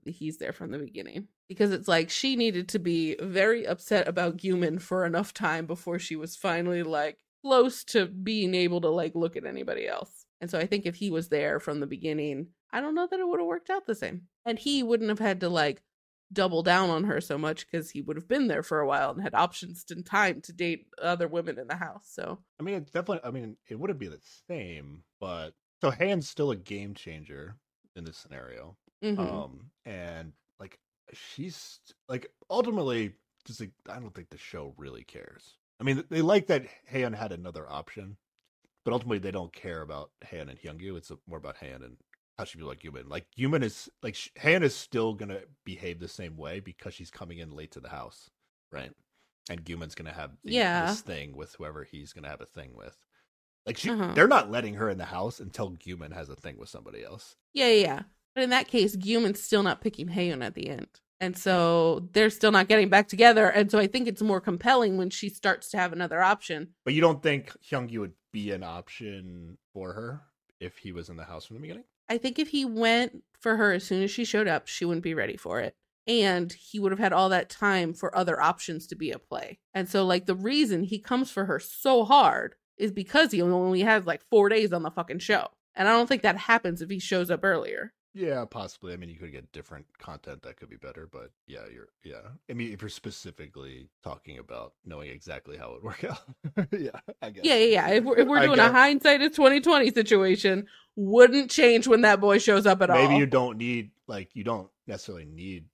[0.07, 1.29] he's there from the beginning.
[1.49, 5.99] Because it's like she needed to be very upset about Guman for enough time before
[5.99, 10.25] she was finally like close to being able to like look at anybody else.
[10.41, 13.21] And so I think if he was there from the beginning, I don't know that
[13.21, 14.23] it would have worked out the same.
[14.45, 15.83] And he wouldn't have had to like
[16.33, 19.11] double down on her so much because he would have been there for a while
[19.11, 22.09] and had options and time to date other women in the house.
[22.13, 23.27] So I mean, it's definitely.
[23.29, 27.57] I mean, it wouldn't be the same, but so Han's still a game changer
[27.95, 28.77] in this scenario.
[29.05, 29.19] mhm.
[29.19, 30.79] Um, and like
[31.13, 33.15] she's like ultimately
[33.47, 35.57] just like I don't think the show really cares.
[35.81, 38.17] I mean, they like that Han had another option,
[38.85, 40.97] but ultimately they don't care about Han and Hyungyu.
[40.97, 41.97] It's more about Han and
[42.39, 43.09] how she be like Human.
[43.09, 47.11] Like Human is like sh- Han is still gonna behave the same way because she's
[47.11, 48.31] coming in late to the house,
[48.71, 48.93] right?
[49.49, 50.87] And Guman's gonna have the, Yeah.
[50.87, 52.97] this thing with whoever he's gonna have a thing with.
[53.65, 54.13] Like she, Uh-huh.
[54.15, 57.37] they're not letting her in the house until Guman has a thing with somebody else.
[57.53, 58.03] Yeah, yeah, yeah.
[58.35, 60.89] But in that case, Guman's still not picking Haeun at the end.
[61.19, 63.49] And so they're still not getting back together.
[63.49, 66.75] And so I think it's more compelling when she starts to have another option.
[66.85, 70.21] But you don't think Hyungyu would be an option for her
[70.61, 71.85] if he was in the house from the beginning?
[72.09, 75.05] I think if he went for her as soon as she showed up, she wouldn't
[75.05, 75.75] be ready for it.
[76.07, 79.59] And he would have had all that time for other options to be at play.
[79.75, 83.81] And so, like, the reason he comes for her so hard is because he only
[83.81, 85.49] has like four days on the fucking show.
[85.75, 87.93] And I don't think that happens if he shows up earlier.
[88.17, 88.95] Yeah, possibly.
[88.95, 92.31] I mean, you could get different content that could be better, but yeah, you're yeah.
[92.49, 96.99] I mean, if you're specifically talking about knowing exactly how it would work out, yeah,
[97.21, 97.45] I guess.
[97.45, 97.89] Yeah, yeah, yeah.
[97.91, 102.39] If we're, if we're doing a hindsight of 2020 situation, wouldn't change when that boy
[102.39, 102.97] shows up at all.
[102.97, 105.67] Maybe you don't need like you don't necessarily need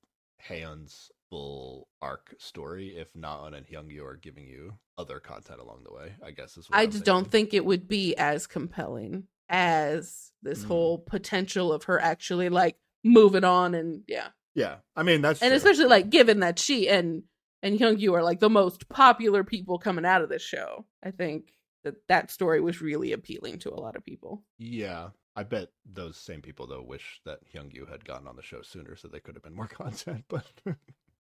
[0.48, 5.94] Haeun's full arc story if Naon and Hyungyu are giving you other content along the
[5.94, 6.14] way.
[6.24, 6.68] I guess is.
[6.68, 10.66] What I I'm just don't think it would be as compelling as this Mm.
[10.68, 14.28] whole potential of her actually like moving on and yeah.
[14.54, 15.56] Yeah, I mean that's And true.
[15.56, 17.22] especially like given that she and
[17.62, 20.84] and Young Hyungyu are like the most popular people coming out of this show.
[21.02, 21.52] I think
[21.84, 24.42] that that story was really appealing to a lot of people.
[24.58, 28.62] Yeah, I bet those same people though wish that Hyungyu had gotten on the show
[28.62, 30.24] sooner, so they could have been more content.
[30.28, 30.44] But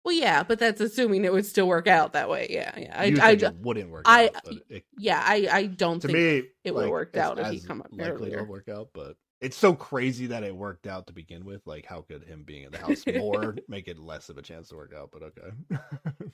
[0.05, 2.47] Well, yeah, but that's assuming it would still work out that way.
[2.51, 2.95] Yeah, yeah.
[2.95, 4.55] I, I, it wouldn't work I- out.
[4.69, 7.81] It, yeah, I, I don't to think me, it would've worked out if he come
[7.81, 8.39] up likely earlier.
[8.39, 8.91] to work out.
[8.93, 11.67] But it's so crazy that it worked out to begin with.
[11.67, 14.69] Like, how could him being in the house more make it less of a chance
[14.69, 15.09] to work out?
[15.11, 15.81] But okay.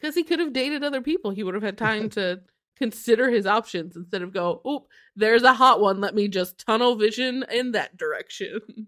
[0.00, 1.32] because he could have dated other people.
[1.32, 2.40] He would have had time to
[2.78, 4.84] consider his options instead of go, "Oop,
[5.16, 6.00] there's a hot one.
[6.00, 8.86] Let me just tunnel vision in that direction."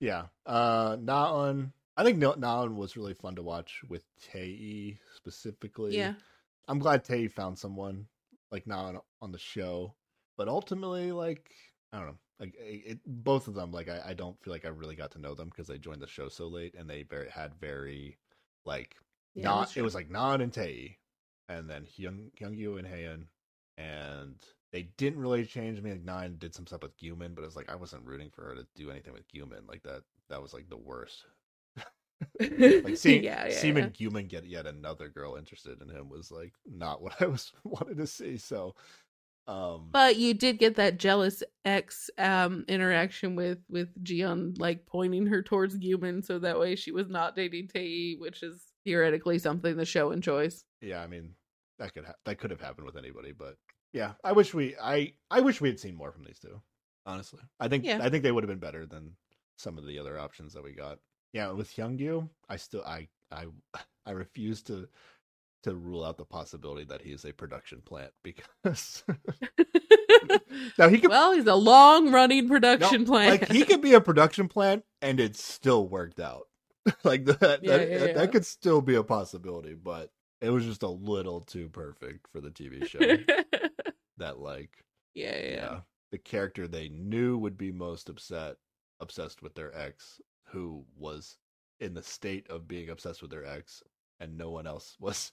[0.00, 0.24] Yeah.
[0.44, 5.96] Uh Naon I think Naon was really fun to watch with Tae specifically.
[5.96, 6.14] yeah,
[6.68, 8.06] I'm glad Tae found someone
[8.50, 9.94] like Naon on the show.
[10.36, 11.50] But ultimately, like
[11.92, 12.18] I don't know.
[12.40, 15.20] Like it, both of them, like I, I don't feel like I really got to
[15.20, 18.18] know them because they joined the show so late and they very had very
[18.64, 18.96] like
[19.34, 20.96] yeah not it was like Nan and Tae,
[21.48, 23.26] and then Hyung Hyungyu and Haeun,
[23.78, 24.36] and
[24.72, 25.92] they didn't really change me.
[25.92, 28.54] Like Nan did some stuff with Guman, but it's like I wasn't rooting for her
[28.54, 29.68] to do anything with Guman.
[29.68, 31.24] Like that, that was like the worst.
[32.84, 33.88] Like seeing yeah, yeah, seeing yeah.
[33.88, 37.98] Guman get yet another girl interested in him was like not what I was wanted
[37.98, 38.36] to see.
[38.36, 38.74] So,
[39.48, 45.26] um, But you did get that jealous ex um interaction with with Jion like pointing
[45.26, 49.76] her towards Guman so that way she was not dating Tae, which is theoretically something
[49.76, 50.64] the show enjoys.
[50.80, 51.34] yeah, I mean
[51.78, 53.56] that could ha- that could have happened with anybody, but
[53.92, 56.60] Yeah, I wish we I I wish we had seen more from these two.
[57.04, 57.98] Honestly, I think Yeah.
[58.00, 59.16] I think they would have been better than
[59.56, 60.98] some of the other options that we got.
[61.32, 63.46] Yeah, with Hyungyu, I still I I
[64.06, 64.88] I refuse to
[65.62, 69.04] to rule out the possibility that he is a production plant because
[70.78, 73.28] now he could well, he's a long running no, production plan.
[73.30, 76.48] like he could be a production plant and it still worked out.
[77.04, 78.12] like that Yeah, that, yeah, that, yeah.
[78.14, 82.40] that could still be a possibility, but it was just a little too perfect for
[82.40, 82.98] the TV show.
[84.18, 85.80] that like yeah, yeah, yeah.
[86.10, 88.56] the character they knew would be most upset
[89.00, 90.20] obsessed with their ex
[90.52, 91.38] who was
[91.80, 93.82] in the state of being obsessed with their ex
[94.20, 95.32] and no one else was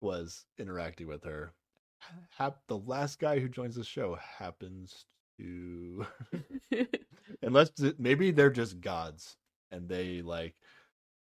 [0.00, 1.52] was interacting with her.
[2.38, 5.06] Hap- the last guy who joins the show happens
[5.38, 6.06] to
[7.42, 9.36] unless maybe they're just gods
[9.70, 10.54] and they like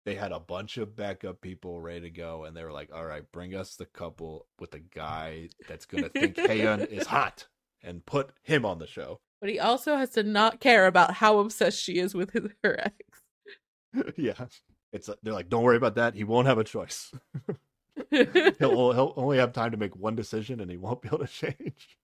[0.06, 3.06] they had a bunch of backup people ready to go and they were like all
[3.06, 7.48] right bring us the couple with the guy that's gonna think Haeun is hot
[7.82, 11.40] and put him on the show but he also has to not care about how
[11.40, 14.14] obsessed she is with his, her ex.
[14.18, 14.46] yeah
[14.94, 17.12] it's uh, they're like don't worry about that he won't have a choice
[18.10, 21.28] he'll, he'll only have time to make one decision and he won't be able to
[21.28, 21.98] change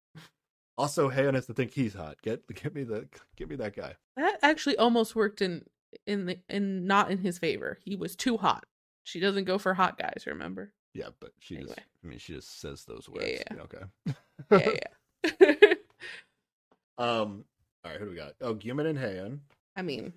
[0.77, 3.93] also Haeun has to think he's hot get get me the get me that guy
[4.17, 5.63] that actually almost worked in
[6.05, 7.79] in the in not in his favor.
[7.83, 8.65] He was too hot.
[9.03, 10.73] She doesn't go for hot guys, remember?
[10.93, 13.25] yeah but she just i mean she just says those words.
[13.27, 13.61] Yeah, yeah.
[13.61, 13.85] okay
[14.51, 15.53] Yeah, yeah.
[16.99, 17.45] Um.
[17.83, 18.33] All right, who do we got?
[18.41, 19.39] Oh, Guman and Haeun.
[19.75, 20.13] I mean,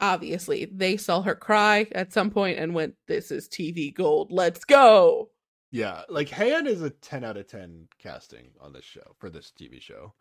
[0.00, 4.32] obviously, they saw her cry at some point and went, "This is TV gold.
[4.32, 5.30] Let's go."
[5.70, 9.52] Yeah, like Haeun is a ten out of ten casting on this show for this
[9.58, 10.14] TV show,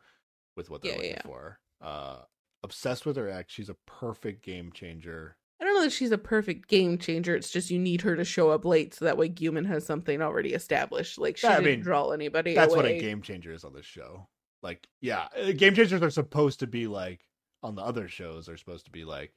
[0.55, 1.21] with what they're Yeah, looking yeah.
[1.23, 1.59] for.
[1.79, 2.21] Uh,
[2.63, 3.53] obsessed with her ex.
[3.53, 5.37] She's a perfect game changer.
[5.61, 7.35] I don't know that she's a perfect game changer.
[7.35, 10.21] It's just you need her to show up late so that way Guman has something
[10.21, 11.17] already established.
[11.19, 12.53] Like she Yeah, I didn't mean, draw anybody.
[12.53, 14.27] That's what a game changer is on this show.
[14.63, 17.27] Like, yeah, uh, game changers are supposed to be like
[17.61, 18.49] on the other shows.
[18.49, 19.33] Are supposed to be like,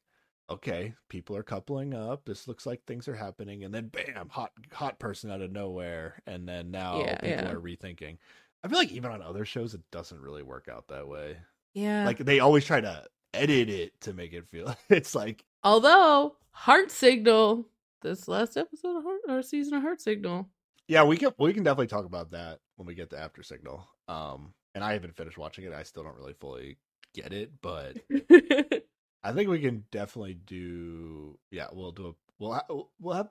[0.49, 2.25] okay, people are coupling up.
[2.25, 6.23] This looks like things are happening, and then bam, hot hot person out of nowhere,
[6.27, 7.51] and then now Yeah, people yeah.
[7.51, 8.19] are rethinking.
[8.65, 11.37] I feel like even on other shows, it doesn't really work out that way.
[11.75, 12.05] Yeah.
[12.07, 16.91] Like they always try to edit it to make it feel it's like Although Heart
[16.91, 17.69] Signal,
[18.03, 20.49] this last episode of Heart or season of Heart Signal.
[20.89, 23.87] yeah, we can we can definitely talk about that when we get to After Signal.
[24.09, 25.73] Um, and I haven't finished watching it.
[25.73, 26.77] I still don't really fully
[27.15, 27.97] get it, but
[29.25, 31.39] I think we can definitely do.
[31.51, 32.13] Yeah, we'll do a.
[32.39, 32.67] We'll ha-
[33.01, 33.31] we'll have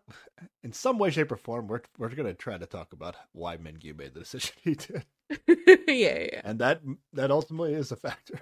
[0.64, 1.68] in some way, shape, or form.
[1.68, 5.06] We're we're gonna try to talk about why Mingyu made the decision he did,
[5.88, 6.42] yeah, yeah.
[6.44, 6.82] and that
[7.14, 8.40] that ultimately is a factor.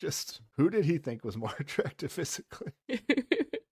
[0.00, 2.72] Just who did he think was more attractive physically?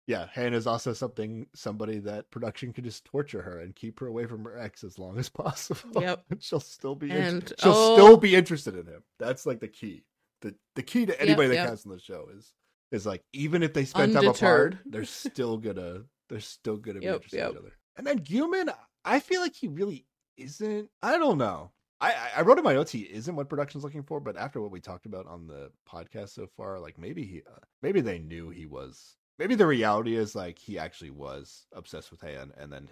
[0.08, 4.06] Yeah, Han is also something somebody that production could just torture her and keep her
[4.08, 6.00] away from her ex as long as possible.
[6.02, 6.24] Yep.
[6.40, 9.04] she'll still be And, she'll oh- still be interested in him.
[9.20, 10.04] That's like the key.
[10.40, 11.78] the The key to anybody that yep.
[11.86, 12.52] on the show is
[12.90, 17.04] is like even if they spend time apart, they're still gonna they're still gonna be
[17.04, 17.46] Yep, interested yep.
[17.50, 17.72] in each other.
[17.98, 20.06] And then Guman, I feel like he really
[20.38, 20.88] isn't.
[21.02, 21.72] I don't know.
[22.00, 24.62] I, I- I wrote in my notes he isn't what production's looking for, but after
[24.62, 28.18] what we talked about on the podcast so far, like maybe he, uh, maybe they
[28.18, 29.16] knew he was.
[29.38, 32.88] Maybe the reality is like he actually was obsessed with Han, and then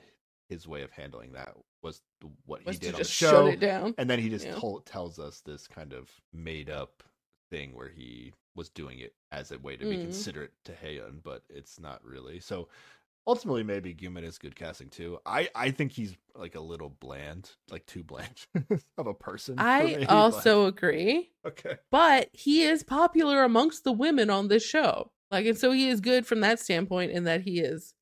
[0.49, 3.31] his way of handling that was the- what Was he did on the show.
[3.47, 3.95] shut it down.
[3.99, 4.55] And then he just Yeah.
[4.55, 7.03] told, tells us this kind of made up
[7.51, 10.03] thing where he was doing it as a way to be Mm.
[10.03, 12.39] considerate to Haeun, but it's not really.
[12.41, 12.69] So
[13.27, 15.19] ultimately, maybe Guman is good casting too.
[15.27, 18.47] I I think he's like a little bland, like too bland
[18.97, 19.57] of a person.
[19.59, 21.79] I me, but- also agree, okay.
[21.91, 25.11] but he is popular amongst the women on this show.
[25.31, 27.95] Like, and so he is good from that standpoint in that he is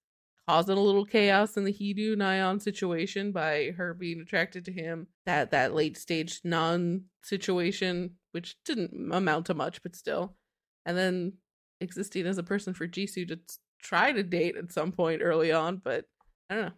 [0.49, 5.07] causing a little chaos in the Hidu Nyan situation by her being attracted to him.
[5.27, 10.37] That that late stage non situation, which didn't amount to much, but still.
[10.85, 11.35] And then
[11.81, 13.39] existing as a person for Jisoo to
[13.83, 16.05] try to date at some point early on, but
[16.51, 16.73] I don't know.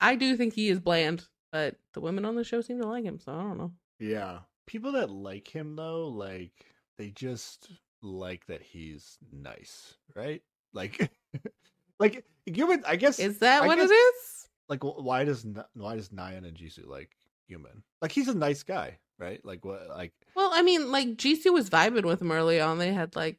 [0.00, 3.04] I do think he is bland, but the women on the show seem to like
[3.04, 3.72] him, so I don't know.
[4.00, 6.52] Yeah, people that like him though, like
[6.98, 7.70] they just
[8.02, 10.42] like that he's nice, right?
[10.72, 11.10] Like,
[11.98, 12.82] like Guman.
[12.86, 14.48] I guess Is that I what guess- it is?
[14.68, 17.10] like why does why does Nyan and Jisoo like
[17.50, 17.82] Guman?
[18.00, 19.44] Like he's a nice guy, right?
[19.44, 19.88] Like what?
[19.88, 22.78] Like Well, I mean, like Jisoo was vibing with him early on.
[22.78, 23.38] They had like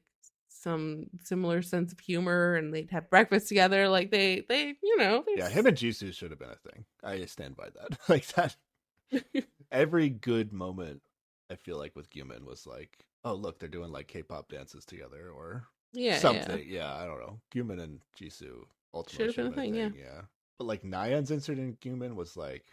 [0.49, 3.89] some similar sense of humor, and they'd have breakfast together.
[3.89, 6.85] Like they, they, you know, yeah, him and Jisoo should have been a thing.
[7.03, 7.99] I stand by that.
[8.09, 8.55] like that.
[9.71, 11.01] Every good moment,
[11.51, 15.29] I feel like with Guman was like, oh look, they're doing like K-pop dances together
[15.35, 16.63] or yeah, something.
[16.67, 16.93] Yeah.
[16.93, 17.39] I don't know.
[17.53, 20.21] Guman and Jisoo ultimately Should've been a thing, yeah.
[20.57, 22.65] But like Nyan's incident in Guman was like,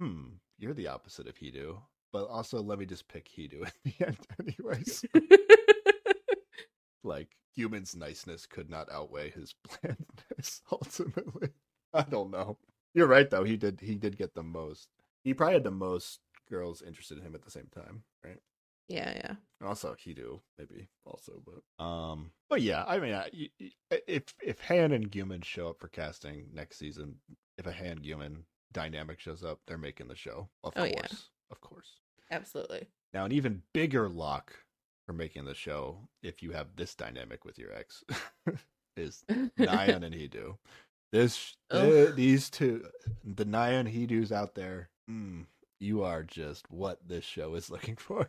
[0.00, 0.24] hmm,
[0.58, 1.78] you're the opposite of Hidu.
[2.12, 5.04] but also let me just pick Hidu at the end, anyways.
[7.04, 10.62] like Guman's niceness could not outweigh his blandness.
[10.70, 11.50] Ultimately,
[11.92, 12.58] I don't know.
[12.94, 13.44] You're right though.
[13.44, 13.80] He did.
[13.80, 14.88] He did get the most.
[15.22, 18.38] He probably had the most girls interested in him at the same time, right?
[18.88, 19.34] Yeah, yeah.
[19.60, 23.30] And also Hidu, maybe also, but um, but yeah, I mean, I,
[24.06, 27.16] if if Han and Guman show up for casting next season,
[27.58, 28.42] if a Han Guman
[28.72, 30.48] dynamic shows up, they're making the show.
[30.64, 31.16] Of Oh, course, yeah.
[31.50, 31.90] of course.
[32.30, 32.86] Absolutely.
[33.14, 34.52] Now, an even bigger lock
[35.06, 38.04] for making the show, if you have this dynamic with your ex,
[38.96, 39.24] is
[39.58, 40.56] Nyan and Hidu.
[41.10, 41.82] This, Ugh.
[41.82, 42.84] th- these two,
[43.24, 45.46] the Nyan Hidus out there, mm,
[45.80, 48.28] you are just what this show is looking for.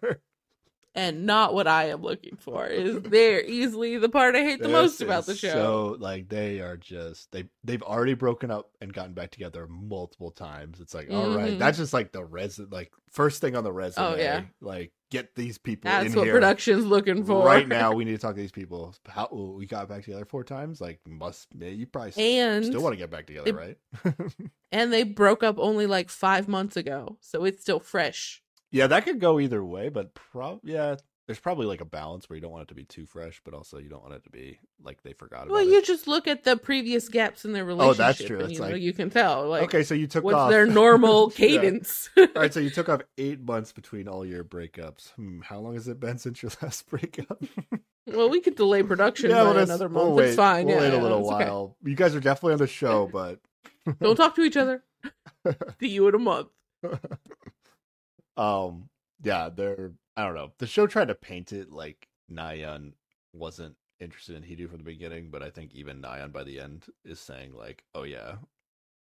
[0.96, 2.66] And not what I am looking for.
[2.66, 5.52] Is they're easily the part I hate the This most about the show.
[5.52, 10.32] So like they are just they they've already broken up and gotten back together multiple
[10.32, 10.80] times.
[10.80, 11.60] It's like all right, Mhm.
[11.60, 14.04] that's just like the res like first thing on the resume.
[14.06, 14.42] Oh, yeah.
[14.62, 17.92] like get these people That's what here production's looking for right now.
[18.00, 18.96] We need to talk to these people.
[19.08, 20.82] How oh, we got back together four times?
[20.82, 23.78] Like must you probably And still want to get back together, they- right?
[24.72, 28.42] and they broke up only like five months ago, so it's still fresh.
[28.72, 30.96] Yeah, that could go either way, but prob yeah.
[31.28, 33.54] There's probably like a balance where you don't want it to be too fresh, but
[33.54, 35.66] also you don't want it to be like they forgot about Well, it.
[35.66, 38.00] Well, you just look at the previous gaps in their relationship.
[38.00, 38.40] Oh, that's true.
[38.40, 39.48] And, you know, you can tell.
[39.48, 42.10] Like, okay, so you took what's off their normal cadence?
[42.18, 45.12] All right, so you took off eight months between all your breakups.
[45.12, 47.44] Hmm, how long has it been since your last breakup?
[48.08, 50.16] well, we could delay production well, by another we'll month.
[50.16, 50.66] wait, it's fine.
[50.66, 51.46] We'll yeah, wait a little it's okay.
[51.46, 51.78] while.
[51.84, 53.40] You guys are definitely on the show, but
[54.02, 54.84] Don't talk to each other.
[55.80, 56.48] See you in a month.
[58.38, 58.90] Um,
[59.24, 59.92] yeah, they're.
[60.18, 60.52] I don't know.
[60.60, 62.94] The show tried to paint it like Nyan
[63.34, 66.86] wasn't interested in Hidu from the beginning, but I think even Nyan by the end
[67.06, 68.36] is saying like, "Oh yeah,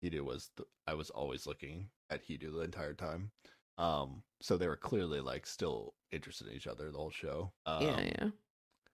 [0.02, 0.50] Hidu was.
[0.56, 3.30] The, I was always looking at Hidu the entire time."
[3.78, 7.52] Um, so they were clearly like still interested in each other the whole show.
[7.66, 8.28] Um, yeah, yeah.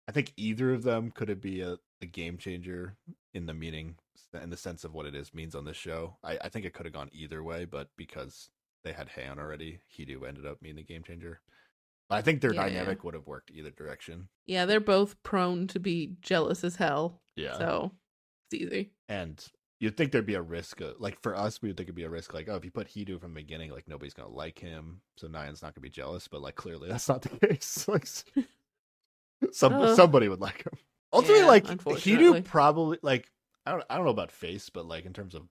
[0.08, 2.96] I think either of them could it be a, a game changer
[3.34, 3.96] in the meaning,
[4.40, 6.16] in the sense of what it is means on this show.
[6.24, 8.50] I, I think it could have gone either way, but because
[8.84, 11.40] they had Han already, Hidu ended up being the game changer.
[12.08, 12.72] But I think their Yeah, yeah.
[12.74, 14.28] dynamic would have worked either direction.
[14.46, 17.20] Yeah, they're both prone to be jealous as hell.
[17.36, 17.92] Yeah, So
[18.50, 18.92] it's easy.
[19.08, 19.42] and
[19.80, 22.02] you'd think there'd be a risk, of, like for us, we would think it'd be
[22.04, 24.58] a risk, like oh, if you put Hidu from the beginning, like nobody's gonna like
[24.58, 26.28] him, so Nyan's not gonna be jealous.
[26.28, 27.86] But like clearly, that's not the case.
[27.88, 28.06] like
[29.52, 30.72] some Uh, somebody would like him.
[31.12, 31.64] Ultimately, yeah, like.
[31.66, 33.30] Hidu probably like
[33.66, 35.42] I don't I don't know about face, but like in terms of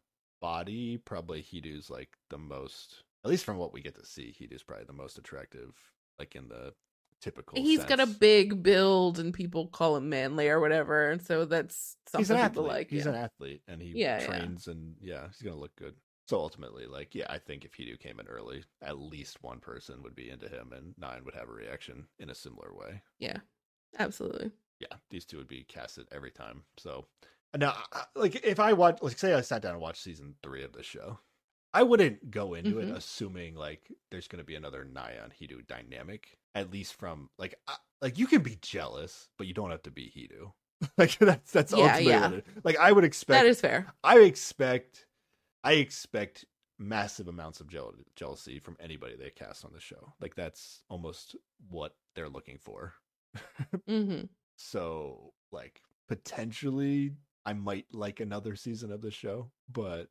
[0.42, 3.04] body, probably Hidu's like the most.
[3.24, 5.76] At least from what we get to see, Hidu's probably the most attractive,
[6.18, 6.74] like in the
[7.22, 7.62] typical.
[7.62, 11.98] He's got a big build, and people call him manly or whatever, and so that's
[12.08, 12.78] something He's an people athlete.
[12.78, 12.90] like.
[12.90, 13.12] he's yeah.
[13.12, 14.26] an athlete, and he Yeah, yeah.
[14.26, 15.96] trains, and yeah, he's gonna look good.
[16.28, 20.02] So ultimately, like, yeah, I think if Hidu came in early, at least one person
[20.04, 23.02] would be into him, and Nyan would have a reaction in a similar way.
[23.20, 23.38] yeah,
[24.00, 24.52] absolutely.
[24.80, 26.64] yeah, these two would be casted every time.
[26.78, 27.06] So
[27.56, 30.64] now, uh, like, if I watch, like, say I sat down and watched season three
[30.64, 31.20] of the show,
[31.74, 32.84] I wouldn't go into Mhm.
[32.84, 36.38] it assuming like there's going to be another Nyan Hidu dynamic.
[36.54, 39.92] At least from like, I, like you can be jealous, but you don't have to
[39.92, 40.52] be Hidu.
[40.98, 42.62] like that's that's Yeah, ultimately yeah.
[42.64, 43.40] like I would expect.
[43.40, 43.88] That is fair.
[44.04, 45.06] I expect,
[45.64, 46.46] I expect
[46.80, 50.14] massive amounts of jeal- jealousy from anybody they cast on the show.
[50.20, 51.36] Like that's almost
[51.70, 52.94] what they're looking for.
[53.88, 54.22] hmm
[54.58, 57.14] So, like, potentially,
[57.46, 60.10] I might like another season of the show, but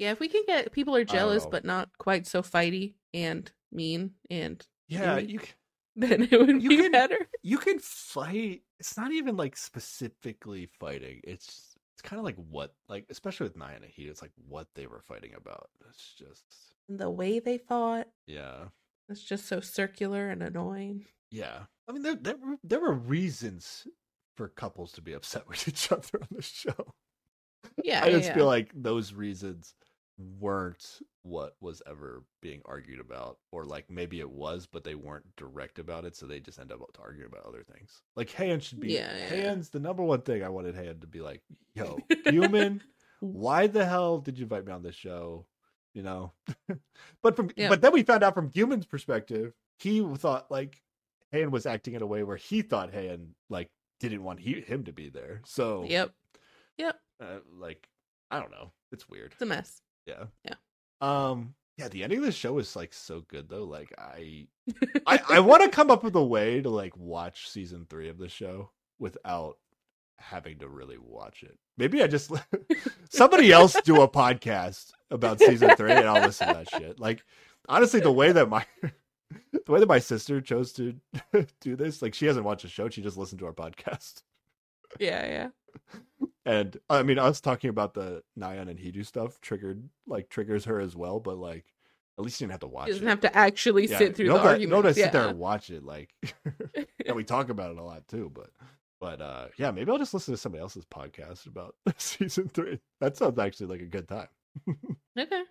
[0.00, 4.12] Yeah, if we can get people are jealous but not quite so fighty and mean,
[4.30, 5.32] and yeah, Maybe.
[5.34, 5.46] you c-
[5.96, 7.18] then it would be can- better.
[7.42, 8.62] you can fight.
[8.78, 11.20] It's not even like specifically fighting.
[11.24, 14.68] It's it's kind of like what, like, especially with Naya and Heat, it's like what
[14.74, 15.68] they were fighting about.
[15.90, 16.44] It's just,
[16.88, 18.68] The way they fought yeah,
[19.10, 21.04] it's just so circular and annoying.
[21.30, 21.64] yeah.
[21.88, 23.86] I mean, there there were, there were reasons
[24.36, 26.94] for couples to be upset with each other on the show.
[27.84, 28.34] Yeah, I just yeah.
[28.34, 29.74] feel like those reasons
[30.38, 35.24] weren't what was ever being argued about, or like maybe it was, but they weren't
[35.36, 38.02] direct about it, so they just end up arguing about other things.
[38.16, 39.26] Like Han should be Yeah, yeah.
[39.28, 41.42] Han's the number one thing I wanted Han to be like,
[41.74, 42.80] "Yo, Guman,
[43.20, 45.46] why the hell did you invite me on this show?"
[45.94, 46.32] You know,
[47.22, 47.68] but from Yeah.
[47.68, 50.80] but then we found out from Guman's perspective, he thought like
[51.32, 54.84] Han was acting in a way where he thought Han like didn't want he, him
[54.84, 55.42] to be there.
[55.44, 56.12] So Yep,
[57.20, 57.88] uh, like
[58.30, 58.72] I don't know.
[58.92, 59.32] It's weird.
[59.32, 59.82] it's a mess.
[60.10, 60.24] Yeah.
[60.44, 60.54] Yeah.
[61.00, 61.54] Um.
[61.76, 61.88] Yeah.
[61.88, 63.64] The ending of the show is like so good though.
[63.64, 64.46] Like I,
[65.06, 68.18] I, I want to come up with a way to like watch season three of
[68.18, 69.56] the show without
[70.18, 71.58] having to really watch it.
[71.78, 72.30] Maybe I just
[73.10, 77.00] somebody else do a podcast about season three and I'll listen to that shit.
[77.00, 77.24] Like
[77.68, 78.64] honestly, the way that my
[79.52, 80.94] the way that my sister chose to
[81.60, 84.22] do this, like she hasn't watched the show, she just listened to our podcast.
[84.98, 86.00] Yeah, yeah.
[86.50, 90.80] And I mean, us talking about the Nyan and Hidu stuff triggered like triggers her
[90.80, 91.64] as well, but like
[92.18, 93.10] at least you didn't have to watch She doesn't it.
[93.10, 94.84] have to actually Yeah, sit through the argument.
[94.84, 95.06] Have to yeah.
[95.06, 95.84] sit there and watch it.
[95.84, 96.10] Like,
[97.06, 98.32] and we talk about it a lot too.
[98.34, 98.50] But,
[99.00, 102.80] but uh yeah, maybe I'll just listen to somebody else's podcast about season three.
[103.00, 104.28] That sounds actually like a good time.
[105.16, 105.42] Okay.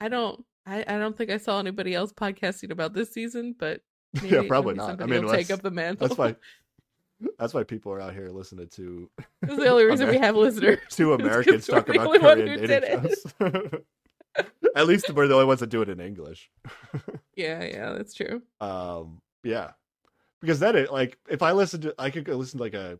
[0.00, 0.42] I don't.
[0.66, 3.82] I, I don't think I saw anybody else podcasting about this season, but
[4.14, 5.02] maybe, yeah, probably not.
[5.02, 6.08] I mean, take up the mantle.
[6.08, 6.36] that's why.
[7.38, 9.10] That's why people are out here listening to
[9.42, 10.78] That's the only reason we have listeners.
[10.90, 13.10] two Americans talk about Korean dating.
[14.76, 16.50] At least we're the only ones that do it in English.
[17.34, 18.42] Yeah, yeah, that's true.
[18.60, 19.72] um, yeah,
[20.40, 22.98] because then it like if I listen to, I could go listen to like a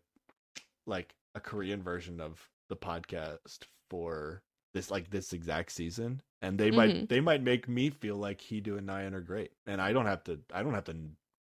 [0.85, 3.59] like a Korean version of the podcast
[3.89, 4.41] for
[4.73, 7.09] this like this exact season, and they might Mhm.
[7.09, 10.23] they might make me feel like Hidu and Nyan are great, and I don't have
[10.25, 10.95] to I don't have to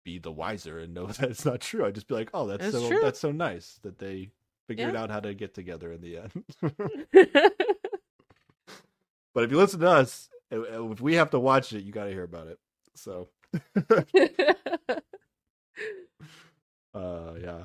[0.09, 1.85] be the wiser and know that it's not true.
[1.85, 2.99] I'd just be like, oh, that's, That's so true.
[3.01, 4.31] that's so nice that they
[4.67, 5.01] figured Yeah.
[5.03, 6.43] out how to get together in the end.
[9.33, 12.11] but if you listen to us, if we have to watch it, you got to
[12.11, 12.59] hear about it.
[12.95, 13.29] So,
[16.93, 17.63] uh, yeah.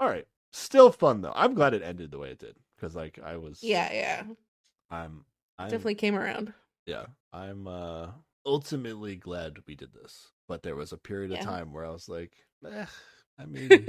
[0.00, 0.26] All right.
[0.52, 1.32] Still fun though.
[1.34, 3.62] I'm glad it ended the way it did because like I was.
[3.62, 4.22] yeah, yeah.
[4.90, 5.24] I'm.
[5.58, 6.52] I'm Definitely came around.
[6.86, 7.06] Yeah.
[7.32, 8.08] I'm uh
[8.46, 12.08] ultimately glad we did this, but there was a period of time where I was
[12.08, 12.32] like,
[12.70, 12.86] eh,
[13.38, 13.86] I mean,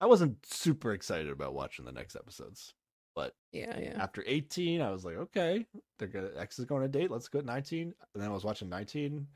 [0.00, 2.74] I wasn't super excited about watching the next episodes.
[3.14, 3.98] But yeah, yeah.
[4.00, 5.66] after 18, I was like, okay,
[5.98, 7.10] they're gonna X is going to date.
[7.10, 7.92] Let's go at 19.
[8.14, 9.26] And then I was watching 19,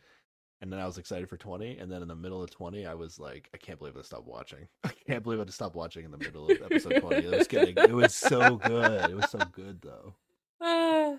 [0.60, 1.78] and then I was excited for 20.
[1.78, 4.28] And then in the middle of 20, I was like, I can't believe I stopped
[4.28, 4.68] watching.
[4.84, 7.17] I can't believe I just stopped watching in the middle of episode 20.
[7.26, 9.10] It was getting, it was so good.
[9.10, 10.15] It was so good though.
[10.60, 11.17] Ah,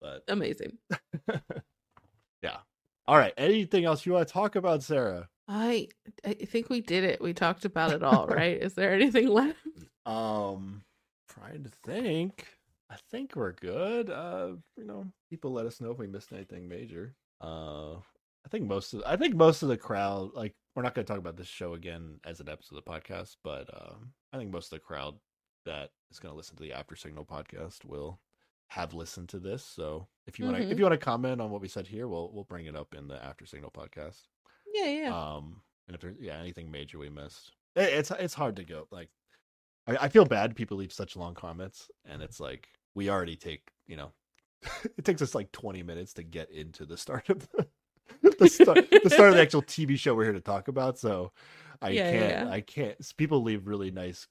[0.00, 0.78] But amazing.
[2.42, 2.58] yeah.
[3.08, 3.32] All right.
[3.36, 5.28] Anything else you want to talk about, Sarah?
[5.48, 5.88] I
[6.24, 7.20] I think we did it.
[7.20, 8.56] We talked about it all, right?
[8.60, 9.58] Is there anything left?
[10.04, 10.82] Um,
[11.28, 12.46] trying to think.
[12.90, 14.10] I think we're good.
[14.10, 17.14] Uh, you know, people let us know if we missed anything major.
[17.40, 21.04] Uh, I think most of I think most of the crowd, like, we're not going
[21.04, 24.38] to talk about this show again as an episode of the podcast, but um, I
[24.38, 25.14] think most of the crowd
[25.64, 28.20] that is going to listen to the After Signal podcast will
[28.68, 29.64] have listened to this.
[29.64, 32.08] So if you want to, if you want to comment on what we said here,
[32.08, 34.22] we'll we'll bring it up in the After Signal podcast.
[34.72, 35.16] Yeah, yeah.
[35.16, 38.86] Um, and if there's yeah anything major we missed, it, it's it's hard to go.
[38.90, 39.10] Like,
[39.86, 43.70] I, I feel bad people leave such long comments, and it's like we already take
[43.86, 44.12] you know,
[44.98, 47.66] it takes us like twenty minutes to get into the start of the
[48.38, 50.98] the start the start of the actual TV show we're here to talk about.
[50.98, 51.32] So
[51.82, 52.48] I Yeah, can't yeah.
[52.50, 53.16] I can't.
[53.16, 54.26] People leave really nice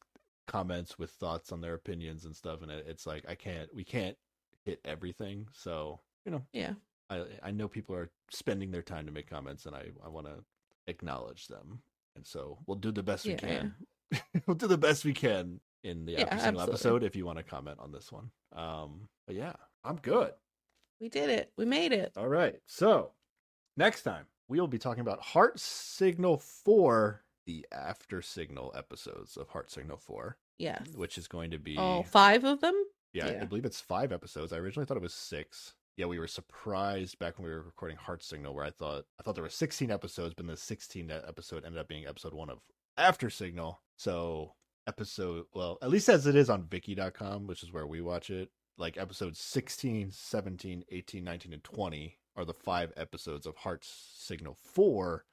[0.47, 3.83] comments with thoughts on their opinions and stuff, and it, it's like I can't we
[3.83, 4.17] can't
[4.65, 5.47] hit everything.
[5.53, 6.73] So you know yeah.
[7.09, 10.27] I I know people are spending their time to make comments, and I I want
[10.27, 10.43] to
[10.87, 11.79] acknowledge them,
[12.15, 13.75] and so we'll do the best we Yeah, can.
[14.47, 16.73] we'll do the best we can in the Yeah, After Signal absolutely.
[16.73, 18.31] episode if you want to comment on this one.
[18.53, 19.53] Um, but yeah,
[19.83, 20.31] I'm good.
[20.99, 21.51] We did it.
[21.57, 22.13] We made it.
[22.17, 23.11] All right, so
[23.77, 29.49] next time we will be talking about Heart Signal Four, the after signal episodes of
[29.49, 30.87] Heart Signal Four, Yes.
[30.95, 32.75] which is going to be All five of them?
[33.15, 33.45] Yeah, I Yeah.
[33.45, 34.53] believe it's five episodes.
[34.53, 35.73] I originally thought it was six.
[35.97, 39.23] Yeah, we were surprised back when we were recording Heart Signal, where I thought I
[39.23, 42.59] thought there were sixteen episodes, but the sixteenth episode ended up being episode one of
[42.97, 43.81] After Signal.
[43.97, 44.55] So
[44.87, 48.49] episode, well, at least as it is on Viki.com, which is where we watch it.
[48.77, 54.57] Like episodes 16, 17, 18, 19, and 20 are the five episodes of Heart Signal
[54.61, 55.23] 4,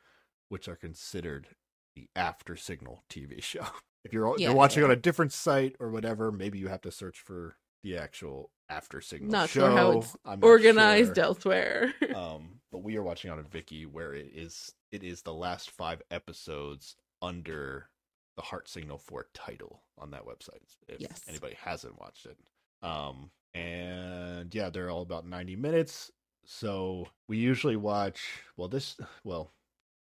[0.49, 1.49] which are considered
[1.97, 3.67] the After Signal TV show.
[4.05, 4.87] If you're, Yeah, you're watching yeah.
[4.87, 9.01] on a different site or whatever, maybe you have to search for the actual After
[9.01, 9.61] Signal Not show.
[9.69, 11.25] sure how it's I'm Organized sure.
[11.25, 11.95] elsewhere.
[12.15, 15.71] um, but we are watching on a Viki where it is it is the last
[15.71, 17.89] five episodes under
[18.37, 20.77] the Heart Signal 4 title on that website.
[20.89, 21.21] If Yes.
[21.29, 22.37] anybody hasn't watched it.
[22.83, 26.11] Um, and yeah, they're all about 90 minutes.
[26.45, 28.23] So we usually watch,
[28.57, 29.53] well, this, well,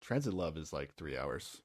[0.01, 1.61] Transit Love is like three hours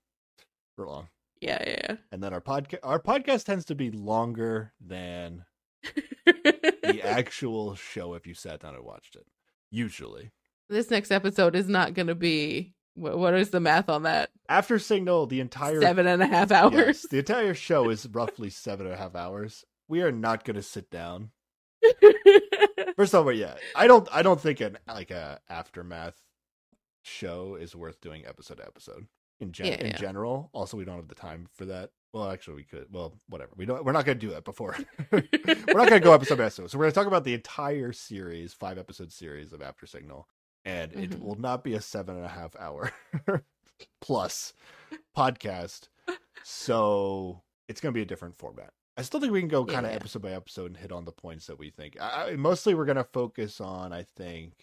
[0.76, 1.08] for long.
[1.42, 1.96] yeah, yeah.
[2.12, 5.46] And then our podcast, our podcast tends to be longer than.
[6.26, 9.26] the actual show if you sat down and watched it.
[9.70, 10.32] Usually.
[10.70, 12.74] this next episode is not going to be.
[12.96, 14.30] What, what is the math on that?
[14.50, 16.74] After Signal, the entire Seven and a half hours.
[16.74, 19.64] Yes, the entire show is roughly seven and a half hours.
[19.88, 21.32] We are not going to sit down.
[22.96, 24.08] First of all, yeah, I don't.
[24.12, 26.16] I don't think an like a aftermath
[27.04, 29.08] show is worth doing episode to episode
[29.40, 30.50] in gen- Yeah, in general.
[30.54, 31.92] Also, we don't have the time for that.
[32.14, 32.88] Well, actually, we could.
[32.92, 33.52] Well, whatever.
[33.56, 33.84] We don't.
[33.84, 34.76] We're not going to do that before.
[35.12, 35.22] we're
[35.74, 36.72] not going to go episode by episode.
[36.72, 40.28] So we're going to talk about the entire series, five episode series of After Signal,
[40.66, 41.20] and it Mhm.
[41.20, 42.92] will not be a seven and a half hour
[44.02, 44.54] plus
[45.16, 45.90] podcast.
[46.44, 48.72] So it's going to be a different format.
[48.96, 49.98] I still think we can go kind of Yeah.
[49.98, 51.98] episode by episode and hit on the points that we think.
[52.02, 54.54] I, mostly, we're going to focus on, I think,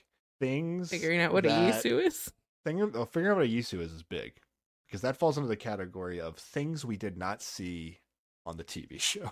[0.41, 2.33] things Figuring out what a that- Yisu is.
[2.65, 4.33] thing uh, figuring out what a Yisu is is big
[4.87, 7.99] because that falls under the category of things we did not see
[8.47, 9.31] on the TV show.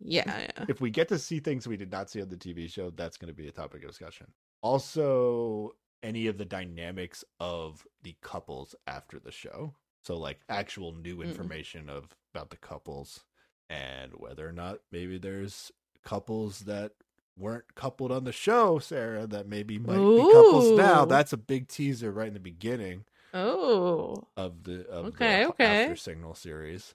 [0.00, 0.64] Yeah, yeah.
[0.68, 3.16] if we get to see things we did not see on the TV show, that's
[3.16, 4.26] going to be a topic of discussion.
[4.62, 9.74] Also, any of the dynamics of the couples after the show.
[10.02, 11.24] So, like actual new Mm.
[11.30, 13.24] information of about the couples
[13.70, 15.72] and whether or not maybe there's
[16.04, 16.92] couples that
[17.38, 21.04] weren't coupled on the show, Sarah, that maybe might be couples now.
[21.06, 23.04] That's a big teaser right in the beginning
[23.34, 25.84] Oh, of the of Okay, the okay.
[25.84, 26.94] after signal series.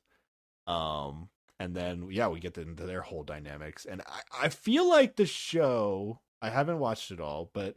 [0.68, 3.86] Um and then yeah we get into their whole dynamics.
[3.86, 7.76] And I, I feel like the show i haven't watched it all but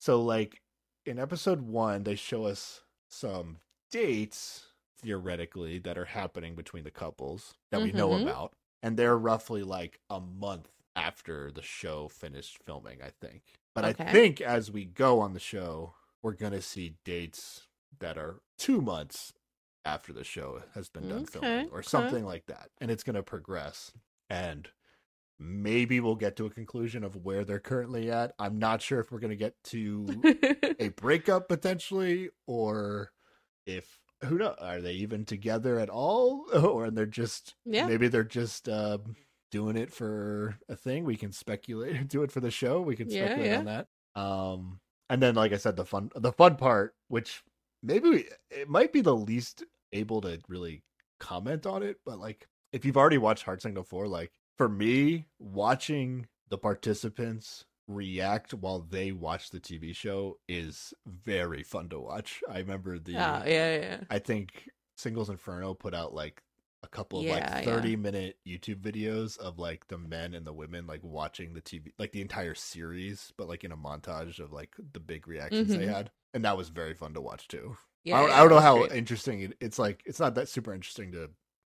[0.00, 0.62] so like
[1.06, 3.58] in episode one they show us some
[3.90, 4.68] dates
[5.00, 8.22] theoretically that are happening between the couples that we know Mhm.
[8.22, 13.42] about and they're roughly like a month after the show finished filming i think.
[13.74, 17.65] But i think as we go on the show we're gonna see dates
[18.00, 19.32] that are two months
[19.84, 21.88] after the show has been done Okay, filming or okay.
[21.88, 23.92] something like that and it's gonna progress
[24.28, 24.68] and
[25.38, 29.12] maybe we'll get to a conclusion of where they're currently at i'm not sure if
[29.12, 30.22] we're gonna get to
[30.80, 33.12] a breakup potentially or
[33.66, 37.86] if who knows are they even together at all or and they're just Yeah.
[37.86, 39.14] maybe they're just um
[39.50, 43.08] doing it for a thing we can speculate do it for the show we can
[43.08, 43.58] Yeah, speculate yeah.
[43.58, 43.86] on that
[44.20, 47.42] um and then like i said the fun the fun part which
[47.82, 50.82] maybe we, it might be the least able to really
[51.20, 55.26] comment on it but like if you've already watched heart signal 4 like for me
[55.38, 62.42] watching the participants react while they watch the tv show is very fun to watch
[62.50, 64.00] i remember the Ah, yeah, yeah.
[64.10, 66.42] i think singles inferno put out like
[66.82, 67.60] a couple of Yeah, like yeah.
[67.64, 71.92] 30 minute youtube videos of like the men and the women like watching the tv
[71.98, 75.86] like the entire series but like in a montage of like the big reactions they
[75.86, 75.94] Mhm.
[75.94, 78.50] had and that was very fun to watch too yeah I, don't, yeah, I don't
[78.50, 78.92] know how great.
[78.92, 81.30] interesting it, it's like it's not that super interesting to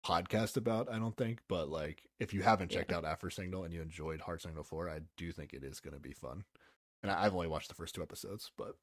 [0.07, 2.99] podcast about i don't think but like if you haven't checked Yeah.
[2.99, 5.95] out after signal and you enjoyed heart signal 4 i do think it is going
[5.95, 6.45] to be fun
[7.03, 8.77] and I, i've only watched the first two episodes but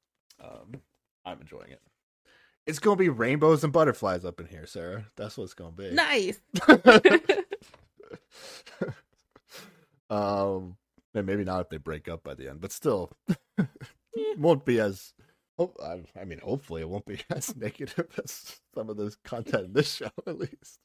[0.44, 0.80] um
[1.24, 1.80] i'm enjoying it
[2.66, 5.74] it's going to be rainbows and butterflies up in here sarah that's what it's going
[5.74, 6.40] to be Nice.
[10.10, 10.76] um
[11.14, 13.10] and maybe not if they break up by the end but still
[14.38, 15.12] won't be as
[15.60, 19.92] I, mean hopefully it won't be as negative as some of the content in this
[19.94, 20.78] show at least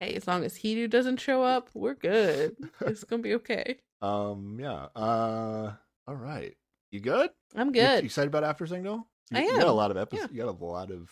[0.00, 2.56] hey, as long as Hidu doesn't show up, we're good.
[2.82, 3.78] It's gonna be okay.
[4.02, 5.72] um yeah uh
[6.06, 6.54] all right
[6.90, 8.04] you good I'm You- you good.
[8.04, 10.36] excited about after signal you, I you got a lot of episodes yeah.
[10.36, 11.10] you got a lot of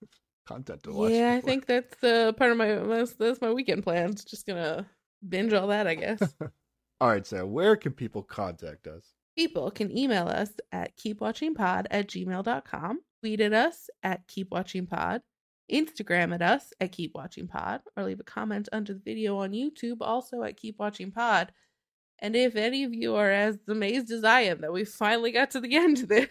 [0.46, 3.84] content to watch Yeah, I think that's uh, part of my that's, that's my weekend
[3.84, 4.24] plans.
[4.24, 4.86] Just gonna
[5.28, 6.20] binge all that, I guess.
[7.00, 9.04] all right sarah where can people contact us
[9.36, 15.20] People can email us at keepwatchingpod at gmail.com, tweet at us at keepwatchingpod,
[15.70, 20.42] Instagram at us at keepwatchingpod, or leave a comment under the video on YouTube also
[20.42, 21.48] at keepwatchingpod.
[22.18, 25.50] And if any of you are as amazed as I am that we finally got
[25.52, 26.28] to the end of this,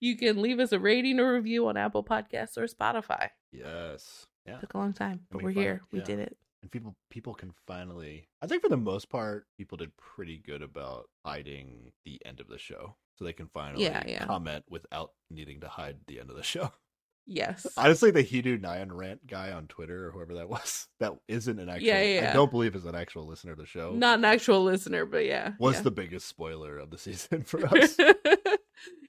[0.00, 3.28] you can leave us a rating or review on Apple Podcasts or Spotify.
[3.52, 5.82] yes yeah Took a long time, but we we're fin- here.
[5.92, 6.36] We did it.
[6.62, 10.62] And people people can finally i think for the most part people did pretty good
[10.62, 14.24] about hiding the end of the show so they can finally Yeah, yeah.
[14.26, 16.72] comment without needing to hide the end of the show
[17.30, 17.66] Yes.
[17.76, 21.68] honestly the hidu nyan rant guy on twitter or whoever that was that isn't an
[21.68, 22.30] actual Yeah, yeah.
[22.30, 25.26] i don't believe is an actual listener of the show Not an actual listener, but
[25.26, 25.52] yeah.
[25.58, 25.82] was yeah.
[25.82, 27.96] the biggest spoiler of the season for us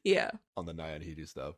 [0.03, 0.31] yeah.
[0.57, 1.55] on the nyan hidu stuff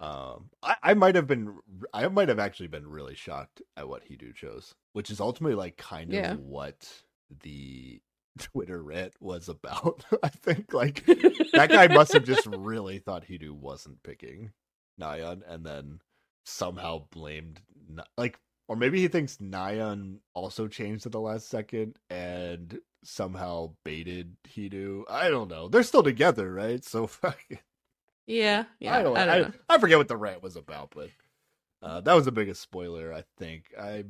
[0.00, 1.56] um i, I might have been
[1.94, 5.76] i might have actually been really shocked at what hidu chose which is ultimately like
[5.76, 6.32] kind Yeah.
[6.32, 6.88] of what
[7.42, 8.00] the
[8.38, 13.52] twitter rant was about i think like that guy must have just really thought hidu
[13.52, 14.52] wasn't picking
[15.00, 16.00] nyan and then
[16.44, 17.60] somehow blamed
[18.18, 24.34] like or maybe he thinks Nyan also changed at the last second and somehow baited
[24.48, 25.04] Hidu.
[25.08, 25.68] I don't know.
[25.68, 26.84] They're still together, right?
[26.84, 27.60] So fucking
[28.26, 28.64] Yeah.
[28.80, 28.96] Yeah.
[28.98, 29.52] I don't, I, know.
[29.68, 31.10] I forget what the rant was about, but
[31.82, 33.12] uh, that was the biggest spoiler.
[33.12, 34.04] I think I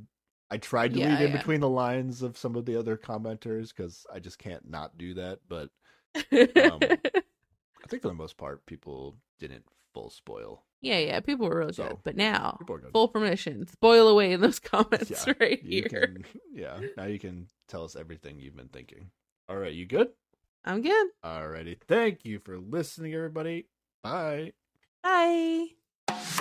[0.50, 1.36] I tried to Yeah, read in yeah.
[1.36, 5.14] between the lines of some of the other commenters because I just can't not do
[5.14, 5.40] that.
[5.48, 5.70] But
[6.16, 10.62] um, I think for the most part, people didn't full spoil.
[10.80, 11.20] yeah, yeah.
[11.20, 11.98] People were really So, good.
[12.04, 12.58] But now,
[12.92, 13.66] full permission.
[13.66, 16.06] Spoil away in those comments Yeah, right You here.
[16.06, 16.78] can, yeah.
[16.96, 19.10] Now you can tell us everything you've been thinking.
[19.48, 20.08] All right, you good?
[20.64, 21.06] I'm good.
[21.24, 21.78] Alrighty.
[21.86, 23.66] Thank you for listening, everybody.
[24.06, 24.52] Bye.
[25.02, 26.36] Bye.